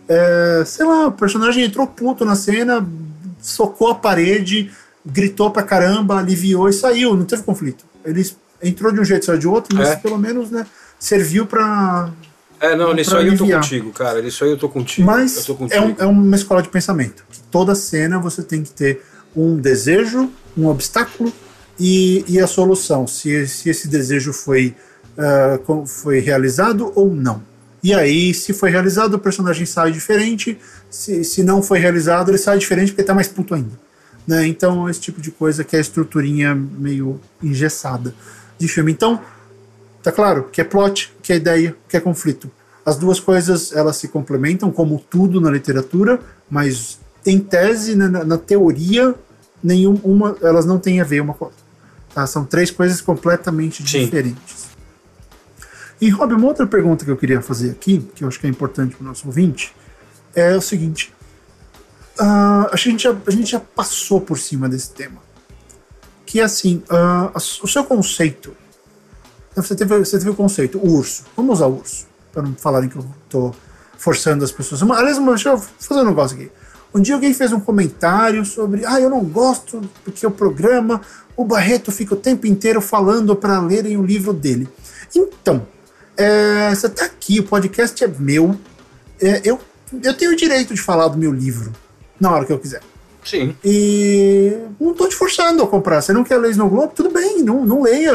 É, 0.08 0.62
sei 0.66 0.84
lá, 0.86 1.08
o 1.08 1.12
personagem 1.12 1.64
entrou 1.64 1.86
puto 1.86 2.24
na 2.24 2.34
cena, 2.34 2.86
socou 3.40 3.90
a 3.90 3.94
parede, 3.94 4.70
gritou 5.04 5.50
pra 5.50 5.62
caramba, 5.62 6.18
aliviou 6.18 6.68
e 6.68 6.72
saiu, 6.72 7.16
não 7.16 7.24
teve 7.24 7.42
conflito. 7.42 7.84
Ele 8.04 8.28
entrou 8.62 8.92
de 8.92 9.00
um 9.00 9.04
jeito, 9.04 9.26
saiu 9.26 9.38
de 9.38 9.48
outro, 9.48 9.76
mas 9.76 9.90
é. 9.90 9.96
pelo 9.96 10.18
menos 10.18 10.50
né, 10.50 10.66
serviu 10.98 11.46
pra 11.46 12.10
é, 12.62 12.76
não, 12.76 12.94
nisso 12.94 13.16
aí 13.16 13.26
eu 13.26 13.36
tô 13.36 13.46
contigo, 13.48 13.90
cara. 13.90 14.22
Nisso 14.22 14.44
aí 14.44 14.50
eu 14.50 14.56
tô 14.56 14.68
contigo. 14.68 15.04
Mas 15.04 15.44
tô 15.44 15.56
contigo. 15.56 15.82
É, 15.82 15.84
um, 15.84 15.94
é, 15.98 16.06
uma 16.06 16.36
escola 16.36 16.62
de 16.62 16.68
pensamento. 16.68 17.24
Toda 17.50 17.74
cena 17.74 18.20
você 18.20 18.40
tem 18.40 18.62
que 18.62 18.70
ter 18.70 19.02
um 19.34 19.56
desejo, 19.56 20.30
um 20.56 20.68
obstáculo 20.68 21.32
e, 21.76 22.24
e 22.28 22.38
a 22.38 22.46
solução. 22.46 23.04
Se, 23.06 23.48
se 23.48 23.68
esse 23.68 23.88
desejo 23.88 24.32
foi, 24.32 24.76
uh, 25.18 25.86
foi 25.86 26.20
realizado 26.20 26.92
ou 26.94 27.12
não. 27.12 27.42
E 27.82 27.92
aí, 27.92 28.32
se 28.32 28.52
foi 28.52 28.70
realizado, 28.70 29.14
o 29.14 29.18
personagem 29.18 29.66
sai 29.66 29.90
diferente. 29.90 30.56
Se, 30.88 31.24
se 31.24 31.42
não 31.42 31.60
foi 31.60 31.80
realizado, 31.80 32.30
ele 32.30 32.38
sai 32.38 32.58
diferente 32.58 32.92
porque 32.92 33.02
tá 33.02 33.12
mais 33.12 33.26
puto 33.26 33.56
ainda. 33.56 33.72
Né? 34.24 34.46
Então, 34.46 34.88
esse 34.88 35.00
tipo 35.00 35.20
de 35.20 35.32
coisa 35.32 35.64
que 35.64 35.74
é 35.74 35.80
a 35.80 35.82
estruturinha 35.82 36.54
meio 36.54 37.20
engessada 37.42 38.14
de 38.56 38.68
filme. 38.68 38.92
Então, 38.92 39.20
Tá 40.02 40.10
claro 40.10 40.48
que 40.50 40.60
é 40.60 40.64
plot, 40.64 41.14
que 41.22 41.32
é 41.32 41.36
ideia, 41.36 41.76
que 41.88 41.96
é 41.96 42.00
conflito. 42.00 42.50
As 42.84 42.96
duas 42.96 43.20
coisas 43.20 43.72
elas 43.72 43.96
se 43.96 44.08
complementam, 44.08 44.72
como 44.72 44.98
tudo 45.08 45.40
na 45.40 45.50
literatura, 45.50 46.20
mas 46.50 46.98
em 47.24 47.38
tese, 47.38 47.94
na, 47.94 48.08
na 48.24 48.36
teoria, 48.36 49.14
nenhuma, 49.62 50.36
elas 50.42 50.66
não 50.66 50.78
têm 50.78 51.00
a 51.00 51.04
ver 51.04 51.20
uma 51.20 51.32
com 51.32 51.44
a 51.44 51.48
outra. 51.48 51.62
Tá? 52.12 52.26
São 52.26 52.44
três 52.44 52.70
coisas 52.70 53.00
completamente 53.00 53.88
Sim. 53.88 54.04
diferentes. 54.04 54.72
E, 56.00 56.10
Rob, 56.10 56.34
uma 56.34 56.48
outra 56.48 56.66
pergunta 56.66 57.04
que 57.04 57.10
eu 57.12 57.16
queria 57.16 57.40
fazer 57.40 57.70
aqui, 57.70 58.04
que 58.14 58.24
eu 58.24 58.28
acho 58.28 58.40
que 58.40 58.46
é 58.48 58.50
importante 58.50 58.96
para 58.96 59.04
o 59.04 59.06
nosso 59.06 59.24
ouvinte, 59.28 59.72
é 60.34 60.56
o 60.56 60.60
seguinte. 60.60 61.14
Uh, 62.18 62.66
a, 62.72 62.76
gente 62.76 63.04
já, 63.04 63.16
a 63.24 63.30
gente 63.30 63.52
já 63.52 63.60
passou 63.60 64.20
por 64.20 64.36
cima 64.36 64.68
desse 64.68 64.90
tema. 64.90 65.22
Que 66.26 66.40
é 66.40 66.42
assim, 66.42 66.82
uh, 66.90 67.30
o 67.36 67.68
seu 67.68 67.84
conceito 67.84 68.56
então 69.52 69.62
você 69.62 69.74
teve, 69.76 69.98
você 69.98 70.18
teve 70.18 70.30
o 70.30 70.34
conceito, 70.34 70.78
o 70.78 70.96
urso. 70.96 71.24
Vamos 71.36 71.58
usar 71.58 71.66
o 71.66 71.76
urso, 71.76 72.06
para 72.32 72.42
não 72.42 72.54
falarem 72.54 72.88
que 72.88 72.96
eu 72.96 73.04
estou 73.24 73.54
forçando 73.96 74.44
as 74.44 74.50
pessoas. 74.50 74.82
Aliás, 74.82 75.18
deixa 75.18 75.50
eu 75.50 75.58
fazer 75.58 76.00
um 76.00 76.06
negócio 76.06 76.36
aqui. 76.36 76.50
Um 76.94 77.00
dia 77.00 77.14
alguém 77.14 77.32
fez 77.32 77.52
um 77.52 77.60
comentário 77.60 78.44
sobre, 78.44 78.84
ah, 78.84 79.00
eu 79.00 79.08
não 79.08 79.24
gosto 79.24 79.80
porque 80.04 80.26
o 80.26 80.30
programa, 80.30 81.00
o 81.36 81.44
Barreto 81.44 81.90
fica 81.90 82.14
o 82.14 82.16
tempo 82.16 82.46
inteiro 82.46 82.80
falando 82.80 83.34
para 83.34 83.60
lerem 83.60 83.96
o 83.96 84.02
livro 84.02 84.32
dele. 84.32 84.68
Então, 85.14 85.66
é, 86.16 86.70
você 86.70 86.86
está 86.86 87.06
aqui, 87.06 87.40
o 87.40 87.44
podcast 87.44 88.02
é 88.02 88.08
meu, 88.08 88.58
é, 89.20 89.40
eu, 89.44 89.58
eu 90.02 90.14
tenho 90.14 90.32
o 90.32 90.36
direito 90.36 90.74
de 90.74 90.80
falar 90.80 91.08
do 91.08 91.16
meu 91.16 91.32
livro 91.32 91.72
na 92.20 92.30
hora 92.30 92.44
que 92.44 92.52
eu 92.52 92.58
quiser. 92.58 92.82
Sim. 93.24 93.56
E 93.64 94.56
não 94.80 94.94
tô 94.94 95.08
te 95.08 95.14
forçando 95.14 95.62
a 95.62 95.66
comprar. 95.66 96.00
Você 96.00 96.12
não 96.12 96.24
quer 96.24 96.38
ler 96.38 96.50
Snow 96.50 96.68
Globe? 96.68 96.94
Tudo 96.94 97.10
bem, 97.10 97.42
não, 97.42 97.64
não 97.64 97.82
leia. 97.82 98.12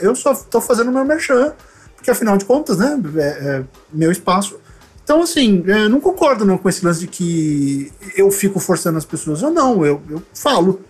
Eu 0.00 0.14
só 0.14 0.34
tô 0.34 0.60
fazendo 0.60 0.90
meu 0.90 1.04
merchan. 1.04 1.52
Porque 1.94 2.10
afinal 2.10 2.36
de 2.36 2.44
contas, 2.44 2.78
né? 2.78 2.98
É, 3.16 3.20
é 3.20 3.64
meu 3.92 4.10
espaço. 4.10 4.58
Então, 5.04 5.22
assim, 5.22 5.62
é, 5.66 5.88
não 5.88 6.00
concordo 6.00 6.44
não, 6.44 6.56
com 6.56 6.68
esse 6.68 6.84
lance 6.84 7.00
de 7.00 7.06
que 7.06 7.92
eu 8.16 8.30
fico 8.30 8.58
forçando 8.58 8.96
as 8.96 9.04
pessoas. 9.04 9.42
Eu 9.42 9.50
não, 9.50 9.84
eu, 9.84 10.00
eu 10.08 10.22
falo. 10.34 10.80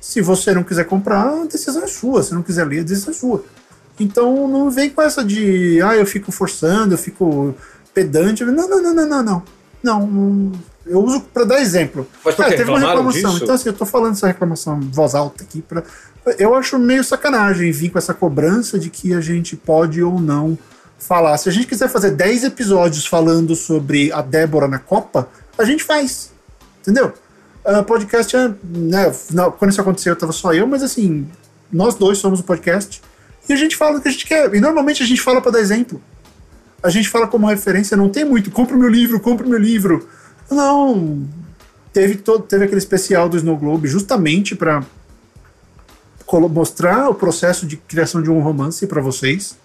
Se 0.00 0.20
você 0.20 0.54
não 0.54 0.62
quiser 0.62 0.84
comprar, 0.84 1.42
a 1.42 1.44
decisão 1.44 1.82
é 1.82 1.86
sua. 1.86 2.22
Se 2.22 2.32
não 2.32 2.42
quiser 2.42 2.64
ler, 2.64 2.80
a 2.80 2.84
decisão 2.84 3.12
é 3.12 3.16
sua. 3.16 3.44
Então 4.00 4.46
não 4.46 4.70
vem 4.70 4.90
com 4.90 5.02
essa 5.02 5.24
de 5.24 5.80
ah, 5.82 5.96
eu 5.96 6.06
fico 6.06 6.30
forçando, 6.30 6.94
eu 6.94 6.98
fico 6.98 7.54
pedante. 7.92 8.44
Não, 8.44 8.68
não, 8.68 8.82
não, 8.82 8.94
não, 8.94 9.06
não, 9.06 9.22
não. 9.22 9.42
Não, 9.82 10.52
eu 10.88 11.02
uso 11.02 11.20
para 11.20 11.44
dar 11.44 11.60
exemplo. 11.60 12.06
Mas 12.24 12.34
Cara, 12.34 12.56
teve 12.56 12.70
uma 12.70 12.78
reclamação. 12.78 13.32
Disso? 13.32 13.44
Então, 13.44 13.54
assim, 13.54 13.68
eu 13.68 13.72
tô 13.72 13.86
falando 13.86 14.12
essa 14.12 14.26
reclamação 14.26 14.78
em 14.80 14.90
voz 14.90 15.14
alta 15.14 15.44
aqui. 15.44 15.62
Pra... 15.62 15.82
Eu 16.38 16.54
acho 16.54 16.78
meio 16.78 17.04
sacanagem 17.04 17.70
vir 17.70 17.90
com 17.90 17.98
essa 17.98 18.14
cobrança 18.14 18.78
de 18.78 18.90
que 18.90 19.14
a 19.14 19.20
gente 19.20 19.56
pode 19.56 20.02
ou 20.02 20.20
não 20.20 20.58
falar. 20.98 21.36
Se 21.38 21.48
a 21.48 21.52
gente 21.52 21.66
quiser 21.66 21.88
fazer 21.88 22.10
10 22.12 22.44
episódios 22.44 23.06
falando 23.06 23.54
sobre 23.54 24.12
a 24.12 24.20
Débora 24.20 24.66
na 24.66 24.78
Copa, 24.78 25.28
a 25.56 25.64
gente 25.64 25.84
faz. 25.84 26.32
Entendeu? 26.80 27.12
Uh, 27.64 27.84
podcast 27.84 28.34
é. 28.34 28.48
Né, 28.64 29.12
quando 29.58 29.70
isso 29.70 29.80
aconteceu, 29.80 30.12
eu 30.12 30.18
tava 30.18 30.32
só 30.32 30.52
eu, 30.54 30.66
mas 30.66 30.82
assim, 30.82 31.28
nós 31.72 31.94
dois 31.94 32.18
somos 32.18 32.40
o 32.40 32.44
podcast. 32.44 33.02
E 33.48 33.52
a 33.52 33.56
gente 33.56 33.76
fala 33.76 33.98
o 33.98 34.00
que 34.00 34.08
a 34.08 34.10
gente 34.10 34.26
quer. 34.26 34.54
E 34.54 34.60
normalmente 34.60 35.02
a 35.02 35.06
gente 35.06 35.20
fala 35.20 35.40
para 35.40 35.52
dar 35.52 35.60
exemplo. 35.60 36.00
A 36.82 36.90
gente 36.90 37.08
fala 37.08 37.26
como 37.26 37.46
referência, 37.46 37.96
não 37.96 38.08
tem 38.08 38.24
muito. 38.24 38.50
Compre 38.50 38.74
o 38.74 38.78
meu 38.78 38.88
livro, 38.88 39.18
compre 39.20 39.46
o 39.46 39.50
meu 39.50 39.58
livro. 39.58 40.08
Não. 40.50 41.26
Teve, 41.92 42.16
todo, 42.16 42.44
teve 42.44 42.64
aquele 42.64 42.78
especial 42.78 43.28
do 43.28 43.36
Snow 43.36 43.56
Globe 43.56 43.88
justamente 43.88 44.54
para 44.54 44.82
mostrar 46.50 47.08
o 47.08 47.14
processo 47.14 47.66
de 47.66 47.76
criação 47.76 48.22
de 48.22 48.30
um 48.30 48.40
romance 48.40 48.86
para 48.86 49.00
vocês. 49.00 49.56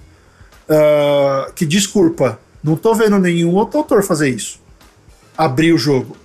Uh, 0.64 1.52
que 1.54 1.66
desculpa, 1.66 2.40
não 2.64 2.76
tô 2.76 2.96
vendo 2.96 3.20
nenhum 3.20 3.54
outro 3.54 3.80
autor 3.80 4.04
fazer 4.04 4.30
isso. 4.30 4.60
Abrir 5.38 5.74
o 5.74 5.78
jogo. 5.78 6.16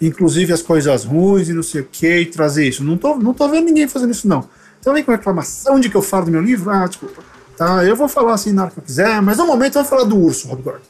Inclusive 0.00 0.52
as 0.52 0.62
coisas 0.62 1.04
ruins 1.04 1.48
e 1.48 1.52
não 1.52 1.62
sei 1.62 1.80
o 1.80 1.88
que, 1.90 2.20
e 2.20 2.26
trazer 2.26 2.68
isso. 2.68 2.84
Não 2.84 2.96
tô, 2.96 3.16
não 3.16 3.34
tô 3.34 3.48
vendo 3.48 3.64
ninguém 3.64 3.88
fazendo 3.88 4.12
isso, 4.12 4.28
não. 4.28 4.48
Então 4.78 4.94
vem 4.94 5.02
com 5.02 5.10
reclamação 5.10 5.80
de 5.80 5.88
que 5.88 5.96
eu 5.96 6.02
falo 6.02 6.26
do 6.26 6.30
meu 6.30 6.40
livro. 6.40 6.70
Ah, 6.70 6.86
desculpa. 6.86 7.22
Tá, 7.56 7.82
eu 7.84 7.96
vou 7.96 8.06
falar 8.06 8.34
assim 8.34 8.52
na 8.52 8.62
hora 8.62 8.70
que 8.70 8.78
eu 8.78 8.84
quiser, 8.84 9.20
mas 9.22 9.38
no 9.38 9.46
momento 9.46 9.76
eu 9.76 9.82
vou 9.82 9.90
falar 9.90 10.04
do 10.04 10.16
urso, 10.16 10.46
Rob 10.48 10.62
Gordon. 10.62 10.84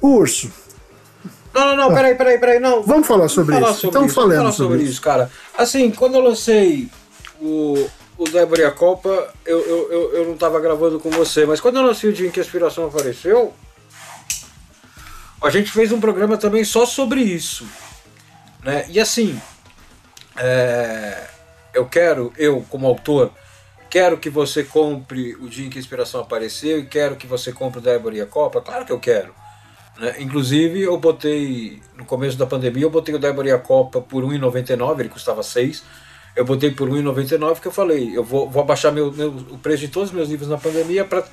O 0.00 0.08
urso. 0.16 0.50
Não, 1.54 1.66
não, 1.66 1.76
não, 1.76 1.90
ah. 1.90 1.94
peraí, 1.94 2.14
peraí, 2.14 2.38
peraí, 2.38 2.60
não. 2.60 2.82
Vamos 2.82 3.06
falar 3.06 3.28
sobre 3.28 3.54
falar 3.54 3.70
isso. 3.70 3.80
Sobre 3.80 3.88
então 3.90 4.06
isso, 4.06 4.14
falemos 4.14 4.36
falar 4.36 4.52
sobre, 4.52 4.68
sobre 4.72 4.82
isso. 4.84 4.92
isso, 4.92 5.02
cara. 5.02 5.30
Assim, 5.56 5.90
quando 5.90 6.14
eu 6.14 6.20
lancei 6.20 6.88
o, 7.40 7.88
o 8.16 8.24
Débora 8.24 8.62
e 8.62 8.64
a 8.64 8.70
Copa, 8.70 9.32
eu, 9.44 9.60
eu, 9.60 9.92
eu, 9.92 10.12
eu 10.14 10.24
não 10.26 10.34
estava 10.34 10.60
gravando 10.60 10.98
com 10.98 11.10
você, 11.10 11.44
mas 11.44 11.60
quando 11.60 11.76
eu 11.76 11.82
lancei 11.82 12.10
o 12.10 12.12
dia 12.12 12.26
em 12.26 12.30
que 12.30 12.40
a 12.40 12.42
inspiração 12.42 12.86
apareceu, 12.86 13.52
a 15.42 15.50
gente 15.50 15.70
fez 15.70 15.92
um 15.92 16.00
programa 16.00 16.36
também 16.36 16.64
só 16.64 16.86
sobre 16.86 17.20
isso. 17.20 17.66
Né? 18.62 18.86
E 18.88 19.00
assim, 19.00 19.38
é, 20.36 21.26
eu 21.74 21.86
quero, 21.86 22.32
eu 22.38 22.64
como 22.70 22.86
autor, 22.86 23.32
quero 23.90 24.16
que 24.16 24.30
você 24.30 24.62
compre 24.62 25.34
o 25.34 25.48
dia 25.48 25.66
em 25.66 25.70
que 25.70 25.78
a 25.78 25.80
inspiração 25.80 26.20
apareceu 26.20 26.78
e 26.78 26.86
quero 26.86 27.16
que 27.16 27.26
você 27.26 27.52
compre 27.52 27.80
o 27.80 27.82
Débora 27.82 28.16
e 28.16 28.20
a 28.20 28.26
Copa. 28.26 28.60
Claro 28.60 28.86
que 28.86 28.92
eu 28.92 29.00
quero. 29.00 29.34
Né? 30.02 30.16
Inclusive, 30.18 30.82
eu 30.82 30.98
botei, 30.98 31.80
no 31.96 32.04
começo 32.04 32.36
da 32.36 32.44
pandemia, 32.44 32.82
eu 32.82 32.90
botei 32.90 33.14
o 33.14 33.18
Débora 33.18 33.48
e 33.48 33.52
a 33.52 33.58
Copa 33.58 34.02
por 34.02 34.24
R$1,99, 34.24 35.00
ele 35.00 35.08
custava 35.08 35.42
6 35.42 36.02
eu 36.34 36.44
botei 36.44 36.70
por 36.70 36.88
R$1,99 36.88 37.54
porque 37.54 37.68
eu 37.68 37.72
falei, 37.72 38.16
eu 38.16 38.24
vou, 38.24 38.48
vou 38.48 38.62
abaixar 38.62 38.92
meu, 38.92 39.12
meu, 39.12 39.28
o 39.50 39.58
preço 39.58 39.82
de 39.82 39.88
todos 39.88 40.08
os 40.08 40.14
meus 40.14 40.28
livros 40.28 40.48
na 40.48 40.56
pandemia 40.56 41.04
para, 41.04 41.24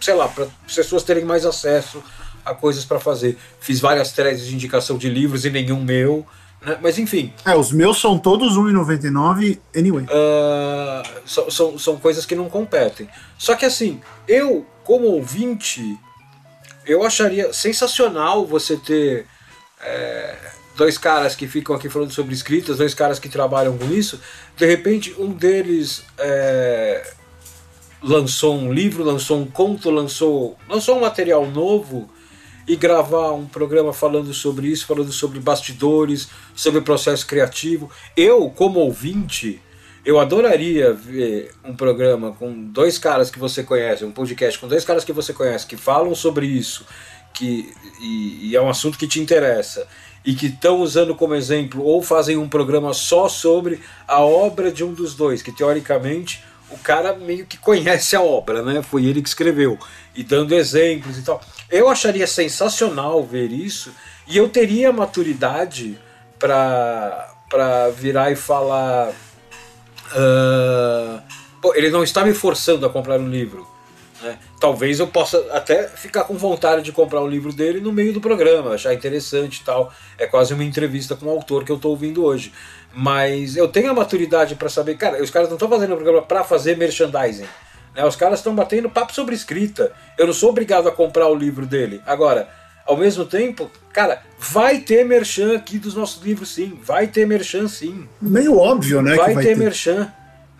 sei 0.00 0.14
lá, 0.14 0.28
para 0.28 0.46
pessoas 0.74 1.02
terem 1.02 1.24
mais 1.24 1.46
acesso 1.46 2.02
a 2.44 2.54
coisas 2.54 2.84
para 2.84 2.98
fazer. 2.98 3.38
Fiz 3.60 3.80
várias 3.80 4.12
threads 4.12 4.46
de 4.46 4.54
indicação 4.54 4.98
de 4.98 5.08
livros 5.08 5.44
e 5.44 5.50
nenhum 5.50 5.82
meu, 5.82 6.26
né? 6.60 6.76
mas 6.82 6.98
enfim. 6.98 7.32
É, 7.44 7.54
os 7.54 7.70
meus 7.70 8.00
são 8.00 8.18
todos 8.18 8.56
R$1,99 8.56 9.58
anyway. 9.76 10.04
Uh, 10.06 11.20
são, 11.24 11.50
são, 11.50 11.78
são 11.78 11.96
coisas 11.96 12.26
que 12.26 12.34
não 12.34 12.50
competem. 12.50 13.08
Só 13.38 13.54
que 13.54 13.64
assim, 13.64 14.00
eu, 14.26 14.66
como 14.82 15.06
ouvinte, 15.06 15.96
eu 16.86 17.04
acharia 17.04 17.52
sensacional 17.52 18.46
você 18.46 18.76
ter 18.76 19.26
é, 19.80 20.36
dois 20.76 20.98
caras 20.98 21.34
que 21.34 21.46
ficam 21.46 21.74
aqui 21.74 21.88
falando 21.88 22.12
sobre 22.12 22.34
escritas, 22.34 22.78
dois 22.78 22.94
caras 22.94 23.18
que 23.18 23.28
trabalham 23.28 23.76
com 23.76 23.86
isso. 23.92 24.20
De 24.56 24.66
repente, 24.66 25.14
um 25.18 25.32
deles 25.32 26.04
é, 26.18 27.06
lançou 28.02 28.56
um 28.56 28.72
livro, 28.72 29.04
lançou 29.04 29.40
um 29.40 29.46
conto, 29.46 29.90
lançou, 29.90 30.56
lançou 30.68 30.96
um 30.96 31.00
material 31.00 31.46
novo 31.46 32.10
e 32.66 32.76
gravar 32.76 33.32
um 33.32 33.46
programa 33.46 33.92
falando 33.92 34.32
sobre 34.32 34.68
isso, 34.68 34.86
falando 34.86 35.12
sobre 35.12 35.40
bastidores, 35.40 36.28
sobre 36.54 36.80
processo 36.80 37.26
criativo. 37.26 37.90
Eu, 38.16 38.48
como 38.50 38.80
ouvinte, 38.80 39.60
eu 40.04 40.18
adoraria 40.18 40.92
ver 40.92 41.52
um 41.64 41.74
programa 41.74 42.32
com 42.32 42.52
dois 42.52 42.98
caras 42.98 43.30
que 43.30 43.38
você 43.38 43.62
conhece, 43.62 44.04
um 44.04 44.12
podcast 44.12 44.58
com 44.58 44.68
dois 44.68 44.84
caras 44.84 45.04
que 45.04 45.12
você 45.12 45.32
conhece, 45.32 45.66
que 45.66 45.76
falam 45.76 46.14
sobre 46.14 46.46
isso, 46.46 46.86
que, 47.32 47.72
e, 48.00 48.50
e 48.50 48.56
é 48.56 48.60
um 48.60 48.68
assunto 48.68 48.98
que 48.98 49.06
te 49.06 49.20
interessa, 49.20 49.86
e 50.24 50.34
que 50.34 50.46
estão 50.46 50.80
usando 50.80 51.14
como 51.14 51.34
exemplo 51.34 51.82
ou 51.82 52.02
fazem 52.02 52.36
um 52.36 52.48
programa 52.48 52.94
só 52.94 53.28
sobre 53.28 53.80
a 54.06 54.20
obra 54.20 54.70
de 54.70 54.84
um 54.84 54.92
dos 54.92 55.14
dois, 55.14 55.42
que 55.42 55.52
teoricamente 55.52 56.42
o 56.70 56.78
cara 56.78 57.14
meio 57.14 57.44
que 57.44 57.58
conhece 57.58 58.16
a 58.16 58.22
obra, 58.22 58.62
né? 58.62 58.82
Foi 58.82 59.04
ele 59.04 59.20
que 59.20 59.28
escreveu 59.28 59.78
e 60.14 60.22
dando 60.22 60.54
exemplos 60.54 61.18
e 61.18 61.22
tal. 61.22 61.40
Eu 61.70 61.88
acharia 61.88 62.26
sensacional 62.26 63.22
ver 63.24 63.50
isso 63.50 63.92
e 64.26 64.36
eu 64.36 64.48
teria 64.48 64.92
maturidade 64.92 65.98
para 66.38 67.90
virar 67.96 68.30
e 68.30 68.36
falar. 68.36 69.12
Uh, 70.12 71.20
pô, 71.60 71.74
ele 71.74 71.90
não 71.90 72.02
está 72.02 72.24
me 72.24 72.34
forçando 72.34 72.86
a 72.86 72.90
comprar 72.90 73.18
um 73.18 73.28
livro. 73.28 73.66
Né? 74.22 74.38
Talvez 74.60 75.00
eu 75.00 75.06
possa 75.08 75.44
até 75.50 75.88
ficar 75.88 76.24
com 76.24 76.34
vontade 76.34 76.82
de 76.82 76.92
comprar 76.92 77.20
o 77.20 77.26
livro 77.26 77.52
dele 77.52 77.80
no 77.80 77.92
meio 77.92 78.12
do 78.12 78.20
programa, 78.20 78.74
achar 78.74 78.94
interessante 78.94 79.56
e 79.56 79.64
tal. 79.64 79.92
É 80.16 80.26
quase 80.26 80.54
uma 80.54 80.64
entrevista 80.64 81.16
com 81.16 81.26
o 81.26 81.30
autor 81.30 81.64
que 81.64 81.72
eu 81.72 81.76
estou 81.76 81.90
ouvindo 81.90 82.24
hoje. 82.24 82.52
Mas 82.94 83.56
eu 83.56 83.68
tenho 83.68 83.90
a 83.90 83.94
maturidade 83.94 84.54
para 84.54 84.68
saber, 84.68 84.96
cara, 84.96 85.22
os 85.22 85.30
caras 85.30 85.48
não 85.48 85.56
estão 85.56 85.68
fazendo 85.68 85.92
o 85.92 85.96
programa 85.96 86.22
para 86.22 86.44
fazer 86.44 86.76
merchandising. 86.76 87.48
Né? 87.94 88.04
Os 88.04 88.16
caras 88.16 88.38
estão 88.38 88.54
batendo 88.54 88.88
papo 88.88 89.12
sobre 89.12 89.34
escrita. 89.34 89.92
Eu 90.18 90.26
não 90.26 90.34
sou 90.34 90.50
obrigado 90.50 90.88
a 90.88 90.92
comprar 90.92 91.28
o 91.28 91.34
livro 91.34 91.66
dele. 91.66 92.00
Agora, 92.06 92.48
ao 92.86 92.96
mesmo 92.96 93.24
tempo, 93.24 93.70
cara, 93.92 94.22
vai 94.38 94.78
ter 94.78 95.04
merchan 95.04 95.56
aqui 95.56 95.78
dos 95.78 95.94
nossos 95.94 96.22
livros, 96.22 96.54
sim. 96.54 96.78
Vai 96.84 97.06
ter 97.06 97.26
merchan, 97.26 97.68
sim. 97.68 98.08
Meio 98.20 98.56
óbvio, 98.56 99.00
né? 99.02 99.14
Vai, 99.14 99.34
vai 99.34 99.44
ter, 99.44 99.50
ter 99.50 99.56
merchan. 99.56 100.12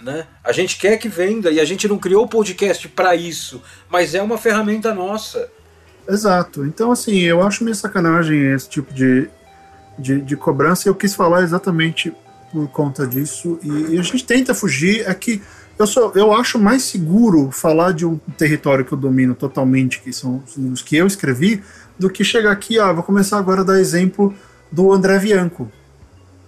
Né? 0.02 0.26
A 0.42 0.50
gente 0.50 0.78
quer 0.78 0.96
que 0.96 1.08
venda 1.08 1.50
e 1.50 1.60
a 1.60 1.64
gente 1.64 1.86
não 1.86 1.96
criou 1.96 2.24
o 2.24 2.28
podcast 2.28 2.88
para 2.88 3.14
isso, 3.14 3.62
mas 3.88 4.14
é 4.14 4.22
uma 4.22 4.36
ferramenta 4.36 4.92
nossa. 4.92 5.48
Exato. 6.08 6.64
Então, 6.64 6.90
assim, 6.90 7.20
eu 7.20 7.42
acho 7.42 7.62
meio 7.62 7.76
sacanagem 7.76 8.52
esse 8.52 8.68
tipo 8.68 8.92
de, 8.92 9.28
de, 9.98 10.20
de 10.20 10.36
cobrança. 10.36 10.88
Eu 10.88 10.94
quis 10.94 11.14
falar 11.14 11.42
exatamente 11.42 12.12
por 12.52 12.68
conta 12.68 13.06
disso. 13.06 13.58
E, 13.62 13.94
e, 13.94 13.98
a 13.98 14.02
gente 14.02 14.24
tenta 14.24 14.54
fugir. 14.54 15.08
É 15.08 15.14
que 15.14 15.40
eu, 15.78 15.86
sou, 15.86 16.12
eu 16.14 16.32
acho 16.32 16.58
mais 16.58 16.82
seguro 16.82 17.50
falar 17.50 17.92
de 17.92 18.04
um 18.04 18.18
território 18.36 18.84
que 18.84 18.92
eu 18.92 18.98
domino 18.98 19.34
totalmente, 19.34 20.00
que 20.00 20.12
são 20.12 20.42
os 20.46 20.56
livros 20.56 20.82
que 20.82 20.96
eu 20.96 21.06
escrevi, 21.06 21.62
do 22.02 22.10
que 22.10 22.22
chegar 22.22 22.52
aqui. 22.52 22.78
Ah, 22.78 22.92
vou 22.92 23.02
começar 23.02 23.38
agora 23.38 23.62
a 23.62 23.64
dar 23.64 23.80
exemplo 23.80 24.34
do 24.70 24.92
André 24.92 25.18
Bianco 25.18 25.70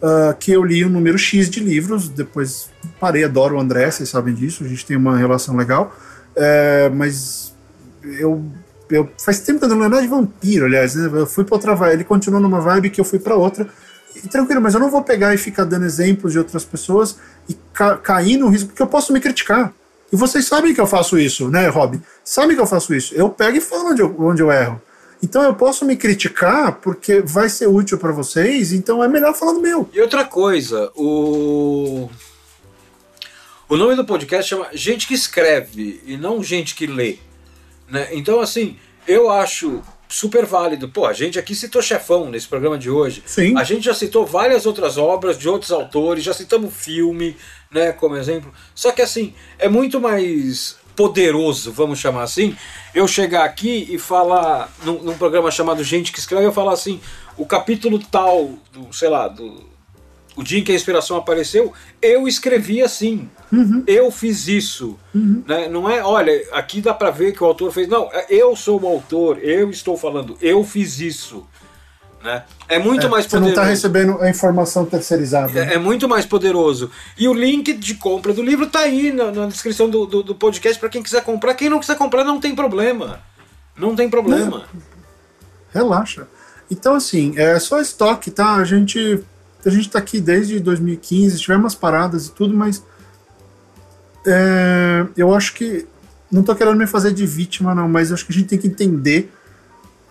uh, 0.04 0.36
que 0.38 0.52
eu 0.52 0.62
li 0.62 0.84
um 0.84 0.90
número 0.90 1.16
X 1.16 1.48
de 1.48 1.60
livros, 1.60 2.08
depois 2.08 2.68
parei, 3.00 3.24
adoro 3.24 3.56
o 3.56 3.60
André, 3.60 3.90
vocês 3.90 4.08
sabem 4.08 4.34
disso, 4.34 4.64
a 4.64 4.68
gente 4.68 4.84
tem 4.84 4.96
uma 4.96 5.16
relação 5.16 5.56
legal, 5.56 5.94
é, 6.36 6.90
mas 6.90 7.54
eu, 8.02 8.44
eu 8.90 9.08
faz 9.18 9.40
tempo 9.40 9.60
que 9.60 9.64
eu 9.64 9.68
não 9.70 9.78
lembro 9.78 10.00
de 10.00 10.06
vampiro, 10.06 10.66
aliás, 10.66 10.94
né? 10.94 11.08
eu 11.12 11.26
fui 11.26 11.44
para 11.44 11.54
outra 11.54 11.74
vibe, 11.74 11.94
ele 11.94 12.04
continuou 12.04 12.40
numa 12.40 12.60
vibe 12.60 12.90
que 12.90 13.00
eu 13.00 13.04
fui 13.04 13.18
para 13.18 13.34
outra, 13.34 13.66
e 14.14 14.28
tranquilo, 14.28 14.60
mas 14.60 14.74
eu 14.74 14.80
não 14.80 14.90
vou 14.90 15.02
pegar 15.02 15.34
e 15.34 15.38
ficar 15.38 15.64
dando 15.64 15.86
exemplos 15.86 16.32
de 16.32 16.38
outras 16.38 16.64
pessoas 16.64 17.16
e 17.48 17.56
ca 17.72 17.96
cair 17.96 18.36
no 18.36 18.48
risco, 18.48 18.68
porque 18.68 18.82
eu 18.82 18.86
posso 18.86 19.12
me 19.12 19.20
criticar. 19.20 19.72
E 20.12 20.16
vocês 20.16 20.46
sabem 20.46 20.72
que 20.72 20.80
eu 20.80 20.86
faço 20.86 21.18
isso, 21.18 21.48
né, 21.48 21.66
Rob? 21.66 22.00
Sabem 22.24 22.54
que 22.54 22.62
eu 22.62 22.66
faço 22.66 22.94
isso. 22.94 23.12
Eu 23.16 23.28
pego 23.28 23.56
e 23.56 23.60
falo 23.60 23.90
onde 23.90 24.00
eu, 24.00 24.14
onde 24.20 24.40
eu 24.40 24.52
erro. 24.52 24.80
Então 25.24 25.42
eu 25.42 25.54
posso 25.54 25.86
me 25.86 25.96
criticar 25.96 26.80
porque 26.82 27.22
vai 27.22 27.48
ser 27.48 27.66
útil 27.66 27.96
para 27.96 28.12
vocês, 28.12 28.74
então 28.74 29.02
é 29.02 29.08
melhor 29.08 29.34
falar 29.34 29.54
do 29.54 29.60
meu. 29.60 29.88
E 29.90 30.00
outra 30.02 30.22
coisa, 30.22 30.92
o 30.94 32.10
o 33.66 33.74
nome 33.78 33.96
do 33.96 34.04
podcast 34.04 34.50
chama 34.50 34.68
Gente 34.74 35.08
que 35.08 35.14
Escreve 35.14 36.02
e 36.04 36.18
não 36.18 36.42
Gente 36.42 36.74
que 36.74 36.86
Lê. 36.86 37.16
Né? 37.88 38.08
Então, 38.12 38.38
assim, 38.38 38.76
eu 39.08 39.30
acho 39.30 39.82
super 40.06 40.44
válido. 40.44 40.90
Pô, 40.90 41.06
a 41.06 41.14
gente 41.14 41.38
aqui 41.38 41.54
citou 41.54 41.80
Chefão 41.80 42.28
nesse 42.28 42.46
programa 42.46 42.76
de 42.76 42.90
hoje. 42.90 43.22
Sim. 43.24 43.56
A 43.56 43.64
gente 43.64 43.86
já 43.86 43.94
citou 43.94 44.26
várias 44.26 44.66
outras 44.66 44.98
obras 44.98 45.38
de 45.38 45.48
outros 45.48 45.72
autores, 45.72 46.22
já 46.22 46.34
citamos 46.34 46.74
filme, 46.74 47.34
né, 47.70 47.92
como 47.92 48.14
exemplo. 48.14 48.52
Só 48.74 48.92
que, 48.92 49.00
assim, 49.00 49.32
é 49.58 49.70
muito 49.70 49.98
mais 49.98 50.76
poderoso, 50.96 51.72
vamos 51.72 51.98
chamar 51.98 52.22
assim, 52.22 52.56
eu 52.94 53.06
chegar 53.08 53.44
aqui 53.44 53.86
e 53.90 53.98
falar 53.98 54.72
num, 54.84 55.02
num, 55.02 55.18
programa 55.18 55.50
chamado 55.50 55.82
Gente 55.82 56.12
que 56.12 56.18
Escreve, 56.18 56.46
eu 56.46 56.52
falar 56.52 56.72
assim, 56.72 57.00
o 57.36 57.44
capítulo 57.44 57.98
tal, 57.98 58.50
do, 58.72 58.92
sei 58.92 59.08
lá, 59.08 59.28
do 59.28 59.74
o 60.36 60.42
dia 60.42 60.58
em 60.58 60.64
que 60.64 60.72
a 60.72 60.74
inspiração 60.74 61.16
apareceu, 61.16 61.72
eu 62.02 62.26
escrevi 62.26 62.82
assim, 62.82 63.28
uhum. 63.52 63.84
eu 63.86 64.10
fiz 64.10 64.48
isso, 64.48 64.98
uhum. 65.14 65.44
né? 65.46 65.68
não 65.68 65.88
é, 65.88 66.02
olha, 66.02 66.32
aqui 66.52 66.80
dá 66.80 66.92
para 66.92 67.10
ver 67.10 67.32
que 67.32 67.42
o 67.42 67.46
autor 67.46 67.72
fez, 67.72 67.86
não, 67.86 68.10
é, 68.12 68.26
eu 68.28 68.56
sou 68.56 68.80
o 68.80 68.86
autor, 68.86 69.38
eu 69.40 69.70
estou 69.70 69.96
falando, 69.96 70.36
eu 70.40 70.64
fiz 70.64 70.98
isso. 70.98 71.46
Né? 72.22 72.42
É 72.68 72.78
muito 72.78 73.06
é, 73.06 73.08
mais 73.08 73.26
poderoso. 73.26 73.28
Você 73.28 73.38
não 73.40 73.48
está 73.48 73.64
recebendo 73.64 74.20
a 74.20 74.30
informação 74.30 74.84
terceirizada. 74.84 75.58
É, 75.58 75.66
né? 75.66 75.74
é, 75.74 75.78
muito 75.78 76.08
mais 76.08 76.24
poderoso. 76.24 76.90
E 77.18 77.28
o 77.28 77.34
link 77.34 77.72
de 77.72 77.94
compra 77.94 78.32
do 78.32 78.42
livro 78.42 78.64
está 78.66 78.80
aí 78.80 79.12
na, 79.12 79.30
na 79.30 79.46
descrição 79.46 79.88
do, 79.88 80.06
do, 80.06 80.22
do 80.22 80.34
podcast 80.34 80.78
para 80.78 80.88
quem 80.88 81.02
quiser 81.02 81.22
comprar. 81.22 81.54
Quem 81.54 81.68
não 81.68 81.80
quiser 81.80 81.96
comprar, 81.96 82.24
não 82.24 82.40
tem 82.40 82.54
problema. 82.54 83.20
Não 83.76 83.94
tem 83.94 84.08
problema. 84.08 84.66
Relaxa. 85.72 86.26
Então, 86.70 86.94
assim, 86.94 87.34
é 87.36 87.58
só 87.58 87.80
estoque, 87.80 88.30
tá? 88.30 88.54
A 88.54 88.64
gente 88.64 89.22
a 89.66 89.70
gente 89.70 89.86
está 89.86 89.98
aqui 89.98 90.20
desde 90.20 90.60
2015, 90.60 91.38
tivemos 91.38 91.64
umas 91.64 91.74
paradas 91.74 92.26
e 92.26 92.32
tudo, 92.32 92.54
mas 92.54 92.84
é, 94.26 95.06
eu 95.16 95.34
acho 95.34 95.54
que 95.54 95.86
não 96.30 96.40
estou 96.40 96.54
querendo 96.54 96.76
me 96.76 96.86
fazer 96.86 97.12
de 97.12 97.24
vítima, 97.24 97.74
não, 97.74 97.88
mas 97.88 98.12
acho 98.12 98.26
que 98.26 98.32
a 98.32 98.34
gente 98.34 98.48
tem 98.48 98.58
que 98.58 98.66
entender 98.66 99.32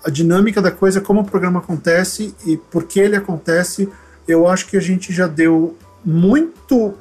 a 0.04 0.10
dinâmica 0.10 0.62
da 0.62 0.72
coisa, 0.72 1.00
como 1.00 1.22
o 1.22 1.26
programa 1.26 1.60
acontece 1.60 2.36
e 2.46 2.58
por 2.58 2.84
que 2.84 3.00
ele 3.00 3.16
acontece, 3.16 3.90
eu 4.28 4.48
acho 4.48 4.68
que 4.68 4.78
a 4.78 4.82
gente 4.82 5.14
já 5.14 5.28
deu 5.28 5.78
muito, 6.04 6.94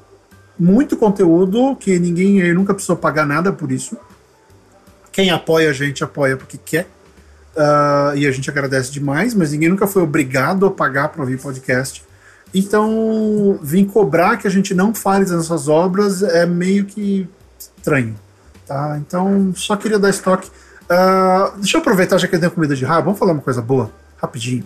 muito 0.58 0.96
conteúdo 0.96 1.76
que 1.76 1.98
ninguém 1.98 2.52
nunca 2.54 2.74
precisou 2.74 2.96
pagar 2.96 3.26
nada 3.26 3.52
por 3.52 3.72
isso. 3.72 3.96
Quem 5.10 5.30
apoia 5.30 5.70
a 5.70 5.72
gente 5.72 6.02
apoia 6.02 6.36
porque 6.36 6.56
quer. 6.56 6.86
Uh, 7.54 8.16
e 8.16 8.26
a 8.26 8.30
gente 8.30 8.48
agradece 8.48 8.90
demais, 8.90 9.34
mas 9.34 9.52
ninguém 9.52 9.68
nunca 9.68 9.86
foi 9.86 10.02
obrigado 10.02 10.64
a 10.64 10.70
pagar 10.70 11.08
para 11.08 11.20
ouvir 11.20 11.38
podcast. 11.38 12.02
Então, 12.54 13.58
vir 13.62 13.86
cobrar 13.86 14.38
que 14.38 14.46
a 14.46 14.50
gente 14.50 14.72
não 14.74 14.94
fale 14.94 15.24
das 15.24 15.48
nossas 15.48 15.68
obras 15.68 16.22
é 16.22 16.46
meio 16.46 16.86
que 16.86 17.28
estranho. 17.58 18.14
Tá? 18.66 18.98
Então, 18.98 19.52
só 19.54 19.76
queria 19.76 19.98
dar 19.98 20.08
estoque. 20.08 20.50
Uh, 20.92 21.56
deixa 21.56 21.78
eu 21.78 21.80
aproveitar, 21.80 22.18
já 22.18 22.28
que 22.28 22.34
eu 22.34 22.40
tenho 22.40 22.52
comida 22.52 22.76
de 22.76 22.84
rabo, 22.84 23.06
vamos 23.06 23.18
falar 23.18 23.32
uma 23.32 23.40
coisa 23.40 23.62
boa, 23.62 23.90
rapidinho. 24.20 24.64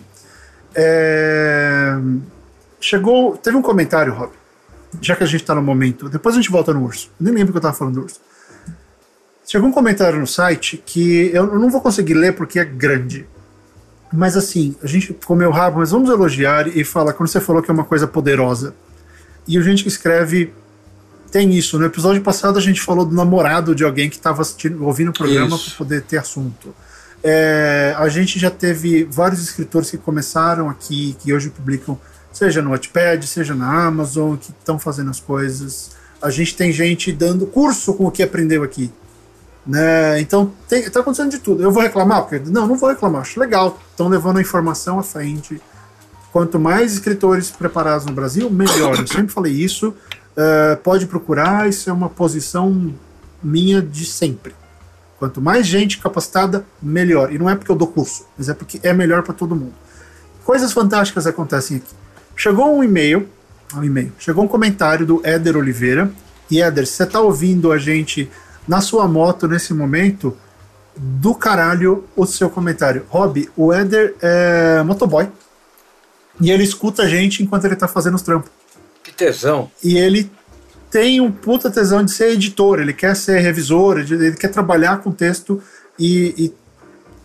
É... 0.75 1.97
Chegou. 2.81 3.37
Teve 3.37 3.55
um 3.55 3.61
comentário, 3.61 4.13
Rob. 4.13 4.31
Já 5.01 5.15
que 5.15 5.23
a 5.23 5.27
gente 5.27 5.41
está 5.41 5.55
no 5.55 5.61
momento. 5.61 6.09
Depois 6.09 6.35
a 6.35 6.37
gente 6.37 6.51
volta 6.51 6.73
no 6.73 6.83
urso. 6.83 7.09
Eu 7.19 7.25
nem 7.25 7.33
lembro 7.33 7.53
que 7.53 7.57
eu 7.57 7.59
estava 7.59 7.73
falando 7.73 7.95
do 7.95 8.01
urso. 8.01 8.19
Chegou 9.45 9.69
um 9.69 9.71
comentário 9.71 10.19
no 10.19 10.27
site 10.27 10.83
que 10.85 11.31
eu 11.33 11.47
não 11.47 11.69
vou 11.69 11.79
conseguir 11.79 12.13
ler 12.13 12.33
porque 12.33 12.59
é 12.59 12.65
grande. 12.65 13.25
Mas 14.11 14.35
assim, 14.35 14.75
a 14.83 14.87
gente 14.87 15.13
comeu 15.13 15.49
rabo, 15.51 15.79
mas 15.79 15.91
vamos 15.91 16.09
elogiar 16.09 16.67
e 16.67 16.83
falar 16.83 17.13
quando 17.13 17.29
você 17.29 17.39
falou 17.39 17.61
que 17.61 17.71
é 17.71 17.73
uma 17.73 17.85
coisa 17.85 18.07
poderosa. 18.07 18.75
E 19.47 19.57
o 19.57 19.61
gente 19.61 19.83
que 19.83 19.89
escreve 19.89 20.53
tem 21.37 21.53
isso. 21.53 21.77
No 21.77 21.85
episódio 21.85 22.19
passado 22.23 22.57
a 22.57 22.61
gente 22.61 22.81
falou 22.81 23.05
do 23.05 23.13
namorado 23.13 23.75
de 23.75 23.83
alguém 23.83 24.09
que 24.09 24.15
estava 24.15 24.41
ouvindo 24.79 25.09
o 25.09 25.13
programa 25.13 25.55
para 25.55 25.73
poder 25.77 26.01
ter 26.01 26.17
assunto. 26.17 26.73
É, 27.23 27.93
a 27.95 28.09
gente 28.09 28.39
já 28.39 28.49
teve 28.49 29.03
vários 29.03 29.39
escritores 29.41 29.91
que 29.91 29.97
começaram 29.99 30.67
aqui, 30.67 31.15
que 31.19 31.31
hoje 31.31 31.51
publicam, 31.51 31.99
seja 32.33 32.59
no 32.59 32.71
Wattpad, 32.71 33.27
seja 33.27 33.53
na 33.53 33.85
Amazon, 33.85 34.35
que 34.35 34.49
estão 34.49 34.79
fazendo 34.79 35.11
as 35.11 35.19
coisas. 35.19 35.91
A 36.19 36.31
gente 36.31 36.55
tem 36.55 36.71
gente 36.71 37.11
dando 37.11 37.45
curso 37.45 37.93
com 37.93 38.05
o 38.05 38.11
que 38.11 38.23
aprendeu 38.23 38.63
aqui. 38.63 38.91
Né? 39.63 40.19
Então 40.19 40.51
está 40.71 41.01
acontecendo 41.01 41.29
de 41.29 41.37
tudo. 41.37 41.61
Eu 41.61 41.71
vou 41.71 41.83
reclamar? 41.83 42.23
Porque, 42.23 42.49
não, 42.49 42.65
não 42.65 42.75
vou 42.75 42.89
reclamar. 42.89 43.21
Acho 43.21 43.39
legal. 43.39 43.79
Estão 43.91 44.07
levando 44.07 44.37
a 44.37 44.41
informação 44.41 44.97
à 44.97 45.03
frente. 45.03 45.61
Quanto 46.31 46.59
mais 46.59 46.93
escritores 46.93 47.51
preparados 47.51 48.07
no 48.07 48.13
Brasil, 48.13 48.49
melhor. 48.49 48.97
Eu 48.97 49.05
sempre 49.07 49.31
falei 49.31 49.53
isso. 49.53 49.93
Uh, 50.37 50.77
pode 50.83 51.07
procurar, 51.07 51.67
isso 51.67 51.89
é 51.89 51.93
uma 51.93 52.09
posição 52.09 52.93
minha 53.41 53.81
de 53.81 54.05
sempre. 54.05 54.53
Quanto 55.17 55.41
mais 55.41 55.65
gente 55.65 55.97
capacitada, 55.97 56.63
melhor. 56.79 57.33
E 57.33 57.39
não 57.39 57.49
é 57.49 57.55
porque 57.55 57.71
eu 57.71 57.75
dou 57.75 57.87
curso, 57.87 58.27
mas 58.37 58.47
é 58.47 58.53
porque 58.53 58.79
é 58.83 58.93
melhor 58.93 59.23
para 59.23 59.33
todo 59.33 59.55
mundo. 59.55 59.73
Coisas 60.45 60.71
fantásticas 60.71 61.25
acontecem 61.25 61.77
aqui. 61.77 61.93
Chegou 62.35 62.77
um 62.77 62.83
e-mail, 62.83 63.27
um 63.73 63.83
e-mail, 63.83 64.11
chegou 64.19 64.43
um 64.43 64.47
comentário 64.47 65.07
do 65.07 65.21
Éder 65.23 65.57
Oliveira. 65.57 66.11
E 66.51 66.61
Éder, 66.61 66.85
você 66.85 67.03
está 67.03 67.19
ouvindo 67.19 67.71
a 67.71 67.79
gente 67.79 68.29
na 68.67 68.79
sua 68.79 69.07
moto 69.07 69.47
nesse 69.47 69.73
momento, 69.73 70.37
do 70.95 71.33
caralho 71.33 72.05
o 72.15 72.25
seu 72.25 72.49
comentário. 72.49 73.05
Rob, 73.09 73.49
o 73.57 73.73
Éder 73.73 74.15
é 74.21 74.83
motoboy. 74.83 75.27
E 76.39 76.51
ele 76.51 76.63
escuta 76.63 77.03
a 77.03 77.07
gente 77.07 77.41
enquanto 77.41 77.65
ele 77.65 77.73
está 77.73 77.87
fazendo 77.87 78.15
os 78.15 78.21
trampos. 78.21 78.51
Tesão. 79.17 79.71
E 79.83 79.97
ele 79.97 80.29
tem 80.89 81.19
um 81.19 81.31
puta 81.31 81.69
tesão 81.69 82.03
de 82.03 82.11
ser 82.11 82.31
editor, 82.31 82.79
ele 82.79 82.93
quer 82.93 83.15
ser 83.15 83.39
revisor, 83.39 83.99
ele 83.99 84.31
quer 84.33 84.47
trabalhar 84.47 84.99
com 84.99 85.11
texto 85.11 85.61
e, 85.99 86.33
e 86.37 86.53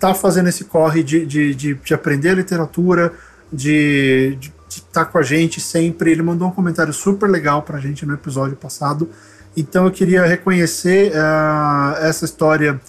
tá 0.01 0.14
fazendo 0.14 0.48
esse 0.48 0.64
corre 0.64 1.02
de, 1.02 1.24
de, 1.24 1.55
de, 1.55 1.74
de 1.74 1.94
aprender 1.94 2.35
literatura, 2.35 3.12
de 3.52 4.36
estar 4.69 5.05
tá 5.05 5.10
com 5.10 5.19
a 5.19 5.23
gente 5.23 5.60
sempre. 5.60 6.10
Ele 6.10 6.23
mandou 6.23 6.48
um 6.48 6.51
comentário 6.51 6.93
super 6.93 7.28
legal 7.28 7.62
para 7.62 7.78
a 7.78 7.81
gente 7.81 8.05
no 8.05 8.14
episódio 8.14 8.56
passado. 8.56 9.09
Então 9.56 9.85
eu 9.85 9.90
queria 9.90 10.24
reconhecer 10.24 11.12
uh, 11.12 11.97
essa 12.01 12.24
história 12.24 12.81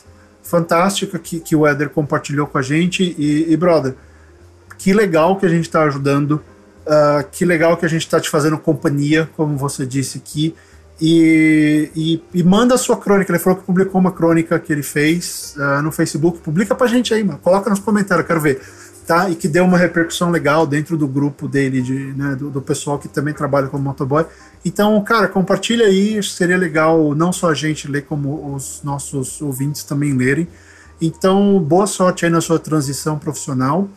fantástica 0.41 1.19
que, 1.19 1.39
que 1.39 1.55
o 1.55 1.67
Éder 1.67 1.89
compartilhou 1.89 2.47
com 2.47 2.57
a 2.57 2.61
gente. 2.61 3.15
E, 3.17 3.51
e 3.51 3.57
brother, 3.57 3.95
que 4.77 4.93
legal 4.93 5.37
que 5.37 5.45
a 5.45 5.49
gente 5.49 5.65
está 5.65 5.83
ajudando, 5.83 6.41
uh, 6.85 7.27
que 7.31 7.45
legal 7.45 7.77
que 7.77 7.85
a 7.85 7.89
gente 7.89 8.01
está 8.01 8.19
te 8.19 8.29
fazendo 8.29 8.57
companhia, 8.57 9.29
como 9.35 9.57
você 9.57 9.85
disse 9.85 10.17
aqui. 10.17 10.55
E, 11.01 11.89
e, 11.95 12.23
e, 12.33 12.43
manda 12.43 12.75
a 12.75 12.77
sua 12.77 12.95
crônica. 12.95 13.31
Ele 13.31 13.39
falou 13.39 13.59
que 13.59 13.65
publicou 13.65 13.99
uma 13.99 14.11
crônica 14.11 14.57
que 14.59 14.71
ele 14.71 14.83
fez 14.83 15.55
uh, 15.57 15.81
no 15.81 15.91
Facebook. 15.91 16.39
Publica 16.39 16.75
pra 16.75 16.87
gente 16.87 17.13
aí, 17.13 17.23
mano. 17.23 17.39
Coloca 17.39 17.69
nos 17.69 17.79
comentários, 17.79 18.25
quero 18.27 18.39
ver. 18.39 18.61
Tá? 19.05 19.29
E 19.29 19.35
que 19.35 19.49
deu 19.49 19.65
uma 19.65 19.77
repercussão 19.77 20.29
legal 20.29 20.65
dentro 20.65 20.95
do 20.95 21.05
grupo 21.05 21.45
dele, 21.45 21.81
de, 21.81 22.13
né, 22.13 22.35
do, 22.35 22.49
do 22.49 22.61
pessoal 22.61 22.97
que 22.97 23.09
também 23.09 23.33
trabalha 23.33 23.67
como 23.67 23.83
motoboy. 23.83 24.25
Então, 24.63 25.01
cara, 25.03 25.27
compartilha 25.27 25.87
aí. 25.87 26.23
Seria 26.23 26.57
legal 26.57 27.13
não 27.13 27.33
só 27.33 27.49
a 27.49 27.53
gente 27.53 27.85
ler, 27.89 28.03
como 28.03 28.55
os 28.55 28.81
nossos 28.81 29.41
ouvintes 29.41 29.83
também 29.83 30.13
lerem. 30.13 30.47
Então, 31.01 31.59
boa 31.59 31.85
sorte 31.85 32.23
aí 32.23 32.31
na 32.31 32.39
sua 32.39 32.59
transição 32.59 33.19
profissional. 33.19 33.89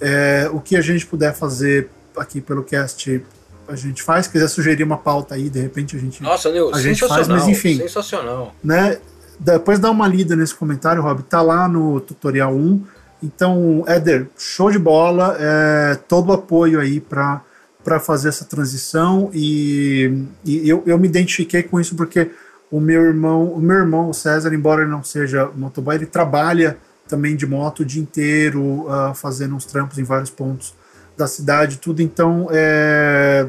É, 0.00 0.48
o 0.52 0.60
que 0.60 0.74
a 0.76 0.80
gente 0.80 1.04
puder 1.06 1.34
fazer 1.34 1.90
aqui 2.16 2.40
pelo 2.40 2.62
cast 2.62 3.22
a 3.68 3.76
gente 3.76 4.02
faz. 4.02 4.26
Se 4.26 4.32
quiser 4.32 4.48
sugerir 4.48 4.84
uma 4.84 4.96
pauta 4.96 5.34
aí, 5.34 5.50
de 5.50 5.60
repente 5.60 5.96
a 5.96 5.98
gente, 5.98 6.22
Nossa, 6.22 6.48
Leo, 6.48 6.74
a 6.74 6.80
gente 6.80 7.06
faz, 7.06 7.28
mas 7.28 7.48
enfim. 7.48 7.78
Sensacional. 7.78 8.54
Né, 8.62 8.98
depois 9.38 9.78
dá 9.78 9.90
uma 9.90 10.06
lida 10.08 10.34
nesse 10.34 10.54
comentário, 10.54 11.02
Rob. 11.02 11.22
Tá 11.22 11.42
lá 11.42 11.68
no 11.68 12.00
tutorial 12.00 12.54
1. 12.54 12.84
Então, 13.22 13.84
Éder, 13.86 14.28
show 14.36 14.70
de 14.70 14.78
bola. 14.78 15.36
É, 15.38 15.98
todo 16.08 16.30
o 16.30 16.32
apoio 16.32 16.80
aí 16.80 17.00
para 17.00 17.42
para 17.86 18.00
fazer 18.00 18.30
essa 18.30 18.44
transição 18.44 19.30
e, 19.32 20.24
e 20.44 20.68
eu, 20.68 20.82
eu 20.84 20.98
me 20.98 21.06
identifiquei 21.06 21.62
com 21.62 21.78
isso 21.78 21.94
porque 21.94 22.32
o 22.68 22.80
meu 22.80 23.00
irmão, 23.00 23.44
o 23.44 23.60
meu 23.60 23.76
irmão, 23.76 24.10
o 24.10 24.12
César, 24.12 24.52
embora 24.52 24.82
ele 24.82 24.90
não 24.90 25.04
seja 25.04 25.48
motoboy, 25.54 25.94
ele 25.94 26.04
trabalha 26.04 26.76
também 27.06 27.36
de 27.36 27.46
moto 27.46 27.80
o 27.80 27.84
dia 27.84 28.02
inteiro, 28.02 28.60
uh, 28.60 29.14
fazendo 29.14 29.54
uns 29.54 29.64
trampos 29.64 29.98
em 29.98 30.02
vários 30.02 30.30
pontos 30.30 30.74
da 31.16 31.26
cidade, 31.26 31.78
tudo. 31.78 32.02
Então 32.02 32.48
é, 32.50 33.46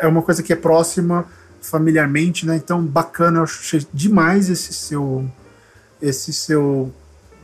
é 0.00 0.06
uma 0.06 0.22
coisa 0.22 0.42
que 0.42 0.52
é 0.52 0.56
próxima 0.56 1.26
familiarmente, 1.60 2.46
né? 2.46 2.56
Então 2.56 2.82
bacana, 2.82 3.40
eu 3.40 3.44
achei 3.44 3.86
demais 3.92 4.48
esse 4.48 4.72
seu 4.72 5.28
esse 6.00 6.32
seu 6.32 6.92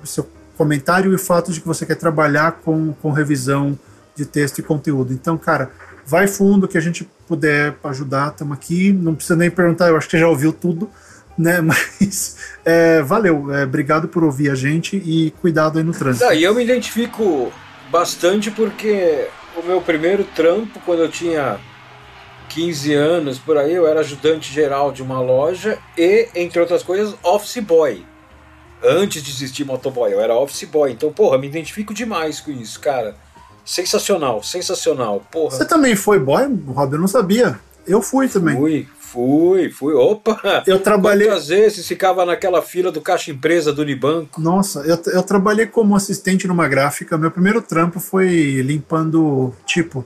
seu 0.04 0.28
comentário 0.56 1.12
e 1.12 1.14
o 1.14 1.18
fato 1.18 1.52
de 1.52 1.60
que 1.60 1.66
você 1.66 1.84
quer 1.84 1.96
trabalhar 1.96 2.60
com, 2.64 2.92
com 2.94 3.10
revisão 3.10 3.78
de 4.14 4.24
texto 4.24 4.58
e 4.58 4.62
conteúdo. 4.62 5.12
Então, 5.12 5.36
cara, 5.36 5.70
vai 6.06 6.26
fundo 6.28 6.68
que 6.68 6.78
a 6.78 6.80
gente 6.80 7.08
puder 7.26 7.74
ajudar, 7.84 8.28
estamos 8.28 8.56
aqui. 8.56 8.92
Não 8.92 9.14
precisa 9.14 9.36
nem 9.36 9.50
perguntar, 9.50 9.88
eu 9.88 9.96
acho 9.96 10.08
que 10.08 10.18
já 10.18 10.28
ouviu 10.28 10.52
tudo, 10.52 10.88
né? 11.36 11.60
Mas 11.62 12.36
é, 12.64 13.02
valeu, 13.02 13.52
é, 13.52 13.64
obrigado 13.64 14.08
por 14.08 14.22
ouvir 14.22 14.50
a 14.50 14.54
gente 14.54 14.96
e 14.96 15.32
cuidado 15.40 15.78
aí 15.78 15.84
no 15.84 15.92
trânsito. 15.92 16.32
e 16.32 16.42
eu 16.42 16.54
me 16.54 16.62
identifico 16.62 17.52
bastante 17.90 18.50
porque 18.50 19.28
o 19.56 19.62
meu 19.62 19.80
primeiro 19.80 20.24
trampo, 20.24 20.80
quando 20.84 21.02
eu 21.02 21.10
tinha 21.10 21.58
15 22.50 22.94
anos 22.94 23.38
por 23.38 23.56
aí, 23.56 23.74
eu 23.74 23.86
era 23.86 24.00
ajudante 24.00 24.52
geral 24.52 24.92
de 24.92 25.02
uma 25.02 25.20
loja 25.20 25.78
e, 25.96 26.28
entre 26.34 26.60
outras 26.60 26.82
coisas, 26.82 27.14
office 27.22 27.58
boy. 27.58 28.04
Antes 28.82 29.22
de 29.22 29.30
existir 29.30 29.64
motoboy, 29.64 30.12
eu 30.12 30.20
era 30.20 30.34
office 30.34 30.64
boy. 30.64 30.92
Então, 30.92 31.12
porra, 31.12 31.38
me 31.38 31.46
identifico 31.46 31.94
demais 31.94 32.40
com 32.40 32.50
isso, 32.50 32.80
cara. 32.80 33.16
Sensacional, 33.64 34.42
sensacional, 34.42 35.26
porra. 35.30 35.56
Você 35.56 35.64
também 35.64 35.96
foi 35.96 36.18
boy, 36.18 36.42
Rob? 36.68 36.92
Eu 36.92 37.00
não 37.00 37.08
sabia. 37.08 37.58
Eu 37.86 38.02
fui 38.02 38.28
também. 38.28 38.56
Fui, 38.56 38.88
fui, 39.14 39.70
fui. 39.70 39.94
Opa! 39.94 40.64
Eu 40.66 40.80
trabalhei. 40.80 41.28
Quantas 41.28 41.46
vezes 41.46 41.86
ficava 41.86 42.26
naquela 42.26 42.60
fila 42.60 42.90
do 42.90 43.00
caixa 43.00 43.30
empresa 43.30 43.72
do 43.72 43.82
Unibanco? 43.82 44.40
Nossa, 44.40 44.80
eu, 44.80 44.98
eu 45.12 45.22
trabalhei 45.22 45.66
como 45.66 45.94
assistente 45.94 46.48
numa 46.48 46.66
gráfica. 46.66 47.16
Meu 47.16 47.30
primeiro 47.30 47.62
trampo 47.62 48.00
foi 48.00 48.60
limpando 48.62 49.54
tipo. 49.64 50.04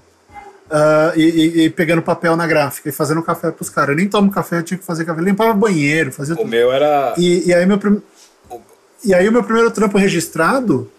Uh, 0.70 1.16
e, 1.18 1.64
e, 1.64 1.70
pegando 1.70 2.02
papel 2.02 2.36
na 2.36 2.46
gráfica 2.46 2.90
e 2.90 2.92
fazendo 2.92 3.22
café 3.22 3.50
pros 3.50 3.70
caras. 3.70 3.90
Eu 3.90 3.96
nem 3.96 4.06
tomo 4.06 4.30
café, 4.30 4.58
eu 4.58 4.62
tinha 4.62 4.76
que 4.76 4.84
fazer 4.84 5.06
café. 5.06 5.20
Eu 5.20 5.24
limpava 5.24 5.54
banheiro, 5.54 6.12
fazia 6.12 6.34
O 6.34 6.38
tudo. 6.38 6.48
meu 6.48 6.70
era. 6.70 7.14
E, 7.16 7.48
e 7.48 7.54
aí 7.54 7.64
meu 7.64 7.78
prim... 7.78 8.02
E 9.02 9.14
aí 9.14 9.26
o 9.26 9.32
meu 9.32 9.42
primeiro 9.42 9.70
trampo 9.70 9.96
registrado 9.96 10.90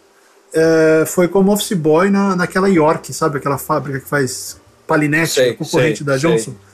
é, 0.52 1.04
foi 1.06 1.28
como 1.28 1.52
office 1.52 1.74
boy 1.74 2.10
na, 2.10 2.36
naquela 2.36 2.68
York, 2.68 3.14
sabe? 3.14 3.38
Aquela 3.38 3.60
fábrica 3.60 4.00
que 4.00 4.08
faz 4.08 4.60
palinete, 4.88 5.34
sei, 5.34 5.54
concorrente 5.54 5.98
sei, 5.98 6.06
da 6.08 6.18
Johnson. 6.18 6.52
Sei. 6.52 6.69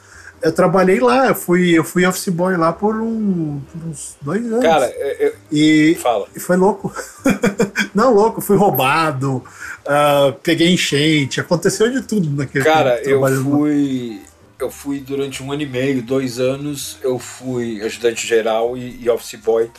Eu 0.46 0.54
trabalhei 0.54 1.00
lá, 1.00 1.30
eu 1.30 1.34
fui, 1.34 1.76
eu 1.76 1.84
fui 1.84 2.06
office 2.06 2.30
boy 2.30 2.56
lá 2.56 2.72
por, 2.72 2.96
um, 3.02 3.60
por 3.62 3.90
uns 3.90 4.16
dois 4.22 4.46
anos. 4.46 4.64
Cara, 4.64 4.88
eu, 4.92 5.34
e, 5.52 5.98
fala. 6.00 6.28
e 6.36 6.40
foi 6.40 6.56
louco. 6.56 6.94
Não, 7.96 8.14
louco, 8.14 8.42
fui 8.42 8.56
roubado, 8.56 9.38
uh, 9.38 10.32
peguei 10.44 10.72
enchente, 10.72 11.42
aconteceu 11.42 11.92
de 11.92 12.04
tudo 12.04 12.30
naquele 12.30 12.64
Cara, 12.64 13.02
eu 13.02 13.26
fui. 13.44 14.22
Eu 14.60 14.70
fui 14.70 15.00
durante 15.00 15.42
um 15.42 15.52
ano 15.52 15.64
e 15.64 15.66
meio, 15.66 16.04
dois 16.04 16.40
anos, 16.40 17.00
eu 17.02 17.18
fui 17.18 17.82
ajudante 17.82 18.28
geral 18.28 18.78
e, 18.78 19.02
e 19.02 19.10
office 19.10 19.40
boy 19.40 19.72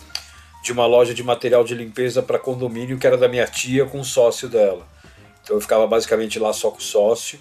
de 0.65 0.73
uma 0.73 0.85
loja 0.85 1.15
de 1.15 1.23
material 1.23 1.63
de 1.63 1.77
limpeza 1.77 2.25
para 2.25 2.41
condomínio 2.41 2.99
que 2.99 3.07
era 3.07 3.17
da 3.17 3.29
minha 3.29 3.47
tia 3.47 3.87
com 3.87 4.01
o 4.01 4.05
sócio 4.05 4.49
dela. 4.49 4.85
Então 5.45 5.57
eu 5.57 5.61
ficava 5.61 5.87
basicamente 5.87 6.41
lá 6.41 6.53
só 6.53 6.73
com 6.73 6.79
o 6.79 6.83
sócio. 6.83 7.39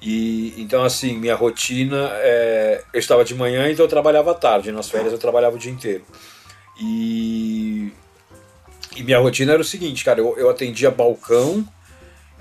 E 0.00 0.54
então 0.58 0.84
assim, 0.84 1.18
minha 1.18 1.34
rotina 1.34 2.10
é, 2.14 2.84
eu 2.92 3.00
estava 3.00 3.24
de 3.24 3.34
manhã, 3.34 3.70
então 3.70 3.84
eu 3.84 3.88
trabalhava 3.88 4.30
à 4.30 4.34
tarde, 4.34 4.70
nas 4.70 4.88
férias 4.88 5.12
eu 5.12 5.18
trabalhava 5.18 5.56
o 5.56 5.58
dia 5.58 5.72
inteiro. 5.72 6.04
E, 6.80 7.92
e 8.96 9.02
minha 9.02 9.18
rotina 9.18 9.52
era 9.52 9.62
o 9.62 9.64
seguinte, 9.64 10.04
cara, 10.04 10.20
eu, 10.20 10.36
eu 10.38 10.48
atendia 10.48 10.90
balcão 10.90 11.66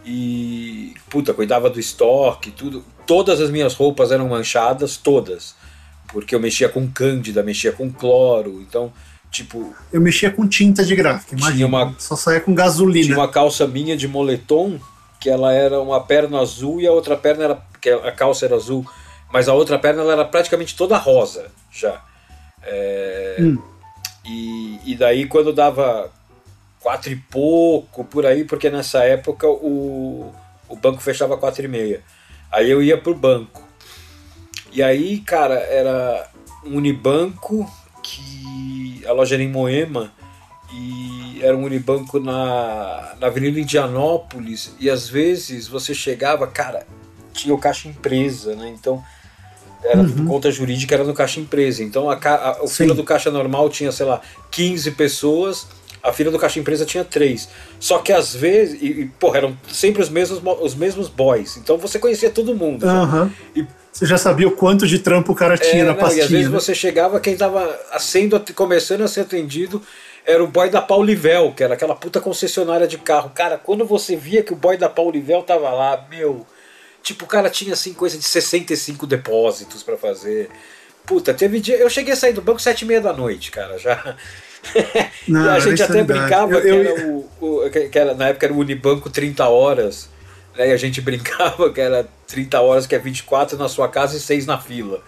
e 0.05 0.93
puta, 1.09 1.33
cuidava 1.33 1.69
do 1.69 1.79
estoque, 1.79 2.51
tudo. 2.51 2.85
Todas 3.05 3.41
as 3.41 3.49
minhas 3.49 3.73
roupas 3.73 4.11
eram 4.11 4.27
manchadas, 4.27 4.97
todas. 4.97 5.55
Porque 6.09 6.35
eu 6.35 6.39
mexia 6.39 6.69
com 6.69 6.87
cândida, 6.89 7.41
mexia 7.41 7.71
com 7.71 7.91
cloro, 7.91 8.61
então 8.61 8.93
Tipo. 9.31 9.73
Eu 9.91 10.01
mexia 10.01 10.31
com 10.31 10.47
tinta 10.47 10.83
de 10.83 10.95
gráfica, 10.95 11.35
imagina. 11.35 11.67
Uma, 11.67 11.95
só 11.99 12.15
saía 12.15 12.39
com 12.39 12.55
gasolina. 12.55 13.05
Tinha 13.05 13.17
uma 13.17 13.27
calça 13.27 13.67
minha 13.67 13.97
de 13.97 14.07
moletom, 14.07 14.79
que 15.19 15.29
ela 15.29 15.53
era 15.53 15.79
uma 15.79 16.01
perna 16.01 16.39
azul 16.39 16.81
e 16.81 16.87
a 16.87 16.91
outra 16.91 17.15
perna 17.15 17.43
era. 17.43 17.61
que 17.81 17.89
a 17.89 18.11
calça 18.11 18.45
era 18.45 18.55
azul, 18.55 18.85
mas 19.31 19.47
a 19.47 19.53
outra 19.53 19.77
perna 19.79 20.01
ela 20.01 20.13
era 20.13 20.25
praticamente 20.25 20.75
toda 20.75 20.97
rosa 20.97 21.51
já. 21.71 22.01
É, 22.63 23.37
hum. 23.39 23.61
e, 24.25 24.79
e 24.85 24.95
daí 24.95 25.25
quando 25.25 25.53
dava 25.53 26.11
quatro 26.79 27.11
e 27.11 27.15
pouco 27.15 28.03
por 28.03 28.25
aí, 28.25 28.43
porque 28.43 28.69
nessa 28.69 29.03
época 29.03 29.47
o, 29.47 30.33
o 30.69 30.75
banco 30.75 31.01
fechava 31.01 31.37
quatro 31.37 31.63
e 31.65 31.67
meia. 31.67 32.01
Aí 32.51 32.69
eu 32.69 32.81
ia 32.81 32.97
pro 32.97 33.13
banco. 33.13 33.61
E 34.71 34.81
aí, 34.83 35.19
cara, 35.19 35.55
era 35.55 36.29
um 36.63 36.77
Unibanco 36.77 37.69
que 38.03 39.03
a 39.05 39.11
loja 39.11 39.35
era 39.35 39.43
em 39.43 39.49
Moema 39.49 40.13
e 40.71 41.16
era 41.41 41.55
um 41.55 41.63
Unibanco 41.63 42.19
na, 42.19 43.15
na 43.19 43.27
Avenida 43.27 43.59
Indianópolis 43.59 44.73
e 44.79 44.89
às 44.89 45.07
vezes 45.07 45.67
você 45.67 45.93
chegava, 45.93 46.47
cara, 46.47 46.85
tinha 47.33 47.53
o 47.53 47.57
caixa 47.57 47.87
empresa, 47.87 48.55
né? 48.55 48.73
Então 48.77 49.03
era 49.83 50.01
uhum. 50.01 50.25
conta 50.25 50.51
jurídica 50.51 50.95
era 50.95 51.03
no 51.03 51.13
caixa 51.13 51.39
empresa. 51.39 51.83
Então 51.83 52.09
a, 52.09 52.15
a, 52.15 52.51
a 52.51 52.67
fila 52.67 52.93
do 52.93 53.03
caixa 53.03 53.31
normal 53.31 53.69
tinha, 53.69 53.91
sei 53.91 54.05
lá, 54.05 54.21
15 54.51 54.91
pessoas, 54.91 55.67
a 56.03 56.11
fila 56.11 56.31
do 56.31 56.39
caixa 56.39 56.59
empresa 56.59 56.85
tinha 56.85 57.03
três. 57.03 57.49
Só 57.79 57.99
que 57.99 58.11
às 58.11 58.35
vezes, 58.35 58.81
e, 58.81 58.85
e 58.85 59.05
porra, 59.19 59.37
eram 59.37 59.57
sempre 59.71 60.01
os 60.01 60.09
mesmos, 60.09 60.41
os 60.61 60.75
mesmos 60.75 61.07
boys. 61.07 61.57
Então 61.57 61.77
você 61.77 61.99
conhecia 61.99 62.29
todo 62.29 62.55
mundo. 62.55 62.85
Uhum. 62.85 63.31
E 63.55 63.65
você 63.91 64.05
já 64.05 64.17
sabia 64.17 64.47
o 64.47 64.51
quanto 64.51 64.85
de 64.85 64.99
trampo 64.99 65.31
o 65.31 65.35
cara 65.35 65.57
tinha 65.57 65.81
é, 65.81 65.85
na 65.85 65.93
não, 65.93 65.99
pastinha. 65.99 66.21
E 66.21 66.25
às 66.25 66.29
vezes 66.29 66.49
né? 66.49 66.59
você 66.59 66.75
chegava, 66.75 67.19
quem 67.19 67.33
estava 67.33 67.79
sendo, 67.99 68.39
começando 68.53 69.01
a 69.01 69.07
ser 69.07 69.21
atendido 69.21 69.81
era 70.27 70.43
o 70.43 70.47
boy 70.47 70.69
da 70.69 70.81
Paulivel, 70.81 71.53
que 71.55 71.63
era 71.63 71.75
aquela 71.75 71.95
puta 71.95 72.19
concessionária 72.19 72.85
de 72.85 72.97
carro. 72.97 73.31
Cara, 73.33 73.57
quando 73.57 73.85
você 73.85 74.17
via 74.17 74.43
que 74.43 74.51
o 74.51 74.57
boy 74.57 74.75
da 74.75 74.89
Paulivel 74.89 75.41
tava 75.41 75.69
lá, 75.71 76.05
meu. 76.09 76.45
Tipo, 77.01 77.23
o 77.23 77.27
cara 77.27 77.49
tinha 77.49 77.71
assim 77.71 77.93
coisa 77.93 78.17
de 78.17 78.25
65 78.25 79.07
depósitos 79.07 79.81
para 79.83 79.95
fazer. 79.95 80.49
Puta, 81.05 81.33
teve 81.33 81.61
dia. 81.61 81.77
Eu 81.77 81.89
cheguei 81.89 82.13
a 82.13 82.17
sair 82.17 82.33
do 82.33 82.41
banco 82.41 82.61
sete 82.61 82.81
e 82.81 82.85
meia 82.85 82.99
da 82.99 83.13
noite, 83.13 83.49
cara, 83.49 83.77
já. 83.77 84.17
Não, 85.25 85.49
a 85.49 85.59
gente 85.61 85.81
até 85.81 86.03
brincava 86.03 86.55
eu, 86.55 86.59
eu... 86.59 86.83
que, 86.83 86.89
era 86.89 87.07
o, 87.07 87.29
o, 87.39 87.69
que 87.69 87.97
era, 87.97 88.13
na 88.13 88.27
época 88.27 88.47
era 88.47 88.53
o 88.53 88.57
Unibanco 88.57 89.09
30 89.09 89.47
horas. 89.47 90.09
Né, 90.57 90.67
e 90.69 90.71
a 90.73 90.77
gente 90.77 90.99
brincava 91.01 91.71
que 91.71 91.79
era 91.79 92.05
30 92.27 92.59
horas, 92.59 92.85
que 92.85 92.93
é 92.93 92.99
24 92.99 93.57
na 93.57 93.69
sua 93.69 93.87
casa 93.87 94.17
e 94.17 94.19
6 94.19 94.45
na 94.45 94.59
fila. 94.59 95.01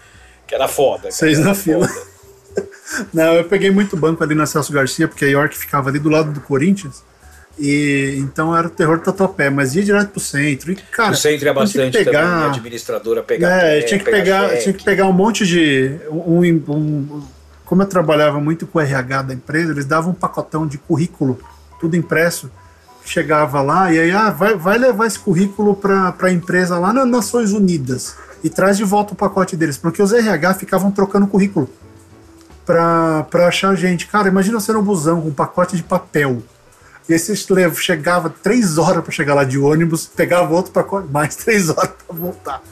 Que 0.46 0.54
era 0.54 0.66
foda. 0.66 1.10
6 1.10 1.40
na 1.40 1.54
fila. 1.54 1.86
Não, 3.12 3.34
eu 3.34 3.44
peguei 3.44 3.70
muito 3.70 3.96
banco 3.96 4.22
ali 4.22 4.34
na 4.34 4.46
Celso 4.46 4.72
Garcia, 4.72 5.06
porque 5.06 5.24
a 5.24 5.28
York 5.28 5.56
ficava 5.56 5.88
ali 5.88 5.98
do 5.98 6.08
lado 6.08 6.32
do 6.32 6.40
Corinthians. 6.40 7.02
E 7.58 8.16
então 8.18 8.56
era 8.56 8.66
o 8.66 8.70
terror 8.70 8.98
do 8.98 9.04
tatuapé, 9.04 9.50
mas 9.50 9.74
ia 9.74 9.82
direto 9.82 10.10
pro 10.10 10.20
centro. 10.20 10.72
E, 10.72 10.76
cara, 10.76 11.12
o 11.12 11.16
centro 11.16 11.48
é 11.48 11.52
bastante 11.52 11.90
tinha 11.90 12.04
que 12.04 12.10
pegar, 12.10 12.22
também, 12.22 12.44
a 12.44 12.50
administradora 12.52 13.22
pegar. 13.22 13.50
É, 13.50 13.82
tinha 13.82 13.98
que 13.98 14.10
pegar, 14.10 14.48
cheque. 14.48 14.62
tinha 14.62 14.72
que 14.72 14.84
pegar 14.84 15.06
um 15.06 15.12
monte 15.12 15.46
de. 15.46 15.98
Um, 16.10 16.40
um, 16.68 17.22
como 17.64 17.82
eu 17.82 17.86
trabalhava 17.86 18.40
muito 18.40 18.66
com 18.66 18.78
o 18.78 18.82
RH 18.82 19.22
da 19.22 19.34
empresa, 19.34 19.72
eles 19.72 19.84
davam 19.84 20.12
um 20.12 20.14
pacotão 20.14 20.66
de 20.66 20.78
currículo, 20.78 21.38
tudo 21.78 21.96
impresso. 21.96 22.50
Chegava 23.04 23.62
lá 23.62 23.92
e 23.92 23.98
aí, 23.98 24.10
ah, 24.10 24.30
vai, 24.30 24.56
vai 24.56 24.78
levar 24.78 25.06
esse 25.06 25.18
currículo 25.18 25.74
para 25.74 26.14
a 26.20 26.30
empresa 26.30 26.78
lá 26.78 26.92
nas 26.92 27.06
Nações 27.06 27.52
Unidas 27.52 28.14
e 28.44 28.50
traz 28.50 28.76
de 28.76 28.84
volta 28.84 29.14
o 29.14 29.16
pacote 29.16 29.56
deles, 29.56 29.76
porque 29.76 30.02
os 30.02 30.12
RH 30.12 30.54
ficavam 30.54 30.90
trocando 30.90 31.26
currículo 31.26 31.68
para 32.64 33.26
achar 33.46 33.74
gente. 33.74 34.06
Cara, 34.06 34.28
imagina 34.28 34.60
ser 34.60 34.76
um 34.76 34.82
busão 34.82 35.20
com 35.20 35.28
um 35.28 35.34
pacote 35.34 35.76
de 35.76 35.82
papel 35.82 36.42
e 37.10 37.12
aí 37.12 37.18
você 37.18 37.34
chegava 37.74 38.30
três 38.30 38.78
horas 38.78 39.02
para 39.02 39.12
chegar 39.12 39.34
lá 39.34 39.42
de 39.42 39.58
ônibus, 39.58 40.06
pegava 40.06 40.54
outro 40.54 40.70
para 40.70 40.84
mais 41.10 41.34
três 41.34 41.68
horas 41.68 41.90
para 42.06 42.16
voltar. 42.16 42.62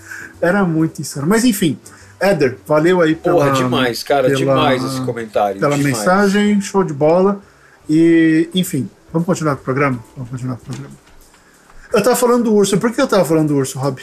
Era 0.40 0.64
muito 0.64 1.00
insano. 1.00 1.26
Mas 1.26 1.44
enfim, 1.44 1.76
Éder, 2.20 2.56
valeu 2.64 3.00
aí 3.00 3.16
pela. 3.16 3.46
Porra, 3.46 3.50
demais, 3.50 4.04
cara, 4.04 4.28
pela, 4.28 4.36
demais 4.36 4.84
esse 4.84 5.00
comentário. 5.00 5.58
Pela 5.58 5.74
demais. 5.76 5.98
mensagem, 5.98 6.60
show 6.60 6.84
de 6.84 6.92
bola. 6.92 7.40
E, 7.90 8.48
enfim, 8.54 8.88
vamos 9.12 9.26
continuar 9.26 9.56
com 9.56 9.62
o 9.62 9.64
programa? 9.64 9.98
Vamos 10.16 10.30
continuar 10.30 10.56
com 10.56 10.62
o 10.62 10.66
programa. 10.66 10.94
Eu 11.92 12.02
tava 12.02 12.14
falando 12.14 12.44
do 12.44 12.54
urso. 12.54 12.78
Por 12.78 12.92
que 12.92 13.00
eu 13.00 13.08
tava 13.08 13.24
falando 13.24 13.48
do 13.48 13.56
urso, 13.56 13.76
Rob? 13.76 14.00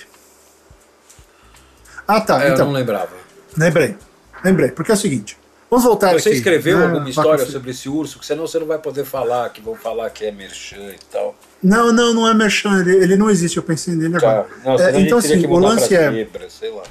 Ah, 2.06 2.20
tá. 2.20 2.44
É, 2.44 2.50
então, 2.50 2.66
eu 2.66 2.66
não 2.66 2.74
lembrava. 2.74 3.12
Lembrei. 3.56 3.96
Lembrei. 4.44 4.72
Porque 4.72 4.92
é 4.92 4.96
o 4.96 4.98
seguinte. 4.98 5.38
Vamos 5.70 5.84
voltar 5.84 6.12
você 6.12 6.30
aqui. 6.30 6.30
Você 6.30 6.36
escreveu 6.36 6.80
né? 6.80 6.86
alguma 6.86 7.10
história 7.10 7.46
sobre 7.46 7.72
esse 7.72 7.90
urso? 7.90 8.20
Que 8.20 8.26
senão 8.26 8.46
você 8.46 8.60
não 8.60 8.68
vai 8.68 8.78
poder 8.78 9.04
falar, 9.04 9.50
que 9.50 9.62
vão 9.62 9.76
falar 9.76 10.10
que 10.10 10.26
é 10.26 10.32
merchan 10.32 10.92
e 10.92 11.00
tal. 11.12 11.36
Não, 11.62 11.92
não, 11.92 12.14
não 12.14 12.28
é 12.28 12.34
merchan, 12.34 12.80
ele, 12.82 12.96
ele 12.96 13.16
não 13.16 13.30
existe, 13.30 13.58
eu 13.58 13.64
pensei 13.64 13.96
nele 13.96 14.20
tá. 14.20 14.30
agora. 14.30 14.48
Não, 14.64 14.80
é, 14.80 15.02
então, 15.02 15.18
assim, 15.18 15.46
o 15.46 15.58
lance 15.58 15.96
é. 15.96 16.12
Zebra, 16.12 16.50
sei 16.50 16.72
lá. 16.72 16.84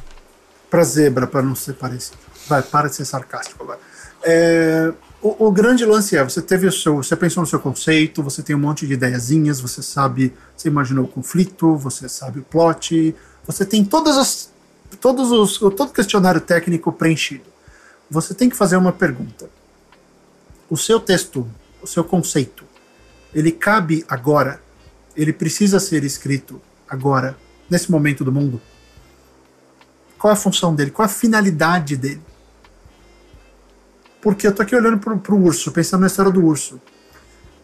Pra 0.68 0.82
zebra, 0.82 1.26
pra 1.26 1.40
não 1.40 1.55
ser 1.55 1.74
parecido. 1.74 2.18
Vai, 2.48 2.62
para 2.62 2.88
de 2.88 2.96
ser 2.96 3.05
sarcástico 3.05 3.62
agora. 3.62 3.78
É, 4.24 4.92
o, 5.22 5.46
o, 5.46 5.52
grande 5.52 5.84
lance 5.84 6.16
é, 6.16 6.24
você 6.24 6.42
teve 6.42 6.66
o 6.66 6.72
seu. 6.72 6.96
Você 6.96 7.14
pensou 7.14 7.42
no 7.42 7.46
seu 7.46 7.60
conceito, 7.60 8.22
você 8.22 8.42
tem 8.42 8.56
um 8.56 8.59
monte 8.59 8.86
de 8.86 8.94
ideiazinhas, 8.94 9.60
você 9.60 9.82
sabe, 9.82 10.34
você 10.56 10.68
imaginou 10.68 11.05
o 11.05 11.09
conflito, 11.09 11.76
você 11.76 12.09
sabe 12.09 12.40
o 12.40 12.42
plot, 12.42 13.14
você 13.46 13.64
tem 13.64 13.84
todas 13.84 14.18
as. 14.18 14.52
Todos 15.01 15.30
os, 15.32 15.59
todo 15.59 15.88
o 15.88 15.92
questionário 15.92 16.40
técnico 16.40 16.92
preenchido 16.92 17.53
você 18.15 18.32
tem 18.32 18.49
que 18.49 18.57
fazer 18.57 18.77
uma 18.77 18.93
pergunta. 18.93 19.51
O 20.70 20.77
seu 20.77 21.01
texto, 21.01 21.51
o 21.82 21.86
seu 21.86 22.05
conceito, 22.05 22.65
ele 23.35 23.51
cabe 23.51 24.05
agora? 24.09 24.62
Ele 25.16 25.32
precisa 25.32 25.81
ser 25.81 26.05
escrito 26.05 26.61
agora, 26.89 27.36
nesse 27.69 27.91
momento 27.91 28.24
do 28.24 28.31
mundo? 28.31 28.61
Qual 30.16 30.32
a 30.32 30.36
função 30.36 30.74
dele? 30.74 30.93
Qual 30.93 31.05
a 31.05 31.09
finalidade 31.09 31.97
dele? 31.97 32.23
Porque 34.23 34.47
eu 34.47 34.55
tô 34.55 34.62
aqui 34.62 34.74
olhando 34.74 34.99
pro 35.19 35.36
urso, 35.36 35.73
pensando 35.73 36.03
na 36.03 36.07
história 36.07 36.31
do 36.31 36.43
urso. 36.43 36.81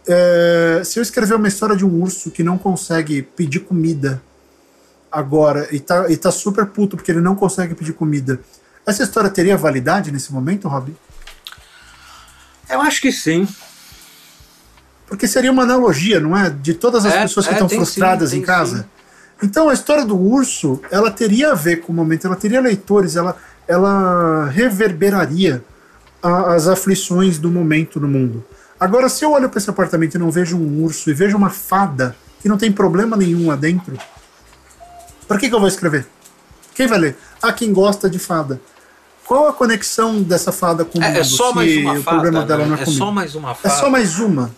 É, 0.06 0.82
se 0.84 0.98
eu 0.98 1.02
escrever 1.02 1.34
uma 1.34 1.48
história 1.48 1.76
de 1.76 1.84
um 1.84 2.02
urso 2.02 2.30
que 2.30 2.42
não 2.42 2.58
consegue 2.58 3.22
pedir 3.22 3.60
comida 3.60 4.20
agora 5.10 5.68
e 5.72 5.78
tá, 5.78 6.10
e 6.10 6.16
tá 6.16 6.30
super 6.30 6.66
puto 6.66 6.96
porque 6.96 7.12
ele 7.12 7.20
não 7.20 7.36
consegue 7.36 7.74
pedir 7.74 7.92
comida 7.92 8.40
essa 8.86 9.02
história 9.02 9.30
teria 9.30 9.56
validade 9.56 10.10
nesse 10.10 10.32
momento, 10.32 10.68
Rob? 10.68 10.94
Eu 12.68 12.80
acho 12.80 13.00
que 13.00 13.12
sim. 13.12 13.46
Porque 15.06 15.26
seria 15.26 15.50
uma 15.50 15.64
analogia, 15.64 16.20
não 16.20 16.36
é? 16.36 16.48
De 16.48 16.74
todas 16.74 17.04
as 17.04 17.12
é, 17.12 17.22
pessoas 17.22 17.46
que 17.46 17.52
é, 17.52 17.54
estão 17.54 17.68
frustradas 17.68 18.30
sim, 18.30 18.38
em 18.38 18.42
casa. 18.42 18.78
Sim. 18.78 18.84
Então 19.42 19.68
a 19.68 19.74
história 19.74 20.04
do 20.04 20.16
urso, 20.16 20.80
ela 20.90 21.10
teria 21.10 21.52
a 21.52 21.54
ver 21.54 21.80
com 21.80 21.92
o 21.92 21.96
momento, 21.96 22.26
ela 22.26 22.36
teria 22.36 22.60
leitores, 22.60 23.16
ela, 23.16 23.36
ela 23.66 24.46
reverberaria 24.46 25.64
a, 26.22 26.54
as 26.54 26.68
aflições 26.68 27.38
do 27.38 27.50
momento 27.50 27.98
no 27.98 28.06
mundo. 28.06 28.44
Agora, 28.78 29.08
se 29.08 29.24
eu 29.24 29.32
olho 29.32 29.48
para 29.48 29.58
esse 29.58 29.68
apartamento 29.68 30.14
e 30.14 30.18
não 30.18 30.30
vejo 30.30 30.56
um 30.56 30.82
urso 30.82 31.10
e 31.10 31.14
vejo 31.14 31.36
uma 31.36 31.50
fada 31.50 32.16
que 32.40 32.48
não 32.48 32.56
tem 32.56 32.70
problema 32.72 33.16
nenhum 33.16 33.48
lá 33.48 33.56
dentro, 33.56 33.98
para 35.26 35.38
que, 35.38 35.48
que 35.48 35.54
eu 35.54 35.60
vou 35.60 35.68
escrever? 35.68 36.06
Quem 36.80 36.86
vai 36.86 36.98
ler? 36.98 37.16
Ah, 37.42 37.52
quem 37.52 37.74
gosta 37.74 38.08
de 38.08 38.18
fada. 38.18 38.58
Qual 39.26 39.46
a 39.46 39.52
conexão 39.52 40.22
dessa 40.22 40.50
fada 40.50 40.82
com 40.82 40.98
o 40.98 41.02
mundo? 41.02 41.14
É, 41.14 41.20
é 41.20 41.24
só 41.24 41.52
mais 41.52 41.76
uma 41.76 41.94
fada, 41.96 42.10
problema 42.10 42.46
dela 42.46 42.62
né? 42.62 42.70
não 42.70 42.76
é, 42.78 42.82
é 42.82 42.86
só 42.86 43.12
mais 43.12 43.34
uma 43.34 43.54
fada. 43.54 43.74
É 43.74 43.78
só 43.78 43.90
mais 43.90 44.18
uma. 44.18 44.50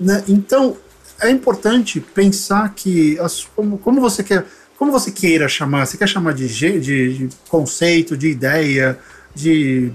Né? 0.00 0.24
Então, 0.26 0.74
é 1.20 1.28
importante 1.28 2.00
pensar 2.00 2.72
que 2.74 3.18
as, 3.18 3.44
como, 3.54 3.76
como 3.76 4.00
você 4.00 4.24
quer 4.24 4.46
como 4.78 4.90
você 4.90 5.10
queira 5.10 5.46
chamar, 5.50 5.84
você 5.84 5.98
quer 5.98 6.08
chamar 6.08 6.32
de, 6.32 6.48
de, 6.48 6.80
de 6.80 7.28
conceito, 7.50 8.16
de 8.16 8.30
ideia, 8.30 8.98
de 9.34 9.92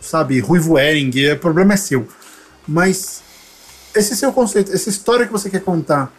sabe, 0.00 0.38
Ruivo 0.38 0.78
Ering, 0.78 1.32
o 1.32 1.38
problema 1.40 1.74
é 1.74 1.76
seu. 1.76 2.06
Mas 2.64 3.24
esse 3.92 4.14
seu 4.14 4.32
conceito, 4.32 4.72
essa 4.72 4.88
história 4.88 5.26
que 5.26 5.32
você 5.32 5.50
quer 5.50 5.62
contar, 5.62 6.12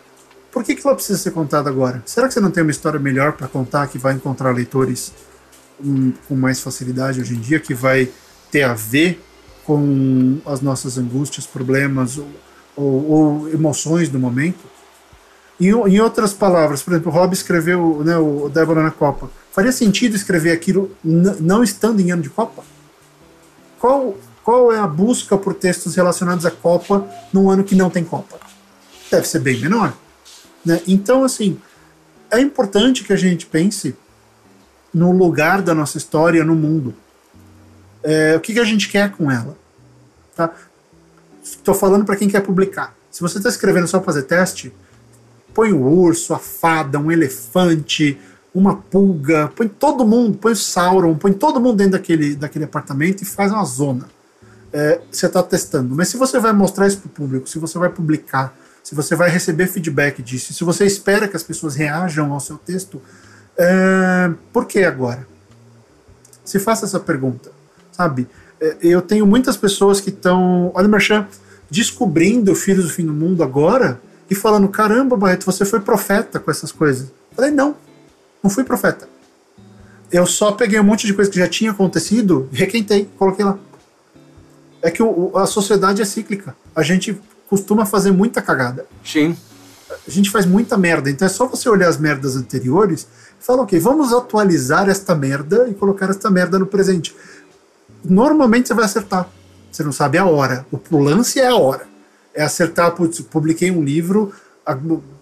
por 0.55 0.63
que, 0.63 0.73
que 0.73 0.87
ela 0.87 0.95
precisa 0.95 1.19
ser 1.19 1.31
contada 1.31 1.69
agora? 1.69 2.01
Será 2.05 2.29
que 2.29 2.33
você 2.33 2.39
não 2.39 2.49
tem 2.49 2.63
uma 2.63 2.71
história 2.71 2.97
melhor 2.97 3.33
para 3.33 3.45
contar 3.45 3.87
que 3.87 3.97
vai 3.97 4.13
encontrar 4.13 4.55
leitores 4.55 5.11
com 6.29 6.33
mais 6.33 6.61
facilidade 6.61 7.19
hoje 7.19 7.35
em 7.35 7.41
dia, 7.41 7.59
que 7.59 7.73
vai 7.73 8.07
ter 8.49 8.63
a 8.63 8.73
ver 8.73 9.21
com 9.65 10.39
as 10.45 10.61
nossas 10.61 10.97
angústias, 10.97 11.45
problemas 11.45 12.17
ou, 12.17 12.27
ou, 12.73 13.11
ou 13.11 13.49
emoções 13.49 14.07
do 14.07 14.17
momento. 14.17 14.63
Em, 15.59 15.71
em, 15.71 15.99
outras 15.99 16.31
palavras, 16.31 16.81
por 16.81 16.93
exemplo, 16.93 17.11
o 17.11 17.13
Rob 17.13 17.33
escreveu 17.33 18.01
né, 18.05 18.17
o 18.17 18.47
Débora 18.47 18.81
na 18.81 18.91
Copa. 18.91 19.29
Faria 19.51 19.73
sentido 19.73 20.15
escrever 20.15 20.53
aquilo 20.53 20.89
não 21.03 21.65
estando 21.65 21.99
em 21.99 22.11
ano 22.11 22.21
de 22.21 22.29
Copa? 22.29 22.63
Qual, 23.77 24.17
qual 24.41 24.71
é 24.71 24.79
a 24.79 24.87
busca 24.87 25.37
por 25.37 25.53
textos 25.53 25.95
relacionados 25.95 26.45
à 26.45 26.51
Copa 26.51 27.05
num 27.33 27.49
ano 27.49 27.65
que 27.65 27.75
não 27.75 27.89
tem 27.89 28.05
Copa? 28.05 28.39
Deve 29.11 29.27
ser 29.27 29.39
bem 29.39 29.59
menor. 29.59 29.93
Né? 30.65 30.81
Então, 30.87 31.23
assim, 31.23 31.57
é 32.31 32.39
importante 32.39 33.03
que 33.03 33.13
a 33.13 33.17
gente 33.17 33.45
pense 33.45 33.95
no 34.93 35.11
lugar 35.11 35.61
da 35.61 35.75
nossa 35.75 35.97
história 35.97 36.43
no 36.43 36.55
mundo. 36.55 36.93
É, 38.03 38.35
o 38.35 38.39
que, 38.39 38.53
que 38.53 38.59
a 38.59 38.65
gente 38.65 38.89
quer 38.89 39.11
com 39.11 39.29
ela? 39.29 39.57
Estou 41.43 41.73
tá? 41.73 41.79
falando 41.79 42.05
para 42.05 42.15
quem 42.15 42.29
quer 42.29 42.41
publicar. 42.41 42.95
Se 43.11 43.21
você 43.21 43.37
está 43.37 43.49
escrevendo 43.49 43.87
só 43.87 43.99
para 43.99 44.05
fazer 44.05 44.23
teste, 44.23 44.73
põe 45.53 45.71
o 45.71 45.81
urso, 45.81 46.33
a 46.33 46.39
fada, 46.39 46.99
um 46.99 47.11
elefante, 47.11 48.17
uma 48.53 48.75
pulga, 48.75 49.51
põe 49.55 49.67
todo 49.67 50.05
mundo, 50.05 50.37
põe 50.37 50.53
o 50.53 50.55
Sauron, 50.55 51.15
põe 51.15 51.33
todo 51.33 51.59
mundo 51.59 51.77
dentro 51.77 51.93
daquele, 51.93 52.35
daquele 52.35 52.65
apartamento 52.65 53.21
e 53.21 53.25
faz 53.25 53.51
uma 53.51 53.65
zona. 53.65 54.07
É, 54.71 54.99
você 55.11 55.25
está 55.25 55.41
testando. 55.41 55.95
Mas 55.95 56.09
se 56.09 56.17
você 56.17 56.39
vai 56.39 56.51
mostrar 56.53 56.87
isso 56.87 56.99
para 56.99 57.07
o 57.07 57.11
público, 57.11 57.49
se 57.49 57.59
você 57.59 57.77
vai 57.77 57.89
publicar, 57.89 58.55
se 58.85 58.93
você 58.93 59.15
vai 59.15 59.31
receber 59.31 59.65
feedback 59.65 60.21
disso, 60.21 60.53
se 60.53 60.63
você 60.63 60.85
espera 60.85 61.27
que 61.27 61.35
as 61.35 61.41
pessoas 61.41 61.73
reajam 61.73 62.31
ao 62.31 62.39
seu 62.39 62.55
texto, 62.55 63.01
é, 63.57 64.31
por 64.53 64.67
que 64.67 64.83
agora? 64.83 65.27
Se 66.43 66.59
faça 66.59 66.85
essa 66.85 66.99
pergunta, 66.99 67.51
sabe? 67.91 68.27
É, 68.61 68.77
eu 68.83 69.01
tenho 69.01 69.25
muitas 69.25 69.57
pessoas 69.57 69.99
que 69.99 70.11
estão, 70.11 70.71
olha, 70.75 70.87
Merchan, 70.87 71.27
descobrindo 71.67 72.53
Filhos 72.53 72.85
do 72.85 72.91
Fim 72.91 73.07
do 73.07 73.11
Mundo 73.11 73.41
agora 73.41 73.99
e 74.29 74.35
falando: 74.35 74.67
caramba, 74.69 75.17
Barreto, 75.17 75.47
você 75.47 75.65
foi 75.65 75.79
profeta 75.79 76.39
com 76.39 76.51
essas 76.51 76.71
coisas. 76.71 77.07
Eu 77.07 77.35
falei: 77.37 77.49
não, 77.49 77.75
não 78.43 78.51
fui 78.51 78.63
profeta. 78.63 79.09
Eu 80.11 80.27
só 80.27 80.51
peguei 80.51 80.79
um 80.79 80.83
monte 80.83 81.07
de 81.07 81.13
coisa 81.15 81.31
que 81.31 81.39
já 81.39 81.47
tinha 81.47 81.71
acontecido, 81.71 82.47
requentei, 82.51 83.09
coloquei 83.17 83.43
lá. 83.43 83.57
É 84.79 84.91
que 84.91 85.01
o, 85.01 85.35
a 85.35 85.47
sociedade 85.47 86.03
é 86.03 86.05
cíclica. 86.05 86.55
A 86.75 86.83
gente 86.83 87.19
costuma 87.49 87.85
fazer 87.85 88.11
muita 88.11 88.41
cagada. 88.41 88.85
Sim. 89.03 89.35
A 90.07 90.09
gente 90.09 90.29
faz 90.29 90.45
muita 90.45 90.77
merda. 90.77 91.09
Então 91.09 91.25
é 91.25 91.29
só 91.29 91.47
você 91.47 91.69
olhar 91.69 91.87
as 91.87 91.97
merdas 91.97 92.35
anteriores 92.35 93.07
fala, 93.39 93.61
ok, 93.61 93.79
vamos 93.79 94.11
atualizar 94.11 94.89
esta 94.89 95.13
merda 95.13 95.67
e 95.69 95.73
colocar 95.75 96.09
esta 96.09 96.31
merda 96.31 96.57
no 96.57 96.65
presente. 96.65 97.15
Normalmente 98.03 98.67
você 98.67 98.73
vai 98.73 98.85
acertar. 98.85 99.29
Você 99.71 99.83
não 99.83 99.91
sabe 99.91 100.17
a 100.17 100.25
hora. 100.25 100.65
O 100.89 100.97
lance 100.97 101.39
é 101.39 101.47
a 101.47 101.55
hora. 101.55 101.87
É 102.33 102.43
acertar, 102.43 102.91
putz, 102.91 103.21
publiquei 103.21 103.69
um 103.69 103.83
livro, 103.83 104.33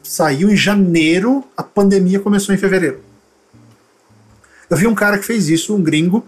saiu 0.01 0.49
em 0.49 0.55
janeiro, 0.55 1.43
a 1.55 1.63
pandemia 1.63 2.19
começou 2.19 2.55
em 2.55 2.57
fevereiro. 2.57 3.01
Eu 4.69 4.77
vi 4.77 4.87
um 4.87 4.95
cara 4.95 5.17
que 5.17 5.25
fez 5.25 5.49
isso, 5.49 5.75
um 5.75 5.83
gringo, 5.83 6.25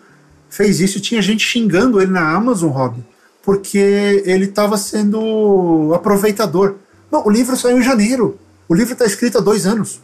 fez 0.49 0.79
isso 0.79 0.97
e 0.97 1.01
tinha 1.01 1.21
gente 1.21 1.45
xingando 1.45 2.01
ele 2.01 2.11
na 2.11 2.35
Amazon, 2.35 2.69
Rob, 2.69 3.03
porque 3.45 4.23
ele 4.25 4.45
estava 4.45 4.77
sendo 4.77 5.91
aproveitador. 5.93 6.75
Não, 7.11 7.25
o 7.25 7.29
livro 7.29 7.55
saiu 7.55 7.77
em 7.77 7.83
janeiro. 7.83 8.37
O 8.67 8.73
livro 8.73 8.93
está 8.93 9.05
escrito 9.05 9.37
há 9.37 9.41
dois 9.41 9.65
anos 9.65 10.01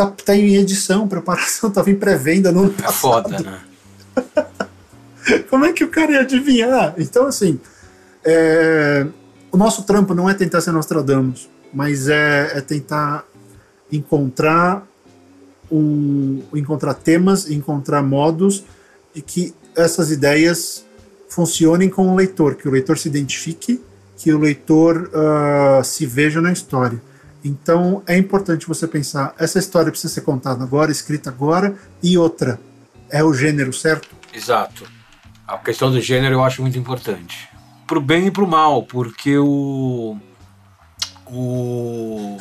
tá, 0.00 0.06
tá 0.24 0.34
em 0.34 0.56
edição, 0.56 1.06
preparação, 1.06 1.70
tava 1.70 1.90
em 1.90 1.96
pré-venda 1.96 2.50
no 2.50 2.64
ano 2.64 2.74
É 2.82 2.92
foda, 2.92 3.38
né? 3.38 3.60
Como 5.50 5.64
é 5.64 5.72
que 5.72 5.84
o 5.84 5.88
cara 5.88 6.12
ia 6.12 6.20
adivinhar? 6.20 6.94
Então, 6.96 7.26
assim, 7.26 7.60
é, 8.24 9.06
o 9.52 9.56
nosso 9.56 9.82
trampo 9.82 10.14
não 10.14 10.28
é 10.28 10.34
tentar 10.34 10.60
ser 10.60 10.72
Nostradamus, 10.72 11.48
mas 11.72 12.08
é, 12.08 12.52
é 12.54 12.60
tentar 12.60 13.24
encontrar 13.92 14.86
um, 15.70 16.42
encontrar 16.54 16.94
temas, 16.94 17.48
encontrar 17.50 18.02
modos 18.02 18.64
de 19.14 19.22
que 19.22 19.54
essas 19.76 20.10
ideias 20.10 20.84
funcionem 21.30 21.88
com 21.88 22.08
o 22.08 22.16
leitor, 22.16 22.56
que 22.56 22.68
o 22.68 22.70
leitor 22.70 22.98
se 22.98 23.08
identifique, 23.08 23.82
que 24.16 24.32
o 24.32 24.38
leitor 24.38 25.10
uh, 25.14 25.82
se 25.82 26.04
veja 26.04 26.40
na 26.42 26.52
história. 26.52 27.00
Então 27.42 28.02
é 28.06 28.18
importante 28.18 28.66
você 28.66 28.86
pensar: 28.86 29.34
essa 29.38 29.58
história 29.58 29.90
precisa 29.90 30.12
ser 30.12 30.20
contada 30.20 30.62
agora, 30.62 30.90
escrita 30.90 31.30
agora, 31.30 31.74
e 32.02 32.18
outra, 32.18 32.60
é 33.08 33.24
o 33.24 33.32
gênero 33.32 33.72
certo? 33.72 34.08
Exato. 34.34 34.84
A 35.46 35.56
questão 35.56 35.90
do 35.90 36.00
gênero 36.00 36.34
eu 36.34 36.44
acho 36.44 36.60
muito 36.60 36.78
importante. 36.78 37.48
Pro 37.86 38.00
bem 38.00 38.26
e 38.26 38.30
pro 38.30 38.46
mal, 38.46 38.82
porque 38.82 39.38
o. 39.38 40.16
o 41.26 42.36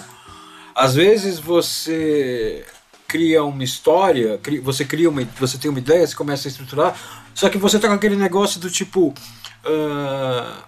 às 0.75 0.95
vezes 0.95 1.39
você 1.39 2.65
cria 3.09 3.43
uma 3.43 3.63
história, 3.63 4.39
você 4.61 4.85
cria 4.85 5.09
uma, 5.09 5.27
você 5.39 5.57
tem 5.57 5.69
uma 5.69 5.79
ideia, 5.79 6.05
você 6.05 6.15
começa 6.15 6.47
a 6.47 6.49
estruturar, 6.49 6.95
só 7.33 7.49
que 7.49 7.57
você 7.57 7.79
tá 7.79 7.87
com 7.87 7.95
aquele 7.95 8.15
negócio 8.15 8.59
do 8.59 8.69
tipo, 8.69 9.07
uh, 9.07 10.63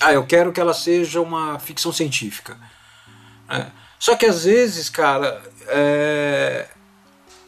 ah, 0.00 0.12
eu 0.12 0.26
quero 0.26 0.52
que 0.52 0.60
ela 0.60 0.74
seja 0.74 1.20
uma 1.20 1.60
ficção 1.60 1.92
científica. 1.92 2.56
É. 3.48 3.66
Só 4.00 4.16
que 4.16 4.26
às 4.26 4.44
vezes, 4.44 4.90
cara, 4.90 5.40
é, 5.68 6.66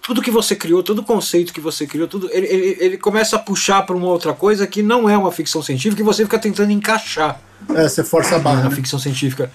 tudo 0.02 0.22
que 0.22 0.30
você 0.30 0.54
criou, 0.54 0.82
todo 0.82 1.02
conceito 1.02 1.52
que 1.52 1.60
você 1.60 1.84
criou, 1.84 2.06
tudo, 2.06 2.30
ele, 2.32 2.46
ele, 2.46 2.76
ele 2.80 2.96
começa 2.96 3.36
a 3.36 3.38
puxar 3.40 3.82
para 3.84 3.96
uma 3.96 4.06
outra 4.06 4.32
coisa 4.32 4.66
que 4.66 4.82
não 4.82 5.10
é 5.10 5.18
uma 5.18 5.32
ficção 5.32 5.62
científica 5.62 6.00
e 6.00 6.04
você 6.04 6.22
fica 6.22 6.38
tentando 6.38 6.70
encaixar. 6.70 7.40
É, 7.74 7.88
você 7.88 8.04
força 8.04 8.36
a 8.36 8.38
barra. 8.38 8.62
Na 8.62 8.68
né? 8.70 8.76
ficção 8.76 9.00
científica. 9.00 9.50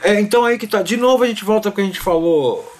É, 0.00 0.18
então 0.18 0.44
aí 0.44 0.58
que 0.58 0.66
tá. 0.66 0.82
De 0.82 0.96
novo 0.96 1.22
a 1.22 1.26
gente 1.26 1.44
volta 1.44 1.70
porque 1.70 1.82
a 1.82 1.84
gente 1.84 2.00
falou 2.00 2.75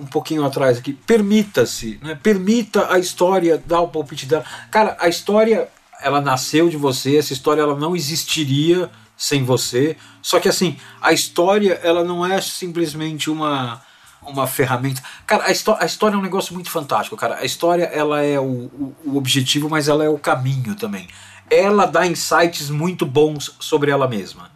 um 0.00 0.06
pouquinho 0.06 0.44
atrás 0.44 0.78
aqui. 0.78 0.92
Permita-se, 0.92 1.98
né? 2.02 2.18
Permita 2.20 2.92
a 2.92 2.98
história 2.98 3.62
dar 3.64 3.80
o 3.80 3.88
palpite 3.88 4.26
dela. 4.26 4.44
Cara, 4.70 4.96
a 5.00 5.08
história, 5.08 5.68
ela 6.00 6.20
nasceu 6.20 6.68
de 6.68 6.76
você, 6.76 7.16
essa 7.16 7.32
história 7.32 7.60
ela 7.60 7.76
não 7.76 7.94
existiria 7.94 8.90
sem 9.16 9.44
você. 9.44 9.96
Só 10.22 10.40
que 10.40 10.48
assim, 10.48 10.76
a 11.00 11.12
história, 11.12 11.78
ela 11.82 12.02
não 12.02 12.24
é 12.24 12.40
simplesmente 12.40 13.30
uma 13.30 13.82
uma 14.22 14.46
ferramenta. 14.46 15.02
Cara, 15.26 15.44
a, 15.44 15.82
a, 15.82 15.86
história 15.86 16.14
é 16.14 16.18
um 16.18 16.22
negócio 16.22 16.52
muito 16.52 16.70
fantástico, 16.70 17.16
cara. 17.16 17.38
A 17.38 17.44
história 17.44 17.84
ela 17.84 18.22
é 18.22 18.38
o, 18.38 18.44
o, 18.44 18.96
o, 19.06 19.16
objetivo, 19.16 19.68
mas 19.68 19.88
ela 19.88 20.04
é 20.04 20.08
o 20.08 20.18
caminho 20.18 20.74
também. 20.74 21.08
Ela 21.50 21.86
dá 21.86 22.06
insights 22.06 22.68
muito 22.70 23.06
bons 23.06 23.56
sobre 23.58 23.90
ela 23.90 24.06
mesma. 24.06 24.50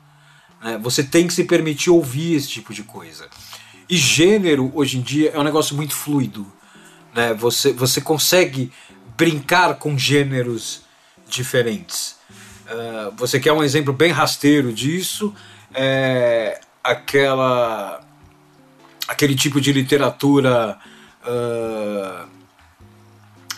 Né? 0.62 0.78
Você 0.82 1.02
tem 1.02 1.26
que 1.26 1.32
se 1.32 1.44
permitir 1.44 1.90
ouvir 1.90 2.34
esse 2.34 2.48
tipo 2.48 2.72
de 2.72 2.82
coisa. 2.82 3.28
E 3.88 3.96
gênero, 3.96 4.70
hoje 4.74 4.98
em 4.98 5.02
dia, 5.02 5.30
é 5.34 5.38
um 5.38 5.42
negócio 5.42 5.76
muito 5.76 5.94
fluido. 5.94 6.46
Né? 7.14 7.34
Você, 7.34 7.72
você 7.72 8.00
consegue 8.00 8.72
brincar 9.16 9.74
com 9.76 9.96
gêneros 9.96 10.82
diferentes. 11.28 12.16
Uh, 12.66 13.14
você 13.16 13.38
quer 13.38 13.52
um 13.52 13.62
exemplo 13.62 13.92
bem 13.92 14.10
rasteiro 14.10 14.72
disso? 14.72 15.34
É 15.72 16.60
aquela 16.82 18.00
aquele 19.06 19.34
tipo 19.34 19.60
de 19.60 19.72
literatura 19.72 20.78
uh, 21.26 22.26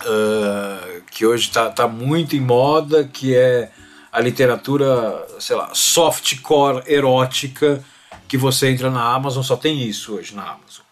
uh, 0.02 1.02
que 1.10 1.24
hoje 1.24 1.48
está 1.48 1.70
tá 1.70 1.86
muito 1.86 2.34
em 2.34 2.40
moda, 2.40 3.04
que 3.04 3.34
é 3.34 3.70
a 4.10 4.20
literatura, 4.20 5.26
sei 5.38 5.54
lá, 5.54 5.70
softcore 5.72 6.82
erótica, 6.86 7.84
que 8.28 8.36
você 8.36 8.70
entra 8.70 8.90
na 8.90 9.02
Amazon, 9.14 9.42
só 9.42 9.56
tem 9.56 9.82
isso 9.82 10.14
hoje 10.14 10.34
na 10.34 10.42
Amazon. 10.42 10.84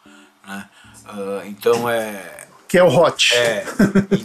Né? 0.47 0.69
Uh, 1.07 1.47
então 1.47 1.89
é. 1.89 2.47
Que 2.69 2.79
é 2.79 2.83
o 2.83 2.89
hot. 2.89 3.35
É. 3.35 3.65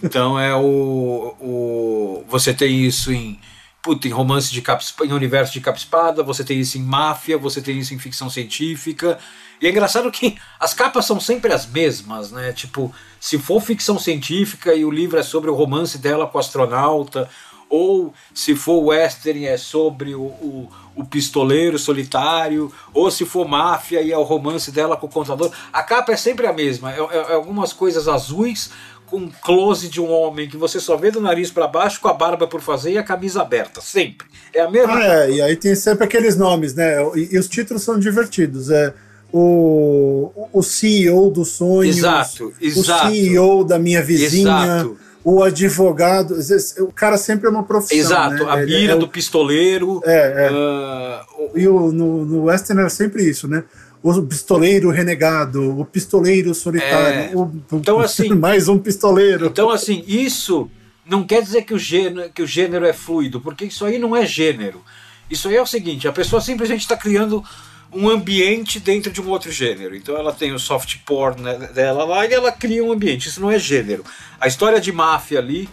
Então 0.04 0.40
é 0.40 0.56
o, 0.56 1.36
o. 1.40 2.26
Você 2.28 2.54
tem 2.54 2.86
isso 2.86 3.12
em. 3.12 3.40
Puta, 3.82 4.08
em 4.08 4.12
romance 4.12 4.52
de 4.52 4.62
capa, 4.62 4.84
em 5.06 5.14
universo 5.14 5.54
de 5.54 5.62
capa 5.62 5.78
espada, 5.78 6.22
você 6.22 6.44
tem 6.44 6.60
isso 6.60 6.78
em 6.78 6.82
máfia, 6.82 7.38
você 7.38 7.62
tem 7.62 7.80
isso 7.80 7.94
em 7.94 8.00
ficção 8.00 8.30
científica. 8.30 9.18
E 9.62 9.68
é 9.68 9.70
engraçado 9.70 10.12
que 10.12 10.38
as 10.60 10.74
capas 10.74 11.06
são 11.06 11.20
sempre 11.20 11.54
as 11.54 11.66
mesmas, 11.66 12.32
né? 12.32 12.52
Tipo, 12.52 12.94
se 13.20 13.38
for 13.38 13.62
ficção 13.62 13.98
científica 13.98 14.74
e 14.74 14.84
o 14.84 14.92
livro 14.92 15.18
é 15.20 15.24
sobre 15.24 15.50
o 15.50 15.56
romance 15.56 15.98
dela 15.98 16.28
com 16.28 16.38
o 16.38 16.42
astronauta, 16.42 17.30
ou 17.70 18.12
se 18.34 18.56
for 18.56 18.84
western 18.86 19.46
é 19.46 19.56
sobre 19.56 20.16
o, 20.16 20.22
o, 20.22 20.70
o, 20.96 21.06
pistoleiro 21.06 21.78
solitário, 21.78 22.72
ou 22.94 23.12
se 23.12 23.26
for 23.26 23.48
máfia 23.48 24.02
e 24.02 24.12
é 24.12 24.18
o 24.18 24.24
romance 24.24 24.72
dela 24.72 24.98
com 24.98 25.06
o 25.06 25.10
contador. 25.10 25.52
A 25.72 25.84
capa 25.84 26.12
é 26.12 26.18
sempre 26.18 26.48
a 26.48 26.54
mesma, 26.54 26.92
é, 26.92 27.00
é, 27.00 27.18
é 27.30 27.34
algumas 27.36 27.72
coisas 27.72 28.08
azuis 28.08 28.72
com 29.06 29.30
close 29.42 29.88
de 29.88 30.00
um 30.00 30.12
homem 30.12 30.48
que 30.48 30.58
você 30.58 30.80
só 30.80 30.96
vê 30.96 31.10
do 31.10 31.22
nariz 31.22 31.52
para 31.52 31.68
baixo, 31.68 32.00
com 32.00 32.08
a 32.08 32.14
barba 32.14 32.48
por 32.48 32.62
fazer 32.62 32.92
e 32.92 32.98
a 32.98 33.04
camisa 33.04 33.42
aberta, 33.42 33.82
sempre. 33.82 34.28
É 34.54 34.62
a 34.62 34.70
mesma. 34.70 34.94
Ah, 34.94 35.04
é, 35.04 35.32
e 35.32 35.42
aí 35.42 35.56
tem 35.56 35.76
sempre 35.76 36.04
aqueles 36.04 36.36
nomes, 36.36 36.76
né? 36.76 36.98
E, 37.16 37.30
e 37.32 37.38
os 37.38 37.48
títulos 37.48 37.84
são 37.84 37.98
divertidos. 37.98 38.70
É 38.70 38.94
o, 39.32 40.32
o 40.54 40.62
CEO 40.62 41.32
do 41.32 41.44
sonho, 41.44 41.90
exato, 41.90 42.54
exato. 42.62 43.08
o 43.08 43.12
CEO 43.12 43.64
da 43.64 43.80
minha 43.80 44.02
vizinha. 44.02 44.66
Exato 44.66 45.09
o 45.24 45.44
advogado, 45.44 46.36
o 46.80 46.92
cara 46.94 47.18
sempre 47.18 47.48
é 47.48 47.50
uma 47.50 47.64
profissão. 47.64 47.98
Exato, 47.98 48.46
né? 48.46 48.52
a 48.52 48.58
mira 48.58 48.94
é, 48.94 48.98
do 48.98 49.08
pistoleiro. 49.08 50.02
É, 50.06 50.48
é. 50.48 50.52
Uh, 50.52 51.58
e 51.58 51.68
o, 51.68 51.92
no, 51.92 52.26
no 52.26 52.44
Western 52.44 52.82
era 52.82 52.90
sempre 52.90 53.28
isso, 53.30 53.48
né? 53.48 53.64
O 54.02 54.22
pistoleiro 54.22 54.90
renegado, 54.90 55.78
o 55.78 55.84
pistoleiro 55.84 56.54
solitário, 56.54 57.20
é, 57.20 57.32
o, 57.36 57.52
então, 57.74 58.00
assim, 58.00 58.30
mais 58.34 58.70
um 58.70 58.80
pistoleiro. 58.80 59.46
Então, 59.46 59.70
assim, 59.70 60.04
isso 60.08 60.72
não 61.06 61.26
quer 61.26 61.42
dizer 61.42 61.64
que 61.64 61.74
o, 61.74 61.80
gênero, 61.80 62.32
que 62.32 62.42
o 62.42 62.48
gênero 62.48 62.86
é 62.86 62.94
fluido, 62.94 63.42
porque 63.42 63.66
isso 63.66 63.84
aí 63.84 64.00
não 64.00 64.16
é 64.16 64.26
gênero. 64.26 64.82
Isso 65.30 65.50
aí 65.50 65.56
é 65.58 65.62
o 65.62 65.66
seguinte: 65.66 66.08
a 66.08 66.14
pessoa 66.14 66.42
simplesmente 66.42 66.82
está 66.82 66.96
criando 66.96 67.44
um 67.92 68.10
ambiente 68.10 68.80
dentro 68.80 69.12
de 69.12 69.22
um 69.22 69.30
outro 69.30 69.52
gênero. 69.52 69.96
Então 69.96 70.16
ela 70.16 70.32
tem 70.32 70.52
o 70.54 70.60
soft 70.60 70.98
porn 71.06 71.42
dela 71.74 72.04
lá 72.04 72.26
e 72.26 72.34
ela 72.34 72.52
cria 72.52 72.84
um 72.84 72.92
ambiente. 72.92 73.28
Isso 73.28 73.42
não 73.42 73.52
é 73.52 73.58
gênero. 73.58 74.04
A 74.40 74.48
história 74.48 74.80
de 74.80 74.92
máfia 74.92 75.40
ali 75.40 75.70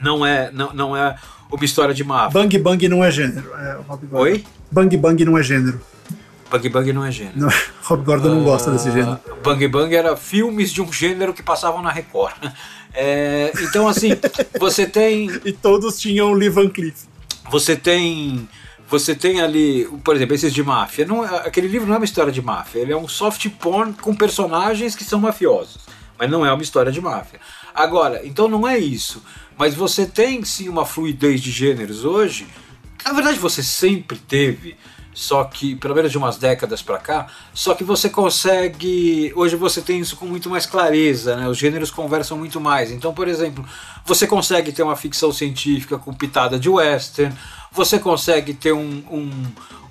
não 0.00 0.24
é, 0.24 0.50
não, 0.52 0.72
não 0.72 0.96
é 0.96 1.16
uma 1.50 1.64
história 1.64 1.94
de 1.94 2.04
máfia. 2.04 2.40
Bang 2.40 2.58
Bang 2.58 2.88
não 2.88 3.02
é 3.02 3.10
gênero. 3.10 3.50
É, 3.54 3.78
Oi? 4.12 4.44
Bang 4.70 4.96
Bang 4.96 5.24
não 5.24 5.38
é 5.38 5.42
gênero. 5.42 5.80
Bang 6.50 6.68
Bang 6.68 6.92
não 6.92 7.04
é 7.04 7.10
gênero. 7.10 7.38
Não, 7.38 7.48
Rob 7.82 8.04
Gordon 8.04 8.28
uh, 8.28 8.34
não 8.34 8.44
gosta 8.44 8.70
desse 8.70 8.88
ah, 8.88 8.92
gênero. 8.92 9.20
Bang 9.42 9.68
Bang 9.68 9.94
era 9.94 10.16
filmes 10.16 10.70
de 10.70 10.82
um 10.82 10.92
gênero 10.92 11.32
que 11.32 11.42
passavam 11.42 11.82
na 11.82 11.90
Record. 11.90 12.36
É, 12.94 13.50
então, 13.62 13.88
assim, 13.88 14.10
você 14.60 14.86
tem. 14.86 15.30
E 15.46 15.52
todos 15.52 15.98
tinham 15.98 16.34
Lee 16.34 16.50
Van 16.50 16.68
Cleef. 16.68 17.04
Você 17.50 17.74
tem 17.74 18.46
você 18.88 19.14
tem 19.14 19.40
ali, 19.40 19.86
por 20.04 20.14
exemplo, 20.14 20.34
esses 20.34 20.52
de 20.52 20.62
máfia. 20.62 21.06
Não, 21.06 21.24
é, 21.24 21.46
aquele 21.46 21.68
livro 21.68 21.86
não 21.86 21.94
é 21.94 21.98
uma 21.98 22.04
história 22.04 22.32
de 22.32 22.42
máfia, 22.42 22.80
ele 22.80 22.92
é 22.92 22.96
um 22.96 23.08
soft 23.08 23.48
porn 23.50 23.92
com 23.94 24.14
personagens 24.14 24.94
que 24.94 25.04
são 25.04 25.20
mafiosos. 25.20 25.82
Mas 26.18 26.30
não 26.30 26.44
é 26.44 26.52
uma 26.52 26.62
história 26.62 26.92
de 26.92 27.00
máfia. 27.00 27.40
Agora, 27.74 28.20
então 28.24 28.48
não 28.48 28.68
é 28.68 28.78
isso. 28.78 29.22
Mas 29.58 29.74
você 29.74 30.06
tem 30.06 30.44
sim 30.44 30.68
uma 30.68 30.84
fluidez 30.84 31.40
de 31.40 31.50
gêneros 31.50 32.04
hoje. 32.04 32.46
Na 33.04 33.12
verdade, 33.12 33.38
você 33.38 33.62
sempre 33.62 34.18
teve 34.18 34.76
só 35.14 35.44
que 35.44 35.76
pelo 35.76 35.94
menos 35.94 36.10
de 36.10 36.18
umas 36.18 36.36
décadas 36.36 36.82
para 36.82 36.98
cá, 36.98 37.26
só 37.52 37.74
que 37.74 37.84
você 37.84 38.08
consegue, 38.08 39.32
hoje 39.36 39.56
você 39.56 39.80
tem 39.80 40.00
isso 40.00 40.16
com 40.16 40.26
muito 40.26 40.48
mais 40.48 40.66
clareza, 40.66 41.36
né? 41.36 41.48
Os 41.48 41.58
gêneros 41.58 41.90
conversam 41.90 42.38
muito 42.38 42.60
mais. 42.60 42.90
Então, 42.90 43.12
por 43.12 43.28
exemplo, 43.28 43.64
você 44.04 44.26
consegue 44.26 44.72
ter 44.72 44.82
uma 44.82 44.96
ficção 44.96 45.32
científica 45.32 45.98
com 45.98 46.12
pitada 46.12 46.58
de 46.58 46.68
western, 46.68 47.34
você 47.70 47.98
consegue 47.98 48.54
ter 48.54 48.72
um, 48.72 49.02
um, 49.10 49.30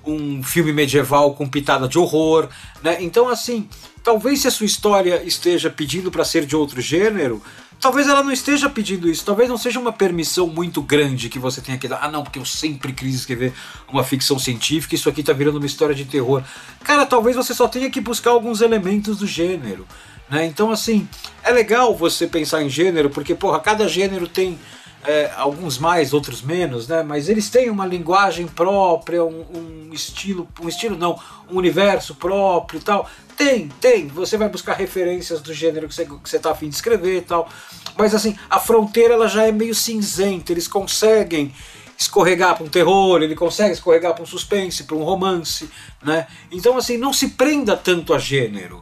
um 0.04 0.42
filme 0.42 0.72
medieval 0.72 1.34
com 1.34 1.48
pitada 1.48 1.88
de 1.88 1.98
horror, 1.98 2.48
né? 2.82 2.98
Então, 3.00 3.28
assim, 3.28 3.68
talvez 4.02 4.40
se 4.40 4.48
a 4.48 4.50
sua 4.50 4.66
história 4.66 5.22
esteja 5.24 5.70
pedindo 5.70 6.10
para 6.10 6.24
ser 6.24 6.44
de 6.44 6.56
outro 6.56 6.80
gênero, 6.80 7.42
talvez 7.82 8.06
ela 8.06 8.22
não 8.22 8.30
esteja 8.30 8.70
pedindo 8.70 9.10
isso, 9.10 9.24
talvez 9.24 9.48
não 9.48 9.58
seja 9.58 9.80
uma 9.80 9.92
permissão 9.92 10.46
muito 10.46 10.80
grande 10.80 11.28
que 11.28 11.38
você 11.38 11.60
tenha 11.60 11.76
que 11.76 11.88
dar. 11.88 11.98
Ah, 12.00 12.08
não, 12.08 12.22
porque 12.22 12.38
eu 12.38 12.44
sempre 12.44 12.92
quis 12.92 13.12
escrever 13.12 13.52
uma 13.92 14.04
ficção 14.04 14.38
científica, 14.38 14.94
isso 14.94 15.08
aqui 15.08 15.20
tá 15.20 15.32
virando 15.32 15.58
uma 15.58 15.66
história 15.66 15.94
de 15.94 16.04
terror. 16.04 16.44
Cara, 16.84 17.04
talvez 17.04 17.34
você 17.34 17.52
só 17.52 17.66
tenha 17.66 17.90
que 17.90 18.00
buscar 18.00 18.30
alguns 18.30 18.60
elementos 18.60 19.18
do 19.18 19.26
gênero. 19.26 19.84
Né? 20.30 20.46
Então, 20.46 20.70
assim, 20.70 21.08
é 21.42 21.50
legal 21.50 21.94
você 21.96 22.28
pensar 22.28 22.62
em 22.62 22.70
gênero, 22.70 23.10
porque, 23.10 23.34
porra, 23.34 23.58
cada 23.58 23.88
gênero 23.88 24.28
tem 24.28 24.58
é, 25.04 25.32
alguns 25.36 25.78
mais, 25.78 26.12
outros 26.12 26.42
menos, 26.42 26.86
né? 26.86 27.02
Mas 27.02 27.28
eles 27.28 27.50
têm 27.50 27.68
uma 27.70 27.84
linguagem 27.84 28.46
própria, 28.46 29.24
um, 29.24 29.44
um, 29.54 29.90
estilo, 29.92 30.48
um 30.60 30.68
estilo 30.68 30.96
não, 30.96 31.18
um 31.50 31.56
universo 31.56 32.14
próprio 32.14 32.78
e 32.78 32.82
tal. 32.82 33.08
Tem, 33.36 33.68
tem. 33.80 34.06
Você 34.08 34.36
vai 34.36 34.48
buscar 34.48 34.74
referências 34.74 35.40
do 35.40 35.52
gênero 35.52 35.88
que 35.88 35.94
você, 35.94 36.04
que 36.04 36.30
você 36.30 36.38
tá 36.38 36.52
afim 36.52 36.68
de 36.68 36.76
escrever 36.76 37.18
e 37.18 37.22
tal. 37.22 37.48
Mas 37.96 38.14
assim, 38.14 38.36
a 38.48 38.60
fronteira 38.60 39.14
ela 39.14 39.28
já 39.28 39.46
é 39.46 39.52
meio 39.52 39.74
cinzenta, 39.74 40.52
eles 40.52 40.68
conseguem 40.68 41.52
escorregar 41.98 42.56
para 42.56 42.64
um 42.64 42.68
terror, 42.68 43.22
ele 43.22 43.34
consegue 43.34 43.72
escorregar 43.72 44.14
para 44.14 44.22
um 44.22 44.26
suspense, 44.26 44.84
para 44.84 44.96
um 44.96 45.02
romance, 45.02 45.68
né? 46.02 46.26
Então 46.50 46.76
assim, 46.76 46.96
não 46.96 47.12
se 47.12 47.30
prenda 47.30 47.76
tanto 47.76 48.14
a 48.14 48.18
gênero, 48.18 48.80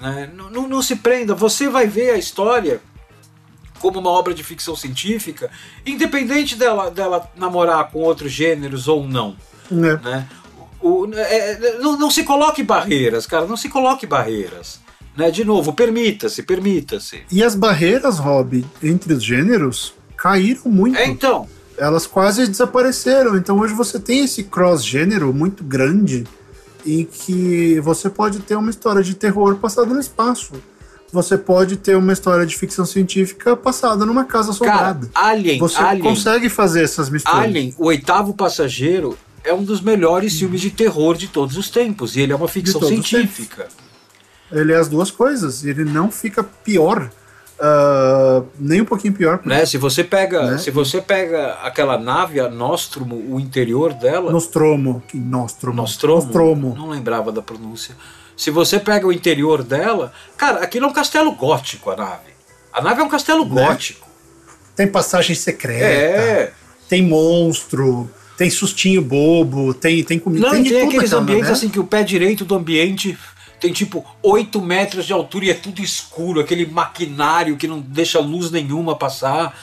né? 0.00 0.30
Não, 0.32 0.50
não, 0.50 0.68
não 0.68 0.82
se 0.82 0.96
prenda, 0.96 1.34
você 1.34 1.68
vai 1.68 1.86
ver 1.86 2.10
a 2.10 2.16
história 2.16 2.80
como 3.80 3.98
uma 3.98 4.10
obra 4.10 4.34
de 4.34 4.42
ficção 4.42 4.74
científica, 4.74 5.50
independente 5.84 6.56
dela, 6.56 6.90
dela 6.90 7.30
namorar 7.36 7.90
com 7.90 8.00
outros 8.00 8.32
gêneros 8.32 8.88
ou 8.88 9.06
não. 9.06 9.36
É. 9.70 9.74
Né? 9.74 10.28
O, 10.80 11.08
é, 11.14 11.78
não, 11.80 11.98
não, 11.98 12.10
se 12.10 12.22
coloque 12.22 12.62
barreiras, 12.62 13.26
cara, 13.26 13.46
não 13.46 13.56
se 13.56 13.68
coloque 13.68 14.06
barreiras. 14.06 14.80
Né? 15.16 15.30
De 15.30 15.44
novo, 15.44 15.72
permita-se, 15.72 16.42
permita-se. 16.42 17.22
E 17.30 17.42
as 17.42 17.54
barreiras, 17.54 18.18
Rob, 18.18 18.64
entre 18.82 19.14
os 19.14 19.24
gêneros 19.24 19.94
caíram 20.16 20.62
muito. 20.66 20.98
É, 20.98 21.06
então. 21.06 21.48
Elas 21.78 22.06
quase 22.06 22.46
desapareceram. 22.46 23.36
Então 23.36 23.58
hoje 23.58 23.74
você 23.74 23.98
tem 23.98 24.24
esse 24.24 24.44
cross-gênero 24.44 25.32
muito 25.32 25.62
grande 25.62 26.24
em 26.86 27.04
que 27.04 27.80
você 27.80 28.08
pode 28.08 28.40
ter 28.40 28.54
uma 28.56 28.70
história 28.70 29.02
de 29.02 29.14
terror 29.14 29.56
passada 29.56 29.92
no 29.92 30.00
espaço 30.00 30.52
você 31.12 31.38
pode 31.38 31.76
ter 31.76 31.96
uma 31.96 32.12
história 32.12 32.44
de 32.46 32.56
ficção 32.56 32.84
científica 32.84 33.56
passada 33.56 34.04
numa 34.04 34.24
casa 34.24 34.50
assombrada. 34.50 35.08
Cara, 35.12 35.28
Alien. 35.28 35.58
Você 35.58 35.80
Alien, 35.80 36.02
consegue 36.02 36.48
fazer 36.48 36.82
essas 36.82 37.08
misturas. 37.08 37.40
Alien, 37.40 37.74
o 37.78 37.86
oitavo 37.86 38.34
passageiro, 38.34 39.16
é 39.44 39.54
um 39.54 39.62
dos 39.62 39.80
melhores 39.80 40.38
filmes 40.38 40.60
de 40.60 40.70
terror 40.70 41.16
de 41.16 41.28
todos 41.28 41.56
os 41.56 41.70
tempos. 41.70 42.16
E 42.16 42.20
ele 42.20 42.32
é 42.32 42.36
uma 42.36 42.48
ficção 42.48 42.82
científica. 42.82 43.68
Ele 44.50 44.72
é 44.72 44.76
as 44.76 44.88
duas 44.88 45.10
coisas. 45.10 45.64
Ele 45.64 45.84
não 45.84 46.10
fica 46.10 46.42
pior. 46.42 47.10
Uh, 47.58 48.46
nem 48.58 48.82
um 48.82 48.84
pouquinho 48.84 49.14
pior. 49.14 49.40
Né? 49.44 49.64
Se 49.64 49.78
você 49.78 50.04
pega, 50.04 50.50
né? 50.50 50.58
se 50.58 50.70
você 50.70 51.00
pega 51.00 51.54
aquela 51.62 51.98
nave, 51.98 52.38
a 52.38 52.50
Nostromo, 52.50 53.16
o 53.34 53.40
interior 53.40 53.94
dela. 53.94 54.30
Nostromo, 54.30 55.02
que 55.08 55.16
Nostromo. 55.16 55.76
Nostromo. 55.76 56.22
Nostromo. 56.22 56.74
Não 56.76 56.90
lembrava 56.90 57.32
da 57.32 57.40
pronúncia. 57.40 57.96
Se 58.36 58.50
você 58.50 58.78
pega 58.78 59.06
o 59.06 59.12
interior 59.12 59.62
dela, 59.62 60.12
cara, 60.36 60.60
aquilo 60.60 60.86
é 60.86 60.88
um 60.88 60.92
castelo 60.92 61.32
gótico 61.32 61.90
a 61.90 61.96
nave. 61.96 62.36
A 62.72 62.82
nave 62.82 63.00
é 63.00 63.04
um 63.04 63.08
castelo 63.08 63.44
né? 63.46 63.66
gótico. 63.66 64.06
Tem 64.76 64.86
passagem 64.86 65.34
secreta. 65.34 65.84
É. 65.84 66.52
Tem 66.86 67.02
monstro. 67.02 68.10
Tem 68.36 68.50
sustinho 68.50 69.00
bobo. 69.00 69.72
Tem, 69.72 70.04
tem 70.04 70.18
comida. 70.18 70.46
Não, 70.46 70.52
tem, 70.52 70.64
tem 70.64 70.86
aqueles 70.86 71.14
ambientes 71.14 71.46
né? 71.46 71.52
assim 71.52 71.70
que 71.70 71.80
o 71.80 71.86
pé 71.86 72.02
direito 72.02 72.44
do 72.44 72.54
ambiente 72.54 73.18
tem 73.58 73.72
tipo 73.72 74.04
8 74.22 74.60
metros 74.60 75.06
de 75.06 75.14
altura 75.14 75.46
e 75.46 75.50
é 75.50 75.54
tudo 75.54 75.80
escuro, 75.80 76.40
aquele 76.40 76.66
maquinário 76.66 77.56
que 77.56 77.66
não 77.66 77.80
deixa 77.80 78.20
luz 78.20 78.50
nenhuma 78.50 78.94
passar. 78.94 79.58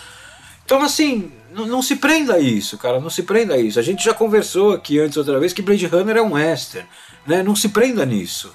Então, 0.66 0.82
assim, 0.82 1.32
não, 1.54 1.68
não, 1.68 1.82
se 1.84 1.98
prenda 1.98 2.34
a 2.34 2.40
isso, 2.40 2.76
cara, 2.80 3.00
não 3.00 3.12
se 3.12 3.22
prenda 3.22 3.54
a 3.54 3.58
isso. 3.60 3.78
A 3.80 3.84
gente 3.84 4.04
já 4.04 4.16
conversou 4.16 4.72
aqui 4.72 5.00
antes 5.00 5.16
outra 5.16 5.40
vez 5.40 5.54
que 5.54 5.62
Blade 5.62 5.86
Runner 5.86 6.18
é 6.18 6.22
um 6.24 6.34
western, 6.34 6.88
né? 7.28 7.44
Não 7.44 7.56
se 7.56 7.70
prenda 7.70 8.04
nisso 8.04 8.52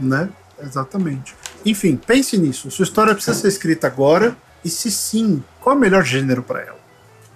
né? 0.00 0.28
Exatamente. 0.62 1.34
Enfim, 1.64 1.96
pense 1.96 2.36
nisso. 2.36 2.70
Sua 2.70 2.84
história 2.84 3.14
precisa 3.14 3.36
ser 3.36 3.48
escrita 3.48 3.86
agora 3.86 4.36
e 4.64 4.68
se 4.68 4.90
sim, 4.90 5.42
qual 5.60 5.74
é 5.74 5.78
o 5.78 5.80
melhor 5.80 6.04
gênero 6.04 6.42
para 6.42 6.60
ela? 6.60 6.78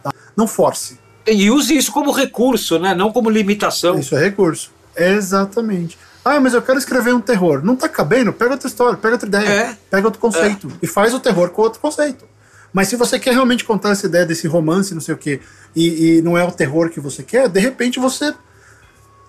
Tá? 0.02 0.10
Não 0.36 0.46
force. 0.46 0.98
E 1.26 1.50
use 1.50 1.76
isso 1.76 1.92
como 1.92 2.10
recurso, 2.10 2.78
né? 2.78 2.94
Não 2.94 3.12
como 3.12 3.30
limitação. 3.30 3.98
Isso 3.98 4.16
é 4.16 4.20
recurso. 4.20 4.72
Exatamente. 4.96 5.96
Ah, 6.24 6.40
mas 6.40 6.54
eu 6.54 6.62
quero 6.62 6.78
escrever 6.78 7.14
um 7.14 7.20
terror. 7.20 7.64
Não 7.64 7.76
tá 7.76 7.88
cabendo? 7.88 8.32
Pega 8.32 8.52
outra 8.52 8.68
história, 8.68 8.96
pega 8.96 9.14
outra 9.14 9.28
ideia, 9.28 9.48
é. 9.48 9.76
pega 9.90 10.06
outro 10.06 10.20
conceito 10.20 10.68
é. 10.68 10.72
e 10.82 10.86
faz 10.86 11.14
o 11.14 11.20
terror 11.20 11.50
com 11.50 11.62
outro 11.62 11.80
conceito. 11.80 12.24
Mas 12.72 12.88
se 12.88 12.96
você 12.96 13.18
quer 13.18 13.32
realmente 13.32 13.64
contar 13.64 13.90
essa 13.90 14.06
ideia 14.06 14.24
desse 14.24 14.46
romance, 14.46 14.94
não 14.94 15.00
sei 15.00 15.14
o 15.14 15.18
quê, 15.18 15.40
e, 15.76 16.18
e 16.18 16.22
não 16.22 16.38
é 16.38 16.44
o 16.44 16.50
terror 16.50 16.88
que 16.90 17.00
você 17.00 17.22
quer, 17.22 17.48
de 17.48 17.60
repente 17.60 18.00
você 18.00 18.32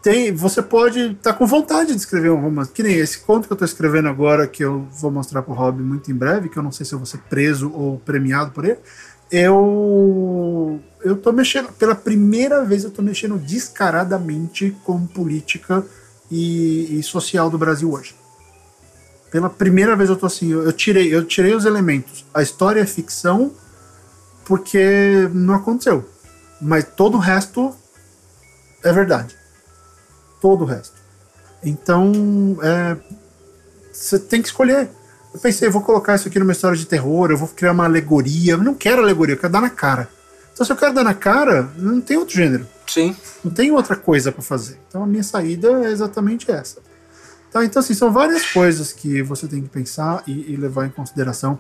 tem, 0.03 0.33
você 0.33 0.61
pode 0.61 0.99
estar 0.99 1.31
tá 1.31 1.33
com 1.33 1.47
vontade 1.47 1.91
de 1.91 1.97
escrever 1.97 2.29
um 2.29 2.41
romance. 2.41 2.69
Que 2.69 2.83
nem 2.83 2.97
esse 2.97 3.19
conto 3.19 3.47
que 3.47 3.53
eu 3.53 3.55
estou 3.55 3.65
escrevendo 3.65 4.09
agora, 4.09 4.45
que 4.45 4.61
eu 4.61 4.85
vou 4.99 5.09
mostrar 5.09 5.41
para 5.41 5.53
o 5.53 5.55
Rob 5.55 5.81
muito 5.81 6.11
em 6.11 6.13
breve, 6.13 6.49
que 6.49 6.57
eu 6.57 6.61
não 6.61 6.73
sei 6.73 6.85
se 6.85 6.91
eu 6.91 6.99
vou 6.99 7.05
ser 7.05 7.19
preso 7.29 7.71
ou 7.73 7.97
premiado 7.99 8.51
por 8.51 8.65
ele. 8.65 8.79
Eu 9.31 10.79
eu 11.01 11.15
tô 11.15 11.31
mexendo, 11.31 11.71
pela 11.73 11.95
primeira 11.95 12.63
vez 12.65 12.83
eu 12.83 12.89
estou 12.89 13.03
mexendo 13.03 13.37
descaradamente 13.37 14.75
com 14.83 15.07
política 15.07 15.85
e, 16.29 16.99
e, 16.99 17.03
social 17.03 17.49
do 17.49 17.57
Brasil 17.57 17.89
hoje. 17.89 18.13
Pela 19.31 19.49
primeira 19.49 19.95
vez 19.95 20.09
eu 20.09 20.17
tô 20.17 20.25
assim, 20.25 20.51
eu, 20.51 20.63
eu 20.63 20.73
tirei, 20.73 21.15
eu 21.15 21.23
tirei 21.23 21.55
os 21.55 21.65
elementos. 21.65 22.25
A 22.33 22.41
história 22.41 22.81
é 22.81 22.85
ficção 22.85 23.53
porque 24.45 25.29
não 25.33 25.55
aconteceu. 25.55 26.07
Mas 26.61 26.83
todo 26.83 27.15
o 27.15 27.19
resto 27.19 27.73
é 28.83 28.91
verdade 28.91 29.42
todo 30.43 30.63
o 30.63 30.65
resto. 30.65 30.95
Então, 31.63 32.11
é, 32.61 32.97
você 33.93 34.19
tem 34.19 34.41
que 34.41 34.49
escolher. 34.49 34.89
Eu 35.33 35.39
pensei, 35.39 35.69
eu 35.69 35.71
vou 35.71 35.81
colocar 35.81 36.15
isso 36.15 36.27
aqui 36.27 36.37
numa 36.37 36.51
história 36.51 36.77
de 36.77 36.85
terror, 36.85 37.31
eu 37.31 37.37
vou 37.37 37.47
criar 37.47 37.71
uma 37.71 37.85
alegoria. 37.85 38.51
Eu 38.51 38.57
não 38.57 38.73
quero 38.73 39.01
alegoria, 39.01 39.35
eu 39.35 39.39
quero 39.39 39.53
dar 39.53 39.61
na 39.61 39.69
cara. 39.69 40.09
Então, 40.51 40.65
se 40.65 40.71
eu 40.71 40.75
quero 40.75 40.93
dar 40.93 41.05
na 41.05 41.13
cara, 41.13 41.71
não 41.77 42.01
tem 42.01 42.17
outro 42.17 42.35
gênero. 42.35 42.67
Sim. 42.85 43.15
Não 43.41 43.53
tem 43.53 43.71
outra 43.71 43.95
coisa 43.95 44.33
para 44.33 44.41
fazer. 44.41 44.77
Então, 44.89 45.01
a 45.01 45.07
minha 45.07 45.23
saída 45.23 45.71
é 45.85 45.91
exatamente 45.91 46.51
essa. 46.51 46.81
Tá, 47.49 47.63
então, 47.63 47.79
assim, 47.79 47.93
são 47.93 48.11
várias 48.11 48.45
coisas 48.51 48.91
que 48.91 49.23
você 49.23 49.47
tem 49.47 49.61
que 49.61 49.69
pensar 49.69 50.23
e, 50.27 50.51
e 50.51 50.57
levar 50.57 50.85
em 50.85 50.89
consideração 50.89 51.57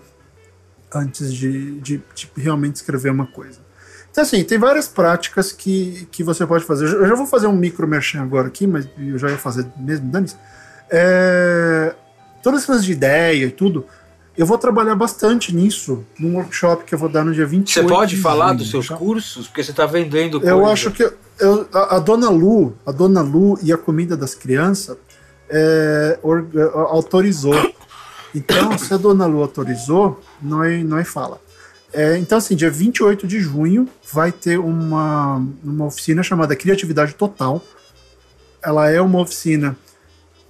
antes 0.93 1.33
de, 1.33 1.79
de, 1.79 2.01
de 2.13 2.29
realmente 2.35 2.75
escrever 2.75 3.11
uma 3.11 3.27
coisa. 3.27 3.59
Então, 4.13 4.21
assim, 4.23 4.43
tem 4.43 4.59
várias 4.59 4.87
práticas 4.87 5.51
que, 5.51 6.07
que 6.11 6.23
você 6.23 6.45
pode 6.45 6.63
fazer. 6.63 6.85
Eu 6.85 7.07
já 7.07 7.15
vou 7.15 7.25
fazer 7.25 7.47
um 7.47 7.55
micro 7.55 7.87
merchan 7.87 8.21
agora 8.21 8.47
aqui, 8.47 8.67
mas 8.67 8.87
eu 8.95 9.17
já 9.17 9.27
ia 9.27 9.39
fazer 9.39 9.65
mesmo, 9.75 10.07
dane 10.07 10.27
é, 10.91 11.95
Todas 12.43 12.59
as 12.59 12.65
coisas 12.67 12.85
de 12.85 12.91
ideia 12.91 13.45
e 13.47 13.49
tudo, 13.49 13.87
eu 14.37 14.45
vou 14.45 14.59
trabalhar 14.59 14.93
bastante 14.93 15.55
nisso 15.55 16.05
num 16.19 16.35
workshop 16.35 16.83
que 16.83 16.93
eu 16.93 16.99
vou 16.99 17.09
dar 17.09 17.25
no 17.25 17.33
dia 17.33 17.47
28 17.47 17.87
Você 17.87 17.91
pode 17.91 18.15
falar 18.17 18.49
junho, 18.49 18.57
dos 18.59 18.69
seus 18.69 18.87
tá? 18.87 18.95
cursos? 18.97 19.47
Porque 19.47 19.63
você 19.63 19.71
está 19.71 19.87
vendendo 19.87 20.39
coisa. 20.39 20.53
Eu 20.53 20.63
acho 20.67 20.91
que 20.91 21.11
eu, 21.39 21.67
a, 21.73 21.95
a, 21.95 21.99
Dona 21.99 22.29
Lu, 22.29 22.77
a 22.85 22.91
Dona 22.91 23.21
Lu 23.21 23.57
e 23.63 23.73
a 23.73 23.77
comida 23.77 24.15
das 24.15 24.35
crianças 24.35 24.95
é, 25.49 26.19
or, 26.21 26.45
autorizou. 26.91 27.73
Então, 28.35 28.77
se 28.77 28.93
a 28.93 28.97
Dona 28.97 29.25
Lu 29.25 29.41
autorizou, 29.41 30.21
nós, 30.39 30.85
nós 30.85 31.07
fala. 31.07 31.39
É, 31.93 32.17
então, 32.17 32.39
assim, 32.39 32.55
dia 32.55 32.71
28 32.71 33.27
de 33.27 33.39
junho 33.39 33.87
vai 34.11 34.31
ter 34.31 34.57
uma, 34.57 35.45
uma 35.63 35.85
oficina 35.85 36.23
chamada 36.23 36.55
Criatividade 36.55 37.13
Total. 37.13 37.63
Ela 38.63 38.89
é 38.89 38.99
uma 38.99 39.21
oficina 39.21 39.77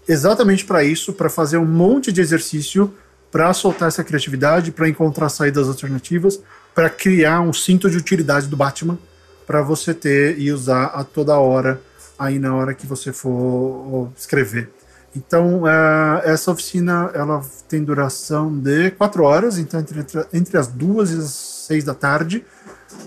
exatamente 0.07 0.63
para 0.63 0.83
isso, 0.83 1.11
para 1.11 1.29
fazer 1.29 1.57
um 1.57 1.65
monte 1.65 2.11
de 2.11 2.21
exercício 2.21 2.93
para 3.29 3.51
soltar 3.53 3.87
essa 3.87 4.03
criatividade, 4.03 4.71
para 4.71 4.87
encontrar 4.87 5.27
saídas 5.27 5.67
alternativas, 5.67 6.39
para 6.73 6.89
criar 6.89 7.41
um 7.41 7.51
cinto 7.51 7.89
de 7.89 7.97
utilidade 7.97 8.47
do 8.47 8.55
Batman 8.55 8.97
para 9.45 9.61
você 9.61 9.93
ter 9.93 10.39
e 10.39 10.51
usar 10.51 10.85
a 10.85 11.03
toda 11.03 11.37
hora 11.37 11.81
aí 12.17 12.39
na 12.39 12.55
hora 12.55 12.73
que 12.73 12.85
você 12.85 13.11
for 13.11 14.09
escrever. 14.15 14.69
Então, 15.15 15.63
uh, 15.63 16.21
essa 16.23 16.51
oficina 16.51 17.11
ela 17.13 17.41
tem 17.67 17.83
duração 17.83 18.51
de 18.51 18.91
quatro 18.91 19.23
horas, 19.23 19.57
então 19.57 19.79
entre, 19.79 20.03
entre 20.33 20.57
as 20.57 20.67
duas 20.67 21.11
e 21.11 21.17
as 21.17 21.29
seis 21.67 21.83
da 21.83 21.93
tarde. 21.93 22.43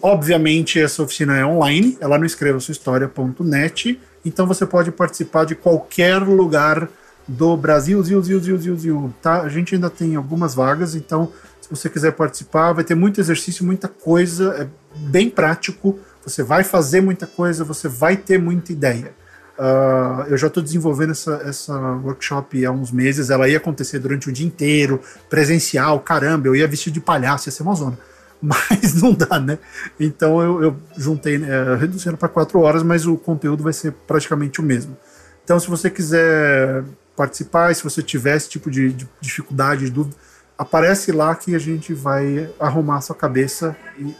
Obviamente, 0.00 0.80
essa 0.80 1.02
oficina 1.02 1.36
é 1.36 1.44
online, 1.44 1.96
ela 2.00 2.18
no 2.18 2.24
escreva 2.24 2.60
sua 2.60 2.72
história.net, 2.72 4.00
então 4.24 4.46
você 4.46 4.64
pode 4.66 4.90
participar 4.90 5.44
de 5.44 5.54
qualquer 5.54 6.18
lugar 6.18 6.88
do 7.26 7.56
Brasil, 7.56 8.00
ziu, 8.02 8.22
ziu, 8.22 8.38
ziu, 8.38 8.58
ziu, 8.58 8.76
ziu, 8.76 9.14
tá? 9.20 9.42
A 9.42 9.48
gente 9.48 9.74
ainda 9.74 9.90
tem 9.90 10.14
algumas 10.14 10.54
vagas, 10.54 10.94
então 10.94 11.32
se 11.60 11.68
você 11.68 11.88
quiser 11.88 12.12
participar, 12.12 12.72
vai 12.72 12.84
ter 12.84 12.94
muito 12.94 13.20
exercício, 13.20 13.64
muita 13.64 13.88
coisa, 13.88 14.54
é 14.54 14.68
bem 15.08 15.28
prático, 15.28 15.98
você 16.24 16.42
vai 16.42 16.62
fazer 16.62 17.00
muita 17.00 17.26
coisa, 17.26 17.64
você 17.64 17.88
vai 17.88 18.16
ter 18.16 18.38
muita 18.38 18.72
ideia. 18.72 19.12
Uh, 19.58 20.28
eu 20.28 20.36
já 20.36 20.48
estou 20.48 20.62
desenvolvendo 20.62 21.12
essa, 21.12 21.40
essa 21.44 21.74
workshop 22.04 22.64
há 22.64 22.70
uns 22.70 22.90
meses. 22.90 23.30
Ela 23.30 23.48
ia 23.48 23.56
acontecer 23.56 23.98
durante 23.98 24.28
o 24.28 24.32
dia 24.32 24.46
inteiro, 24.46 25.00
presencial, 25.30 25.98
caramba, 26.00 26.48
eu 26.48 26.56
ia 26.56 26.68
vestido 26.68 26.94
de 26.94 27.00
palhaço, 27.00 27.48
ia 27.48 27.52
ser 27.52 27.62
uma 27.62 27.74
zona. 27.74 27.98
Mas 28.40 29.00
não 29.00 29.14
dá, 29.14 29.40
né? 29.40 29.58
Então 29.98 30.40
eu, 30.42 30.62
eu 30.62 30.76
juntei, 30.96 31.36
é, 31.36 31.74
reduzindo 31.76 32.16
para 32.16 32.28
quatro 32.28 32.60
horas, 32.60 32.82
mas 32.82 33.06
o 33.06 33.16
conteúdo 33.16 33.62
vai 33.62 33.72
ser 33.72 33.92
praticamente 34.06 34.60
o 34.60 34.62
mesmo. 34.62 34.96
Então, 35.42 35.58
se 35.58 35.68
você 35.68 35.88
quiser 35.88 36.84
participar, 37.16 37.74
se 37.74 37.82
você 37.82 38.02
tiver 38.02 38.36
esse 38.36 38.48
tipo 38.48 38.70
de, 38.70 38.92
de 38.92 39.08
dificuldade, 39.20 39.86
de 39.86 39.90
dúvida, 39.90 40.14
aparece 40.58 41.12
lá 41.12 41.34
que 41.34 41.54
a 41.54 41.58
gente 41.58 41.94
vai 41.94 42.50
arrumar 42.58 42.98
a 42.98 43.00
sua 43.00 43.16
cabeça 43.16 43.76
e, 43.98 44.14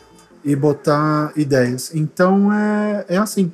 e 0.45 0.57
botar 0.57 1.33
ideias. 1.37 1.95
Então 1.95 2.53
é, 2.53 3.05
é 3.09 3.17
assim. 3.19 3.53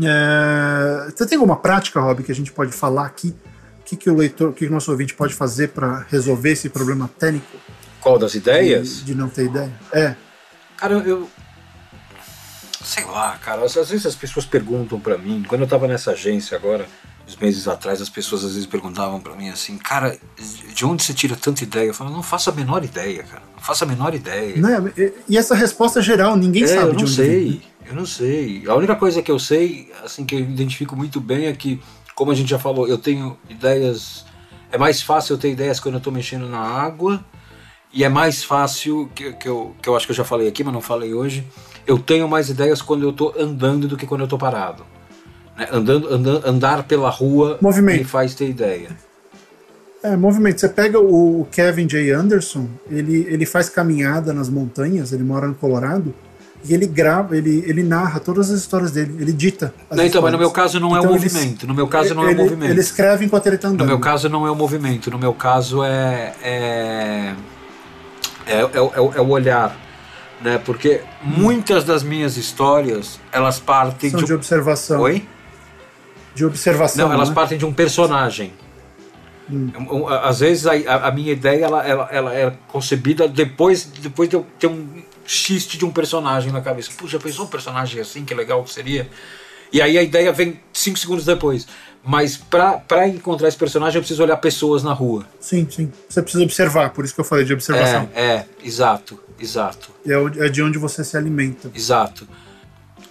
É, 0.00 1.10
você 1.10 1.26
tem 1.26 1.36
alguma 1.36 1.56
prática, 1.56 2.00
Rob, 2.00 2.22
que 2.22 2.32
a 2.32 2.34
gente 2.34 2.52
pode 2.52 2.72
falar 2.72 3.06
aqui? 3.06 3.34
O 3.80 3.84
que, 3.84 3.96
que 3.96 4.10
o 4.10 4.16
leitor, 4.16 4.50
o 4.50 4.52
que, 4.52 4.60
que 4.60 4.70
o 4.70 4.70
nosso 4.70 4.90
ouvinte 4.90 5.14
pode 5.14 5.34
fazer 5.34 5.68
para 5.68 6.06
resolver 6.08 6.52
esse 6.52 6.68
problema 6.68 7.10
técnico? 7.18 7.58
Qual 8.00 8.18
das 8.18 8.34
ideias? 8.34 8.98
De, 8.98 9.04
de, 9.04 9.14
não 9.14 9.28
ter 9.28 9.46
ideia. 9.46 9.72
É. 9.92 10.14
Cara, 10.76 10.94
eu. 10.94 11.28
sei 12.82 13.04
lá, 13.04 13.38
cara, 13.38 13.64
às 13.64 13.74
vezes 13.74 14.06
as 14.06 14.14
pessoas 14.14 14.46
perguntam 14.46 14.98
para 14.98 15.18
mim, 15.18 15.44
quando 15.46 15.60
eu 15.62 15.66
tava 15.68 15.86
nessa 15.86 16.12
agência 16.12 16.56
agora, 16.56 16.86
uns 17.26 17.36
meses 17.36 17.68
atrás, 17.68 18.00
as 18.00 18.08
pessoas 18.08 18.44
às 18.44 18.52
vezes 18.54 18.66
perguntavam 18.66 19.20
para 19.20 19.34
mim 19.36 19.48
assim, 19.48 19.78
cara, 19.78 20.18
de 20.74 20.84
onde 20.84 21.02
você 21.02 21.14
tira 21.14 21.36
tanta 21.36 21.62
ideia? 21.62 21.88
Eu 21.88 21.94
falo, 21.94 22.10
não 22.10 22.22
faço 22.22 22.50
a 22.50 22.52
menor 22.52 22.84
ideia, 22.84 23.22
cara, 23.22 23.42
não 23.54 23.62
faço 23.62 23.84
a 23.84 23.86
menor 23.86 24.14
ideia. 24.14 24.56
Não, 24.56 24.90
e 25.28 25.38
essa 25.38 25.54
resposta 25.54 26.00
é 26.00 26.02
geral, 26.02 26.36
ninguém 26.36 26.64
é, 26.64 26.66
sabe 26.66 26.82
eu 26.82 26.90
de 26.90 26.96
não 26.96 27.02
onde 27.02 27.14
sei, 27.14 27.44
vem. 27.44 27.62
Eu 27.86 27.94
não 27.94 28.06
sei. 28.06 28.64
A 28.66 28.74
única 28.74 28.96
coisa 28.96 29.22
que 29.22 29.30
eu 29.30 29.38
sei, 29.38 29.90
assim, 30.04 30.24
que 30.24 30.34
eu 30.34 30.40
identifico 30.40 30.96
muito 30.96 31.20
bem 31.20 31.46
é 31.46 31.52
que, 31.52 31.80
como 32.14 32.30
a 32.30 32.34
gente 32.34 32.50
já 32.50 32.58
falou, 32.58 32.86
eu 32.88 32.98
tenho 32.98 33.36
ideias. 33.48 34.24
É 34.70 34.78
mais 34.78 35.02
fácil 35.02 35.34
eu 35.34 35.38
ter 35.38 35.50
ideias 35.50 35.78
quando 35.80 35.96
eu 35.96 36.00
tô 36.00 36.10
mexendo 36.10 36.48
na 36.48 36.60
água. 36.60 37.24
E 37.92 38.04
é 38.04 38.08
mais 38.08 38.42
fácil, 38.42 39.10
que, 39.14 39.32
que, 39.34 39.46
eu, 39.48 39.74
que 39.82 39.88
eu 39.88 39.94
acho 39.94 40.06
que 40.06 40.12
eu 40.12 40.16
já 40.16 40.24
falei 40.24 40.48
aqui, 40.48 40.64
mas 40.64 40.72
não 40.72 40.80
falei 40.80 41.12
hoje. 41.12 41.46
Eu 41.86 41.98
tenho 41.98 42.26
mais 42.26 42.48
ideias 42.48 42.80
quando 42.80 43.02
eu 43.02 43.12
tô 43.12 43.34
andando 43.38 43.86
do 43.86 43.96
que 43.96 44.06
quando 44.06 44.22
eu 44.22 44.28
tô 44.28 44.38
parado. 44.38 44.84
Né? 45.56 45.68
Andando, 45.70 46.08
andando, 46.12 46.48
andar 46.48 46.84
pela 46.84 47.10
rua 47.10 47.58
Movimento. 47.60 47.98
me 47.98 48.04
faz 48.04 48.34
ter 48.34 48.48
ideia. 48.48 48.96
É, 50.02 50.16
movimento. 50.16 50.60
Você 50.60 50.68
pega 50.68 50.98
o 50.98 51.46
Kevin 51.52 51.86
J. 51.86 52.10
Anderson, 52.12 52.68
ele, 52.90 53.26
ele 53.28 53.46
faz 53.46 53.68
caminhada 53.68 54.32
nas 54.32 54.48
montanhas, 54.48 55.12
ele 55.12 55.22
mora 55.22 55.46
no 55.46 55.54
Colorado, 55.54 56.12
e 56.64 56.72
ele 56.74 56.86
grava, 56.86 57.36
ele, 57.36 57.64
ele 57.66 57.82
narra 57.82 58.20
todas 58.20 58.50
as 58.50 58.60
histórias 58.60 58.92
dele, 58.92 59.16
ele 59.20 59.32
dita. 59.32 59.74
as 59.90 59.96
Não, 59.96 60.04
então, 60.04 60.22
mas 60.22 60.32
no 60.32 60.38
meu 60.38 60.50
caso 60.50 60.78
não 60.78 60.90
é 60.96 61.00
o 61.00 61.02
Então, 61.02 61.14
ele- 61.16 61.24
movimento. 61.24 61.66
No 61.66 61.74
meu 61.74 61.88
caso 61.88 62.14
não 62.14 62.22
é 62.22 62.26
o 62.26 62.30
ele, 62.30 62.42
movimento. 62.42 62.70
Ele 62.70 62.80
escreve 62.80 63.24
enquanto 63.24 63.46
ele 63.48 63.58
tá 63.58 63.68
andando. 63.68 63.80
No 63.80 63.86
meu 63.86 63.98
caso 63.98 64.28
não 64.28 64.46
é 64.46 64.50
o 64.50 64.54
movimento, 64.54 65.10
no 65.10 65.18
meu 65.18 65.34
caso 65.34 65.82
é 65.82 66.32
é, 66.42 67.34
é, 68.46 68.60
é, 68.60 68.80
o- 68.80 69.12
é 69.14 69.18
é 69.18 69.20
o 69.20 69.28
olhar, 69.28 69.76
né? 70.40 70.58
Porque 70.64 71.00
muitas 71.22 71.84
das 71.84 72.02
minhas 72.02 72.36
histórias 72.36 73.18
elas 73.32 73.58
partem 73.58 74.10
São 74.10 74.20
de 74.20 74.26
de 74.26 74.32
observação. 74.32 75.00
Oi? 75.00 75.26
De 76.34 76.44
observação. 76.44 77.08
Não, 77.08 77.14
elas 77.14 77.28
né? 77.28 77.34
partem 77.34 77.58
de 77.58 77.66
um 77.66 77.72
personagem. 77.72 78.52
Hum. 79.50 79.70
Um- 79.76 79.96
um- 80.02 80.08
Às 80.08 80.40
vezes 80.40 80.66
a, 80.66 80.72
a- 80.72 81.08
a 81.08 81.10
minha 81.10 81.32
ideia 81.32 81.64
ela, 81.64 81.84
ela, 81.86 82.08
ela 82.10 82.34
é 82.34 82.52
concebida 82.68 83.26
depois, 83.28 83.84
depois 84.00 84.28
de 84.28 84.36
eu 84.36 84.46
ter 84.58 84.66
um 84.68 84.86
xiste 85.26 85.78
de 85.78 85.84
um 85.84 85.90
personagem 85.90 86.52
na 86.52 86.60
cabeça. 86.60 86.90
Puxa, 86.96 87.18
pensou 87.18 87.44
um 87.44 87.48
personagem 87.48 88.00
assim, 88.00 88.24
que 88.24 88.34
legal 88.34 88.62
que 88.64 88.72
seria? 88.72 89.08
E 89.72 89.80
aí 89.80 89.96
a 89.96 90.02
ideia 90.02 90.32
vem 90.32 90.60
cinco 90.72 90.98
segundos 90.98 91.24
depois. 91.24 91.66
Mas 92.04 92.36
pra, 92.36 92.72
pra 92.78 93.06
encontrar 93.08 93.48
esse 93.48 93.56
personagem 93.56 93.96
eu 93.98 94.02
preciso 94.02 94.22
olhar 94.22 94.36
pessoas 94.36 94.82
na 94.82 94.92
rua. 94.92 95.24
Sim, 95.40 95.66
sim. 95.70 95.90
Você 96.08 96.20
precisa 96.20 96.42
observar, 96.42 96.90
por 96.90 97.04
isso 97.04 97.14
que 97.14 97.20
eu 97.20 97.24
falei 97.24 97.44
de 97.44 97.52
observação. 97.52 98.08
É, 98.14 98.22
é, 98.22 98.46
exato, 98.62 99.20
exato, 99.38 99.90
É, 100.04 100.46
é 100.46 100.48
de 100.48 100.62
onde 100.62 100.78
você 100.78 101.04
se 101.04 101.16
alimenta. 101.16 101.70
exato. 101.74 102.26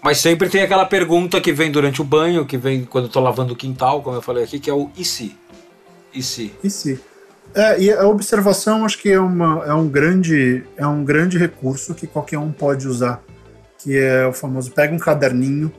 Mas 0.04 0.18
sempre 0.18 0.50
tem 0.50 0.62
aquela 0.64 0.86
pergunta 0.86 1.40
que 1.40 1.54
vem 1.54 1.72
durante 1.72 2.02
o 2.02 2.04
banho, 2.04 2.46
que 2.46 2.58
vem 2.58 2.84
quando 2.84 3.06
eu 3.06 3.12
tô 3.12 3.20
lavando 3.20 3.54
o 3.54 3.56
quintal, 3.56 4.02
como 4.02 4.18
eu 4.18 4.22
falei 4.22 4.44
aqui, 4.44 4.60
que 4.60 4.70
é 4.70 4.74
o 4.74 4.90
e 4.98 5.06
se? 5.06 5.38
E 6.14 6.22
se? 6.24 6.54
E 6.64 6.70
se? 6.70 7.00
É, 7.54 7.82
e 7.82 7.92
a 7.92 8.08
observação 8.08 8.86
acho 8.86 8.98
que 8.98 9.10
é, 9.10 9.20
uma, 9.20 9.64
é, 9.66 9.74
um 9.74 9.88
grande, 9.88 10.64
é 10.78 10.88
um 10.88 11.04
grande 11.04 11.38
recurso 11.38 11.94
que 11.94 12.08
qualquer 12.08 12.38
um 12.38 12.52
pode 12.52 12.88
usar, 12.88 13.22
que 13.78 13.98
é 13.98 14.26
o 14.26 14.32
famoso 14.32 14.72
pega 14.72 14.94
um 14.94 15.00
caderninho, 15.00 15.72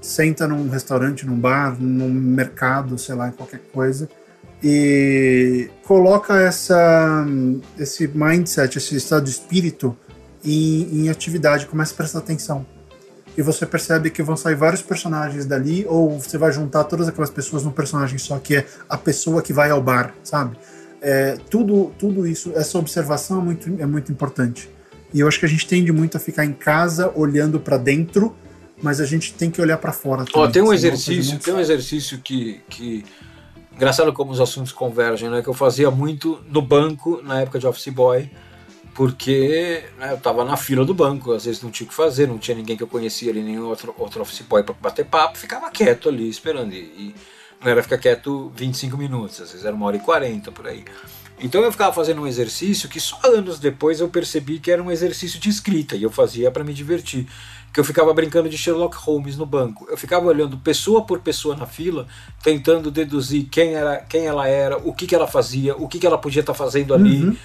senta 0.00 0.46
num 0.46 0.68
restaurante, 0.68 1.26
num 1.26 1.38
bar, 1.38 1.76
num 1.80 2.08
mercado, 2.08 2.96
sei 2.96 3.16
lá, 3.16 3.28
em 3.28 3.32
qualquer 3.32 3.60
coisa, 3.72 4.08
e 4.62 5.68
coloca 5.84 6.40
essa, 6.40 7.26
esse 7.78 8.06
mindset, 8.06 8.78
esse 8.78 8.96
estado 8.96 9.24
de 9.24 9.30
espírito 9.30 9.96
em, 10.44 11.02
em 11.02 11.08
atividade, 11.08 11.66
começa 11.66 11.92
a 11.92 11.96
prestar 11.96 12.20
atenção. 12.20 12.64
E 13.36 13.42
você 13.42 13.66
percebe 13.66 14.10
que 14.10 14.22
vão 14.22 14.36
sair 14.36 14.54
vários 14.54 14.80
personagens 14.80 15.44
dali, 15.44 15.84
ou 15.88 16.18
você 16.18 16.38
vai 16.38 16.52
juntar 16.52 16.84
todas 16.84 17.08
aquelas 17.08 17.30
pessoas 17.30 17.64
num 17.64 17.70
personagem 17.70 18.16
só, 18.16 18.38
que 18.38 18.56
é 18.56 18.66
a 18.88 18.96
pessoa 18.96 19.42
que 19.42 19.52
vai 19.52 19.70
ao 19.70 19.82
bar, 19.82 20.14
sabe? 20.22 20.56
É, 21.08 21.38
tudo, 21.48 21.92
tudo 21.96 22.26
isso, 22.26 22.50
essa 22.56 22.76
observação 22.80 23.40
é 23.40 23.44
muito, 23.44 23.76
é 23.80 23.86
muito 23.86 24.10
importante. 24.10 24.68
E 25.14 25.20
eu 25.20 25.28
acho 25.28 25.38
que 25.38 25.46
a 25.46 25.48
gente 25.48 25.64
tende 25.64 25.92
muito 25.92 26.16
a 26.16 26.20
ficar 26.20 26.44
em 26.44 26.52
casa 26.52 27.12
olhando 27.14 27.60
para 27.60 27.76
dentro, 27.76 28.34
mas 28.82 29.00
a 29.00 29.06
gente 29.06 29.32
tem 29.32 29.48
que 29.48 29.60
olhar 29.60 29.78
para 29.78 29.92
fora. 29.92 30.22
Ó, 30.22 30.24
também, 30.24 30.50
tem 30.50 30.62
um 30.62 30.72
exercício, 30.72 31.38
tem 31.38 31.54
um 31.54 31.60
exercício 31.60 32.18
que, 32.18 32.60
que. 32.68 33.04
Engraçado 33.72 34.12
como 34.12 34.32
os 34.32 34.40
assuntos 34.40 34.72
convergem, 34.72 35.30
né? 35.30 35.42
Que 35.42 35.48
eu 35.48 35.54
fazia 35.54 35.92
muito 35.92 36.40
no 36.50 36.60
banco 36.60 37.22
na 37.22 37.42
época 37.42 37.60
de 37.60 37.68
office 37.68 37.94
boy, 37.94 38.28
porque 38.92 39.84
né, 40.00 40.12
eu 40.12 40.18
tava 40.18 40.44
na 40.44 40.56
fila 40.56 40.84
do 40.84 40.92
banco, 40.92 41.32
às 41.32 41.44
vezes 41.44 41.62
não 41.62 41.70
tinha 41.70 41.86
o 41.86 41.88
que 41.88 41.94
fazer, 41.94 42.26
não 42.26 42.36
tinha 42.36 42.56
ninguém 42.56 42.76
que 42.76 42.82
eu 42.82 42.88
conhecia 42.88 43.30
ali, 43.30 43.44
nenhum 43.44 43.66
outro, 43.66 43.94
outro 43.96 44.22
office 44.22 44.40
boy 44.40 44.64
para 44.64 44.74
bater 44.74 45.04
papo, 45.04 45.38
ficava 45.38 45.70
quieto 45.70 46.08
ali 46.08 46.28
esperando. 46.28 46.72
E, 46.72 46.78
e 46.78 47.14
não 47.66 47.72
era 47.72 47.82
ficar 47.82 47.98
quieto 47.98 48.52
25 48.54 48.96
minutos, 48.96 49.40
às 49.40 49.50
vezes 49.50 49.66
era 49.66 49.74
uma 49.74 49.86
hora 49.86 49.96
e 49.96 50.00
40 50.00 50.52
por 50.52 50.68
aí. 50.68 50.84
Então 51.40 51.60
eu 51.62 51.72
ficava 51.72 51.92
fazendo 51.92 52.22
um 52.22 52.26
exercício 52.26 52.88
que 52.88 53.00
só 53.00 53.18
anos 53.24 53.58
depois 53.58 54.00
eu 54.00 54.08
percebi 54.08 54.60
que 54.60 54.70
era 54.70 54.80
um 54.80 54.90
exercício 54.90 55.40
de 55.40 55.48
escrita 55.48 55.96
e 55.96 56.02
eu 56.04 56.10
fazia 56.10 56.48
para 56.50 56.62
me 56.62 56.72
divertir. 56.72 57.26
Que 57.74 57.80
eu 57.80 57.84
ficava 57.84 58.14
brincando 58.14 58.48
de 58.48 58.56
Sherlock 58.56 58.96
Holmes 58.96 59.36
no 59.36 59.44
banco. 59.44 59.86
Eu 59.90 59.98
ficava 59.98 60.26
olhando 60.26 60.56
pessoa 60.56 61.04
por 61.04 61.18
pessoa 61.20 61.56
na 61.56 61.66
fila, 61.66 62.06
tentando 62.42 62.90
deduzir 62.90 63.48
quem, 63.50 63.74
era, 63.74 63.96
quem 63.96 64.26
ela 64.26 64.48
era, 64.48 64.78
o 64.78 64.94
que, 64.94 65.06
que 65.06 65.14
ela 65.14 65.26
fazia, 65.26 65.76
o 65.76 65.88
que, 65.88 65.98
que 65.98 66.06
ela 66.06 66.16
podia 66.16 66.40
estar 66.40 66.54
fazendo 66.54 66.94
ali. 66.94 67.24
Uhum. 67.24 67.36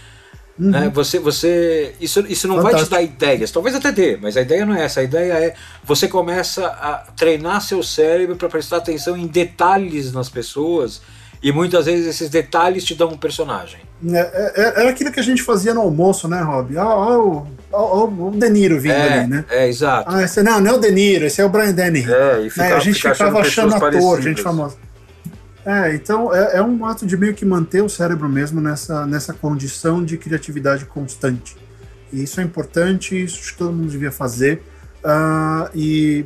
Né? 0.60 0.92
Você, 0.94 1.18
você, 1.18 1.96
isso, 2.00 2.24
isso 2.28 2.48
não 2.48 2.56
vai 2.58 2.74
te 2.76 2.84
Fantástico. 2.84 2.92
dar 2.96 3.02
ideias, 3.02 3.50
talvez 3.52 3.76
até 3.76 3.92
dê, 3.92 4.18
mas 4.22 4.38
a 4.38 4.42
ideia 4.42 4.66
não 4.66 4.76
é 4.76 4.84
essa. 4.84 5.00
A 5.00 5.04
ideia 5.04 5.34
é 5.34 5.54
você 5.84 6.08
começa 6.08 6.68
a 6.68 7.06
treinar 7.18 7.62
seu 7.62 7.82
cérebro 7.82 8.36
para 8.36 8.48
prestar 8.50 8.78
atenção 8.78 9.18
em 9.18 9.26
detalhes 9.28 10.12
nas 10.14 10.30
pessoas 10.30 11.02
e 11.42 11.52
muitas 11.52 11.86
vezes 11.88 12.06
esses 12.06 12.30
detalhes 12.30 12.84
te 12.84 12.94
dão 12.94 13.08
um 13.10 13.18
personagem. 13.18 13.80
É, 14.08 14.20
é, 14.56 14.82
era 14.82 14.90
aquilo 14.90 15.12
que 15.12 15.20
a 15.20 15.24
gente 15.24 15.42
fazia 15.42 15.74
no 15.74 15.82
almoço, 15.82 16.28
né, 16.28 16.40
Rob? 16.42 16.78
Ó, 16.78 16.84
ó, 16.86 17.18
o- 17.20 17.48
ó, 17.72 18.00
ó 18.02 18.06
o 18.06 18.32
De 18.32 18.50
Niro 18.50 18.80
vindo 18.80 18.92
é, 18.94 19.20
ali, 19.20 19.28
né? 19.30 19.46
é, 19.50 19.68
exato. 19.68 20.12
Ah, 20.14 20.22
esse 20.24 20.44
não, 20.44 20.60
não 20.60 20.72
é 20.72 20.74
o 20.76 20.80
De 20.80 20.92
Niro, 20.92 21.26
esse 21.26 21.42
é 21.42 21.46
o 21.46 21.50
Brian 21.50 21.72
Denny. 21.74 22.02
É, 22.08 22.42
e 22.46 22.60
Né, 22.60 22.74
a 22.74 22.80
gente 22.80 22.96
fica 22.98 23.14
ficava 23.16 23.40
achando 23.40 23.72
pessoas 23.72 23.74
ator, 23.74 23.80
parecidas. 23.92 24.24
gente 24.24 24.42
famosa. 24.44 24.76
É, 25.66 25.94
então 25.94 26.34
é, 26.34 26.58
é 26.58 26.62
um 26.62 26.86
ato 26.86 27.06
de 27.06 27.16
meio 27.16 27.34
que 27.34 27.46
manter 27.46 27.84
o 27.84 27.90
cérebro 27.90 28.28
mesmo 28.28 28.60
nessa, 28.60 29.06
nessa 29.06 29.34
condição 29.34 30.04
de 30.04 30.18
criatividade 30.18 30.86
constante. 30.86 31.56
E 32.12 32.24
isso 32.24 32.40
é 32.42 32.44
importante, 32.44 33.22
isso 33.22 33.56
todo 33.58 33.72
mundo 33.72 33.90
devia 33.90 34.12
fazer. 34.12 34.62
Ah, 35.04 35.70
e 35.74 36.26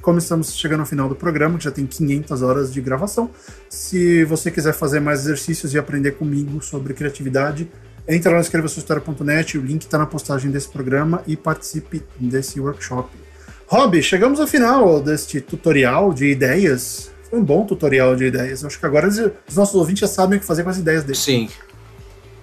como 0.00 0.18
estamos 0.18 0.54
chegando 0.54 0.80
ao 0.80 0.86
final 0.86 1.08
do 1.08 1.16
programa, 1.16 1.58
que 1.58 1.64
já 1.64 1.70
tem 1.70 1.84
500 1.84 2.42
horas 2.42 2.72
de 2.72 2.80
gravação, 2.80 3.30
se 3.68 4.24
você 4.24 4.50
quiser 4.50 4.72
fazer 4.72 5.00
mais 5.00 5.20
exercícios 5.20 5.74
e 5.74 5.78
aprender 5.78 6.12
comigo 6.12 6.62
sobre 6.62 6.94
criatividade, 6.94 7.68
entra 8.06 8.30
lá 8.30 8.36
no 8.36 8.42
escrevasuahistoria.net, 8.42 9.58
o 9.58 9.62
link 9.62 9.82
está 9.82 9.98
na 9.98 10.06
postagem 10.06 10.50
desse 10.50 10.68
programa 10.68 11.22
e 11.26 11.36
participe 11.36 12.04
desse 12.20 12.60
workshop. 12.60 13.10
Rob, 13.66 14.00
chegamos 14.00 14.38
ao 14.38 14.46
final 14.46 15.00
deste 15.02 15.40
tutorial 15.40 16.12
de 16.12 16.26
ideias. 16.26 17.10
Foi 17.28 17.38
um 17.38 17.44
bom 17.44 17.64
tutorial 17.66 18.14
de 18.16 18.24
ideias. 18.26 18.62
Eu 18.62 18.68
acho 18.68 18.78
que 18.78 18.86
agora 18.86 19.08
os 19.08 19.54
nossos 19.56 19.74
ouvintes 19.74 20.00
já 20.00 20.06
sabem 20.06 20.38
o 20.38 20.40
que 20.40 20.46
fazer 20.46 20.62
com 20.62 20.70
as 20.70 20.78
ideias 20.78 21.02
deles. 21.04 21.18
Sim, 21.18 21.48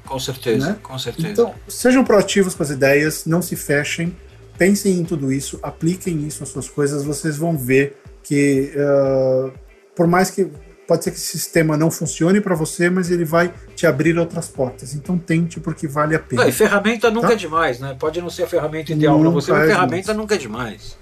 com 0.05 0.19
certeza, 0.19 0.68
Né? 0.72 0.77
com 0.84 0.97
certeza. 0.99 1.27
Então, 1.30 1.53
sejam 1.68 2.03
proativos 2.03 2.53
com 2.53 2.64
as 2.64 2.69
ideias, 2.69 3.26
não 3.26 3.41
se 3.41 3.55
fechem, 3.55 4.15
pensem 4.57 4.99
em 4.99 5.03
tudo 5.05 5.31
isso, 5.31 5.57
apliquem 5.64 6.27
isso 6.27 6.43
às 6.43 6.49
suas 6.49 6.69
coisas, 6.69 7.03
vocês 7.03 7.38
vão 7.38 7.57
ver 7.57 7.97
que, 8.23 8.72
ah, 8.77 9.51
por 9.95 10.05
mais 10.07 10.30
que 10.30 10.47
pode 10.85 11.05
ser 11.05 11.11
que 11.11 11.18
esse 11.18 11.27
sistema 11.38 11.77
não 11.77 11.89
funcione 11.89 12.41
para 12.41 12.53
você, 12.55 12.89
mas 12.89 13.10
ele 13.10 13.23
vai 13.23 13.53
te 13.73 13.88
abrir 13.88 14.18
outras 14.19 14.49
portas. 14.49 14.93
Então, 14.93 15.18
tente 15.18 15.60
porque 15.61 15.88
vale 15.88 16.14
a 16.14 16.19
pena. 16.19 16.41
Não, 16.43 16.49
e 16.49 16.51
ferramenta 16.51 17.10
nunca 17.10 17.27
Tá? 17.27 17.34
é 17.34 17.38
demais, 17.38 17.80
né? 17.80 17.95
Pode 17.97 18.19
não 18.22 18.30
ser 18.30 18.43
a 18.43 18.47
ferramenta 18.47 18.91
ideal 18.91 19.18
para 19.19 19.30
você, 19.30 19.51
mas 19.51 19.64
é 19.64 19.68
ferramenta 19.68 20.01
demais. 20.11 20.18
nunca 20.18 20.35
é 20.35 20.38
demais. 20.38 20.97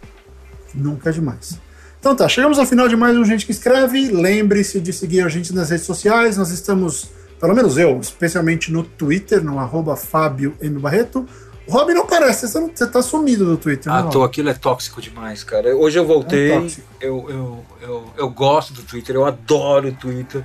Nunca 0.74 1.10
é 1.10 1.14
demais. 1.14 1.60
Então 2.02 2.16
tá, 2.16 2.28
chegamos 2.28 2.58
ao 2.58 2.66
final 2.66 2.88
de 2.88 2.96
mais 2.96 3.16
um 3.16 3.24
Gente 3.24 3.46
que 3.46 3.52
Escreve. 3.52 4.10
Lembre-se 4.10 4.80
de 4.80 4.92
seguir 4.92 5.22
a 5.22 5.30
gente 5.30 5.54
nas 5.54 5.70
redes 5.70 5.86
sociais. 5.86 6.36
Nós 6.36 6.50
estamos, 6.50 7.12
pelo 7.40 7.54
menos 7.54 7.78
eu, 7.78 8.00
especialmente 8.00 8.72
no 8.72 8.84
Twitter, 8.84 9.44
no 9.44 9.60
arroba 9.60 9.96
Fábio 9.96 10.56
M. 10.60 10.80
Barreto. 10.80 11.28
O 11.68 11.72
Rob 11.72 11.94
não 11.94 12.08
parece, 12.08 12.48
você, 12.48 12.60
não, 12.60 12.72
você 12.74 12.88
tá 12.88 13.04
sumido 13.04 13.46
do 13.46 13.56
Twitter, 13.56 13.94
Ah, 13.94 14.02
né, 14.02 14.10
tô, 14.12 14.18
Rob? 14.20 14.30
aquilo 14.30 14.50
é 14.50 14.54
tóxico 14.54 15.00
demais, 15.00 15.44
cara. 15.44 15.76
Hoje 15.78 16.00
eu 16.00 16.06
voltei, 16.06 16.52
É 16.52 16.60
tóxico. 16.60 16.88
eu, 17.00 17.26
eu, 17.30 17.66
eu, 17.82 18.14
eu 18.18 18.30
gosto 18.32 18.74
do 18.74 18.82
Twitter, 18.82 19.16
eu 19.16 19.24
adoro 19.24 19.90
o 19.90 19.94
Twitter. 19.94 20.44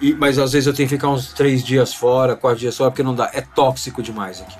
E, 0.00 0.12
mas 0.14 0.36
às 0.40 0.50
vezes 0.52 0.66
eu 0.66 0.74
tenho 0.74 0.88
que 0.88 0.96
ficar 0.96 1.08
uns 1.10 1.32
três 1.32 1.62
dias 1.62 1.94
fora, 1.94 2.34
quatro 2.34 2.58
dias 2.58 2.76
fora, 2.76 2.90
porque 2.90 3.04
não 3.04 3.14
dá. 3.14 3.30
É 3.32 3.40
tóxico 3.40 4.02
demais 4.02 4.40
aqui. 4.42 4.58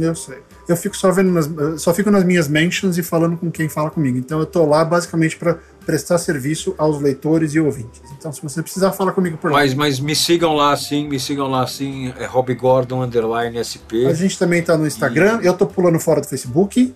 Eu 0.00 0.14
sei. 0.14 0.38
Eu 0.66 0.76
fico 0.76 0.96
só 0.96 1.10
vendo, 1.10 1.30
nas, 1.30 1.46
eu 1.46 1.78
só 1.78 1.92
fico 1.92 2.10
nas 2.10 2.24
minhas 2.24 2.48
mentions 2.48 2.96
e 2.96 3.02
falando 3.02 3.36
com 3.36 3.50
quem 3.50 3.68
fala 3.68 3.90
comigo. 3.90 4.16
Então 4.16 4.40
eu 4.40 4.46
tô 4.46 4.64
lá 4.64 4.84
basicamente 4.84 5.36
para 5.36 5.58
prestar 5.84 6.18
serviço 6.18 6.74
aos 6.78 7.00
leitores 7.00 7.54
e 7.54 7.60
ouvintes. 7.60 8.00
Então 8.18 8.32
se 8.32 8.42
você 8.42 8.62
precisar, 8.62 8.92
fala 8.92 9.12
comigo 9.12 9.36
por 9.36 9.50
lá. 9.50 9.58
Mas, 9.58 9.74
mas 9.74 10.00
me 10.00 10.16
sigam 10.16 10.54
lá 10.54 10.74
sim, 10.76 11.06
me 11.08 11.20
sigam 11.20 11.48
lá 11.48 11.66
sim, 11.66 12.12
é 12.18 12.24
Rob 12.24 12.54
Gordon 12.54 13.02
underline 13.02 13.62
SP. 13.62 14.06
A 14.08 14.14
gente 14.14 14.38
também 14.38 14.62
tá 14.62 14.76
no 14.76 14.86
Instagram. 14.86 15.40
Eu 15.42 15.54
tô 15.54 15.66
pulando 15.66 15.98
fora 15.98 16.20
do 16.20 16.26
Facebook. 16.26 16.94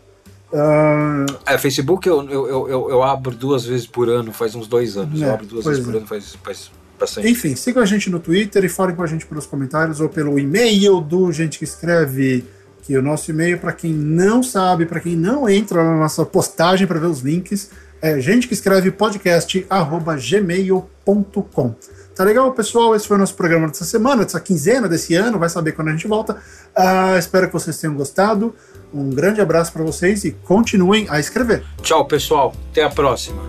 Uh... 0.50 1.26
É, 1.44 1.58
Facebook 1.58 2.08
eu, 2.08 2.26
eu, 2.28 2.68
eu, 2.68 2.90
eu, 2.90 3.02
abro 3.02 3.34
duas 3.34 3.66
vezes 3.66 3.86
por 3.86 4.08
ano, 4.08 4.32
faz 4.32 4.54
uns 4.54 4.66
dois 4.66 4.96
anos. 4.96 5.20
É, 5.20 5.26
eu 5.26 5.34
abro 5.34 5.46
duas 5.46 5.64
vezes 5.66 5.82
é. 5.82 5.84
por 5.84 5.96
ano, 5.96 6.06
faz, 6.06 6.34
faz 6.42 6.70
bastante. 6.98 7.28
Enfim, 7.28 7.54
sigam 7.54 7.82
a 7.82 7.86
gente 7.86 8.08
no 8.08 8.18
Twitter 8.18 8.64
e 8.64 8.68
falem 8.68 8.96
com 8.96 9.02
a 9.02 9.06
gente 9.06 9.26
pelos 9.26 9.46
comentários 9.46 10.00
ou 10.00 10.08
pelo 10.08 10.38
e-mail 10.38 11.00
do 11.00 11.30
Gente 11.32 11.58
que 11.58 11.64
Escreve 11.64 12.44
que 12.88 12.96
o 12.96 13.02
nosso 13.02 13.30
e-mail, 13.30 13.58
para 13.58 13.70
quem 13.70 13.92
não 13.92 14.42
sabe, 14.42 14.86
para 14.86 14.98
quem 14.98 15.14
não 15.14 15.46
entra 15.46 15.84
na 15.84 15.94
nossa 15.94 16.24
postagem 16.24 16.86
para 16.86 16.98
ver 16.98 17.08
os 17.08 17.20
links, 17.20 17.70
é 18.00 18.18
gente 18.18 18.48
que 18.48 18.54
escreve 18.54 18.90
podcast 18.90 19.66
arroba 19.68 20.16
gmail.com. 20.16 21.74
Tá 22.16 22.24
legal, 22.24 22.50
pessoal? 22.52 22.96
Esse 22.96 23.06
foi 23.06 23.18
o 23.18 23.20
nosso 23.20 23.34
programa 23.34 23.68
dessa 23.68 23.84
semana, 23.84 24.24
dessa 24.24 24.40
quinzena, 24.40 24.88
desse 24.88 25.14
ano. 25.14 25.38
Vai 25.38 25.50
saber 25.50 25.72
quando 25.72 25.88
a 25.88 25.90
gente 25.90 26.08
volta. 26.08 26.38
Uh, 26.74 27.18
espero 27.18 27.48
que 27.48 27.52
vocês 27.52 27.78
tenham 27.78 27.94
gostado. 27.94 28.54
Um 28.92 29.10
grande 29.10 29.42
abraço 29.42 29.70
para 29.70 29.82
vocês 29.82 30.24
e 30.24 30.30
continuem 30.30 31.06
a 31.10 31.20
escrever. 31.20 31.62
Tchau, 31.82 32.06
pessoal. 32.06 32.54
Até 32.70 32.84
a 32.84 32.88
próxima. 32.88 33.42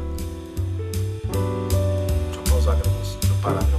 Deixa 1.32 2.40
eu 2.40 2.44
pausar 2.44 2.74
a 2.74 2.78
gravação. 2.78 3.20
Deixa 3.22 3.34
eu 3.34 3.42
parar 3.42 3.56
a 3.56 3.60
gravação. 3.60 3.79